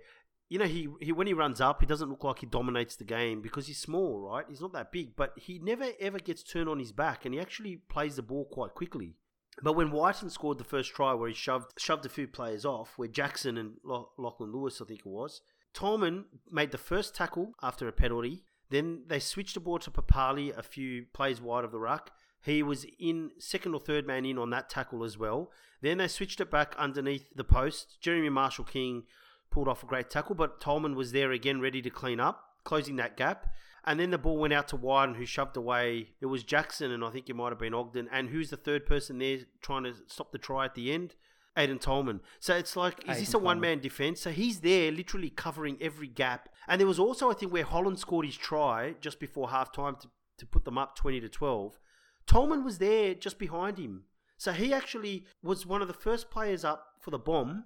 you 0.49 0.57
know, 0.57 0.65
he, 0.65 0.87
he 1.01 1.11
when 1.11 1.27
he 1.27 1.33
runs 1.33 1.59
up, 1.59 1.81
he 1.81 1.85
doesn't 1.85 2.09
look 2.09 2.23
like 2.23 2.39
he 2.39 2.45
dominates 2.45 2.95
the 2.95 3.03
game 3.03 3.41
because 3.41 3.67
he's 3.67 3.79
small, 3.79 4.19
right? 4.19 4.45
He's 4.47 4.61
not 4.61 4.73
that 4.73 4.91
big, 4.91 5.15
but 5.15 5.33
he 5.35 5.59
never 5.59 5.87
ever 5.99 6.19
gets 6.19 6.43
turned 6.43 6.69
on 6.69 6.79
his 6.79 6.91
back, 6.91 7.25
and 7.25 7.33
he 7.33 7.39
actually 7.39 7.77
plays 7.77 8.15
the 8.15 8.21
ball 8.21 8.45
quite 8.45 8.73
quickly. 8.73 9.15
But 9.63 9.73
when 9.73 9.91
Wighton 9.91 10.29
scored 10.29 10.57
the 10.57 10.63
first 10.63 10.93
try, 10.93 11.13
where 11.13 11.29
he 11.29 11.35
shoved 11.35 11.79
shoved 11.79 12.05
a 12.05 12.09
few 12.09 12.27
players 12.27 12.65
off, 12.65 12.97
where 12.97 13.07
Jackson 13.07 13.57
and 13.57 13.77
Lachlan 13.83 14.51
Lewis, 14.51 14.81
I 14.81 14.85
think 14.85 15.01
it 15.01 15.05
was, 15.05 15.41
Tolman 15.73 16.25
made 16.49 16.71
the 16.71 16.77
first 16.77 17.15
tackle 17.15 17.53
after 17.61 17.87
a 17.87 17.91
penalty. 17.91 18.43
Then 18.69 19.03
they 19.07 19.19
switched 19.19 19.53
the 19.53 19.59
ball 19.59 19.79
to 19.79 19.91
Papalii 19.91 20.57
a 20.57 20.63
few 20.63 21.05
plays 21.13 21.41
wide 21.41 21.65
of 21.65 21.71
the 21.71 21.79
ruck. 21.79 22.11
He 22.43 22.63
was 22.63 22.85
in 22.99 23.31
second 23.37 23.73
or 23.73 23.79
third 23.79 24.07
man 24.07 24.25
in 24.25 24.37
on 24.37 24.49
that 24.49 24.69
tackle 24.69 25.03
as 25.03 25.17
well. 25.17 25.51
Then 25.81 25.97
they 25.97 26.07
switched 26.07 26.41
it 26.41 26.49
back 26.49 26.75
underneath 26.77 27.27
the 27.35 27.43
post. 27.43 27.97
Jeremy 28.01 28.29
Marshall 28.29 28.65
King 28.65 29.03
pulled 29.51 29.67
off 29.67 29.83
a 29.83 29.87
great 29.87 30.09
tackle, 30.09 30.35
but 30.35 30.59
Tolman 30.59 30.95
was 30.95 31.11
there 31.11 31.31
again 31.31 31.61
ready 31.61 31.81
to 31.81 31.89
clean 31.89 32.19
up, 32.19 32.43
closing 32.63 32.95
that 32.95 33.17
gap. 33.17 33.47
And 33.85 33.99
then 33.99 34.11
the 34.11 34.17
ball 34.17 34.37
went 34.37 34.53
out 34.53 34.67
to 34.69 34.75
Wighton, 34.75 35.15
who 35.15 35.25
shoved 35.25 35.57
away. 35.57 36.09
It 36.21 36.27
was 36.27 36.43
Jackson, 36.43 36.91
and 36.91 37.03
I 37.03 37.09
think 37.09 37.29
it 37.29 37.35
might 37.35 37.49
have 37.49 37.59
been 37.59 37.73
Ogden. 37.73 38.07
And 38.11 38.29
who's 38.29 38.51
the 38.51 38.57
third 38.57 38.85
person 38.85 39.17
there 39.17 39.39
trying 39.61 39.83
to 39.83 39.93
stop 40.07 40.31
the 40.31 40.37
try 40.37 40.65
at 40.65 40.75
the 40.75 40.91
end? 40.91 41.15
Aidan 41.57 41.79
Tolman. 41.79 42.21
So 42.39 42.55
it's 42.55 42.75
like, 42.75 43.07
is 43.09 43.19
this 43.19 43.33
a 43.33 43.39
one 43.39 43.59
man 43.59 43.79
defense? 43.79 44.21
So 44.21 44.31
he's 44.31 44.61
there 44.61 44.91
literally 44.91 45.29
covering 45.29 45.77
every 45.81 46.07
gap. 46.07 46.49
And 46.67 46.79
there 46.79 46.87
was 46.87 46.99
also, 46.99 47.29
I 47.29 47.33
think, 47.33 47.51
where 47.51 47.65
Holland 47.65 47.99
scored 47.99 48.25
his 48.25 48.37
try 48.37 48.95
just 49.01 49.19
before 49.19 49.49
half 49.49 49.71
time 49.71 49.97
to, 50.01 50.07
to 50.37 50.45
put 50.45 50.63
them 50.63 50.77
up 50.77 50.95
20 50.95 51.19
to 51.21 51.29
12. 51.29 51.79
Tolman 52.25 52.63
was 52.63 52.77
there 52.77 53.13
just 53.13 53.37
behind 53.37 53.77
him. 53.77 54.03
So 54.37 54.53
he 54.53 54.73
actually 54.73 55.25
was 55.43 55.65
one 55.65 55.81
of 55.81 55.87
the 55.87 55.93
first 55.93 56.31
players 56.31 56.63
up 56.63 56.85
for 56.99 57.11
the 57.11 57.19
bomb 57.19 57.65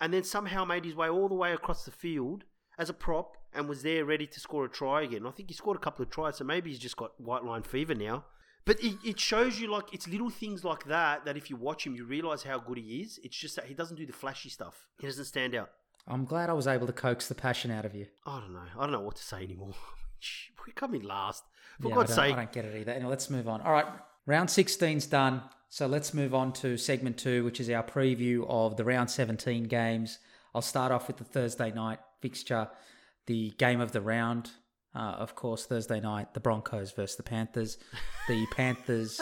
and 0.00 0.12
then 0.12 0.22
somehow 0.22 0.64
made 0.64 0.84
his 0.84 0.94
way 0.94 1.08
all 1.08 1.28
the 1.28 1.34
way 1.34 1.52
across 1.52 1.84
the 1.84 1.90
field 1.90 2.44
as 2.78 2.88
a 2.88 2.94
prop 2.94 3.36
and 3.54 3.68
was 3.68 3.82
there 3.82 4.04
ready 4.04 4.26
to 4.26 4.40
score 4.40 4.64
a 4.64 4.68
try 4.68 5.02
again. 5.02 5.26
I 5.26 5.30
think 5.30 5.48
he 5.48 5.54
scored 5.54 5.76
a 5.76 5.80
couple 5.80 6.02
of 6.02 6.10
tries, 6.10 6.36
so 6.36 6.44
maybe 6.44 6.70
he's 6.70 6.78
just 6.78 6.96
got 6.96 7.18
white 7.20 7.44
line 7.44 7.62
fever 7.62 7.94
now. 7.94 8.24
But 8.64 8.82
it, 8.82 8.96
it 9.04 9.20
shows 9.20 9.60
you 9.60 9.70
like 9.70 9.92
it's 9.92 10.08
little 10.08 10.30
things 10.30 10.64
like 10.64 10.84
that 10.84 11.24
that 11.26 11.36
if 11.36 11.50
you 11.50 11.56
watch 11.56 11.86
him, 11.86 11.94
you 11.94 12.04
realize 12.04 12.42
how 12.42 12.58
good 12.58 12.78
he 12.78 13.02
is. 13.02 13.20
It's 13.22 13.36
just 13.36 13.56
that 13.56 13.66
he 13.66 13.74
doesn't 13.74 13.96
do 13.96 14.06
the 14.06 14.12
flashy 14.12 14.48
stuff. 14.48 14.88
He 14.98 15.06
doesn't 15.06 15.26
stand 15.26 15.54
out. 15.54 15.70
I'm 16.06 16.24
glad 16.24 16.50
I 16.50 16.54
was 16.54 16.66
able 16.66 16.86
to 16.86 16.92
coax 16.92 17.28
the 17.28 17.34
passion 17.34 17.70
out 17.70 17.84
of 17.84 17.94
you. 17.94 18.06
I 18.26 18.40
don't 18.40 18.52
know. 18.52 18.64
I 18.78 18.82
don't 18.82 18.92
know 18.92 19.00
what 19.00 19.16
to 19.16 19.22
say 19.22 19.42
anymore. 19.42 19.74
We're 20.66 20.72
coming 20.74 21.02
last. 21.02 21.44
For 21.80 21.88
Yeah, 21.88 21.94
God's 21.94 22.12
I 22.12 22.28
sake. 22.28 22.34
I 22.34 22.36
don't 22.36 22.52
get 22.52 22.64
it 22.64 22.80
either. 22.80 22.92
Anyway, 22.92 23.10
let's 23.10 23.28
move 23.28 23.48
on. 23.48 23.60
All 23.60 23.72
right, 23.72 23.86
round 24.26 24.48
16's 24.48 25.06
done. 25.06 25.42
So 25.68 25.86
let's 25.86 26.14
move 26.14 26.34
on 26.34 26.52
to 26.54 26.76
segment 26.76 27.18
two, 27.18 27.44
which 27.44 27.58
is 27.60 27.68
our 27.68 27.82
preview 27.82 28.46
of 28.48 28.76
the 28.76 28.84
round 28.84 29.10
17 29.10 29.64
games. 29.64 30.20
I'll 30.54 30.62
start 30.62 30.92
off 30.92 31.08
with 31.08 31.16
the 31.16 31.24
Thursday 31.24 31.72
night 31.72 31.98
fixture, 32.20 32.68
the 33.26 33.50
game 33.58 33.80
of 33.80 33.92
the 33.92 34.00
round. 34.00 34.50
Uh, 34.94 35.16
of 35.18 35.34
course, 35.34 35.66
Thursday 35.66 36.00
night, 36.00 36.34
the 36.34 36.40
Broncos 36.40 36.92
versus 36.92 37.16
the 37.16 37.22
Panthers. 37.24 37.78
The 38.28 38.46
Panthers, 38.56 39.20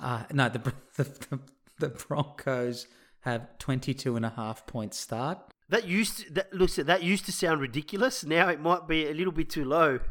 uh, 0.00 0.24
no, 0.32 0.48
the, 0.48 0.58
the, 0.96 1.04
the, 1.04 1.40
the 1.78 1.88
Broncos 1.88 2.86
have 3.20 3.58
22 3.58 4.16
and 4.16 4.24
a 4.24 4.30
half 4.30 4.66
points 4.66 4.98
start. 4.98 5.38
That 5.70 5.86
used 5.86 6.18
to, 6.18 6.32
that 6.34 6.54
looks 6.54 6.76
that 6.76 7.02
used 7.02 7.26
to 7.26 7.32
sound 7.32 7.60
ridiculous. 7.60 8.24
Now 8.24 8.48
it 8.48 8.60
might 8.60 8.88
be 8.88 9.06
a 9.06 9.12
little 9.12 9.32
bit 9.32 9.50
too 9.50 9.64
low. 9.64 10.00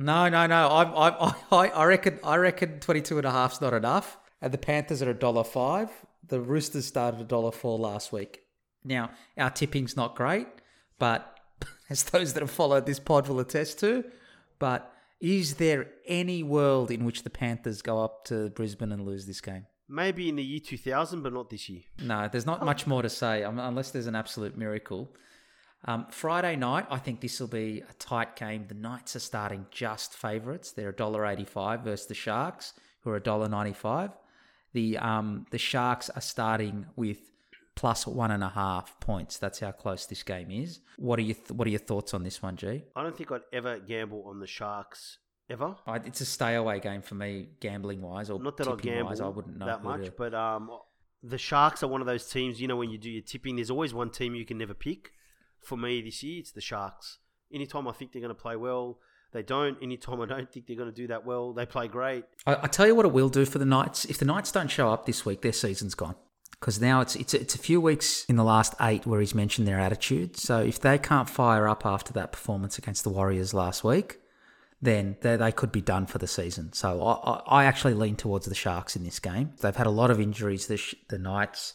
No, 0.00 0.28
no, 0.28 0.46
no. 0.46 0.68
I, 0.68 1.08
I, 1.08 1.34
I, 1.50 1.68
I 1.70 1.84
reckon, 1.84 2.20
I 2.22 2.36
reckon 2.36 2.78
twenty-two 2.78 3.18
and 3.18 3.26
a 3.26 3.32
half's 3.32 3.60
not 3.60 3.74
enough. 3.74 4.16
And 4.40 4.54
the 4.54 4.58
Panthers 4.58 5.02
are 5.02 5.10
a 5.10 5.14
dollar 5.14 5.42
five. 5.42 5.90
The 6.24 6.40
Roosters 6.40 6.86
started 6.86 7.20
a 7.20 7.24
dollar 7.24 7.50
four 7.50 7.80
last 7.80 8.12
week. 8.12 8.42
Now 8.84 9.10
our 9.36 9.50
tipping's 9.50 9.96
not 9.96 10.14
great, 10.14 10.46
but 11.00 11.37
as 11.90 12.04
those 12.04 12.34
that 12.34 12.42
have 12.42 12.50
followed 12.50 12.86
this 12.86 13.00
pod 13.00 13.28
will 13.28 13.40
attest 13.40 13.78
to, 13.80 14.04
but 14.58 14.92
is 15.20 15.54
there 15.56 15.88
any 16.06 16.42
world 16.42 16.90
in 16.90 17.04
which 17.04 17.24
the 17.24 17.30
Panthers 17.30 17.82
go 17.82 18.02
up 18.02 18.24
to 18.26 18.50
Brisbane 18.50 18.92
and 18.92 19.04
lose 19.04 19.26
this 19.26 19.40
game? 19.40 19.66
Maybe 19.88 20.28
in 20.28 20.36
the 20.36 20.44
year 20.44 20.60
2000, 20.60 21.22
but 21.22 21.32
not 21.32 21.50
this 21.50 21.68
year. 21.68 21.82
No, 22.02 22.28
there's 22.30 22.46
not 22.46 22.64
much 22.64 22.86
more 22.86 23.02
to 23.02 23.08
say 23.08 23.42
um, 23.42 23.58
unless 23.58 23.90
there's 23.90 24.06
an 24.06 24.14
absolute 24.14 24.56
miracle. 24.56 25.08
Um, 25.84 26.06
Friday 26.10 26.56
night, 26.56 26.86
I 26.90 26.98
think 26.98 27.20
this 27.20 27.40
will 27.40 27.48
be 27.48 27.82
a 27.88 27.92
tight 27.94 28.36
game. 28.36 28.66
The 28.68 28.74
Knights 28.74 29.16
are 29.16 29.20
starting 29.20 29.66
just 29.70 30.14
favourites. 30.14 30.72
They're 30.72 30.92
$1.85 30.92 31.84
versus 31.84 32.06
the 32.06 32.14
Sharks, 32.14 32.74
who 33.02 33.10
are 33.10 33.20
$1.95. 33.20 34.12
The 34.74 34.98
um, 34.98 35.46
the 35.50 35.58
Sharks 35.58 36.10
are 36.10 36.20
starting 36.20 36.86
with 36.94 37.18
plus 37.78 38.06
one 38.08 38.32
and 38.32 38.42
a 38.42 38.48
half 38.48 38.98
points. 38.98 39.38
That's 39.38 39.60
how 39.60 39.70
close 39.70 40.04
this 40.06 40.24
game 40.24 40.50
is. 40.50 40.80
What 40.96 41.18
are 41.20 41.22
you 41.22 41.34
th- 41.34 41.52
What 41.52 41.66
are 41.68 41.70
your 41.70 41.78
thoughts 41.90 42.12
on 42.12 42.24
this 42.24 42.42
one, 42.42 42.56
G? 42.56 42.82
I 42.96 43.02
don't 43.04 43.16
think 43.16 43.30
I'd 43.30 43.42
ever 43.52 43.78
gamble 43.78 44.24
on 44.26 44.40
the 44.40 44.48
Sharks 44.48 45.18
ever. 45.48 45.76
I, 45.86 45.96
it's 45.96 46.20
a 46.20 46.24
stay 46.24 46.56
away 46.56 46.80
game 46.80 47.02
for 47.02 47.14
me, 47.14 47.50
gambling 47.60 48.02
wise 48.02 48.30
or 48.30 48.40
Not 48.42 48.56
that 48.56 48.66
I 48.68 48.74
gamble 48.74 49.10
wise. 49.10 49.20
I 49.20 49.28
wouldn't 49.28 49.56
know 49.58 49.66
that 49.66 49.84
much, 49.84 50.06
to- 50.06 50.10
but 50.10 50.34
um, 50.34 50.70
the 51.22 51.38
Sharks 51.38 51.84
are 51.84 51.88
one 51.88 52.00
of 52.00 52.06
those 52.08 52.28
teams. 52.28 52.60
You 52.60 52.66
know, 52.66 52.76
when 52.76 52.90
you 52.90 52.98
do 52.98 53.10
your 53.10 53.22
tipping, 53.22 53.54
there's 53.56 53.70
always 53.70 53.94
one 53.94 54.10
team 54.10 54.34
you 54.34 54.44
can 54.44 54.58
never 54.58 54.74
pick. 54.74 55.12
For 55.60 55.76
me 55.78 56.02
this 56.02 56.22
year, 56.24 56.40
it's 56.40 56.50
the 56.50 56.60
Sharks. 56.60 57.18
Anytime 57.52 57.86
I 57.86 57.92
think 57.92 58.12
they're 58.12 58.20
going 58.22 58.34
to 58.34 58.42
play 58.42 58.56
well, 58.56 58.98
they 59.32 59.42
don't. 59.42 59.76
Anytime 59.82 60.20
I 60.20 60.26
don't 60.26 60.50
think 60.52 60.66
they're 60.66 60.76
going 60.76 60.90
to 60.90 60.94
do 60.94 61.06
that 61.08 61.24
well, 61.24 61.52
they 61.52 61.64
play 61.66 61.86
great. 61.86 62.24
I, 62.44 62.56
I 62.62 62.66
tell 62.66 62.86
you 62.88 62.94
what 62.96 63.06
it 63.06 63.12
will 63.12 63.28
do 63.28 63.44
for 63.44 63.58
the 63.58 63.64
Knights. 63.64 64.04
If 64.04 64.18
the 64.18 64.24
Knights 64.24 64.50
don't 64.52 64.68
show 64.70 64.90
up 64.92 65.06
this 65.06 65.24
week, 65.24 65.42
their 65.42 65.52
season's 65.52 65.94
gone. 65.94 66.16
Because 66.52 66.80
now 66.80 67.00
it's 67.00 67.14
it's 67.14 67.34
it's 67.34 67.54
a 67.54 67.58
few 67.58 67.80
weeks 67.80 68.24
in 68.24 68.36
the 68.36 68.44
last 68.44 68.74
eight 68.80 69.06
where 69.06 69.20
he's 69.20 69.34
mentioned 69.34 69.68
their 69.68 69.78
attitude. 69.78 70.36
So 70.36 70.60
if 70.60 70.80
they 70.80 70.98
can't 70.98 71.30
fire 71.30 71.68
up 71.68 71.86
after 71.86 72.12
that 72.14 72.32
performance 72.32 72.78
against 72.78 73.04
the 73.04 73.10
Warriors 73.10 73.54
last 73.54 73.84
week, 73.84 74.18
then 74.80 75.16
they, 75.20 75.36
they 75.36 75.52
could 75.52 75.72
be 75.72 75.80
done 75.80 76.06
for 76.06 76.18
the 76.18 76.26
season. 76.26 76.72
So 76.72 77.04
I, 77.04 77.42
I, 77.46 77.64
actually 77.64 77.94
lean 77.94 78.16
towards 78.16 78.46
the 78.46 78.54
Sharks 78.54 78.94
in 78.96 79.04
this 79.04 79.18
game. 79.18 79.52
They've 79.60 79.74
had 79.74 79.86
a 79.86 79.90
lot 79.90 80.10
of 80.10 80.20
injuries. 80.20 80.66
The, 80.66 80.80
the 81.08 81.18
Knights, 81.18 81.74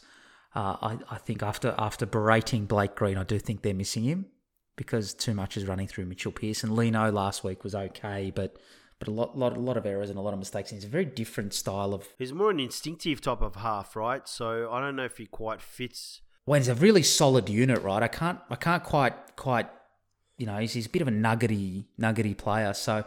uh, 0.54 0.76
I, 0.80 0.98
I 1.10 1.18
think 1.18 1.42
after 1.42 1.74
after 1.78 2.06
berating 2.06 2.66
Blake 2.66 2.94
Green, 2.94 3.18
I 3.18 3.24
do 3.24 3.38
think 3.38 3.62
they're 3.62 3.74
missing 3.74 4.04
him 4.04 4.26
because 4.76 5.14
too 5.14 5.34
much 5.34 5.56
is 5.56 5.66
running 5.66 5.86
through 5.86 6.06
Mitchell 6.06 6.32
Pearce. 6.32 6.64
Lino 6.64 7.10
last 7.12 7.44
week 7.44 7.62
was 7.62 7.74
okay, 7.74 8.32
but 8.34 8.56
but 8.98 9.08
a 9.08 9.10
lot, 9.10 9.36
lot, 9.36 9.56
a 9.56 9.60
lot 9.60 9.76
of 9.76 9.86
errors 9.86 10.10
and 10.10 10.18
a 10.18 10.22
lot 10.22 10.32
of 10.32 10.38
mistakes. 10.38 10.70
And 10.70 10.78
it's 10.78 10.86
a 10.86 10.90
very 10.90 11.04
different 11.04 11.54
style 11.54 11.94
of. 11.94 12.08
He's 12.18 12.32
more 12.32 12.50
an 12.50 12.60
instinctive 12.60 13.20
type 13.20 13.42
of 13.42 13.56
half, 13.56 13.96
right? 13.96 14.26
So 14.28 14.70
I 14.70 14.80
don't 14.80 14.96
know 14.96 15.04
if 15.04 15.18
he 15.18 15.26
quite 15.26 15.60
fits. 15.60 16.20
Well, 16.46 16.60
he's 16.60 16.68
a 16.68 16.74
really 16.74 17.02
solid 17.02 17.48
unit, 17.48 17.82
right? 17.82 18.02
I 18.02 18.08
can't, 18.08 18.38
I 18.50 18.56
can't 18.56 18.84
quite, 18.84 19.36
quite, 19.36 19.68
you 20.36 20.46
know, 20.46 20.58
he's, 20.58 20.74
he's 20.74 20.86
a 20.86 20.90
bit 20.90 21.02
of 21.02 21.08
a 21.08 21.12
nuggety, 21.12 21.88
nuggety 21.96 22.34
player. 22.34 22.74
So 22.74 23.04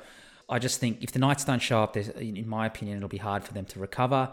I 0.49 0.59
just 0.59 0.79
think 0.79 1.03
if 1.03 1.11
the 1.11 1.19
Knights 1.19 1.45
don't 1.45 1.61
show 1.61 1.83
up, 1.83 1.93
there's, 1.93 2.09
in 2.09 2.47
my 2.47 2.65
opinion, 2.65 2.97
it'll 2.97 3.09
be 3.09 3.17
hard 3.17 3.43
for 3.43 3.53
them 3.53 3.65
to 3.65 3.79
recover. 3.79 4.31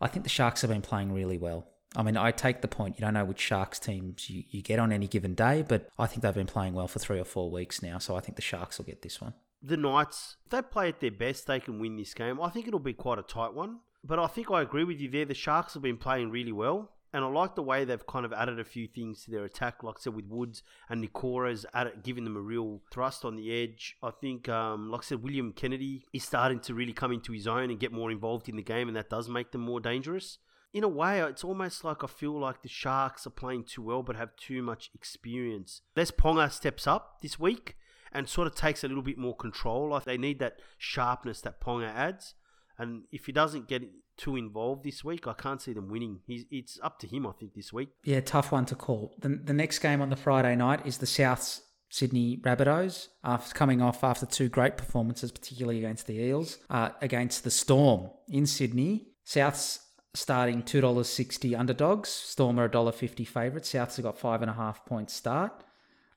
I 0.00 0.08
think 0.08 0.24
the 0.24 0.30
Sharks 0.30 0.62
have 0.62 0.70
been 0.70 0.82
playing 0.82 1.12
really 1.12 1.38
well. 1.38 1.66
I 1.94 2.02
mean, 2.02 2.16
I 2.16 2.30
take 2.30 2.62
the 2.62 2.68
point. 2.68 2.96
You 2.98 3.04
don't 3.04 3.14
know 3.14 3.24
which 3.24 3.38
Sharks 3.38 3.78
teams 3.78 4.28
you, 4.28 4.44
you 4.50 4.62
get 4.62 4.78
on 4.78 4.92
any 4.92 5.06
given 5.06 5.34
day, 5.34 5.62
but 5.66 5.88
I 5.98 6.06
think 6.06 6.22
they've 6.22 6.34
been 6.34 6.46
playing 6.46 6.74
well 6.74 6.88
for 6.88 6.98
three 6.98 7.20
or 7.20 7.24
four 7.24 7.50
weeks 7.50 7.82
now. 7.82 7.98
So 7.98 8.16
I 8.16 8.20
think 8.20 8.36
the 8.36 8.42
Sharks 8.42 8.78
will 8.78 8.86
get 8.86 9.02
this 9.02 9.20
one 9.20 9.34
the 9.62 9.76
Knights, 9.76 10.36
if 10.44 10.50
they 10.50 10.62
play 10.62 10.88
at 10.88 11.00
their 11.00 11.10
best, 11.10 11.46
they 11.46 11.60
can 11.60 11.78
win 11.78 11.96
this 11.96 12.14
game. 12.14 12.40
I 12.40 12.50
think 12.50 12.66
it'll 12.66 12.80
be 12.80 12.92
quite 12.92 13.18
a 13.18 13.22
tight 13.22 13.54
one. 13.54 13.78
But 14.04 14.18
I 14.18 14.26
think 14.26 14.50
I 14.50 14.62
agree 14.62 14.84
with 14.84 15.00
you 15.00 15.08
there. 15.08 15.24
The 15.24 15.34
Sharks 15.34 15.74
have 15.74 15.82
been 15.82 15.96
playing 15.96 16.30
really 16.30 16.52
well. 16.52 16.90
And 17.14 17.24
I 17.24 17.28
like 17.28 17.54
the 17.54 17.62
way 17.62 17.84
they've 17.84 18.06
kind 18.06 18.24
of 18.24 18.32
added 18.32 18.58
a 18.58 18.64
few 18.64 18.86
things 18.86 19.24
to 19.24 19.30
their 19.30 19.44
attack, 19.44 19.82
like 19.82 19.96
I 19.98 20.00
said, 20.00 20.14
with 20.14 20.24
Woods 20.26 20.62
and 20.88 21.02
Nikora's 21.02 21.66
added, 21.74 22.02
giving 22.02 22.24
them 22.24 22.38
a 22.38 22.40
real 22.40 22.80
thrust 22.90 23.24
on 23.24 23.36
the 23.36 23.52
edge. 23.52 23.96
I 24.02 24.10
think, 24.10 24.48
um, 24.48 24.90
like 24.90 25.02
I 25.02 25.04
said, 25.04 25.22
William 25.22 25.52
Kennedy 25.52 26.06
is 26.14 26.24
starting 26.24 26.60
to 26.60 26.74
really 26.74 26.94
come 26.94 27.12
into 27.12 27.32
his 27.32 27.46
own 27.46 27.68
and 27.68 27.78
get 27.78 27.92
more 27.92 28.10
involved 28.10 28.48
in 28.48 28.56
the 28.56 28.62
game, 28.62 28.88
and 28.88 28.96
that 28.96 29.10
does 29.10 29.28
make 29.28 29.52
them 29.52 29.60
more 29.60 29.78
dangerous. 29.78 30.38
In 30.72 30.84
a 30.84 30.88
way, 30.88 31.20
it's 31.20 31.44
almost 31.44 31.84
like 31.84 32.02
I 32.02 32.06
feel 32.06 32.38
like 32.40 32.62
the 32.62 32.70
Sharks 32.70 33.26
are 33.26 33.30
playing 33.30 33.64
too 33.64 33.82
well 33.82 34.02
but 34.02 34.16
have 34.16 34.34
too 34.36 34.62
much 34.62 34.90
experience. 34.94 35.82
Les 35.94 36.10
Ponga 36.10 36.50
steps 36.50 36.86
up 36.86 37.18
this 37.20 37.38
week 37.38 37.76
and 38.12 38.28
sort 38.28 38.46
of 38.46 38.54
takes 38.54 38.84
a 38.84 38.88
little 38.88 39.02
bit 39.02 39.18
more 39.18 39.36
control. 39.36 40.00
They 40.04 40.18
need 40.18 40.38
that 40.38 40.56
sharpness 40.78 41.40
that 41.42 41.60
Ponga 41.60 41.92
adds. 41.92 42.34
And 42.78 43.04
if 43.10 43.26
he 43.26 43.32
doesn't 43.32 43.68
get 43.68 43.82
too 44.16 44.36
involved 44.36 44.84
this 44.84 45.04
week, 45.04 45.26
I 45.26 45.34
can't 45.34 45.60
see 45.60 45.72
them 45.72 45.88
winning. 45.88 46.20
He's, 46.26 46.44
it's 46.50 46.78
up 46.82 46.98
to 47.00 47.06
him, 47.06 47.26
I 47.26 47.32
think, 47.32 47.54
this 47.54 47.72
week. 47.72 47.90
Yeah, 48.04 48.20
tough 48.20 48.52
one 48.52 48.66
to 48.66 48.74
call. 48.74 49.14
The, 49.20 49.28
the 49.28 49.52
next 49.52 49.78
game 49.78 50.00
on 50.00 50.10
the 50.10 50.16
Friday 50.16 50.56
night 50.56 50.86
is 50.86 50.98
the 50.98 51.06
Souths 51.06 51.60
Sydney 51.90 52.38
Rabbitohs, 52.38 53.08
after 53.22 53.54
coming 53.54 53.82
off 53.82 54.02
after 54.02 54.24
two 54.24 54.48
great 54.48 54.78
performances, 54.78 55.30
particularly 55.30 55.78
against 55.78 56.06
the 56.06 56.18
Eels, 56.18 56.58
uh, 56.70 56.88
against 57.02 57.44
the 57.44 57.50
Storm 57.50 58.08
in 58.28 58.46
Sydney. 58.46 59.08
Souths 59.26 59.78
starting 60.14 60.62
two 60.62 60.80
dollars 60.80 61.08
sixty 61.08 61.54
underdogs. 61.54 62.08
Storm 62.08 62.58
are 62.58 62.64
a 62.64 62.70
dollar 62.70 62.92
fifty 62.92 63.26
favourites. 63.26 63.72
Souths 63.72 63.96
have 63.96 64.04
got 64.04 64.18
five 64.18 64.40
and 64.40 64.50
a 64.50 64.54
half 64.54 64.86
points 64.86 65.12
start. 65.12 65.64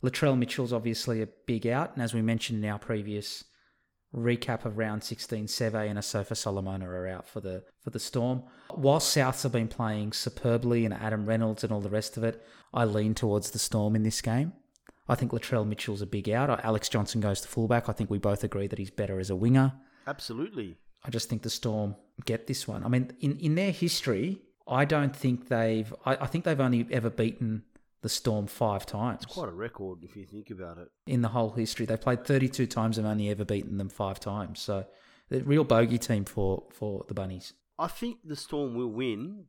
Latrell 0.06 0.38
Mitchell's 0.38 0.72
obviously 0.72 1.22
a 1.22 1.28
big 1.48 1.66
out, 1.66 1.94
and 1.96 2.04
as 2.04 2.14
we 2.14 2.22
mentioned 2.22 2.64
in 2.64 2.70
our 2.70 2.78
previous 2.78 3.44
recap 4.16 4.64
of 4.64 4.78
round 4.78 5.04
16, 5.04 5.48
Seve 5.48 5.90
and 5.90 5.98
Asofa 5.98 6.38
Solomona 6.38 6.88
are 6.88 7.08
out 7.08 7.28
for 7.28 7.40
the 7.40 7.64
for 7.82 7.90
the 7.90 8.00
Storm. 8.00 8.44
While 8.70 9.00
Souths 9.00 9.44
have 9.44 9.52
been 9.52 9.68
playing 9.68 10.14
superbly 10.14 10.86
and 10.86 10.94
Adam 10.94 11.26
Reynolds 11.26 11.64
and 11.64 11.74
all 11.74 11.82
the 11.82 11.90
rest 11.90 12.18
of 12.18 12.24
it, 12.24 12.46
I 12.74 12.86
lean 12.86 13.16
towards 13.16 13.52
the 13.52 13.60
Storm 13.60 13.96
in 13.96 14.04
this 14.04 14.22
game. 14.22 14.54
I 15.08 15.16
think 15.16 15.32
Latrell 15.32 15.68
Mitchell's 15.68 16.02
a 16.02 16.08
big 16.08 16.30
out. 16.30 16.64
Alex 16.64 16.88
Johnson 16.88 17.20
goes 17.20 17.42
to 17.42 17.48
fullback. 17.48 17.90
I 17.90 17.94
think 17.94 18.10
we 18.10 18.18
both 18.18 18.44
agree 18.44 18.68
that 18.68 18.80
he's 18.80 18.92
better 18.92 19.20
as 19.20 19.30
a 19.30 19.36
winger. 19.36 19.74
Absolutely. 20.08 20.78
I 21.04 21.10
just 21.10 21.30
think 21.30 21.42
the 21.42 21.50
Storm 21.50 21.96
get 22.26 22.48
this 22.48 22.68
one. 22.68 22.84
I 22.84 22.90
mean, 22.90 23.12
in, 23.20 23.38
in 23.38 23.56
their 23.56 23.72
history, 23.72 24.42
I 24.68 24.86
don't 24.86 25.16
think 25.16 25.48
they've. 25.48 25.92
I, 26.06 26.16
I 26.16 26.28
think 26.28 26.46
they've 26.46 26.60
only 26.60 26.88
ever 26.92 27.10
beaten 27.10 27.64
the 28.06 28.10
Storm 28.10 28.46
five 28.46 28.86
times. 28.86 29.24
It's 29.24 29.34
quite 29.34 29.50
a 29.50 29.52
record 29.52 30.04
if 30.04 30.16
you 30.16 30.26
think 30.26 30.52
about 30.52 30.78
it. 30.78 30.90
In 31.08 31.24
the 31.24 31.30
whole 31.30 31.50
history, 31.50 31.88
they 31.88 31.98
played 31.98 32.24
32 32.24 32.68
times 32.68 33.00
and 33.00 33.08
only 33.08 33.32
ever 33.32 33.44
beaten 33.44 33.80
them 33.80 33.90
five 33.90 34.20
times. 34.20 34.60
So, 34.60 34.86
the 35.30 35.42
real 35.42 35.64
bogey 35.64 35.98
team 35.98 36.24
for, 36.24 36.66
for 36.70 37.04
the 37.08 37.16
Bunnies. 37.16 37.54
I 37.80 37.88
think 37.88 38.20
the 38.24 38.36
Storm 38.36 38.76
will 38.76 38.92
win, 38.92 39.46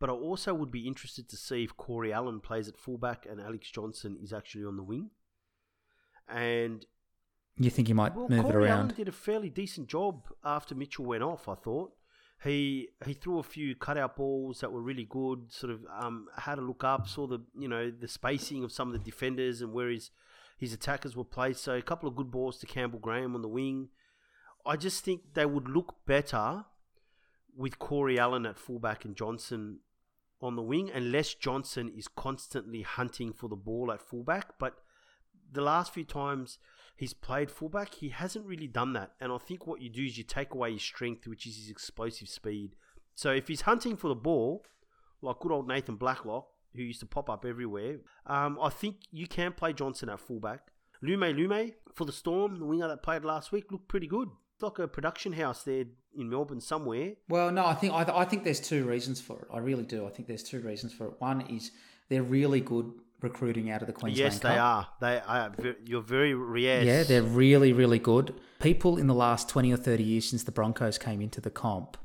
but 0.00 0.10
I 0.10 0.12
also 0.12 0.52
would 0.52 0.70
be 0.70 0.86
interested 0.86 1.30
to 1.30 1.36
see 1.38 1.64
if 1.64 1.78
Corey 1.78 2.12
Allen 2.12 2.40
plays 2.40 2.68
at 2.68 2.76
fullback 2.76 3.24
and 3.24 3.40
Alex 3.40 3.70
Johnson 3.70 4.18
is 4.22 4.34
actually 4.34 4.66
on 4.66 4.76
the 4.76 4.82
wing. 4.82 5.08
And 6.28 6.84
you 7.56 7.70
think 7.70 7.88
he 7.88 7.94
might 7.94 8.14
well, 8.14 8.28
move 8.28 8.42
Corey 8.42 8.64
it 8.64 8.68
around? 8.68 8.78
Allen 8.80 8.94
did 8.96 9.08
a 9.08 9.12
fairly 9.12 9.48
decent 9.48 9.88
job 9.88 10.26
after 10.44 10.74
Mitchell 10.74 11.06
went 11.06 11.22
off. 11.22 11.48
I 11.48 11.54
thought 11.54 11.94
he 12.44 12.88
he 13.06 13.14
threw 13.14 13.38
a 13.38 13.42
few 13.42 13.74
cutout 13.74 14.16
balls 14.16 14.60
that 14.60 14.70
were 14.70 14.82
really 14.82 15.06
good. 15.08 15.50
Sort 15.50 15.72
of 15.72 15.80
um, 15.98 16.26
had 16.36 16.58
a 16.58 16.62
look 16.62 16.84
up, 16.84 17.08
saw 17.08 17.26
the 17.26 17.40
you 17.58 17.68
know 17.68 17.90
the 17.90 18.08
spacing 18.08 18.62
of 18.62 18.72
some 18.72 18.88
of 18.88 18.92
the 18.92 19.10
defenders 19.10 19.62
and 19.62 19.72
where 19.72 19.88
his 19.88 20.10
his 20.58 20.72
attackers 20.72 21.16
were 21.16 21.24
placed. 21.24 21.62
So 21.62 21.74
a 21.74 21.82
couple 21.82 22.08
of 22.08 22.16
good 22.16 22.30
balls 22.30 22.58
to 22.58 22.66
Campbell 22.66 22.98
Graham 22.98 23.34
on 23.34 23.42
the 23.42 23.48
wing. 23.48 23.88
I 24.66 24.76
just 24.76 25.04
think 25.04 25.34
they 25.34 25.46
would 25.46 25.68
look 25.68 25.96
better 26.06 26.64
with 27.56 27.78
Corey 27.78 28.18
Allen 28.18 28.46
at 28.46 28.58
fullback 28.58 29.04
and 29.04 29.16
Johnson 29.16 29.80
on 30.40 30.56
the 30.56 30.62
wing, 30.62 30.90
unless 30.92 31.34
Johnson 31.34 31.92
is 31.96 32.08
constantly 32.08 32.82
hunting 32.82 33.32
for 33.32 33.48
the 33.48 33.56
ball 33.56 33.90
at 33.90 34.02
fullback. 34.02 34.58
But 34.58 34.78
the 35.54 35.62
last 35.62 35.94
few 35.94 36.04
times 36.04 36.58
he's 36.96 37.14
played 37.14 37.50
fullback, 37.50 37.94
he 37.94 38.10
hasn't 38.10 38.46
really 38.46 38.66
done 38.66 38.92
that. 38.94 39.12
And 39.20 39.32
I 39.32 39.38
think 39.38 39.66
what 39.66 39.80
you 39.80 39.88
do 39.88 40.04
is 40.04 40.18
you 40.18 40.24
take 40.24 40.52
away 40.54 40.72
his 40.72 40.82
strength, 40.82 41.26
which 41.26 41.46
is 41.46 41.56
his 41.56 41.70
explosive 41.70 42.28
speed. 42.28 42.76
So 43.14 43.30
if 43.30 43.48
he's 43.48 43.62
hunting 43.62 43.96
for 43.96 44.08
the 44.08 44.14
ball, 44.14 44.64
like 45.22 45.38
good 45.40 45.52
old 45.52 45.68
Nathan 45.68 45.96
Blacklock, 45.96 46.48
who 46.74 46.82
used 46.82 47.00
to 47.00 47.06
pop 47.06 47.30
up 47.30 47.44
everywhere, 47.44 47.98
um, 48.26 48.58
I 48.60 48.68
think 48.68 48.96
you 49.10 49.26
can 49.26 49.52
play 49.52 49.72
Johnson 49.72 50.08
at 50.08 50.20
fullback. 50.20 50.72
Lumelume 51.02 51.74
for 51.92 52.04
the 52.04 52.12
Storm, 52.12 52.58
the 52.58 52.64
winger 52.64 52.88
that 52.88 53.02
played 53.02 53.24
last 53.24 53.52
week, 53.52 53.70
looked 53.70 53.88
pretty 53.88 54.06
good. 54.06 54.28
It's 54.54 54.62
like 54.62 54.78
a 54.78 54.88
production 54.88 55.32
house 55.32 55.62
there 55.62 55.84
in 56.16 56.30
Melbourne 56.30 56.60
somewhere. 56.60 57.12
Well, 57.28 57.50
no, 57.50 57.66
I 57.66 57.74
think 57.74 57.92
I, 57.92 58.06
I 58.20 58.24
think 58.24 58.44
there's 58.44 58.60
two 58.60 58.84
reasons 58.84 59.20
for 59.20 59.40
it. 59.40 59.48
I 59.52 59.58
really 59.58 59.82
do. 59.82 60.06
I 60.06 60.10
think 60.10 60.28
there's 60.28 60.42
two 60.42 60.60
reasons 60.60 60.92
for 60.92 61.06
it. 61.06 61.14
One 61.18 61.42
is 61.42 61.72
they're 62.08 62.22
really 62.22 62.60
good 62.60 62.92
recruiting 63.24 63.70
out 63.70 63.80
of 63.80 63.88
the 63.88 63.92
Queensland 63.92 64.16
yes, 64.16 64.38
Cup. 64.38 64.52
they 64.52 64.58
are. 64.58 64.88
They 65.00 65.20
are. 65.26 65.76
You're 65.84 66.02
very 66.02 66.62
yes. 66.62 66.84
Yeah, 66.84 67.02
they're 67.02 67.22
really, 67.22 67.72
really 67.72 67.98
good. 67.98 68.34
People 68.60 68.96
in 68.96 69.08
the 69.08 69.14
last 69.14 69.48
twenty 69.48 69.72
or 69.72 69.76
thirty 69.76 70.04
years 70.04 70.28
since 70.28 70.44
the 70.44 70.52
Broncos 70.52 70.98
came 70.98 71.20
into 71.20 71.40
the 71.40 71.50
comp 71.50 71.96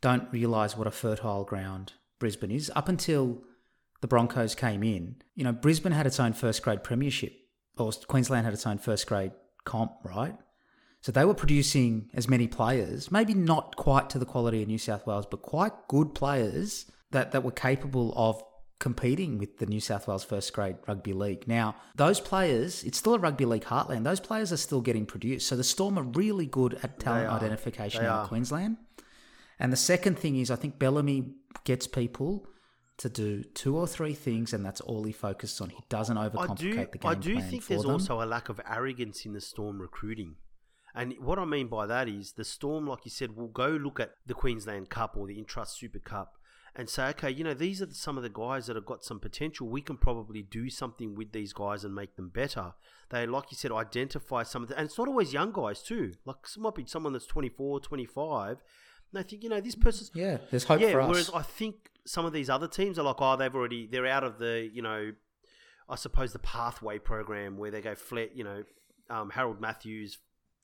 don't 0.00 0.30
realise 0.32 0.76
what 0.76 0.86
a 0.86 0.90
fertile 0.90 1.44
ground 1.44 1.94
Brisbane 2.18 2.50
is. 2.50 2.70
Up 2.74 2.88
until 2.88 3.42
the 4.00 4.06
Broncos 4.06 4.54
came 4.54 4.82
in, 4.82 5.16
you 5.34 5.44
know, 5.44 5.52
Brisbane 5.52 5.92
had 5.92 6.06
its 6.06 6.20
own 6.20 6.32
first 6.32 6.62
grade 6.62 6.84
premiership, 6.84 7.32
or 7.76 7.92
Queensland 8.06 8.44
had 8.44 8.54
its 8.54 8.66
own 8.66 8.78
first 8.78 9.06
grade 9.06 9.32
comp, 9.64 9.92
right? 10.04 10.36
So 11.00 11.12
they 11.12 11.24
were 11.24 11.34
producing 11.34 12.10
as 12.12 12.28
many 12.28 12.48
players, 12.48 13.10
maybe 13.10 13.34
not 13.34 13.76
quite 13.76 14.10
to 14.10 14.18
the 14.18 14.26
quality 14.26 14.62
of 14.62 14.68
New 14.68 14.78
South 14.78 15.06
Wales, 15.06 15.26
but 15.26 15.42
quite 15.42 15.72
good 15.88 16.14
players 16.14 16.90
that, 17.12 17.32
that 17.32 17.44
were 17.44 17.52
capable 17.52 18.12
of 18.16 18.42
competing 18.78 19.38
with 19.38 19.58
the 19.58 19.66
New 19.66 19.80
South 19.80 20.06
Wales 20.06 20.24
first 20.24 20.52
grade 20.52 20.76
rugby 20.86 21.12
league. 21.12 21.48
Now, 21.48 21.74
those 21.96 22.20
players, 22.20 22.84
it's 22.84 22.98
still 22.98 23.14
a 23.14 23.18
rugby 23.18 23.44
league 23.44 23.64
heartland. 23.64 24.04
Those 24.04 24.20
players 24.20 24.52
are 24.52 24.56
still 24.56 24.80
getting 24.80 25.04
produced. 25.04 25.48
So 25.48 25.56
the 25.56 25.64
Storm 25.64 25.98
are 25.98 26.04
really 26.04 26.46
good 26.46 26.78
at 26.82 27.00
talent 27.00 27.28
identification 27.30 28.04
in 28.04 28.26
Queensland. 28.26 28.76
And 29.58 29.72
the 29.72 29.76
second 29.76 30.18
thing 30.18 30.36
is, 30.36 30.50
I 30.50 30.56
think 30.56 30.78
Bellamy 30.78 31.32
gets 31.64 31.88
people 31.88 32.46
to 32.98 33.08
do 33.08 33.42
two 33.42 33.76
or 33.76 33.86
three 33.86 34.14
things, 34.14 34.52
and 34.52 34.64
that's 34.64 34.80
all 34.80 35.04
he 35.04 35.12
focuses 35.12 35.60
on. 35.60 35.70
He 35.70 35.82
doesn't 35.88 36.16
overcomplicate 36.16 36.56
do, 36.58 36.86
the 36.92 36.98
game 36.98 37.10
I 37.10 37.14
do 37.14 37.40
think 37.40 37.66
there's 37.66 37.82
them. 37.82 37.92
also 37.92 38.22
a 38.22 38.26
lack 38.26 38.48
of 38.48 38.60
arrogance 38.68 39.24
in 39.24 39.32
the 39.32 39.40
Storm 39.40 39.80
recruiting. 39.80 40.36
And 40.94 41.14
what 41.20 41.38
I 41.38 41.44
mean 41.44 41.68
by 41.68 41.86
that 41.86 42.08
is 42.08 42.32
the 42.32 42.44
Storm, 42.44 42.86
like 42.86 43.04
you 43.04 43.10
said, 43.10 43.36
will 43.36 43.48
go 43.48 43.68
look 43.68 44.00
at 44.00 44.12
the 44.26 44.34
Queensland 44.34 44.90
Cup 44.90 45.16
or 45.16 45.26
the 45.26 45.40
Intrust 45.40 45.76
Super 45.76 46.00
Cup 46.00 46.37
and 46.78 46.88
say, 46.88 47.08
okay, 47.08 47.28
you 47.28 47.42
know, 47.42 47.54
these 47.54 47.82
are 47.82 47.90
some 47.90 48.16
of 48.16 48.22
the 48.22 48.28
guys 48.28 48.68
that 48.68 48.76
have 48.76 48.86
got 48.86 49.02
some 49.02 49.18
potential. 49.18 49.68
We 49.68 49.82
can 49.82 49.96
probably 49.96 50.42
do 50.42 50.70
something 50.70 51.16
with 51.16 51.32
these 51.32 51.52
guys 51.52 51.82
and 51.82 51.92
make 51.92 52.14
them 52.14 52.28
better. 52.28 52.72
They, 53.10 53.26
like 53.26 53.50
you 53.50 53.56
said, 53.56 53.72
identify 53.72 54.44
some 54.44 54.62
of 54.62 54.68
the, 54.68 54.78
and 54.78 54.86
it's 54.86 54.96
not 54.96 55.08
always 55.08 55.32
young 55.32 55.50
guys 55.50 55.82
too. 55.82 56.12
Like 56.24 56.36
it 56.44 56.60
might 56.60 56.76
be 56.76 56.86
someone 56.86 57.14
that's 57.14 57.26
24, 57.26 57.80
25. 57.80 58.50
And 58.50 58.58
they 59.12 59.28
think, 59.28 59.42
you 59.42 59.48
know, 59.48 59.60
this 59.60 59.74
person's 59.74 60.12
yeah, 60.14 60.38
there's 60.52 60.64
hope 60.64 60.80
yeah. 60.80 60.92
for 60.92 61.00
us. 61.00 61.08
Whereas 61.08 61.30
I 61.34 61.42
think 61.42 61.90
some 62.06 62.24
of 62.24 62.32
these 62.32 62.48
other 62.48 62.68
teams 62.68 62.96
are 62.96 63.02
like, 63.02 63.16
oh, 63.18 63.36
they've 63.36 63.54
already 63.54 63.88
they're 63.88 64.06
out 64.06 64.22
of 64.22 64.38
the, 64.38 64.70
you 64.72 64.80
know, 64.80 65.10
I 65.88 65.96
suppose 65.96 66.32
the 66.32 66.38
pathway 66.38 67.00
program 67.00 67.58
where 67.58 67.72
they 67.72 67.80
go 67.80 67.96
flat, 67.96 68.36
you 68.36 68.44
know, 68.44 68.62
um, 69.10 69.30
Harold 69.30 69.60
Matthews, 69.60 70.18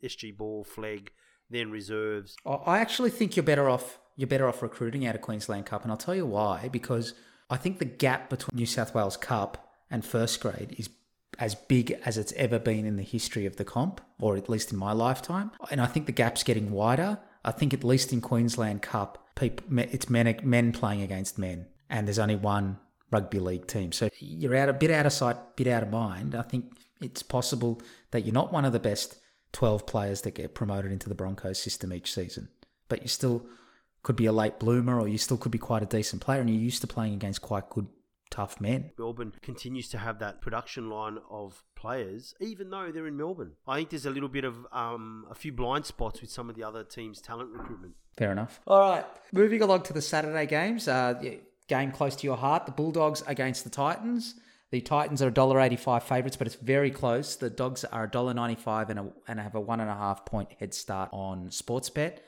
SG 0.05 0.37
Ball, 0.37 0.65
Flegg, 0.65 1.09
then 1.51 1.73
reserves. 1.73 2.37
I 2.47 2.79
actually 2.79 3.11
think 3.11 3.35
you're 3.35 3.43
better 3.43 3.69
off 3.69 3.99
you're 4.17 4.29
better 4.29 4.49
off 4.49 4.63
recruiting 4.63 5.07
out 5.07 5.15
of 5.15 5.21
Queensland 5.21 5.67
Cup, 5.67 5.83
and 5.83 5.91
I'll 5.91 5.97
tell 5.97 6.15
you 6.15 6.27
why. 6.27 6.69
Because 6.69 7.15
I 7.51 7.57
think 7.57 7.79
the 7.79 7.85
gap 7.85 8.31
between 8.31 8.57
New 8.57 8.67
South 8.67 8.95
Wales 8.95 9.17
Cup 9.17 9.73
and 9.91 10.05
first 10.05 10.41
grade 10.41 10.75
is 10.79 10.89
as 11.39 11.55
big 11.55 11.91
as 12.05 12.17
it's 12.17 12.33
ever 12.35 12.59
been 12.59 12.87
in 12.87 12.97
the 12.97 13.03
history 13.03 13.47
of 13.47 13.57
the 13.57 13.65
comp, 13.65 14.01
or 14.21 14.37
at 14.37 14.49
least 14.49 14.73
in 14.73 14.79
my 14.79 14.93
lifetime. 14.93 15.51
And 15.71 15.81
I 15.81 15.87
think 15.87 16.07
the 16.07 16.13
gap's 16.13 16.43
getting 16.43 16.71
wider. 16.71 17.19
I 17.45 17.51
think 17.51 17.75
at 17.75 17.85
least 17.85 18.13
in 18.13 18.21
Queensland 18.21 18.83
Cup, 18.83 19.27
people, 19.35 19.67
it's 19.79 20.09
men 20.09 20.39
men 20.43 20.73
playing 20.73 21.03
against 21.03 21.39
men, 21.39 21.67
and 21.91 22.07
there's 22.07 22.19
only 22.19 22.37
one 22.37 22.79
rugby 23.11 23.39
league 23.39 23.67
team. 23.67 23.93
So 23.93 24.09
you're 24.19 24.57
out 24.57 24.69
a 24.69 24.73
bit 24.73 24.91
out 24.91 25.07
of 25.07 25.13
sight, 25.13 25.57
bit 25.57 25.67
out 25.67 25.83
of 25.83 25.91
mind. 25.91 26.35
I 26.35 26.43
think 26.43 26.77
it's 27.01 27.23
possible 27.23 27.81
that 28.13 28.25
you're 28.25 28.35
not 28.35 28.53
one 28.53 28.65
of 28.65 28.73
the 28.73 28.81
best 28.81 29.17
12 29.53 29.87
players 29.87 30.23
that 30.23 30.35
get 30.35 30.55
promoted 30.55 30.91
into 30.91 31.09
the 31.09 31.15
Broncos 31.15 31.61
system 31.61 31.93
each 31.93 32.13
season, 32.13 32.49
but 32.89 33.01
you're 33.01 33.09
still 33.09 33.47
could 34.05 34.15
be 34.15 34.27
a 34.27 34.33
late 34.33 34.61
bloomer, 34.61 35.01
or 35.01 35.09
you 35.09 35.19
still 35.19 35.37
could 35.37 35.51
be 35.51 35.59
quite 35.59 35.83
a 35.83 35.87
decent 35.87 36.23
player, 36.23 36.41
and 36.41 36.49
you're 36.49 36.61
used 36.61 36.81
to 36.83 36.87
playing 36.87 37.15
against 37.15 37.43
quite 37.43 37.69
good 37.71 37.89
tough 38.31 38.61
men. 38.61 38.91
Melbourne 38.99 39.33
continues 39.43 39.89
to 39.89 39.99
have 39.99 40.19
that 40.21 40.41
production 40.41 40.91
line 40.91 41.19
of 41.31 41.65
players, 41.75 42.35
even 42.41 42.71
though 42.71 42.91
they're 42.93 43.07
in 43.07 43.17
Melbourne. 43.17 43.53
I 43.67 43.79
think 43.79 43.91
there's 43.91 44.07
a 44.07 44.11
little 44.11 44.29
bit 44.29 44.45
of 44.45 44.67
um, 44.73 45.27
a 45.31 45.35
few 45.35 45.53
blind 45.53 45.87
spots 45.87 46.21
with 46.21 46.31
some 46.31 46.49
of 46.49 46.55
the 46.55 46.63
other 46.63 46.85
teams' 46.85 47.21
talent 47.21 47.51
recruitment. 47.51 47.95
Fair 48.17 48.31
enough. 48.31 48.61
All 48.67 48.79
right, 48.79 49.05
moving 49.33 49.63
along 49.63 49.83
to 49.83 49.93
the 49.93 50.03
Saturday 50.03 50.47
games. 50.47 50.87
Uh, 50.87 51.15
game 51.67 51.91
close 51.91 52.15
to 52.17 52.27
your 52.27 52.37
heart: 52.37 52.67
the 52.67 52.73
Bulldogs 52.73 53.23
against 53.27 53.65
the 53.65 53.71
Titans. 53.71 54.35
The 54.71 54.81
Titans 54.81 55.23
are 55.23 55.31
$1.85 55.31 56.03
favourites, 56.03 56.37
but 56.37 56.49
it's 56.49 56.57
very 56.57 56.91
close. 56.91 57.37
The 57.37 57.49
Dogs 57.49 57.85
are 57.85 58.09
$1.95 58.09 58.89
and, 58.89 58.99
a, 58.99 59.07
and 59.29 59.39
have 59.39 59.55
a 59.55 59.61
one 59.61 59.79
and 59.79 59.89
a 59.89 59.95
half 59.95 60.27
point 60.27 60.51
head 60.59 60.75
start 60.75 61.11
on 61.13 61.51
Sportsbet. 61.51 62.19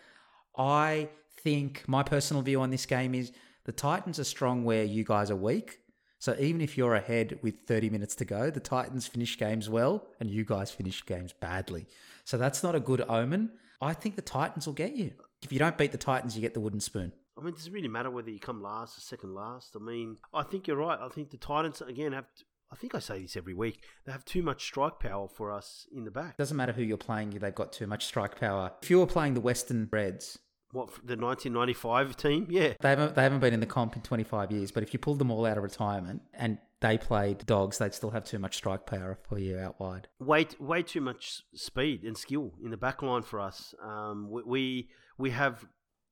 I 0.57 1.09
think 1.39 1.85
my 1.87 2.03
personal 2.03 2.43
view 2.43 2.61
on 2.61 2.71
this 2.71 2.87
game 2.87 3.15
is 3.15 3.33
the 3.65 3.73
Titans 3.73 4.19
are 4.19 4.25
strong 4.25 4.65
where 4.65 4.85
you 4.85 5.05
guys 5.05 5.31
are 5.31 5.37
weak. 5.37 5.79
So 6.19 6.35
even 6.39 6.61
if 6.61 6.79
you're 6.79 6.95
ahead 6.95 7.39
with 7.43 7.67
30 7.67 7.91
minutes 7.91 8.15
to 8.17 8.25
go, 8.25 8.51
the 8.51 8.61
Titans 8.61 9.07
finish 9.07 9.39
games 9.39 9.69
well 9.69 10.07
and 10.19 10.31
you 10.31 10.45
guys 10.45 10.71
finish 10.71 11.05
games 11.05 11.33
badly. 11.33 11.87
So 12.25 12.39
that's 12.39 12.63
not 12.63 12.75
a 12.75 12.81
good 12.81 13.05
omen. 13.09 13.51
I 13.81 13.93
think 13.93 14.17
the 14.17 14.23
Titans 14.23 14.67
will 14.67 14.75
get 14.75 14.97
you. 14.97 15.13
If 15.43 15.53
you 15.53 15.59
don't 15.59 15.77
beat 15.77 15.93
the 15.93 15.99
Titans, 15.99 16.35
you 16.35 16.43
get 16.43 16.55
the 16.55 16.61
wooden 16.61 16.81
spoon. 16.81 17.13
I 17.39 17.43
mean, 17.43 17.55
does 17.55 17.67
it 17.67 17.73
really 17.73 17.89
matter 17.89 18.11
whether 18.11 18.31
you 18.31 18.41
come 18.41 18.63
last 18.63 18.97
or 18.97 19.03
second 19.03 19.35
last? 19.35 19.77
I 19.77 19.79
mean, 19.79 20.17
I 20.33 20.43
think 20.43 20.67
you're 20.67 20.77
right. 20.77 20.99
I 20.99 21.09
think 21.09 21.31
the 21.31 21.37
Titans, 21.37 21.83
again, 21.83 22.13
have. 22.13 22.25
To, 22.25 22.45
I 22.73 22.77
think 22.77 22.95
I 22.95 22.99
say 22.99 23.21
this 23.21 23.37
every 23.37 23.55
week. 23.55 23.85
They 24.07 24.13
have 24.13 24.25
too 24.25 24.43
much 24.43 24.65
strike 24.65 24.99
power 24.99 25.29
for 25.29 25.53
us 25.53 25.87
in 25.93 26.05
the 26.05 26.11
back. 26.11 26.37
Doesn't 26.39 26.57
matter 26.57 26.73
who 26.73 26.83
you're 26.83 26.97
playing, 26.97 27.31
they've 27.31 27.55
got 27.55 27.73
too 27.73 27.87
much 27.87 28.07
strike 28.07 28.41
power. 28.41 28.73
If 28.83 28.91
you 28.91 28.99
were 28.99 29.07
playing 29.07 29.35
the 29.35 29.41
Western 29.41 29.89
Reds, 29.93 30.39
what 30.77 30.89
the 31.05 31.17
1995 31.17 32.17
team? 32.17 32.47
Yeah, 32.51 32.75
they 32.81 32.91
haven't 32.91 33.15
they 33.15 33.23
haven't 33.23 33.41
been 33.41 33.55
in 33.55 33.61
the 33.61 33.67
comp 33.67 33.97
in 33.97 34.03
25 34.03 34.53
years. 34.53 34.71
But 34.71 34.83
if 34.83 34.93
you 34.93 34.99
pulled 34.99 35.19
them 35.19 35.31
all 35.31 35.47
out 35.47 35.57
of 35.57 35.63
retirement 35.63 36.23
and 36.35 36.59
they 36.81 36.99
played 36.99 37.47
dogs, 37.47 37.79
they'd 37.79 37.95
still 37.95 38.11
have 38.11 38.25
too 38.25 38.39
much 38.39 38.57
strike 38.57 38.85
power 38.87 39.19
for 39.29 39.39
you 39.39 39.59
out 39.59 39.81
wide. 39.81 40.09
Way 40.21 40.47
way 40.61 40.83
too 40.83 41.01
much 41.01 41.43
speed 41.55 42.05
and 42.05 42.17
skill 42.17 42.53
in 42.63 42.71
the 42.71 42.77
back 42.77 43.03
line 43.03 43.23
for 43.23 43.41
us. 43.41 43.75
Um, 43.83 44.29
we, 44.31 44.43
we 44.45 44.89
we 45.19 45.31
have 45.31 45.67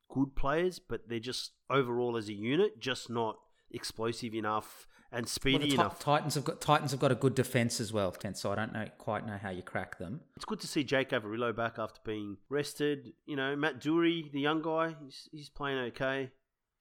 good 0.08 0.34
players, 0.34 0.78
but 0.78 1.08
they're 1.08 1.18
just 1.18 1.52
overall 1.68 2.16
as 2.16 2.28
a 2.28 2.34
unit 2.34 2.80
just 2.80 3.10
not 3.10 3.36
explosive 3.70 4.34
enough 4.34 4.86
and 5.14 5.28
speedy 5.28 5.76
well, 5.76 5.86
enough. 5.86 5.98
Titans 5.98 6.34
have 6.34 6.44
got 6.44 6.60
Titans 6.60 6.90
have 6.90 7.00
got 7.00 7.12
a 7.12 7.14
good 7.14 7.34
defense 7.34 7.80
as 7.80 7.92
well, 7.92 8.14
so 8.34 8.52
I 8.52 8.54
don't 8.54 8.72
know 8.72 8.86
quite 8.98 9.26
know 9.26 9.38
how 9.40 9.50
you 9.50 9.62
crack 9.62 9.98
them. 9.98 10.20
It's 10.36 10.44
good 10.44 10.60
to 10.60 10.66
see 10.66 10.84
Jake 10.84 11.10
Averillo 11.10 11.54
back 11.54 11.78
after 11.78 12.00
being 12.04 12.36
rested. 12.48 13.12
You 13.26 13.36
know, 13.36 13.56
Matt 13.56 13.80
Doorey, 13.80 14.30
the 14.32 14.40
young 14.40 14.62
guy, 14.62 14.94
he's, 15.04 15.28
he's 15.32 15.48
playing 15.48 15.78
okay. 15.78 16.30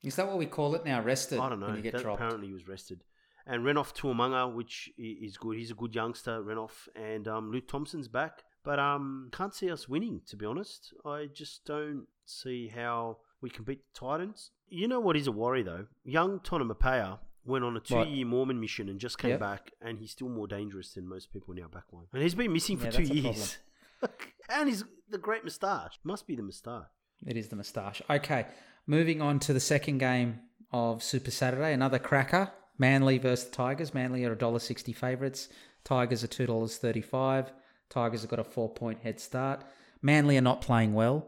Is 0.03 0.15
that 0.17 0.27
what 0.27 0.37
we 0.37 0.45
call 0.45 0.75
it 0.75 0.83
now? 0.83 1.01
Rested? 1.01 1.39
I 1.39 1.49
don't 1.49 1.59
know. 1.59 1.81
apparently, 2.11 2.47
he 2.47 2.53
was 2.53 2.67
rested. 2.67 3.03
And 3.45 3.63
Renouf 3.63 3.93
To'omaga, 3.93 4.53
which 4.53 4.89
is 4.97 5.37
good. 5.37 5.57
He's 5.57 5.71
a 5.71 5.75
good 5.75 5.93
youngster, 5.93 6.41
Renouf. 6.41 6.87
And 6.95 7.27
um, 7.27 7.51
Luke 7.51 7.67
Thompson's 7.67 8.07
back. 8.07 8.43
But 8.63 8.79
um, 8.79 9.29
can't 9.33 9.53
see 9.53 9.69
us 9.69 9.89
winning, 9.89 10.21
to 10.27 10.37
be 10.37 10.45
honest. 10.45 10.93
I 11.05 11.27
just 11.33 11.65
don't 11.65 12.05
see 12.25 12.69
how 12.69 13.17
we 13.41 13.49
can 13.49 13.65
beat 13.65 13.81
the 13.93 13.99
Titans. 13.99 14.51
You 14.69 14.87
know 14.87 15.01
what 15.01 15.17
is 15.17 15.27
a 15.27 15.31
worry, 15.31 15.63
though? 15.63 15.87
Young 16.05 16.39
Tonumaipea 16.39 17.19
went 17.45 17.63
on 17.63 17.75
a 17.75 17.79
two-year 17.79 18.25
Mormon 18.25 18.59
mission 18.59 18.89
and 18.89 18.99
just 18.99 19.17
came 19.17 19.31
yep. 19.31 19.39
back, 19.39 19.71
and 19.81 19.99
he's 19.99 20.11
still 20.11 20.29
more 20.29 20.47
dangerous 20.47 20.93
than 20.93 21.07
most 21.07 21.31
people 21.31 21.53
in 21.53 21.63
our 21.63 21.69
backline. 21.69 22.05
And 22.13 22.21
he's 22.21 22.35
been 22.35 22.53
missing 22.53 22.77
for 22.77 22.85
yeah, 22.85 22.91
two 22.91 23.03
years. 23.03 23.57
and 24.49 24.69
he's 24.69 24.83
the 25.09 25.17
great 25.17 25.43
moustache. 25.43 25.99
Must 26.03 26.25
be 26.27 26.35
the 26.35 26.43
moustache. 26.43 26.87
It 27.25 27.37
is 27.37 27.49
the 27.49 27.55
moustache. 27.55 28.01
Okay, 28.09 28.45
moving 28.87 29.21
on 29.21 29.39
to 29.39 29.53
the 29.53 29.59
second 29.59 29.99
game 29.99 30.39
of 30.71 31.03
Super 31.03 31.31
Saturday, 31.31 31.73
another 31.73 31.99
cracker. 31.99 32.51
Manly 32.79 33.19
versus 33.19 33.45
the 33.49 33.55
Tigers. 33.55 33.93
Manly 33.93 34.25
are 34.25 34.35
$1.60 34.35 34.95
favourites. 34.95 35.49
Tigers 35.83 36.23
are 36.23 36.27
$2.35. 36.27 37.49
Tigers 37.89 38.21
have 38.21 38.29
got 38.29 38.39
a 38.39 38.43
four 38.43 38.69
point 38.69 38.99
head 39.03 39.19
start. 39.19 39.63
Manly 40.01 40.37
are 40.37 40.41
not 40.41 40.61
playing 40.61 40.93
well. 40.93 41.27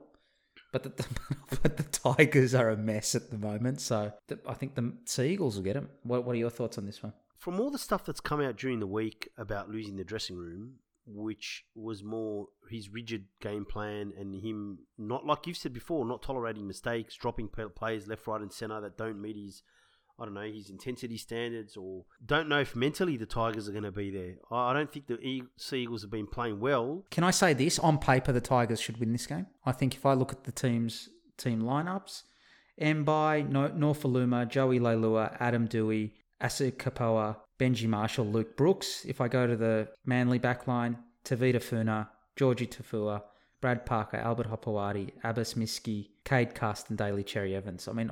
But 0.76 0.98
the, 0.98 1.06
but 1.62 1.78
the 1.78 1.84
Tigers 1.84 2.54
are 2.54 2.70
a 2.70 2.76
mess 2.76 3.16
at 3.16 3.32
the 3.32 3.38
moment. 3.38 3.80
So 3.80 4.12
the, 4.28 4.38
I 4.46 4.56
think 4.56 4.76
the 4.76 4.92
Seagulls 5.06 5.56
will 5.56 5.64
get 5.64 5.76
them. 5.76 5.88
What, 6.04 6.26
what 6.26 6.34
are 6.34 6.40
your 6.40 6.50
thoughts 6.50 6.78
on 6.78 6.86
this 6.86 7.02
one? 7.02 7.14
From 7.38 7.62
all 7.62 7.72
the 7.72 7.78
stuff 7.78 8.04
that's 8.04 8.20
come 8.20 8.42
out 8.42 8.58
during 8.58 8.82
the 8.82 8.88
week 8.88 9.30
about 9.38 9.70
losing 9.70 9.96
the 9.96 10.04
dressing 10.04 10.36
room, 10.36 10.74
which 11.06 11.64
was 11.76 12.04
more 12.04 12.48
his 12.70 12.90
rigid 12.90 13.24
game 13.40 13.64
plan 13.64 14.12
and 14.20 14.36
him 14.36 14.80
not, 14.98 15.26
like 15.26 15.48
you've 15.48 15.56
said 15.56 15.72
before, 15.72 16.06
not 16.06 16.22
tolerating 16.22 16.68
mistakes, 16.68 17.16
dropping 17.16 17.48
players 17.48 18.08
left, 18.08 18.28
right, 18.28 18.42
and 18.42 18.52
centre 18.52 18.82
that 18.82 18.98
don't 18.98 19.22
meet 19.22 19.38
his 19.38 19.64
I 20.20 20.26
don't 20.26 20.34
know, 20.34 20.42
his 20.42 20.70
intensity 20.70 21.18
standards, 21.18 21.76
or 21.76 22.06
don't 22.26 22.48
know 22.48 22.60
if 22.60 22.76
mentally 22.76 23.18
the 23.18 23.26
Tigers 23.26 23.68
are 23.68 23.74
going 23.74 23.84
to 23.84 23.92
be 23.92 24.12
there. 24.12 24.36
I 24.50 24.72
don't 24.74 24.92
think 24.92 25.08
the 25.08 25.44
Sea 25.58 25.84
Eagles 25.84 26.04
have 26.04 26.12
been 26.12 26.28
playing 26.28 26.60
well. 26.60 27.04
Can 27.12 27.24
I 27.24 27.32
say 27.32 27.54
this? 27.54 27.80
On 27.80 27.98
paper, 27.98 28.32
the 28.32 28.42
Tigers 28.42 28.80
should 28.80 29.00
win 29.00 29.12
this 29.12 29.28
game. 29.28 29.48
I 29.66 29.74
think 29.74 29.94
if 29.96 30.06
I 30.06 30.14
look 30.14 30.32
at 30.32 30.46
the 30.46 30.52
team's 30.52 31.10
team 31.38 31.62
lineups, 31.62 32.24
Mbye, 32.80 33.50
Nofoaluma, 33.52 34.48
Joey 34.50 34.80
Leilua, 34.80 35.36
Adam 35.40 35.68
Doueihi, 35.68 36.12
Asu 36.42 36.72
Kepaoa, 36.72 37.38
Benji 37.60 37.88
Marshall, 37.88 38.26
Luke 38.26 38.58
Brooks. 38.58 39.06
If 39.06 39.22
I 39.22 39.28
go 39.28 39.48
to 39.48 39.56
the 39.56 39.90
Manly 40.06 40.40
backline, 40.40 40.98
Tevita 41.24 41.62
Funa, 41.62 42.10
Georgie 42.36 42.68
Taufua, 42.68 43.24
Brad 43.62 43.86
Parker, 43.86 44.18
Albert 44.18 44.48
Hopoate, 44.48 45.12
Abbas 45.24 45.54
Miski, 45.56 46.10
Cade 46.26 46.54
and 46.90 46.98
Daly 46.98 47.24
Cherry 47.24 47.56
Evans. 47.56 47.88
I 47.88 47.94
mean, 47.94 48.12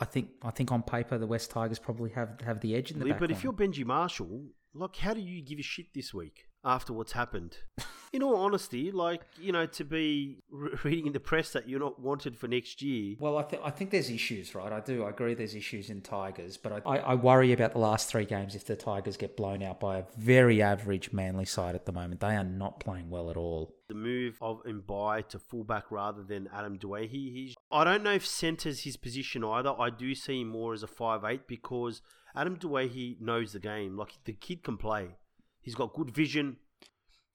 I 0.00 0.04
think 0.04 0.30
I 0.42 0.50
think 0.50 0.72
on 0.72 0.82
paper 0.82 1.18
the 1.18 1.26
West 1.26 1.50
Tigers 1.50 1.78
probably 1.78 2.10
have 2.10 2.40
have 2.44 2.60
the 2.60 2.74
edge 2.74 2.90
in 2.90 2.98
the 2.98 3.06
back. 3.06 3.20
But 3.20 3.30
if 3.30 3.44
you're 3.44 3.52
Benji 3.52 3.84
Marshall, 3.84 4.46
like, 4.74 4.96
how 4.96 5.14
do 5.14 5.20
you 5.20 5.42
give 5.42 5.58
a 5.58 5.62
shit 5.62 5.94
this 5.94 6.12
week 6.12 6.46
after 6.64 6.92
what's 6.92 7.12
happened? 7.12 7.58
in 8.14 8.22
all 8.22 8.36
honesty, 8.36 8.92
like 8.92 9.22
you 9.40 9.52
know, 9.52 9.66
to 9.66 9.84
be 9.84 10.38
re- 10.50 10.70
reading 10.84 11.06
in 11.08 11.12
the 11.12 11.20
press 11.20 11.50
that 11.50 11.68
you're 11.68 11.80
not 11.80 12.00
wanted 12.00 12.36
for 12.36 12.46
next 12.46 12.80
year. 12.80 13.16
Well, 13.18 13.36
I 13.36 13.42
think 13.42 13.62
I 13.64 13.70
think 13.70 13.90
there's 13.90 14.08
issues, 14.08 14.54
right? 14.54 14.72
I 14.72 14.80
do. 14.80 15.04
I 15.04 15.10
agree. 15.10 15.34
There's 15.34 15.54
issues 15.54 15.90
in 15.90 16.00
Tigers, 16.00 16.56
but 16.56 16.72
I, 16.86 16.96
I, 16.96 16.98
I 16.98 17.14
worry 17.16 17.52
about 17.52 17.72
the 17.72 17.80
last 17.80 18.08
three 18.08 18.24
games 18.24 18.54
if 18.54 18.64
the 18.64 18.76
Tigers 18.76 19.16
get 19.16 19.36
blown 19.36 19.62
out 19.62 19.80
by 19.80 19.98
a 19.98 20.04
very 20.16 20.62
average 20.62 21.12
Manly 21.12 21.44
side 21.44 21.74
at 21.74 21.86
the 21.86 21.92
moment. 21.92 22.20
They 22.20 22.36
are 22.36 22.44
not 22.44 22.80
playing 22.80 23.10
well 23.10 23.30
at 23.30 23.36
all. 23.36 23.74
The 23.88 23.94
move 23.94 24.38
of 24.40 24.62
Mbye 24.64 25.28
to 25.28 25.38
fullback 25.38 25.90
rather 25.90 26.22
than 26.22 26.48
Adam 26.54 26.78
Doueihi. 26.78 27.32
He's 27.32 27.53
I 27.74 27.82
don't 27.82 28.04
know 28.04 28.12
if 28.12 28.24
centres 28.24 28.84
his 28.84 28.96
position 28.96 29.42
either. 29.44 29.74
I 29.78 29.90
do 29.90 30.14
see 30.14 30.40
him 30.40 30.48
more 30.48 30.72
as 30.72 30.82
a 30.82 30.86
five 30.86 31.24
eight 31.24 31.48
because 31.48 32.02
Adam 32.34 32.56
Doueihi 32.56 32.88
he 32.88 33.16
knows 33.20 33.52
the 33.52 33.58
game. 33.58 33.96
Like 33.96 34.12
the 34.24 34.32
kid 34.32 34.62
can 34.62 34.76
play. 34.76 35.16
He's 35.60 35.74
got 35.74 35.92
good 35.92 36.14
vision. 36.14 36.58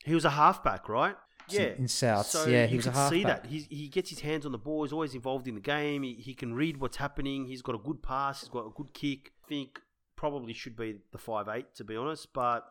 He 0.06 0.16
was 0.16 0.24
a 0.24 0.30
halfback, 0.30 0.88
right? 0.88 1.16
Yeah, 1.50 1.74
in 1.78 1.88
South. 1.88 2.28
So 2.28 2.48
yeah, 2.48 2.68
he 2.68 2.78
was 2.78 2.88
a 2.88 2.92
halfback. 2.92 3.12
see 3.12 3.24
that 3.24 3.46
he 3.48 3.68
he 3.70 3.88
gets 3.90 4.10
his 4.10 4.22
hands 4.22 4.46
on 4.46 4.54
the 4.54 4.58
ball. 4.58 4.84
He's 4.84 4.94
always 4.94 5.14
involved 5.14 5.48
in 5.48 5.56
the 5.56 5.62
game. 5.62 6.04
He, 6.04 6.14
he 6.14 6.34
can 6.34 6.54
read 6.54 6.78
what's 6.78 6.98
happening. 6.98 7.46
He's 7.46 7.62
got 7.62 7.76
a 7.76 7.80
good 7.80 8.02
pass. 8.02 8.42
He's 8.42 8.50
got 8.50 8.66
a 8.66 8.72
good 8.74 8.94
kick. 8.94 9.32
I 9.44 9.48
think 9.50 9.80
probably 10.16 10.54
should 10.54 10.78
be 10.78 11.00
the 11.12 11.18
five 11.18 11.50
eight 11.50 11.74
to 11.76 11.84
be 11.84 11.96
honest, 11.98 12.32
but 12.34 12.66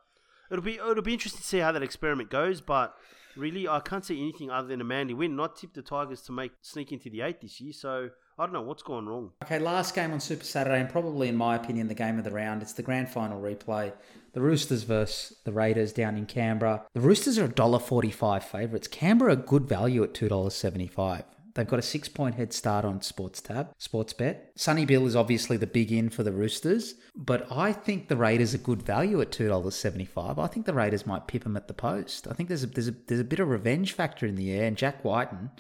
it'll 0.51 0.65
be 0.65 0.77
it'll 0.77 1.03
be 1.03 1.13
interesting 1.13 1.41
to 1.41 1.47
see 1.47 1.59
how 1.59 1.73
that 1.73 1.83
experiment 1.83 2.31
goes. 2.31 2.61
But 2.61 2.95
really, 3.39 3.69
I 3.69 3.81
can't 3.81 4.05
see 4.05 4.21
anything 4.21 4.51
other 4.51 4.69
than 4.69 4.81
a 4.81 4.85
Manly 4.85 5.15
win. 5.15 5.37
Not 5.37 5.57
tip 5.57 5.73
the 5.73 5.83
Tigers 5.83 6.23
to 6.23 6.33
make 6.33 6.53
sneak 6.61 6.93
into 6.93 7.11
the 7.11 7.23
eight 7.23 7.41
this 7.41 7.61
year. 7.61 7.73
So 7.73 8.11
I 8.39 8.45
don't 8.45 8.53
know 8.53 8.63
what's 8.63 8.83
gone 8.83 9.07
wrong. 9.07 9.33
Okay, 9.43 9.59
last 9.59 9.95
game 9.95 10.13
on 10.13 10.21
Super 10.21 10.45
Saturday, 10.45 10.81
and 10.81 10.89
probably 10.89 11.29
in 11.29 11.37
my 11.37 11.57
opinion, 11.57 11.89
the 11.89 11.95
game 11.95 12.19
of 12.19 12.25
the 12.25 12.31
round. 12.31 12.63
It's 12.63 12.73
the 12.73 12.83
grand 12.83 13.09
final 13.09 13.41
replay. 13.41 13.93
The 14.33 14.41
Roosters 14.41 14.83
versus 14.83 15.37
the 15.45 15.53
Raiders 15.53 15.93
down 15.93 16.17
in 16.17 16.27
Canberra. 16.27 16.85
The 16.93 17.01
Roosters 17.01 17.39
are 17.39 17.49
$1.45 17.49 18.43
favourites. 18.43 18.87
Canberra 18.87 19.37
good 19.37 19.67
value 19.67 20.05
at 20.05 20.15
$2.75. 20.15 21.25
They've 21.59 21.67
got 21.67 21.81
a 21.81 21.83
six 21.83 22.09
point 22.09 22.37
head 22.37 22.53
start 22.53 22.85
on 22.85 23.03
Sports 23.03 23.41
Tab, 23.41 23.73
Sports 23.79 24.13
Bet. 24.13 24.53
Sonny 24.55 24.85
Bill 24.85 25.05
is 25.07 25.17
obviously 25.17 25.57
the 25.57 25.67
big 25.67 25.91
in 25.91 26.09
for 26.09 26.23
the 26.23 26.31
Roosters, 26.31 26.95
but 27.17 27.51
I 27.51 27.73
think 27.73 28.07
the 28.07 28.17
Raiders 28.17 28.55
are 28.55 28.59
good 28.59 28.81
value 28.81 29.21
at 29.21 29.33
$2.75. 29.33 30.39
I 30.39 30.47
think 30.47 30.67
the 30.67 30.73
Raiders 30.73 31.05
might 31.05 31.27
pip 31.27 31.43
them 31.43 31.57
at 31.57 31.67
the 31.67 31.75
post. 31.75 32.29
I 32.29 32.35
think 32.35 32.49
there's 32.49 32.63
a, 32.63 32.69
there's 32.69 32.87
a, 32.87 32.95
there's 33.09 33.19
a 33.19 33.25
bit 33.25 33.41
of 33.41 33.49
revenge 33.49 33.93
factor 33.93 34.25
in 34.25 34.37
the 34.37 34.53
air, 34.53 34.69
and 34.69 34.77
Jack 34.77 35.05
Wighton 35.05 35.51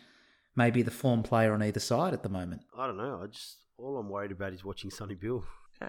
maybe 0.54 0.82
the 0.82 0.92
form 0.92 1.24
player 1.24 1.52
on 1.52 1.64
either 1.64 1.80
side 1.80 2.14
at 2.14 2.22
the 2.22 2.28
moment. 2.28 2.62
I 2.78 2.86
don't 2.86 2.96
know. 2.96 3.20
I 3.20 3.26
just 3.26 3.56
all 3.76 3.98
I'm 3.98 4.08
worried 4.08 4.30
about 4.30 4.52
is 4.52 4.64
watching 4.64 4.90
Sonny 4.90 5.16
Bill. 5.16 5.42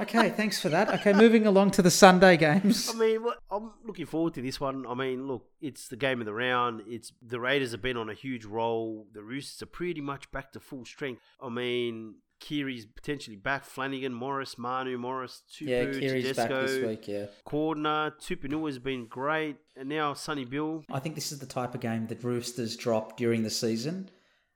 Okay, 0.00 0.30
thanks 0.30 0.60
for 0.60 0.68
that. 0.70 0.88
Okay, 0.94 1.12
moving 1.12 1.46
along 1.46 1.72
to 1.72 1.82
the 1.82 1.90
Sunday 1.90 2.36
games. 2.36 2.90
I 2.92 2.98
mean, 2.98 3.24
I'm 3.50 3.72
looking 3.84 4.06
forward 4.06 4.34
to 4.34 4.42
this 4.42 4.58
one. 4.58 4.86
I 4.86 4.94
mean, 4.94 5.26
look, 5.28 5.46
it's 5.60 5.88
the 5.88 5.96
game 5.96 6.20
of 6.20 6.26
the 6.26 6.32
round. 6.34 6.82
It's 6.86 7.12
the 7.20 7.38
Raiders 7.38 7.72
have 7.72 7.82
been 7.82 7.96
on 7.96 8.08
a 8.08 8.14
huge 8.14 8.44
roll. 8.44 9.06
The 9.12 9.22
Roosters 9.22 9.62
are 9.62 9.66
pretty 9.66 10.00
much 10.00 10.30
back 10.32 10.52
to 10.52 10.60
full 10.60 10.84
strength. 10.84 11.20
I 11.40 11.50
mean, 11.50 12.16
Kiri's 12.40 12.86
potentially 12.86 13.36
back. 13.36 13.64
Flanagan, 13.64 14.12
Morris, 14.12 14.58
Manu, 14.58 14.98
Morris, 14.98 15.42
Tupou, 15.52 15.68
Yeah, 15.68 16.00
Kiri's 16.00 16.36
back 16.36 16.48
this 16.50 16.84
week, 16.84 17.06
yeah. 17.06 17.26
Cordner, 17.46 18.12
Tupouniua 18.20 18.66
has 18.66 18.78
been 18.78 19.06
great, 19.06 19.56
and 19.76 19.88
now 19.88 20.14
Sonny 20.14 20.44
Bill. 20.44 20.82
I 20.90 20.98
think 20.98 21.14
this 21.14 21.30
is 21.30 21.38
the 21.38 21.46
type 21.46 21.74
of 21.74 21.80
game 21.80 22.08
that 22.08 22.24
Roosters 22.24 22.76
drop 22.76 23.16
during 23.16 23.44
the 23.44 23.50
season 23.50 24.10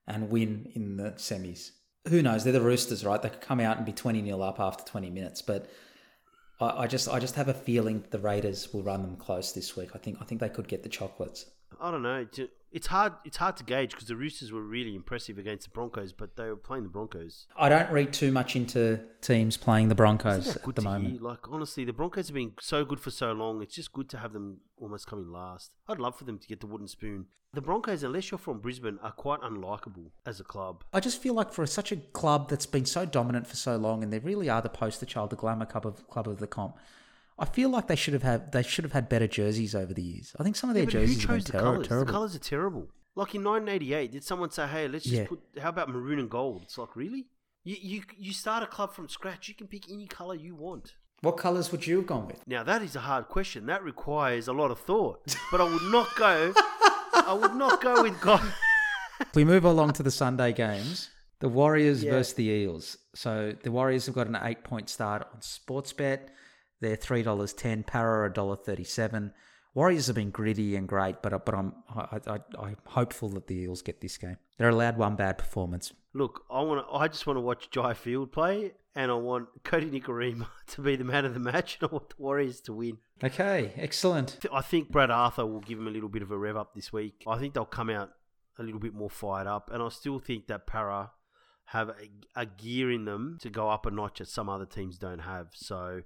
and 0.07 0.31
win 0.31 0.71
in 0.75 0.97
the 0.97 1.13
semis. 1.13 1.71
Who 2.09 2.23
knows? 2.23 2.45
They're 2.45 2.53
the 2.53 2.61
Roosters, 2.61 3.05
right? 3.05 3.21
They 3.21 3.29
could 3.29 3.41
come 3.41 3.61
out 3.61 3.77
and 3.77 3.87
be 3.87 3.93
20 3.93 4.25
0 4.25 4.41
up 4.41 4.61
after 4.61 4.85
20 4.85 5.11
minutes, 5.11 5.43
but 5.43 5.69
I, 6.61 6.83
I 6.83 6.87
just 6.87 7.09
I 7.09 7.19
just 7.19 7.35
have 7.35 7.49
a 7.49 7.55
feeling 7.55 8.05
the 8.11 8.19
Raiders 8.19 8.73
will 8.73 8.83
run 8.83 9.03
them 9.03 9.17
close 9.17 9.53
this 9.53 9.77
week. 9.77 9.91
I 9.95 9.99
think 9.99 10.19
I 10.21 10.25
think 10.25 10.41
they 10.41 10.49
could 10.49 10.69
get 10.69 10.83
the 10.83 10.89
chocolates. 10.89 11.47
I 11.81 11.91
don't 11.91 12.03
know. 12.03 12.27
It's- 12.73 12.87
hard. 12.89 13.15
It's 13.25 13.37
hard 13.39 13.57
to 13.59 13.65
gauge 13.65 13.91
because 13.93 14.07
the 14.09 14.17
Roosters 14.17 14.53
were 14.53 14.63
really 14.63 14.95
impressive 14.95 15.39
against 15.39 15.65
the 15.65 15.71
Broncos, 15.71 16.13
but 16.13 16.37
they 16.37 16.49
were 16.49 16.57
playing 16.57 16.85
the 16.85 16.91
Broncos. 16.91 17.47
I 17.57 17.69
don't 17.69 17.91
read 17.91 18.13
too 18.13 18.31
much 18.33 18.55
into 18.57 19.01
teams 19.21 19.57
playing 19.57 19.89
the 19.89 19.95
Broncos 19.95 20.57
at 20.57 20.63
the 20.65 20.73
to 20.73 20.83
moment. 20.83 21.13
hear? 21.15 21.23
Like 21.23 21.49
honestly, 21.51 21.85
the 21.85 21.93
Broncos 21.93 22.29
have 22.29 22.35
been 22.35 22.53
so 22.61 22.85
good 22.85 23.01
for 23.01 23.11
so 23.11 23.33
long. 23.33 23.63
It's 23.63 23.75
just 23.75 23.93
good 23.93 24.09
to 24.11 24.19
have 24.19 24.33
them 24.33 24.59
almost 24.77 25.07
coming 25.07 25.31
last. 25.31 25.73
I'd 25.89 25.99
love 25.99 26.17
for 26.17 26.25
them 26.25 26.39
to 26.39 26.47
get 26.47 26.61
the 26.61 26.67
wooden 26.67 26.89
spoon. 26.89 27.27
The 27.55 27.63
Broncos, 27.63 28.03
unless 28.03 28.31
you're 28.31 28.37
from 28.39 28.59
Brisbane, 28.61 28.99
are 29.03 29.13
quite 29.13 29.41
unlikable 29.41 30.11
as 30.27 30.41
a 30.41 30.45
club. 30.45 30.85
I 30.93 31.01
just 31.01 31.23
feel 31.23 31.33
like 31.33 31.53
for 31.53 31.65
such 31.67 31.91
a 31.93 31.97
club 31.97 32.51
that's 32.51 32.67
been 32.67 32.85
so 32.85 33.07
dominant 33.07 33.47
for 33.47 33.57
so 33.57 33.77
long, 33.77 34.03
and 34.03 34.13
they 34.13 34.19
really 34.19 34.51
are 34.51 34.61
the 34.61 34.69
poster 34.69 35.07
child, 35.07 35.31
the 35.31 35.37
glamour 35.37 35.65
club 35.65 35.87
of 35.87 36.07
club 36.11 36.29
of 36.29 36.39
the 36.39 36.47
comp. 36.47 36.77
I 37.39 37.45
feel 37.45 37.69
like 37.69 37.87
they 37.87 37.97
should 37.97 38.15
have 38.15 38.23
had 38.23 38.53
they 38.53 38.63
should 38.63 38.85
have 38.85 38.93
had 38.93 39.09
better 39.09 39.27
jerseys 39.27 39.75
over 39.75 39.93
the 39.93 40.03
years. 40.03 40.35
I 40.39 40.43
think 40.43 40.57
some 40.57 40.71
of 40.71 40.75
their 40.75 40.85
Yeah, 40.85 41.01
who 41.01 41.07
jerseys 41.07 41.23
have 41.25 41.29
been 41.29 41.39
the 41.45 41.53
ter- 41.53 41.59
colours? 41.61 41.89
terrible. 41.89 42.07
The 42.07 42.13
colours 42.13 42.35
are 42.37 42.39
terrible. 42.41 42.89
Like 43.15 43.35
in 43.35 43.43
1988, 43.45 44.13
did 44.13 44.25
someone 44.25 44.51
say, 44.51 44.67
"Hey, 44.67 44.89
let's 44.89 45.05
just 45.05 45.17
Yeah. 45.17 45.27
put 45.27 45.41
how 45.61 45.69
about 45.71 45.89
maroon 45.91 46.19
and 46.19 46.31
gold?" 46.31 46.63
It's 46.63 46.79
like 46.79 46.97
really. 46.97 47.27
You, 47.65 47.77
you 47.81 48.03
you 48.17 48.33
start 48.33 48.63
a 48.63 48.67
club 48.67 48.93
from 48.95 49.09
scratch. 49.09 49.49
You 49.49 49.55
can 49.55 49.67
pick 49.67 49.91
any 49.91 50.07
color 50.07 50.35
you 50.35 50.55
want. 50.55 50.95
What 51.23 51.37
colours 51.39 51.73
would 51.73 51.87
you 51.87 51.97
have 51.97 52.07
gone 52.07 52.27
with? 52.27 52.47
Now 52.47 52.63
that 52.63 52.81
is 52.83 52.95
a 52.95 53.01
hard 53.01 53.29
question. 53.29 53.67
That 53.67 53.83
requires 53.83 54.49
a 54.49 54.53
lot 54.53 54.71
of 54.71 54.79
thought. 54.79 55.35
But 55.51 55.61
I 55.61 55.65
would 55.65 55.83
not 55.91 56.09
go. 56.17 56.53
I 57.15 57.33
would 57.33 57.55
not 57.55 57.81
go 57.83 58.03
with 58.03 58.21
gold. 58.21 58.41
If 59.21 59.35
we 59.35 59.45
move 59.45 59.65
along 59.65 59.95
to 59.95 60.03
the 60.03 60.11
Sunday 60.11 60.53
games, 60.53 61.09
the 61.41 61.49
Warriors 61.49 62.05
Yeah. 62.05 62.11
versus 62.13 62.35
the 62.35 62.45
Eels. 62.51 62.99
So 63.15 63.55
the 63.63 63.73
Warriors 63.73 64.05
have 64.07 64.15
got 64.15 64.27
an 64.27 64.37
eight 64.43 64.63
point 64.63 64.91
start 64.91 65.27
on 65.33 65.41
Sportsbet. 65.41 66.29
They're 66.81 66.97
three 66.97 67.23
dollars 67.23 67.53
ten. 67.53 67.83
Para 67.83 68.29
a 68.29 68.33
dollar 68.33 68.57
thirty 68.57 68.85
seven. 68.85 69.33
Warriors 69.75 70.07
have 70.07 70.17
been 70.17 70.31
gritty 70.31 70.75
and 70.75 70.89
great, 70.89 71.21
but 71.23 71.45
but 71.45 71.55
I'm 71.55 71.75
I, 71.95 72.19
I, 72.27 72.39
I'm 72.59 72.77
hopeful 72.87 73.29
that 73.31 73.47
the 73.47 73.57
Eels 73.57 73.83
get 73.83 74.01
this 74.01 74.17
game. 74.17 74.39
They're 74.57 74.71
allowed 74.71 74.97
one 74.97 75.17
bad 75.17 75.37
performance. 75.37 75.93
Look, 76.15 76.45
I 76.51 76.63
want. 76.63 76.87
I 76.91 77.09
just 77.09 77.27
want 77.27 77.37
to 77.37 77.43
watch 77.43 77.71
Jai 77.71 77.93
Field 77.93 78.33
play, 78.33 78.73
and 78.95 79.11
I 79.11 79.15
want 79.15 79.49
Kodi 79.65 79.91
Nikorima 79.91 80.47
to 80.69 80.81
be 80.81 80.97
the 80.97 81.05
man 81.05 81.27
of 81.27 81.35
the 81.35 81.41
match, 81.41 81.77
and 81.81 81.91
I 81.91 81.93
want 81.93 82.09
the 82.09 82.15
Warriors 82.19 82.61
to 82.63 82.73
win. 82.73 82.99
Okay, 83.23 83.73
excellent. 83.77 84.39
I 84.53 84.63
think 84.63 84.91
Brad 84.91 85.11
Arthur 85.11 85.45
will 85.45 85.61
give 85.61 85.79
him 85.79 85.87
a 85.87 85.91
little 85.91 86.09
bit 86.09 86.23
of 86.23 86.31
a 86.31 86.39
rev 86.39 86.57
up 86.57 86.75
this 86.75 86.93
week. 86.93 87.25
I 87.27 87.39
think 87.39 87.53
they'll 87.53 87.67
come 87.67 87.91
out 87.91 88.13
a 88.59 88.63
little 88.63 88.81
bit 88.81 88.95
more 88.95 89.11
fired 89.11 89.47
up, 89.47 89.71
and 89.71 89.83
I 89.83 89.91
still 89.91 90.19
think 90.19 90.47
that 90.47 90.67
Para 90.67 91.11
have 91.71 91.91
a, 91.91 91.95
a 92.35 92.47
gear 92.47 92.91
in 92.91 93.05
them 93.05 93.39
to 93.43 93.51
go 93.51 93.69
up 93.69 93.85
a 93.87 93.91
notch 93.91 94.21
that 94.21 94.29
some 94.29 94.49
other 94.49 94.67
teams 94.67 94.99
don't 94.99 95.19
have. 95.19 95.49
So, 95.53 96.03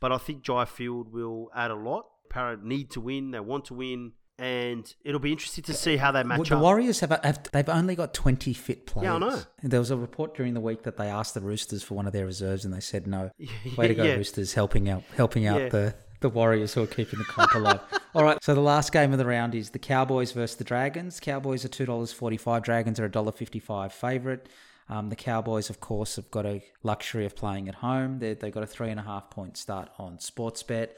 but 0.00 0.12
I 0.12 0.18
think 0.18 0.42
Jai 0.42 0.64
Field 0.64 1.12
will 1.12 1.50
add 1.54 1.70
a 1.70 1.74
lot. 1.76 2.06
Para 2.28 2.56
need 2.62 2.90
to 2.92 3.00
win; 3.00 3.30
they 3.32 3.40
want 3.40 3.64
to 3.66 3.74
win, 3.74 4.12
and 4.38 4.92
it'll 5.04 5.20
be 5.20 5.32
interesting 5.32 5.64
to 5.64 5.74
see 5.74 5.96
how 5.96 6.12
they 6.12 6.22
match 6.22 6.48
the 6.48 6.56
up. 6.56 6.62
Warriors 6.62 7.00
have, 7.00 7.10
have 7.24 7.42
they've 7.52 7.68
only 7.68 7.94
got 7.96 8.14
twenty 8.14 8.52
fit 8.54 8.86
players. 8.86 9.04
Yeah, 9.04 9.14
I 9.14 9.18
know. 9.18 9.42
There 9.62 9.80
was 9.80 9.90
a 9.90 9.96
report 9.96 10.34
during 10.36 10.54
the 10.54 10.60
week 10.60 10.84
that 10.84 10.96
they 10.96 11.08
asked 11.08 11.34
the 11.34 11.40
Roosters 11.40 11.82
for 11.82 11.94
one 11.94 12.06
of 12.06 12.12
their 12.12 12.26
reserves, 12.26 12.64
and 12.64 12.72
they 12.72 12.80
said 12.80 13.06
no. 13.06 13.30
Yeah, 13.38 13.48
Way 13.76 13.88
to 13.88 13.94
go, 13.94 14.04
yeah. 14.04 14.14
Roosters, 14.14 14.54
helping 14.54 14.88
out 14.88 15.02
helping 15.16 15.46
out 15.46 15.60
Yeah. 15.60 15.68
the 15.70 15.94
the 16.20 16.28
Warriors 16.28 16.74
who 16.74 16.82
are 16.82 16.86
keeping 16.86 17.18
the 17.18 17.24
comp 17.24 17.54
alive. 17.54 17.80
All 18.14 18.22
right, 18.22 18.42
so 18.44 18.54
the 18.54 18.60
last 18.60 18.92
game 18.92 19.12
of 19.12 19.18
the 19.18 19.24
round 19.24 19.54
is 19.54 19.70
the 19.70 19.78
Cowboys 19.78 20.32
versus 20.32 20.56
the 20.56 20.64
Dragons. 20.64 21.18
Cowboys 21.18 21.64
are 21.64 21.68
two 21.68 21.86
dollars 21.86 22.12
forty 22.12 22.36
five. 22.36 22.62
Dragons 22.62 23.00
are 23.00 23.06
a 23.06 23.10
dollar 23.10 23.32
fifty 23.32 23.58
five 23.58 23.92
favourite. 23.92 24.46
Um, 24.90 25.08
the 25.08 25.16
Cowboys, 25.16 25.70
of 25.70 25.78
course, 25.78 26.16
have 26.16 26.30
got 26.32 26.44
a 26.44 26.62
luxury 26.82 27.24
of 27.24 27.36
playing 27.36 27.68
at 27.68 27.76
home. 27.76 28.18
They 28.18 28.34
they've 28.34 28.52
got 28.52 28.64
a 28.64 28.66
three 28.66 28.90
and 28.90 28.98
a 28.98 29.04
half 29.04 29.30
point 29.30 29.56
start 29.56 29.88
on 29.98 30.18
Sportsbet. 30.18 30.88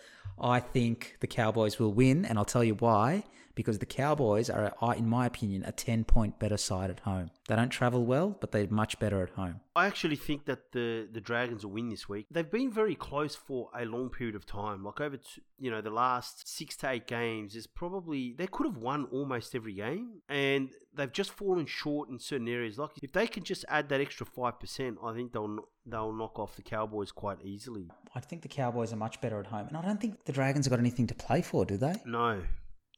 I 0.40 0.60
think 0.60 1.18
the 1.20 1.26
Cowboys 1.26 1.78
will 1.78 1.92
win, 1.92 2.24
and 2.24 2.38
I'll 2.38 2.46
tell 2.46 2.64
you 2.64 2.74
why. 2.74 3.24
Because 3.54 3.78
the 3.78 3.86
Cowboys 3.86 4.48
are, 4.48 4.72
are, 4.80 4.94
in 4.94 5.08
my 5.08 5.26
opinion, 5.26 5.64
a 5.64 5.72
ten 5.72 6.04
point 6.04 6.38
better 6.38 6.56
side 6.56 6.90
at 6.90 7.00
home. 7.00 7.30
They 7.48 7.56
don't 7.56 7.70
travel 7.70 8.04
well, 8.04 8.36
but 8.40 8.52
they're 8.52 8.68
much 8.68 8.98
better 8.98 9.22
at 9.22 9.30
home. 9.30 9.60
I 9.74 9.86
actually 9.86 10.16
think 10.16 10.44
that 10.46 10.72
the 10.72 11.08
the 11.10 11.20
Dragons 11.20 11.64
will 11.64 11.72
win 11.72 11.88
this 11.88 12.08
week. 12.08 12.26
They've 12.30 12.50
been 12.50 12.70
very 12.70 12.94
close 12.94 13.34
for 13.34 13.68
a 13.78 13.84
long 13.84 14.10
period 14.10 14.36
of 14.36 14.46
time, 14.46 14.84
like 14.84 15.00
over 15.00 15.16
t- 15.16 15.42
you 15.58 15.70
know 15.70 15.80
the 15.80 15.90
last 15.90 16.48
six 16.48 16.76
to 16.76 16.90
eight 16.90 17.06
games. 17.06 17.54
Is 17.56 17.66
probably 17.66 18.34
they 18.36 18.46
could 18.46 18.66
have 18.66 18.76
won 18.78 19.06
almost 19.12 19.54
every 19.54 19.74
game, 19.74 20.20
and 20.28 20.70
they've 20.94 21.12
just 21.12 21.30
fallen 21.30 21.66
short 21.66 22.08
in 22.10 22.18
certain 22.18 22.48
areas. 22.48 22.78
Like 22.78 22.90
if 23.02 23.12
they 23.12 23.26
can 23.26 23.44
just 23.44 23.64
add 23.68 23.88
that 23.88 24.00
extra 24.00 24.26
five 24.26 24.60
percent, 24.60 24.98
I 25.04 25.12
think 25.14 25.32
they'll 25.32 25.58
they'll 25.86 26.12
knock 26.12 26.38
off 26.38 26.56
the 26.56 26.62
Cowboys 26.62 27.10
quite 27.12 27.38
easily. 27.42 27.88
I 28.14 28.20
think 28.20 28.42
the 28.42 28.48
Cowboys 28.48 28.92
are 28.92 28.96
much 28.96 29.20
better 29.20 29.40
at 29.40 29.46
home, 29.46 29.68
and 29.68 29.76
I 29.76 29.82
don't 29.82 30.00
think 30.00 30.24
the 30.24 30.32
Dragons 30.32 30.66
have 30.66 30.70
got 30.70 30.80
anything 30.80 31.06
to 31.08 31.14
play 31.14 31.42
for, 31.42 31.64
do 31.64 31.76
they? 31.76 31.94
No, 32.04 32.42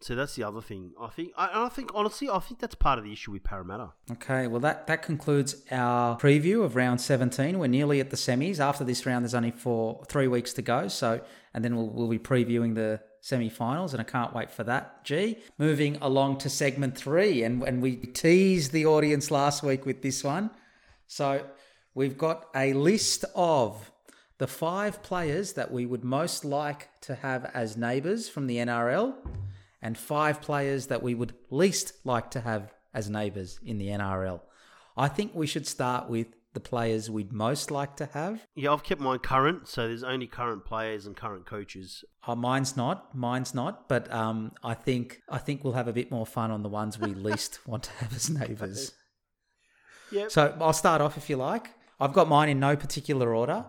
so 0.04 0.14
that's 0.14 0.34
the 0.34 0.42
other 0.42 0.60
thing. 0.60 0.92
I 1.00 1.08
think 1.08 1.32
I, 1.34 1.64
I 1.64 1.68
think 1.70 1.90
honestly, 1.94 2.28
I 2.28 2.38
think 2.38 2.60
that's 2.60 2.74
part 2.74 2.98
of 2.98 3.06
the 3.06 3.12
issue 3.12 3.32
with 3.32 3.42
Parramatta. 3.42 3.94
Okay, 4.12 4.46
well 4.48 4.60
that 4.60 4.86
that 4.86 5.02
concludes 5.02 5.56
our 5.70 6.18
preview 6.18 6.62
of 6.62 6.76
round 6.76 7.00
17. 7.00 7.58
We're 7.58 7.68
nearly 7.68 8.00
at 8.00 8.10
the 8.10 8.16
semis. 8.18 8.60
After 8.60 8.84
this 8.84 9.06
round, 9.06 9.24
there's 9.24 9.34
only 9.34 9.50
four 9.50 10.04
three 10.06 10.28
weeks 10.28 10.52
to 10.54 10.62
go. 10.62 10.88
So, 10.88 11.22
and 11.54 11.64
then 11.64 11.74
we'll 11.74 11.88
we'll 11.88 12.08
be 12.08 12.18
previewing 12.18 12.74
the 12.74 13.00
semi-finals, 13.22 13.94
and 13.94 14.00
I 14.02 14.04
can't 14.04 14.34
wait 14.34 14.50
for 14.50 14.62
that. 14.64 15.06
G. 15.06 15.38
Moving 15.56 15.96
along 16.02 16.36
to 16.40 16.50
segment 16.50 16.98
three, 16.98 17.42
and 17.42 17.62
and 17.62 17.80
we 17.80 17.96
teased 17.96 18.72
the 18.72 18.84
audience 18.84 19.30
last 19.30 19.62
week 19.62 19.86
with 19.86 20.02
this 20.02 20.22
one. 20.22 20.50
So 21.06 21.46
we've 21.94 22.18
got 22.18 22.48
a 22.54 22.74
list 22.74 23.24
of 23.34 23.90
the 24.36 24.46
five 24.46 25.02
players 25.02 25.54
that 25.54 25.72
we 25.72 25.86
would 25.86 26.04
most 26.04 26.44
like 26.44 26.90
to 27.00 27.14
have 27.14 27.50
as 27.54 27.78
neighbours 27.78 28.28
from 28.28 28.48
the 28.48 28.58
NRL, 28.58 29.14
and 29.84 29.96
five 29.98 30.40
players 30.40 30.86
that 30.86 31.02
we 31.02 31.14
would 31.14 31.34
least 31.50 31.92
like 32.04 32.30
to 32.30 32.40
have 32.40 32.72
as 32.94 33.10
neighbours 33.10 33.60
in 33.64 33.76
the 33.76 33.88
NRL. 33.88 34.40
I 34.96 35.08
think 35.08 35.34
we 35.34 35.46
should 35.46 35.66
start 35.66 36.08
with 36.08 36.28
the 36.54 36.60
players 36.60 37.10
we'd 37.10 37.32
most 37.32 37.70
like 37.70 37.96
to 37.96 38.06
have. 38.06 38.46
Yeah, 38.54 38.72
I've 38.72 38.82
kept 38.82 39.00
mine 39.00 39.18
current, 39.18 39.68
so 39.68 39.86
there's 39.86 40.02
only 40.02 40.26
current 40.26 40.64
players 40.64 41.04
and 41.04 41.14
current 41.14 41.44
coaches. 41.44 42.02
Uh, 42.26 42.34
mine's 42.34 42.76
not, 42.76 43.14
mine's 43.14 43.54
not, 43.54 43.88
but 43.88 44.10
um, 44.12 44.52
I 44.62 44.72
think 44.72 45.20
I 45.28 45.38
think 45.38 45.62
we'll 45.62 45.74
have 45.74 45.88
a 45.88 45.92
bit 45.92 46.10
more 46.10 46.24
fun 46.24 46.50
on 46.50 46.62
the 46.62 46.68
ones 46.68 46.98
we 46.98 47.12
least 47.28 47.58
want 47.66 47.82
to 47.82 47.90
have 47.92 48.14
as 48.14 48.30
neighbours. 48.30 48.92
Yep. 50.12 50.30
So 50.30 50.56
I'll 50.60 50.72
start 50.72 51.02
off 51.02 51.18
if 51.18 51.28
you 51.28 51.36
like. 51.36 51.70
I've 52.00 52.12
got 52.14 52.28
mine 52.28 52.48
in 52.48 52.58
no 52.58 52.74
particular 52.76 53.34
order. 53.34 53.66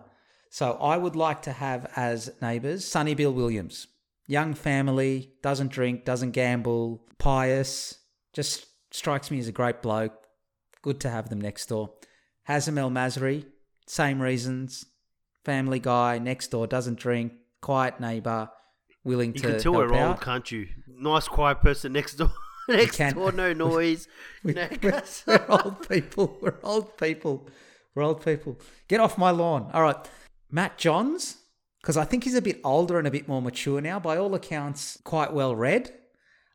So 0.48 0.74
I 0.80 0.96
would 0.96 1.16
like 1.16 1.42
to 1.42 1.52
have 1.52 1.90
as 1.96 2.30
neighbours 2.40 2.84
Sonny 2.84 3.14
Bill 3.14 3.32
Williams. 3.32 3.88
Young 4.26 4.54
family, 4.54 5.32
doesn't 5.42 5.70
drink, 5.70 6.04
doesn't 6.04 6.32
gamble, 6.32 7.02
pious, 7.18 7.98
just 8.32 8.66
strikes 8.90 9.30
me 9.30 9.38
as 9.38 9.46
a 9.48 9.52
great 9.52 9.82
bloke. 9.82 10.12
Good 10.82 11.00
to 11.00 11.10
have 11.10 11.28
them 11.28 11.40
next 11.40 11.66
door. 11.66 11.90
Hazem 12.48 12.78
El 12.78 12.90
Masri, 12.90 13.44
same 13.86 14.20
reasons. 14.20 14.84
Family 15.44 15.78
guy, 15.78 16.18
next 16.18 16.48
door, 16.50 16.66
doesn't 16.66 16.98
drink, 16.98 17.32
quiet 17.60 18.00
neighbour, 18.00 18.50
willing 19.04 19.32
You 19.34 19.40
to 19.42 19.46
can 19.52 19.60
tell 19.60 19.72
help 19.74 19.90
we're 19.90 19.96
out. 19.96 20.08
old, 20.08 20.20
can't 20.20 20.50
you? 20.50 20.66
Nice, 20.88 21.28
quiet 21.28 21.60
person 21.60 21.92
next 21.92 22.14
door. 22.14 22.32
next 22.68 22.98
door, 23.14 23.30
no 23.30 23.52
noise. 23.52 24.08
We- 24.42 24.54
no 24.54 24.66
we're, 24.82 25.02
we're 25.26 25.46
old 25.48 25.88
people. 25.88 26.36
We're 26.40 26.56
old 26.64 26.96
people. 26.98 27.48
We're 27.94 28.02
old 28.02 28.24
people. 28.24 28.58
Get 28.88 28.98
off 28.98 29.16
my 29.18 29.30
lawn. 29.30 29.70
All 29.72 29.82
right. 29.82 29.96
Matt 30.50 30.78
Johns, 30.78 31.36
because 31.86 31.96
I 31.96 32.04
think 32.04 32.24
he's 32.24 32.34
a 32.34 32.42
bit 32.42 32.58
older 32.64 32.98
and 32.98 33.06
a 33.06 33.12
bit 33.12 33.28
more 33.28 33.40
mature 33.40 33.80
now. 33.80 34.00
By 34.00 34.16
all 34.16 34.34
accounts, 34.34 34.98
quite 35.04 35.32
well 35.32 35.54
read. 35.54 35.92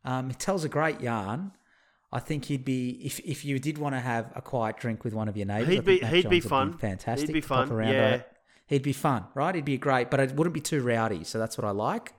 Um, 0.04 0.28
he 0.28 0.36
tells 0.36 0.66
a 0.66 0.70
great 0.70 1.00
yarn. 1.00 1.54
I 2.12 2.20
think 2.20 2.46
he'd 2.46 2.66
be 2.66 3.00
if 3.02 3.22
if 3.22 3.46
you 3.46 3.58
did 3.58 3.78
want 3.78 3.96
to 3.96 4.02
have 4.02 4.30
a 4.36 4.42
quiet 4.42 4.76
drink 4.76 5.06
with 5.06 5.14
one 5.14 5.30
of 5.30 5.38
your 5.38 5.46
neighbours. 5.46 5.70
I 5.70 5.72
He'd 5.72 5.86
be- 5.86 6.00
he'd 6.00 6.30
be 6.30 6.42
fun. 6.42 6.78
fantastic. 6.78 7.30
He'd 7.30 7.34
be 7.34 7.40
fun, 7.40 7.72
around. 7.72 7.94
yeah. 7.94 8.22
He'd 8.68 8.84
be 8.84 8.92
fun, 8.92 9.24
right? 9.34 9.56
He'd 9.56 9.64
be 9.64 9.78
great, 9.78 10.10
but 10.12 10.20
it 10.20 10.34
wouldn't 10.36 10.54
be 10.54 10.60
too 10.60 10.82
rowdy. 10.82 11.24
So 11.24 11.40
that's 11.40 11.58
what 11.58 11.64
I 11.64 11.72
like. 11.72 12.12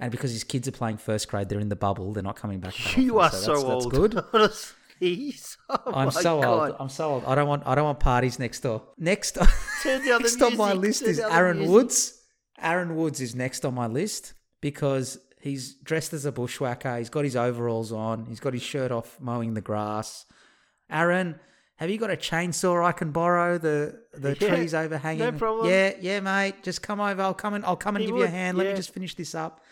And 0.00 0.10
because 0.10 0.32
his 0.32 0.42
kids 0.42 0.66
are 0.66 0.72
playing 0.72 0.96
first 0.96 1.28
grade, 1.28 1.48
they're 1.50 1.60
in 1.60 1.68
the 1.68 1.76
bubble. 1.76 2.12
They're 2.12 2.24
not 2.24 2.34
coming 2.34 2.58
back. 2.58 2.96
You 2.96 3.20
often, 3.20 3.38
are 3.38 3.42
so, 3.42 3.52
that's, 3.52 3.62
that's 3.64 3.84
old. 3.84 3.92
good. 3.92 4.24
Honestly, 4.32 5.34
oh 5.68 5.78
I'm 5.94 6.10
so 6.10 6.40
God. 6.40 6.70
old. 6.70 6.76
I'm 6.80 6.88
so 6.88 7.10
old. 7.10 7.24
I 7.26 7.36
don't 7.36 7.46
want. 7.46 7.62
I 7.64 7.76
don't 7.76 7.84
want 7.84 8.00
parties 8.00 8.40
next 8.40 8.58
door. 8.60 8.82
Next, 8.98 9.36
Turn 9.84 10.04
down 10.04 10.18
the 10.22 10.28
next 10.38 10.42
on 10.42 10.56
my 10.56 10.72
list 10.72 11.02
is 11.02 11.20
Aaron 11.20 11.58
music. 11.58 11.72
Woods. 11.72 12.19
Aaron 12.60 12.96
Woods 12.96 13.20
is 13.20 13.34
next 13.34 13.64
on 13.64 13.74
my 13.74 13.86
list 13.86 14.34
because 14.60 15.18
he's 15.40 15.74
dressed 15.76 16.12
as 16.12 16.24
a 16.24 16.32
bushwhacker. 16.32 16.98
He's 16.98 17.10
got 17.10 17.24
his 17.24 17.36
overalls 17.36 17.92
on. 17.92 18.26
He's 18.26 18.40
got 18.40 18.52
his 18.52 18.62
shirt 18.62 18.90
off 18.92 19.18
mowing 19.20 19.54
the 19.54 19.60
grass. 19.60 20.26
Aaron, 20.90 21.38
have 21.76 21.88
you 21.88 21.98
got 21.98 22.10
a 22.10 22.16
chainsaw 22.16 22.84
I 22.84 22.92
can 22.92 23.10
borrow? 23.12 23.56
The 23.58 24.02
the 24.12 24.36
Yeah, 24.40 24.54
trees 24.56 24.74
overhanging. 24.74 25.20
no 25.20 25.32
problem. 25.32 25.68
Yeah, 25.68 25.92
yeah, 26.00 26.20
mate. 26.20 26.62
Just 26.62 26.82
come 26.82 27.00
over. 27.00 27.22
I'll 27.22 27.32
come 27.34 27.54
and 27.54 27.64
I'll 27.64 27.76
come 27.76 27.96
and 27.96 28.02
He 28.02 28.06
give 28.08 28.16
you 28.16 28.22
a 28.22 28.26
would, 28.26 28.30
hand. 28.30 28.58
Let 28.58 28.66
me 28.66 28.74
just 28.74 28.92
finish 28.92 29.14
this 29.14 29.34
up. 29.34 29.62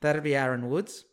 That'd 0.00 0.22
be 0.24 0.34
Aaron 0.34 0.70
Woods. 0.70 1.04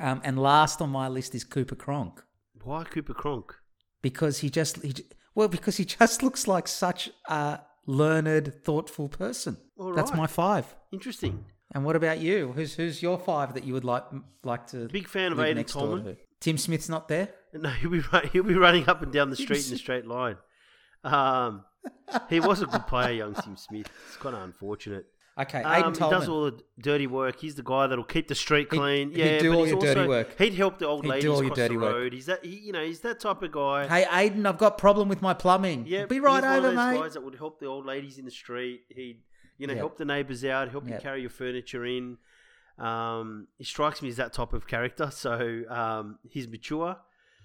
Um, 0.00 0.20
and 0.24 0.38
last 0.38 0.80
on 0.82 0.90
my 0.90 1.08
list 1.08 1.34
is 1.34 1.44
Cooper 1.44 1.76
Cronk 1.76 2.22
Why 2.62 2.82
Cooper 2.84 3.14
Cronk? 3.14 3.54
because 4.02 4.38
he 4.38 4.50
just 4.50 4.82
he, 4.82 4.92
well 5.34 5.48
because 5.48 5.76
he 5.76 5.84
just 5.84 6.22
looks 6.24 6.46
like 6.48 6.66
such 6.68 7.08
a 7.28 7.60
learned, 7.86 8.52
thoughtful 8.64 9.08
person. 9.08 9.56
All 9.78 9.92
That's 9.92 10.10
right. 10.10 10.18
my 10.20 10.26
five. 10.26 10.74
Interesting. 10.92 11.44
And 11.72 11.84
what 11.84 11.96
about 11.96 12.20
you? 12.20 12.52
Who's 12.52 12.74
who's 12.74 13.02
your 13.02 13.18
five 13.18 13.54
that 13.54 13.64
you 13.64 13.72
would 13.72 13.84
like 13.84 14.04
like 14.44 14.66
to 14.68 14.88
Big 14.88 15.08
fan 15.08 15.32
of 15.32 15.38
live 15.38 15.48
Aidan 15.48 15.56
next 15.58 15.72
door 15.72 15.82
Tolman. 15.82 16.04
to? 16.04 16.16
Tim 16.40 16.58
Smith's 16.58 16.88
not 16.88 17.08
there. 17.08 17.30
No, 17.54 17.70
he'll 17.70 17.90
be 17.90 18.00
run, 18.12 18.28
he'll 18.32 18.42
be 18.44 18.54
running 18.54 18.88
up 18.88 19.02
and 19.02 19.12
down 19.12 19.30
the 19.30 19.36
street 19.36 19.66
in 19.68 19.74
a 19.74 19.78
straight 19.86 20.06
line. 20.06 20.36
Um, 21.02 21.64
he 22.28 22.40
was 22.40 22.62
a 22.62 22.66
good 22.66 22.86
player, 22.86 23.12
young 23.12 23.34
Tim 23.34 23.56
Smith. 23.56 23.88
It's 24.08 24.16
kind 24.16 24.36
of 24.36 24.42
unfortunate. 24.42 25.06
Okay, 25.38 25.58
Aidan 25.58 25.84
Um, 25.84 25.92
he 25.92 25.98
does 26.00 26.28
all 26.28 26.44
the 26.50 26.58
dirty 26.80 27.06
work. 27.06 27.38
He's 27.40 27.56
the 27.56 27.62
guy 27.62 27.86
that'll 27.86 28.04
keep 28.04 28.26
the 28.26 28.34
street 28.34 28.68
He'd- 28.70 28.78
clean. 28.78 29.10
he'd 29.10 29.18
yeah, 29.18 29.38
do 29.38 29.50
but 29.50 29.58
all 29.58 29.66
your 29.66 29.78
dirty 29.78 30.00
also- 30.00 30.08
work. 30.08 30.38
He'd 30.38 30.54
help 30.54 30.78
the 30.78 30.86
old 30.86 31.04
He'd 31.04 31.20
do 31.20 31.32
ladies 31.32 31.40
cross 31.48 31.56
dirty 31.58 31.74
the 31.74 31.80
work. 31.82 31.92
road. 31.94 32.12
He's 32.14 32.26
that. 32.26 32.42
He, 32.44 32.56
you 32.60 32.72
know, 32.72 32.82
he's 32.82 33.00
that 33.00 33.20
type 33.20 33.42
of 33.42 33.52
guy. 33.52 33.86
Hey, 33.86 34.06
Aidan, 34.10 34.46
I've 34.46 34.56
got 34.56 34.78
problem 34.78 35.08
with 35.10 35.20
my 35.20 35.34
plumbing. 35.34 35.84
Yeah, 35.86 36.06
be 36.06 36.20
right 36.20 36.36
he's 36.36 36.42
one 36.44 36.58
over, 36.58 36.68
of 36.68 36.74
those 36.74 36.92
mate. 36.94 37.00
guys 37.00 37.14
that 37.14 37.22
would 37.22 37.34
help 37.34 37.60
the 37.60 37.66
old 37.66 37.84
ladies 37.84 38.16
in 38.18 38.24
the 38.24 38.30
street. 38.30 38.84
He'd, 38.88 39.20
you 39.58 39.66
know, 39.66 39.74
Yep. 39.74 39.78
help 39.80 39.96
the 39.98 40.04
neighbours 40.06 40.42
out, 40.44 40.70
help 40.70 40.88
you 40.88 40.96
carry 40.98 41.20
your 41.20 41.30
furniture 41.30 41.84
in. 41.84 42.16
Um, 42.78 43.48
he 43.58 43.64
strikes 43.64 44.00
me 44.02 44.08
as 44.08 44.16
that 44.16 44.32
type 44.32 44.52
of 44.52 44.66
character. 44.66 45.10
So 45.10 45.62
um, 45.68 46.18
he's 46.28 46.48
mature. 46.48 46.96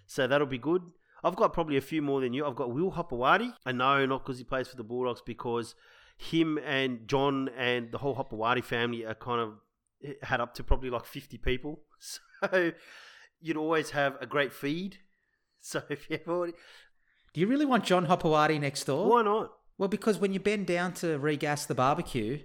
So 0.05 0.27
that'll 0.27 0.47
be 0.47 0.57
good. 0.57 0.81
I've 1.23 1.35
got 1.35 1.53
probably 1.53 1.77
a 1.77 1.81
few 1.81 2.01
more 2.01 2.19
than 2.21 2.33
you. 2.33 2.45
I've 2.45 2.55
got 2.55 2.71
Will 2.73 2.91
Hopoate. 2.91 3.53
I 3.65 3.71
know, 3.71 4.05
not 4.05 4.23
because 4.25 4.37
he 4.39 4.43
plays 4.43 4.67
for 4.67 4.75
the 4.75 4.83
Bulldogs, 4.83 5.21
because 5.25 5.75
him 6.21 6.57
and 6.65 7.07
John 7.07 7.49
and 7.57 7.91
the 7.91 7.97
whole 7.97 8.15
Hopoate 8.15 8.63
family 8.63 9.05
are 9.05 9.15
kind 9.15 9.41
of 9.41 9.53
had 10.23 10.39
up 10.41 10.53
to 10.55 10.63
probably 10.63 10.89
like 10.89 11.05
50 11.05 11.37
people. 11.37 11.81
So 12.49 12.71
you'd 13.39 13.57
always 13.57 13.91
have 13.91 14.17
a 14.21 14.25
great 14.25 14.51
feed. 14.53 14.97
So 15.63 15.83
if 15.89 16.09
you 16.09 16.17
ever, 16.25 16.47
Do 17.33 17.39
you 17.41 17.45
really 17.45 17.65
want 17.67 17.83
John 17.83 18.07
Hopoate 18.07 18.59
next 18.59 18.85
door? 18.85 19.07
why 19.07 19.21
not? 19.21 19.51
Well, 19.77 19.89
because 19.89 20.17
when 20.17 20.33
you 20.33 20.39
bend 20.39 20.65
down 20.65 20.93
to 20.95 21.19
regas 21.19 21.67
the 21.67 21.75
barbecue, 21.75 22.39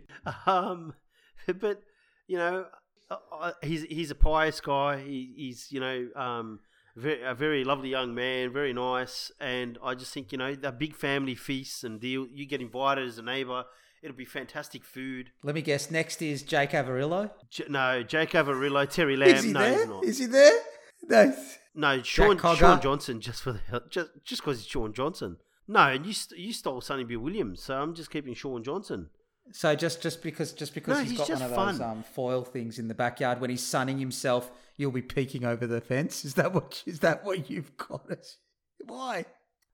Um, 0.47 0.93
but 1.47 1.83
you 2.27 2.37
know, 2.37 2.67
uh, 3.11 3.17
uh, 3.33 3.53
he's 3.63 3.85
he's 3.85 4.11
a 4.11 4.15
pious 4.15 4.61
guy. 4.61 4.99
He, 4.99 5.33
he's 5.37 5.69
you 5.73 5.81
know 5.81 6.09
um, 6.15 6.61
very, 6.97 7.23
a 7.23 7.35
very 7.35 7.63
lovely 7.65 7.91
young 7.91 8.15
man, 8.15 8.53
very 8.53 8.73
nice. 8.73 9.31
And 9.41 9.79
I 9.85 9.95
just 9.95 10.13
think 10.13 10.33
you 10.33 10.39
know 10.39 10.55
the 10.55 10.73
big 10.73 10.95
family 10.97 11.35
feasts 11.35 11.85
and 11.85 12.01
deal. 12.01 12.27
You 12.33 12.47
get 12.47 12.61
invited 12.61 13.07
as 13.07 13.19
a 13.19 13.23
neighbour. 13.23 13.65
It'll 14.03 14.17
be 14.17 14.25
fantastic 14.25 14.85
food. 14.85 15.31
let 15.43 15.55
me 15.55 15.63
guess. 15.63 15.91
Next 15.91 16.23
is 16.23 16.43
Jake 16.43 16.71
Averillo. 16.71 17.31
J- 17.51 17.65
no, 17.69 18.03
Jake 18.03 18.31
Averillo, 18.33 18.89
Terry 18.89 19.17
Lamb. 19.17 19.31
Is 19.37 19.43
he 19.45 19.53
no, 19.53 19.61
there? 19.61 19.79
he's 19.79 19.87
not. 19.89 20.05
Is 20.05 20.19
he 20.19 20.27
there? 20.27 20.61
No. 21.09 21.37
no, 21.75 22.03
Sean, 22.03 22.39
Shaun 22.39 22.81
Johnson. 22.81 23.21
Just 23.21 23.43
for 23.43 23.53
the 23.53 23.61
hell- 23.71 23.81
just 23.91 24.11
just 24.25 24.43
because 24.43 24.59
he's 24.59 24.67
Shaun 24.69 24.93
Johnson. 24.93 25.37
No, 25.69 25.81
and 25.89 26.07
you 26.07 26.13
st- 26.13 26.39
you 26.41 26.53
stole 26.53 26.81
Sonny 26.81 27.05
Bill 27.05 27.19
Williams, 27.21 27.63
so 27.63 27.77
I'm 27.81 27.95
just 27.95 28.11
keeping 28.11 28.35
Shaun 28.35 28.63
Johnson. 28.63 29.11
So 29.53 29.75
just 29.75 30.03
just 30.03 30.23
because 30.23 30.53
just 30.53 30.75
because 30.75 30.99
No, 30.99 31.03
he's 31.03 31.11
he's 31.13 31.19
got 31.21 31.31
one 31.31 31.43
of 31.43 31.51
those 31.51 31.79
fun. 31.79 31.83
um, 31.83 32.03
foil 32.03 32.45
things 32.45 32.79
in 32.79 32.89
the 32.89 32.95
backyard 32.95 33.41
when 33.41 33.51
he's 33.51 33.65
sunning 33.67 33.99
himself, 33.99 34.51
you'll 34.77 34.93
be 34.93 35.03
peeking 35.03 35.45
over 35.45 35.67
the 35.67 35.81
fence. 35.81 36.25
Is 36.25 36.35
that 36.35 36.53
what 36.55 36.83
is 36.87 37.01
that 37.01 37.25
what 37.25 37.51
you've 37.51 37.77
got? 37.77 38.11
us? 38.11 38.39
Why? 38.85 39.25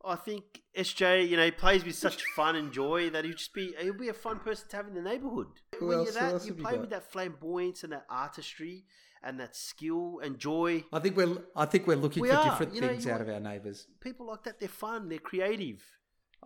I 0.05 0.17
think 0.17 0.63
SJ, 0.77 1.29
you 1.29 1.37
know, 1.37 1.45
he 1.45 1.53
plays 1.53 1.85
with 1.85 1.95
such 1.95 2.25
fun 2.35 2.57
and 2.57 2.73
joy 2.73 3.11
that 3.11 3.25
he'll 3.25 3.35
just 3.35 3.55
be 3.55 3.73
he'll 3.81 3.95
be 3.95 4.09
a 4.09 4.13
fun 4.15 4.41
person 4.41 4.69
to 4.71 4.77
have 4.77 4.89
in 4.89 4.95
the 4.95 5.03
neighbourhood. 5.03 5.47
Who 5.79 5.87
when 5.89 5.99
else- 5.99 6.15
you're 6.15 6.31
that, 6.39 6.47
you 6.47 6.55
play 6.55 6.77
with 6.79 6.91
that 6.91 7.11
flamboyance 7.13 7.85
and 7.85 7.93
that 7.93 8.07
artistry 8.11 8.85
and 9.23 9.39
that 9.39 9.55
skill 9.55 10.19
and 10.25 10.39
joy. 10.39 10.85
I 10.93 10.99
think 10.99 11.17
we're 11.17 11.37
I 11.55 11.67
think 11.67 11.87
we're 11.87 11.97
looking 11.97 12.23
We 12.23 12.31
for 12.31 12.35
are. 12.37 12.51
different 12.51 12.75
You 12.75 12.81
know, 12.81 12.89
things 12.89 13.07
out 13.07 13.21
want- 13.21 13.23
of 13.29 13.35
our 13.35 13.41
neighbours. 13.41 13.87
People 14.01 14.27
like 14.27 14.43
that, 14.45 14.59
they're 14.59 14.69
fun, 14.69 15.09
they're 15.09 15.19
creative. 15.21 15.85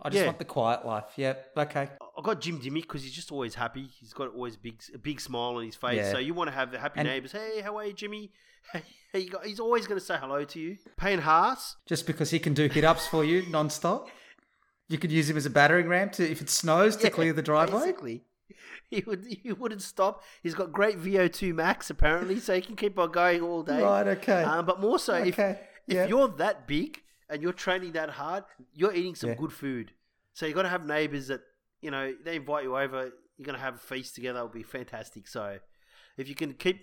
I 0.03 0.11
just 0.11 0.21
Yeah. 0.21 0.27
want 0.27 0.39
the 0.39 0.45
quiet 0.45 0.85
life. 0.85 1.05
Yep. 1.17 1.53
Okay. 1.57 1.89
I 2.19 2.23
got 2.23 2.41
Jim 2.41 2.61
Dymock 2.61 2.83
because 2.83 3.03
he's 3.03 3.13
just 3.15 3.33
always 3.33 3.55
happy. 3.55 3.89
He's 3.99 4.13
got 4.13 4.35
always 4.35 4.57
big 4.57 4.81
a 4.95 4.99
big 4.99 5.21
smile 5.21 5.57
on 5.57 5.65
his 5.65 5.75
face. 5.75 5.97
Yeah. 5.97 6.13
So 6.13 6.19
you 6.19 6.35
want 6.35 6.49
to 6.49 6.55
have 6.55 6.71
the 6.71 6.79
happy 6.79 7.01
And- 7.01 7.09
neighbours. 7.09 7.33
Hey, 7.33 7.61
how 7.63 7.77
are 7.79 7.85
you, 7.87 7.93
Jimmy? 7.93 8.31
Hey, 8.73 8.83
hey, 9.13 9.21
you 9.21 9.31
got, 9.31 9.47
he's 9.47 9.61
always 9.61 9.87
going 9.87 10.01
to 10.01 10.05
say 10.05 10.17
hello 10.21 10.45
to 10.45 10.59
you. 10.59 10.77
Payne 10.97 11.21
Haas, 11.21 11.77
Just 11.87 12.05
because 12.05 12.31
he 12.31 12.41
can 12.41 12.53
do 12.53 12.67
hit 12.69 12.83
ups 12.83 13.07
for 13.07 13.25
you 13.25 13.47
non-stop. 13.49 14.09
You 14.89 14.99
could 14.99 15.13
use 15.13 15.31
him 15.31 15.37
as 15.37 15.47
a 15.47 15.51
battering 15.51 15.87
ram 15.87 16.11
to 16.11 16.29
if 16.29 16.43
it 16.43 16.51
snows 16.51 16.97
to 16.97 17.05
Yeah, 17.05 17.11
clear 17.11 17.33
the 17.33 17.43
driveway. 17.43 17.81
Basically. 17.81 18.25
He 18.91 19.03
would 19.07 19.25
he 19.27 19.53
wouldn't 19.53 19.83
stop. 19.83 20.23
He's 20.43 20.55
got 20.55 20.73
great 20.73 20.99
VO2 20.99 21.55
max 21.55 21.91
apparently, 21.91 22.39
so 22.41 22.55
he 22.55 22.61
can 22.61 22.75
keep 22.77 22.97
on 22.99 23.11
going 23.13 23.41
all 23.43 23.63
day. 23.65 23.83
Right, 23.83 24.07
okay. 24.09 24.43
Um, 24.45 24.65
but 24.67 24.81
more 24.81 24.99
so, 24.99 25.15
if 25.15 25.35
Okay, 25.39 25.59
if 25.89 25.95
yeah. 25.95 26.07
you're 26.07 26.29
that 26.29 26.67
big 26.69 27.03
and 27.29 27.43
you're 27.43 27.53
training 27.53 27.93
that 27.93 28.11
hard, 28.11 28.45
you're 28.73 28.93
eating 28.95 29.15
some 29.15 29.31
Yeah. 29.31 29.37
good 29.37 29.53
food. 29.53 29.93
So 30.33 30.47
you 30.47 30.55
got 30.55 30.63
to 30.63 30.69
have 30.69 30.85
neighbors 30.87 31.29
that 31.29 31.41
you 31.81 31.91
know 31.91 32.15
they 32.25 32.37
invite 32.37 32.65
you 32.65 32.77
over. 32.77 33.13
You're 33.37 33.47
gonna 33.47 33.59
have 33.59 33.75
a 33.75 33.79
feast 33.79 34.15
together. 34.15 34.39
It'll 34.39 34.49
be 34.49 34.63
fantastic. 34.63 35.29
So 35.29 35.59
if 36.17 36.29
you 36.29 36.35
can 36.35 36.55
keep, 36.55 36.81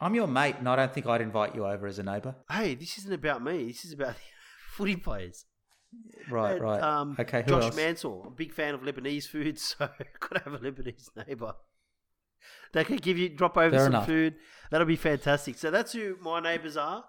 I'm 0.00 0.14
your 0.14 0.26
mate, 0.26 0.56
and 0.58 0.68
I 0.68 0.76
don't 0.76 0.92
think 0.92 1.06
I'd 1.06 1.20
invite 1.20 1.54
you 1.54 1.66
over 1.66 1.86
as 1.86 1.98
a 1.98 2.02
neighbour. 2.02 2.34
hey, 2.50 2.74
this 2.74 2.96
isn't 2.98 3.12
about 3.12 3.42
me. 3.42 3.66
This 3.66 3.84
is 3.84 3.92
about 3.92 4.14
footy 4.70 4.96
players. 4.96 5.44
Right, 6.30 6.52
And, 6.52 6.60
right. 6.62 6.82
Um, 6.82 7.16
okay, 7.18 7.42
Josh 7.46 7.64
else? 7.64 7.76
Mansour. 7.76 8.20
I'm 8.22 8.28
a 8.28 8.30
big 8.30 8.52
fan 8.52 8.74
of 8.74 8.82
Lebanese 8.82 9.26
food, 9.26 9.58
so 9.68 9.88
gotta 10.20 10.44
have 10.44 10.54
a 10.54 10.58
Lebanese 10.58 11.08
neighbour. 11.26 11.54
They 12.72 12.84
can 12.84 12.96
give 12.96 13.16
you 13.18 13.28
drop 13.28 13.56
over 13.56 13.70
Fair 13.70 13.80
some 13.80 13.92
enough. 13.92 14.06
food. 14.06 14.34
That'll 14.70 14.86
be 14.86 14.96
fantastic. 14.96 15.56
So 15.58 15.70
that's 15.70 15.92
who 15.92 16.16
my 16.20 16.40
neighbours 16.40 16.76
are. 16.76 17.04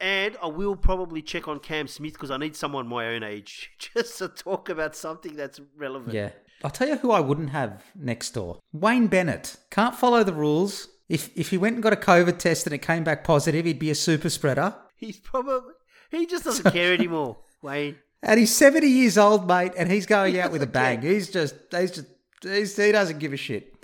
And 0.00 0.36
I 0.42 0.46
will 0.46 0.76
probably 0.76 1.20
check 1.20 1.46
on 1.46 1.58
Cam 1.60 1.86
Smith 1.86 2.14
because 2.14 2.30
I 2.30 2.38
need 2.38 2.56
someone 2.56 2.86
my 2.88 3.08
own 3.08 3.22
age 3.22 3.70
just 3.78 4.18
to 4.18 4.28
talk 4.28 4.68
about 4.68 4.96
something 4.96 5.36
that's 5.36 5.60
relevant. 5.76 6.14
Yeah. 6.14 6.30
I'll 6.64 6.70
tell 6.70 6.88
you 6.88 6.96
who 6.96 7.10
I 7.10 7.20
wouldn't 7.20 7.50
have 7.50 7.84
next 7.94 8.30
door. 8.30 8.58
Wayne 8.72 9.06
Bennett. 9.06 9.56
Can't 9.70 9.94
follow 9.94 10.24
the 10.24 10.32
rules. 10.32 10.88
If 11.08 11.30
if 11.36 11.50
he 11.50 11.58
went 11.58 11.74
and 11.74 11.82
got 11.82 11.92
a 11.92 11.96
COVID 11.96 12.38
test 12.38 12.66
and 12.66 12.74
it 12.74 12.82
came 12.82 13.02
back 13.02 13.24
positive, 13.24 13.64
he'd 13.64 13.78
be 13.78 13.90
a 13.90 13.94
super 13.94 14.28
spreader. 14.28 14.74
He's 14.96 15.18
probably 15.18 15.72
he 16.10 16.26
just 16.26 16.44
doesn't 16.44 16.70
care 16.72 16.92
anymore. 16.92 17.38
Wayne. 17.62 17.96
And 18.22 18.38
he's 18.38 18.54
70 18.54 18.86
years 18.86 19.16
old, 19.16 19.48
mate, 19.48 19.72
and 19.76 19.90
he's 19.90 20.06
going 20.06 20.34
He 20.34 20.40
out 20.40 20.52
with 20.52 20.62
a 20.62 20.66
bang. 20.66 21.00
care. 21.02 21.12
He's 21.12 21.30
just, 21.30 21.54
he's 21.70 21.90
just, 21.90 22.06
he's, 22.42 22.76
he 22.76 22.92
doesn't 22.92 23.18
give 23.18 23.32
a 23.32 23.36
shit. 23.36 23.79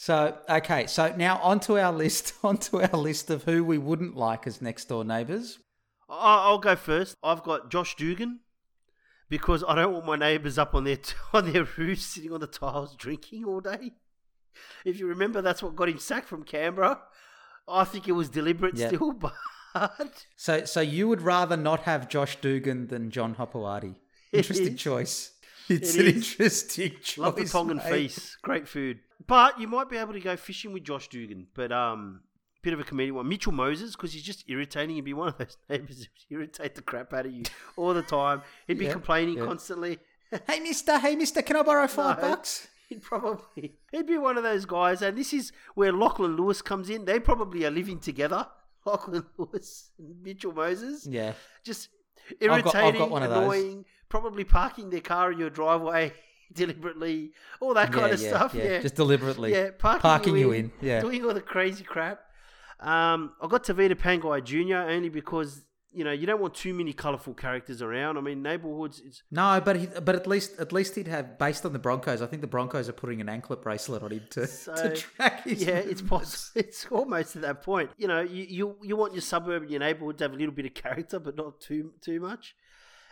So, 0.00 0.38
okay, 0.48 0.86
so 0.86 1.12
now 1.16 1.38
onto 1.42 1.76
our 1.76 1.92
list, 1.92 2.34
onto 2.44 2.80
our 2.80 2.96
list 2.96 3.30
of 3.30 3.42
who 3.42 3.64
we 3.64 3.78
wouldn't 3.78 4.16
like 4.16 4.46
as 4.46 4.62
next 4.62 4.84
door 4.84 5.04
neighbours. 5.04 5.58
I'll 6.08 6.58
go 6.60 6.76
first. 6.76 7.16
I've 7.20 7.42
got 7.42 7.68
Josh 7.68 7.96
Dugan 7.96 8.38
because 9.28 9.64
I 9.66 9.74
don't 9.74 9.92
want 9.92 10.06
my 10.06 10.14
neighbours 10.14 10.56
up 10.56 10.72
on 10.72 10.84
their 10.84 10.98
on 11.32 11.52
their 11.52 11.64
roofs 11.76 12.04
sitting 12.06 12.32
on 12.32 12.38
the 12.38 12.46
tiles 12.46 12.94
drinking 12.94 13.44
all 13.44 13.60
day. 13.60 13.90
If 14.84 15.00
you 15.00 15.08
remember, 15.08 15.42
that's 15.42 15.64
what 15.64 15.74
got 15.74 15.88
him 15.88 15.98
sacked 15.98 16.28
from 16.28 16.44
Canberra. 16.44 17.00
I 17.66 17.82
think 17.82 18.06
it 18.06 18.12
was 18.12 18.28
deliberate 18.28 18.76
Yeah. 18.76 18.88
still, 18.88 19.12
but 19.74 20.24
So, 20.36 20.64
so 20.64 20.80
you 20.80 21.08
would 21.08 21.22
rather 21.22 21.56
not 21.56 21.80
have 21.80 22.08
Josh 22.08 22.36
Dugan 22.40 22.86
than 22.86 23.10
John 23.10 23.34
Hopoate. 23.34 23.96
Interesting 24.32 24.76
choice. 24.76 25.32
It's 25.68 25.94
It 25.94 26.00
an 26.00 26.06
is. 26.06 26.16
interesting 26.16 26.92
choice. 27.02 27.18
love 27.18 27.36
the 27.36 27.44
Tongan 27.44 27.76
mate. 27.78 27.90
feast, 28.10 28.38
great 28.42 28.66
food. 28.68 29.00
But 29.26 29.60
you 29.60 29.68
might 29.68 29.88
be 29.90 29.96
able 29.96 30.12
to 30.14 30.20
go 30.20 30.36
fishing 30.36 30.72
with 30.72 30.84
Josh 30.84 31.08
Dugan, 31.08 31.48
but 31.54 31.70
um, 31.72 32.20
bit 32.62 32.72
of 32.72 32.80
a 32.80 32.84
comedian 32.84 33.14
one. 33.16 33.28
Mitchell 33.28 33.52
Moses 33.52 33.94
because 33.96 34.12
he's 34.12 34.22
just 34.22 34.44
irritating. 34.48 34.96
He'd 34.96 35.04
be 35.04 35.14
one 35.14 35.28
of 35.28 35.38
those 35.38 35.56
neighbours 35.68 36.08
who 36.28 36.36
irritate 36.36 36.74
the 36.74 36.82
crap 36.82 37.12
out 37.12 37.26
of 37.26 37.32
you 37.32 37.42
all 37.76 37.92
the 37.94 38.02
time. 38.02 38.42
He'd 38.66 38.78
be 38.78 38.86
Yeah, 38.86 38.92
complaining 38.92 39.38
yeah. 39.38 39.44
constantly. 39.46 39.98
Hey, 40.46 40.60
mister, 40.60 40.98
hey, 40.98 41.16
mister, 41.16 41.40
can 41.40 41.56
I 41.56 41.62
borrow 41.62 41.86
five 41.86 42.20
No. 42.20 42.28
bucks? 42.28 42.68
He'd 42.90 43.02
probably 43.02 43.76
he'd 43.92 44.06
be 44.06 44.18
one 44.18 44.36
of 44.36 44.42
those 44.42 44.64
guys, 44.66 45.00
and 45.02 45.16
this 45.16 45.32
is 45.32 45.52
where 45.74 45.90
Lachlan 45.92 46.36
Lewis 46.36 46.60
comes 46.62 46.90
in. 46.90 47.04
They 47.06 47.18
probably 47.18 47.64
are 47.64 47.70
living 47.70 47.98
together. 47.98 48.46
Lachlan 48.84 49.24
Lewis 49.38 49.90
and 49.98 50.22
Mitchell 50.22 50.52
Moses, 50.52 51.06
Yeah. 51.06 51.32
just 51.64 51.88
got- 52.40 52.50
I've 52.50 52.64
got 52.64 52.74
irritating, 52.74 53.10
one 53.10 53.22
of 53.22 53.30
those. 53.30 53.38
annoying, 53.42 53.84
probably 54.08 54.44
parking 54.44 54.90
their 54.90 55.00
car 55.00 55.32
in 55.32 55.38
your 55.38 55.50
driveway 55.50 56.12
deliberately, 56.52 57.32
all 57.60 57.74
that 57.74 57.92
kind 57.92 58.08
yeah, 58.08 58.14
of 58.14 58.20
yeah, 58.20 58.28
stuff. 58.28 58.54
yeah, 58.54 58.64
Yeah, 58.64 58.78
Just 58.80 58.94
deliberately. 58.94 59.52
yeah, 59.52 59.70
parking, 59.78 60.00
parking 60.00 60.34
you, 60.36 60.40
you 60.40 60.52
in, 60.52 60.64
in, 60.66 60.72
yeah. 60.80 61.00
doing 61.00 61.24
all 61.24 61.34
the 61.34 61.40
crazy 61.40 61.84
crap. 61.84 62.20
Um, 62.80 63.32
I 63.42 63.48
got 63.48 63.64
Tevita 63.64 63.94
Pangai 63.96 64.42
Jr. 64.44 64.88
only 64.90 65.08
because 65.08 65.62
you 65.90 66.04
know, 66.04 66.12
you 66.12 66.26
don't 66.26 66.40
want 66.40 66.54
too 66.54 66.74
many 66.74 66.92
colourful 66.92 67.34
characters 67.34 67.80
around. 67.80 68.18
I 68.18 68.20
mean, 68.20 68.42
neighborhoods. 68.42 69.00
It's 69.04 69.22
No, 69.30 69.60
but 69.64 69.76
he, 69.76 69.86
but 69.86 70.14
at 70.14 70.26
least 70.26 70.58
at 70.60 70.72
least 70.72 70.94
he'd 70.96 71.08
have 71.08 71.38
based 71.38 71.64
on 71.64 71.72
the 71.72 71.78
Broncos. 71.78 72.20
I 72.22 72.26
think 72.26 72.42
the 72.42 72.48
Broncos 72.48 72.88
are 72.88 72.92
putting 72.92 73.20
an 73.20 73.28
anklet 73.28 73.62
bracelet 73.62 74.02
on 74.02 74.10
him 74.12 74.22
to, 74.30 74.46
So, 74.46 74.74
to 74.74 74.94
track 74.94 75.44
his. 75.44 75.64
yeah, 75.64 75.76
it's 75.76 76.02
possible. 76.02 76.60
It's 76.66 76.86
almost 76.90 77.32
to 77.32 77.38
that 77.40 77.62
point. 77.62 77.90
You 77.96 78.08
know, 78.08 78.20
you, 78.20 78.44
you 78.48 78.76
you 78.82 78.96
want 78.96 79.14
your 79.14 79.22
suburb 79.22 79.62
and 79.62 79.70
your 79.70 79.80
neighborhood 79.80 80.18
to 80.18 80.24
have 80.24 80.32
a 80.32 80.36
little 80.36 80.54
bit 80.54 80.66
of 80.66 80.74
character, 80.74 81.18
but 81.18 81.36
not 81.36 81.60
too 81.60 81.92
too 82.00 82.20
much. 82.20 82.54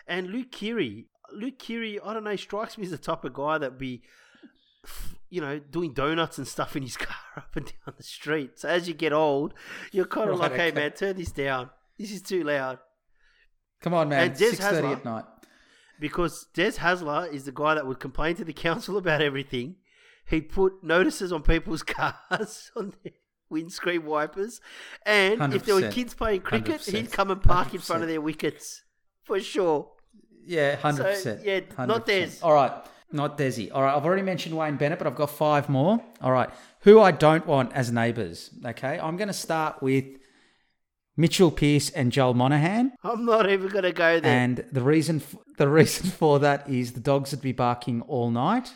And 0.07 0.29
Luke 0.31 0.53
Keary, 0.53 1.07
Luke 1.33 1.59
Keary, 1.59 1.99
I 2.01 2.15
don't 2.15 2.25
know, 2.25 2.37
strikes 2.37 2.77
me 2.79 2.85
as 2.85 2.91
the 2.91 2.99
type 2.99 3.25
of 3.25 3.33
guy 3.33 3.59
that 3.59 3.77
be, 3.79 4.03
you 5.31 5.41
know, 5.41 5.59
doing 5.59 5.93
donuts 5.93 6.39
and 6.39 6.47
stuff 6.47 6.77
in 6.77 6.83
his 6.83 6.97
car 7.09 7.17
up 7.37 7.57
and 7.57 7.67
down 7.67 7.95
the 7.97 8.03
street. 8.03 8.59
So 8.59 8.69
as 8.69 8.87
you 8.87 8.95
get 8.95 9.13
old, 9.13 9.55
you're 9.93 10.05
kind 10.07 10.31
of 10.31 10.39
Right, 10.39 10.51
like, 10.53 10.61
hey 10.61 10.71
man, 10.73 10.93
turn 10.93 11.17
this 11.17 11.33
down. 11.33 11.71
This 11.99 12.11
is 12.13 12.23
too 12.23 12.45
loud. 12.45 12.79
Come 13.83 13.95
on, 13.95 14.09
man. 14.09 14.29
And 14.29 14.37
Six 14.39 14.59
thirty 14.59 14.89
at 14.89 15.05
night. 15.05 15.25
because 16.01 16.47
Des 16.55 16.73
Hasler 16.73 17.33
is 17.33 17.45
the 17.45 17.53
guy 17.53 17.75
that 17.75 17.87
would 17.87 18.01
complain 18.01 18.37
to 18.37 18.45
the 18.45 18.53
council 18.53 18.97
about 19.03 19.21
everything. 19.23 19.77
He'd 20.29 20.49
put 20.49 20.83
notices 20.83 21.33
on 21.33 21.43
people's 21.43 21.83
cars 21.95 22.71
on 22.77 22.95
their 23.03 23.13
windscreen 23.49 24.05
wipers, 24.05 24.61
and 25.05 25.55
if 25.55 25.65
there 25.65 25.77
were 25.77 25.91
kids 25.91 26.15
playing 26.15 26.41
cricket, 26.41 26.81
100%. 26.81 26.93
he'd 26.93 27.13
come 27.13 27.31
and 27.31 27.41
park 27.43 27.75
in 27.75 27.81
front 27.81 28.03
of 28.03 28.09
their 28.09 28.21
wickets 28.21 28.83
for 29.23 29.39
sure. 29.41 29.91
Yeah, 30.45 30.77
hundred 30.77 31.05
percent. 31.05 31.45
yeah, 31.45 31.61
not 31.79 32.07
Des. 32.07 32.31
All 32.43 32.53
right, 32.55 32.73
not 33.13 33.39
Desi. 33.39 33.71
All 33.73 33.83
right, 33.83 33.97
I've 33.97 34.05
already 34.05 34.23
mentioned 34.23 34.57
Wayne 34.57 34.77
Bennett, 34.77 34.99
but 34.99 35.07
I've 35.07 35.17
got 35.17 35.31
five 35.31 35.69
more. 35.69 36.03
All 36.21 36.33
right, 36.33 36.51
who 36.81 37.01
I 37.01 37.11
don't 37.13 37.47
want 37.47 37.73
as 37.73 37.93
neighbours. 37.93 38.51
Okay, 38.65 38.99
I'm 38.99 39.17
going 39.17 39.29
to 39.29 39.35
start 39.35 39.81
with 39.83 40.05
Mitchell 41.17 41.51
Pearce 41.51 41.91
and 41.91 42.13
Joel 42.13 42.35
Monaghan, 42.35 42.93
I'm 43.03 43.25
not 43.25 43.49
even 43.49 43.69
going 43.69 43.85
to 43.85 43.93
go 43.93 44.21
there. 44.21 44.31
and 44.39 44.65
the 44.71 44.83
reason 44.83 45.17
f- 45.17 45.37
the 45.57 45.69
reason 45.69 46.11
for 46.21 46.39
that 46.41 46.69
is 46.69 46.93
the 46.93 47.01
dogs 47.01 47.31
would 47.31 47.41
be 47.41 47.53
barking 47.53 48.03
all 48.03 48.31
night. 48.31 48.73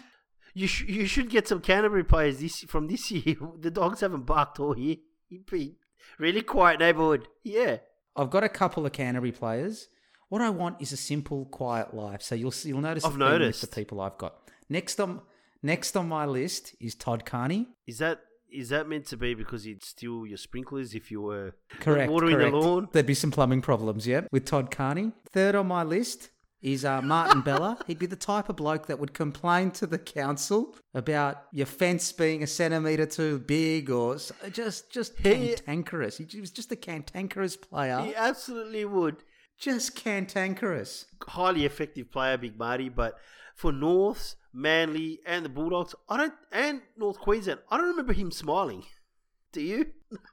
you 0.54 0.66
sh- 0.66 0.84
you 0.88 1.06
should 1.06 1.28
get 1.30 1.46
some 1.48 1.60
Canterbury 1.60 2.04
players 2.04 2.38
this 2.40 2.60
from 2.64 2.86
this 2.88 3.10
year. 3.10 3.36
The 3.60 3.70
dogs 3.70 4.00
haven't 4.00 4.26
barked 4.26 4.58
all 4.60 4.78
year. 4.78 4.96
You'd 5.28 5.46
be 5.46 5.76
really 6.18 6.42
quiet 6.42 6.80
neighborhood. 6.80 7.28
Yeah. 7.44 7.78
I've 8.16 8.30
got 8.30 8.42
a 8.42 8.48
couple 8.48 8.84
of 8.86 8.92
Canterbury 8.92 9.32
players. 9.32 9.88
What 10.28 10.40
I 10.42 10.50
want 10.50 10.80
is 10.80 10.92
a 10.92 10.96
simple, 10.96 11.44
quiet 11.46 11.92
life. 11.94 12.22
So 12.22 12.34
you'll 12.34 12.54
you'll 12.64 12.80
notice. 12.80 13.04
I've 13.04 13.16
noticed. 13.18 13.60
the 13.60 13.66
people 13.66 14.00
I've 14.00 14.16
got 14.18 14.34
next 14.68 14.98
on 15.00 15.20
next 15.62 15.96
on 15.96 16.08
my 16.08 16.24
list 16.24 16.74
is 16.80 16.94
Todd 16.94 17.24
Carney. 17.26 17.68
Is 17.86 17.98
that 17.98 18.20
is 18.52 18.68
that 18.70 18.88
meant 18.88 19.06
to 19.06 19.16
be 19.16 19.34
because 19.34 19.64
he'd 19.64 19.84
steal 19.84 20.26
your 20.26 20.36
sprinklers 20.38 20.94
if 20.94 21.10
you 21.10 21.20
were 21.22 21.54
Correct. 21.80 22.10
watering 22.10 22.36
correct. 22.36 22.52
the 22.52 22.58
lawn? 22.58 22.88
There'd 22.92 23.06
be 23.06 23.14
some 23.14 23.30
plumbing 23.30 23.62
problems, 23.62 24.06
yeah, 24.06 24.22
with 24.32 24.44
Todd 24.44 24.70
Carney. 24.70 25.12
Third 25.32 25.54
on 25.54 25.66
my 25.66 25.82
list 25.82 26.30
is 26.62 26.84
uh, 26.84 27.00
Martin 27.00 27.40
Bella. 27.40 27.78
He'd 27.86 27.98
be 27.98 28.06
the 28.06 28.16
type 28.16 28.48
of 28.48 28.56
bloke 28.56 28.86
that 28.86 28.98
would 28.98 29.14
complain 29.14 29.70
to 29.72 29.86
the 29.86 29.98
council 29.98 30.76
about 30.94 31.44
your 31.52 31.66
fence 31.66 32.12
being 32.12 32.42
a 32.42 32.46
centimetre 32.46 33.06
too 33.06 33.38
big 33.38 33.88
or 33.90 34.16
just 34.52 34.90
just 34.92 35.16
He- 35.18 35.54
cantankerous. 35.54 36.18
He 36.18 36.40
was 36.40 36.50
just 36.50 36.70
a 36.72 36.76
cantankerous 36.76 37.56
player. 37.56 38.00
He 38.00 38.14
absolutely 38.14 38.84
would. 38.84 39.16
Just 39.58 39.94
cantankerous. 39.94 41.04
highly 41.28 41.66
effective 41.66 42.10
player, 42.10 42.38
Big 42.38 42.58
Marty. 42.58 42.88
But 42.88 43.14
for 43.54 43.72
Norths, 43.72 44.36
Manly, 44.52 45.20
and 45.26 45.44
the 45.44 45.48
Bulldogs, 45.48 45.94
I 46.08 46.16
don't, 46.16 46.34
and 46.52 46.80
North 46.96 47.18
Queensland, 47.18 47.60
I 47.70 47.76
don't 47.76 47.88
remember 47.88 48.12
him 48.12 48.30
smiling. 48.30 48.82
Do 49.52 49.60
you? 49.62 49.86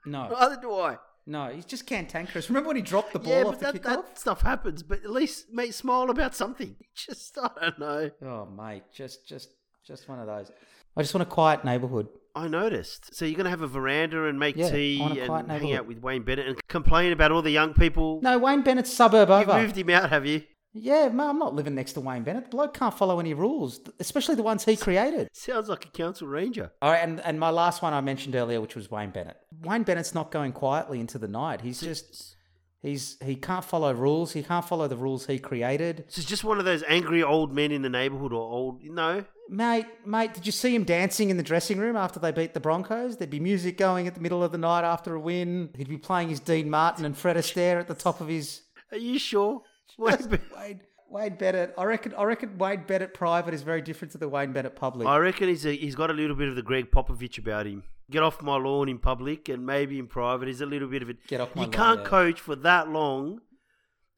No, 0.06 0.27
Neither 0.31 0.60
do 0.61 0.73
I. 0.73 0.98
no, 1.26 1.48
he's 1.49 1.65
just 1.65 1.88
cantankerous. 1.88 2.49
Remember 2.49 2.68
when 2.68 2.76
he 2.76 2.81
dropped 2.84 3.14
the 3.14 3.19
ball 3.19 3.34
yeah, 3.34 3.44
off 3.45 3.60
but 3.60 3.73
the 3.73 3.80
that, 3.80 3.81
kickoff? 3.81 4.06
that 4.07 4.19
stuff 4.19 4.41
happens. 4.41 4.84
But 4.84 5.03
at 5.03 5.10
least, 5.10 5.48
mate, 5.52 5.73
smile 5.73 6.10
about 6.11 6.35
something. 6.35 6.76
Just, 6.95 7.38
I 7.38 7.49
don't 7.60 7.80
know. 7.80 8.11
Oh, 8.23 8.45
mate, 8.45 8.84
just 8.94 9.27
just 9.27 9.49
just 9.85 10.07
one 10.07 10.19
of 10.19 10.27
those. 10.27 10.52
I 10.95 11.02
just 11.02 11.14
want 11.15 11.23
a 11.23 11.30
quiet 11.31 11.64
neighbourhood. 11.65 12.07
I 12.35 12.48
noticed. 12.48 13.15
So 13.15 13.26
you're 13.26 13.35
going 13.35 13.45
to 13.45 13.49
have 13.52 13.61
a 13.64 13.68
veranda 13.68 14.26
and 14.26 14.38
make 14.39 14.56
Yeah, 14.56 14.69
tea 14.69 14.99
on 15.02 15.18
a 15.18 15.26
quiet 15.26 15.45
and 15.48 15.52
hang 15.52 15.73
out 15.73 15.88
with 15.88 15.99
Wayne 15.99 16.22
Bennett 16.23 16.48
and 16.48 16.68
complain 16.68 17.11
about 17.11 17.31
all 17.31 17.41
the 17.41 17.49
young 17.52 17.73
people. 17.73 18.19
No, 18.22 18.38
Wayne 18.38 18.61
Bennett's 18.61 18.94
suburb 18.94 19.30
over. 19.31 19.53
you 19.53 19.61
moved 19.64 19.76
him 19.77 19.89
out, 19.89 20.10
have 20.11 20.26
you? 20.27 20.44
Yeah, 20.79 21.09
man, 21.09 21.29
I'm 21.29 21.39
not 21.39 21.55
living 21.55 21.75
next 21.75 21.93
to 21.93 22.01
Wayne 22.01 22.23
Bennett. 22.23 22.45
The 22.45 22.49
bloke 22.49 22.73
can't 22.73 22.93
follow 22.93 23.19
any 23.19 23.33
rules, 23.33 23.79
especially 23.99 24.35
the 24.35 24.43
ones 24.43 24.65
he 24.65 24.75
created. 24.75 25.29
Sounds 25.33 25.69
like 25.69 25.85
a 25.85 25.89
council 25.89 26.27
ranger. 26.27 26.71
All 26.81 26.91
right, 26.91 27.03
and, 27.03 27.19
and 27.21 27.39
my 27.39 27.49
last 27.49 27.81
one 27.81 27.93
I 27.93 28.01
mentioned 28.01 28.35
earlier, 28.35 28.61
which 28.61 28.75
was 28.75 28.91
Wayne 28.91 29.11
Bennett. 29.11 29.37
Wayne 29.61 29.83
Bennett's 29.83 30.13
not 30.13 30.31
going 30.31 30.51
quietly 30.51 30.99
into 30.99 31.17
the 31.17 31.27
night. 31.27 31.61
He's 31.61 31.81
just 31.81 32.35
he's 32.81 33.17
he 33.23 33.35
can't 33.35 33.65
follow 33.65 33.93
rules. 33.93 34.33
He 34.33 34.43
can't 34.43 34.65
follow 34.65 34.87
the 34.87 34.97
rules 34.97 35.25
he 35.25 35.39
created. 35.39 36.05
So 36.07 36.19
it's 36.19 36.29
just 36.29 36.43
one 36.43 36.59
of 36.59 36.65
those 36.65 36.83
angry 36.87 37.23
old 37.23 37.53
men 37.53 37.71
in 37.71 37.81
the 37.81 37.89
neighbourhood 37.89 38.33
or 38.33 38.41
old, 38.41 38.83
no. 38.83 39.25
Mate, 39.49 39.85
mate, 40.05 40.33
did 40.33 40.45
you 40.45 40.51
see 40.51 40.75
him 40.75 40.83
dancing 40.83 41.29
in 41.29 41.37
the 41.37 41.43
dressing 41.43 41.79
room 41.79 41.95
after 41.95 42.19
they 42.19 42.31
beat 42.31 42.53
the 42.53 42.59
Broncos? 42.59 43.15
There'd 43.17 43.29
be 43.29 43.39
music 43.39 43.77
going 43.77 44.05
at 44.05 44.13
the 44.13 44.19
middle 44.19 44.43
of 44.43 44.51
the 44.51 44.57
night 44.57 44.83
after 44.83 45.15
a 45.15 45.19
win. 45.19 45.69
He'd 45.77 45.87
be 45.87 45.97
playing 45.97 46.29
his 46.29 46.41
Dean 46.41 46.69
Martin 46.69 47.05
and 47.05 47.17
Fred 47.17 47.37
Astaire 47.37 47.79
at 47.79 47.87
the 47.87 47.95
top 47.95 48.19
of 48.19 48.27
his 48.27 48.63
Are 48.91 48.97
you 48.97 49.17
sure? 49.17 49.61
Wayne 50.18 50.18
Ben- 50.30 50.41
Wayne 50.56 50.82
Wayne 51.10 51.36
Bennett. 51.36 51.74
I 51.78 51.84
reckon 51.86 52.14
I 52.15 52.24
reckon 52.24 52.57
Wayne 52.57 52.84
Bennett 52.86 53.14
private 53.14 53.53
is 53.53 53.61
very 53.61 53.82
different 53.82 54.11
to 54.14 54.18
the 54.18 54.28
Wayne 54.30 54.52
Bennett 54.53 54.76
public. 54.76 55.07
I 55.07 55.18
reckon 55.18 55.48
he's 55.48 55.65
a, 55.65 55.76
he's 55.76 55.95
got 55.95 56.10
a 56.10 56.14
little 56.14 56.36
bit 56.36 56.49
of 56.49 56.56
the 56.56 56.61
Gregg 56.61 56.91
Popovich 56.91 57.38
about 57.38 57.65
him. 57.65 57.84
Get 58.11 58.24
off 58.24 58.41
my 58.41 58.56
lawn 58.57 58.90
in 58.90 58.99
public 58.99 59.49
and 59.49 59.65
maybe 59.65 59.99
in 59.99 60.07
private. 60.07 60.48
He's 60.48 60.61
a 60.61 60.65
little 60.65 60.88
bit 60.88 61.02
of 61.02 61.10
it. 61.10 61.26
Get 61.28 61.41
off 61.41 61.56
my 61.56 61.61
You 61.64 61.68
lawn, 61.68 61.72
can't 61.74 61.99
yeah. 62.02 62.06
coach 62.07 62.40
for 62.40 62.56
that 62.57 62.90
long 62.90 63.40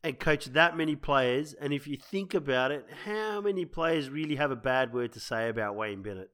and 0.04 0.20
coach 0.20 0.46
that 0.46 0.78
many 0.78 0.96
players. 0.96 1.54
And 1.54 1.74
if 1.74 1.88
you 1.88 1.98
think 1.98 2.34
about 2.34 2.72
it, 2.72 2.86
how 3.06 3.42
many 3.42 3.66
players 3.66 4.10
really 4.10 4.36
have 4.36 4.52
a 4.52 4.56
bad 4.56 4.94
word 4.94 5.14
to 5.14 5.20
say 5.20 5.50
about 5.50 5.76
Wayne 5.76 6.02
Bennett? 6.04 6.30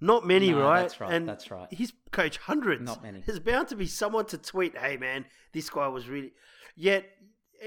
Not 0.00 0.26
many, 0.26 0.50
No, 0.50 0.60
right? 0.62 0.82
that's 0.82 1.00
right, 1.00 1.12
And 1.12 1.28
that's 1.28 1.50
right. 1.50 1.68
He's 1.70 1.92
coached 2.10 2.38
hundreds. 2.42 2.82
Not 2.82 3.02
many. 3.02 3.22
There's 3.24 3.38
bound 3.40 3.68
to 3.68 3.76
be 3.76 3.86
someone 3.86 4.26
to 4.26 4.38
tweet, 4.38 4.76
"Hey 4.76 4.96
man, 4.96 5.24
this 5.52 5.70
guy 5.70 5.88
was 5.88 6.08
really." 6.08 6.32
Yet 6.76 7.06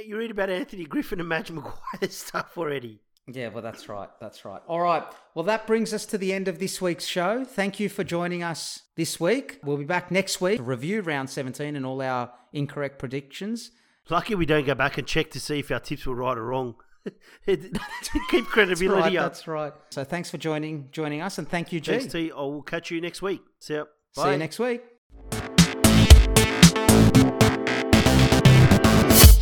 you 0.06 0.18
read 0.18 0.32
about 0.32 0.50
Anthony 0.50 0.86
Griffin 0.86 1.20
and 1.20 1.30
Madge 1.30 1.52
Maguire 1.52 1.76
stuff 2.10 2.58
already. 2.58 3.00
Yeah, 3.30 3.50
well, 3.50 3.62
that's 3.62 3.90
right. 3.90 4.08
That's 4.22 4.46
right. 4.46 4.62
All 4.68 4.80
right. 4.80 5.04
Well, 5.36 5.44
that 5.46 5.68
brings 5.68 5.94
us 5.94 6.06
to 6.08 6.18
the 6.18 6.32
end 6.34 6.48
of 6.48 6.60
this 6.60 6.82
week's 6.82 7.06
show. 7.06 7.44
Thank 7.44 7.80
you 7.80 7.90
for 7.90 8.06
joining 8.06 8.42
us 8.42 8.84
this 8.96 9.20
week. 9.20 9.60
We'll 9.64 9.78
be 9.78 9.84
back 9.84 10.12
next 10.12 10.40
week 10.40 10.58
to 10.58 10.64
review 10.64 11.02
round 11.02 11.30
17 11.30 11.76
and 11.76 11.86
all 11.86 12.02
our 12.02 12.32
incorrect 12.54 13.00
predictions. 13.00 13.72
Lucky 14.10 14.36
we 14.36 14.46
don't 14.46 14.66
go 14.66 14.76
back 14.76 14.98
and 14.98 15.06
check 15.06 15.32
to 15.32 15.40
see 15.42 15.60
if 15.60 15.70
our 15.72 15.82
tips 15.82 16.06
were 16.06 16.16
right 16.16 16.38
or 16.38 16.46
wrong. 16.46 16.76
Keep 17.46 17.74
That's 17.74 18.48
credibility 18.48 19.02
right. 19.02 19.18
up. 19.18 19.34
That's 19.34 19.48
right. 19.48 19.74
So 19.90 20.06
thanks 20.06 20.30
for 20.30 20.38
joining 20.38 20.88
joining 20.92 21.22
us 21.22 21.38
and 21.38 21.50
thank 21.50 21.74
you, 21.74 21.82
G. 21.82 21.92
Thanks, 21.92 22.14
T. 22.14 22.32
I 22.32 22.36
will 22.36 22.62
catch 22.62 22.92
you 22.92 23.02
next 23.02 23.22
week. 23.22 23.42
See 23.60 23.74
ya. 23.76 23.84
See 24.14 24.22
Bye. 24.22 24.32
you 24.34 24.38
next 24.38 24.60
week. 24.60 24.82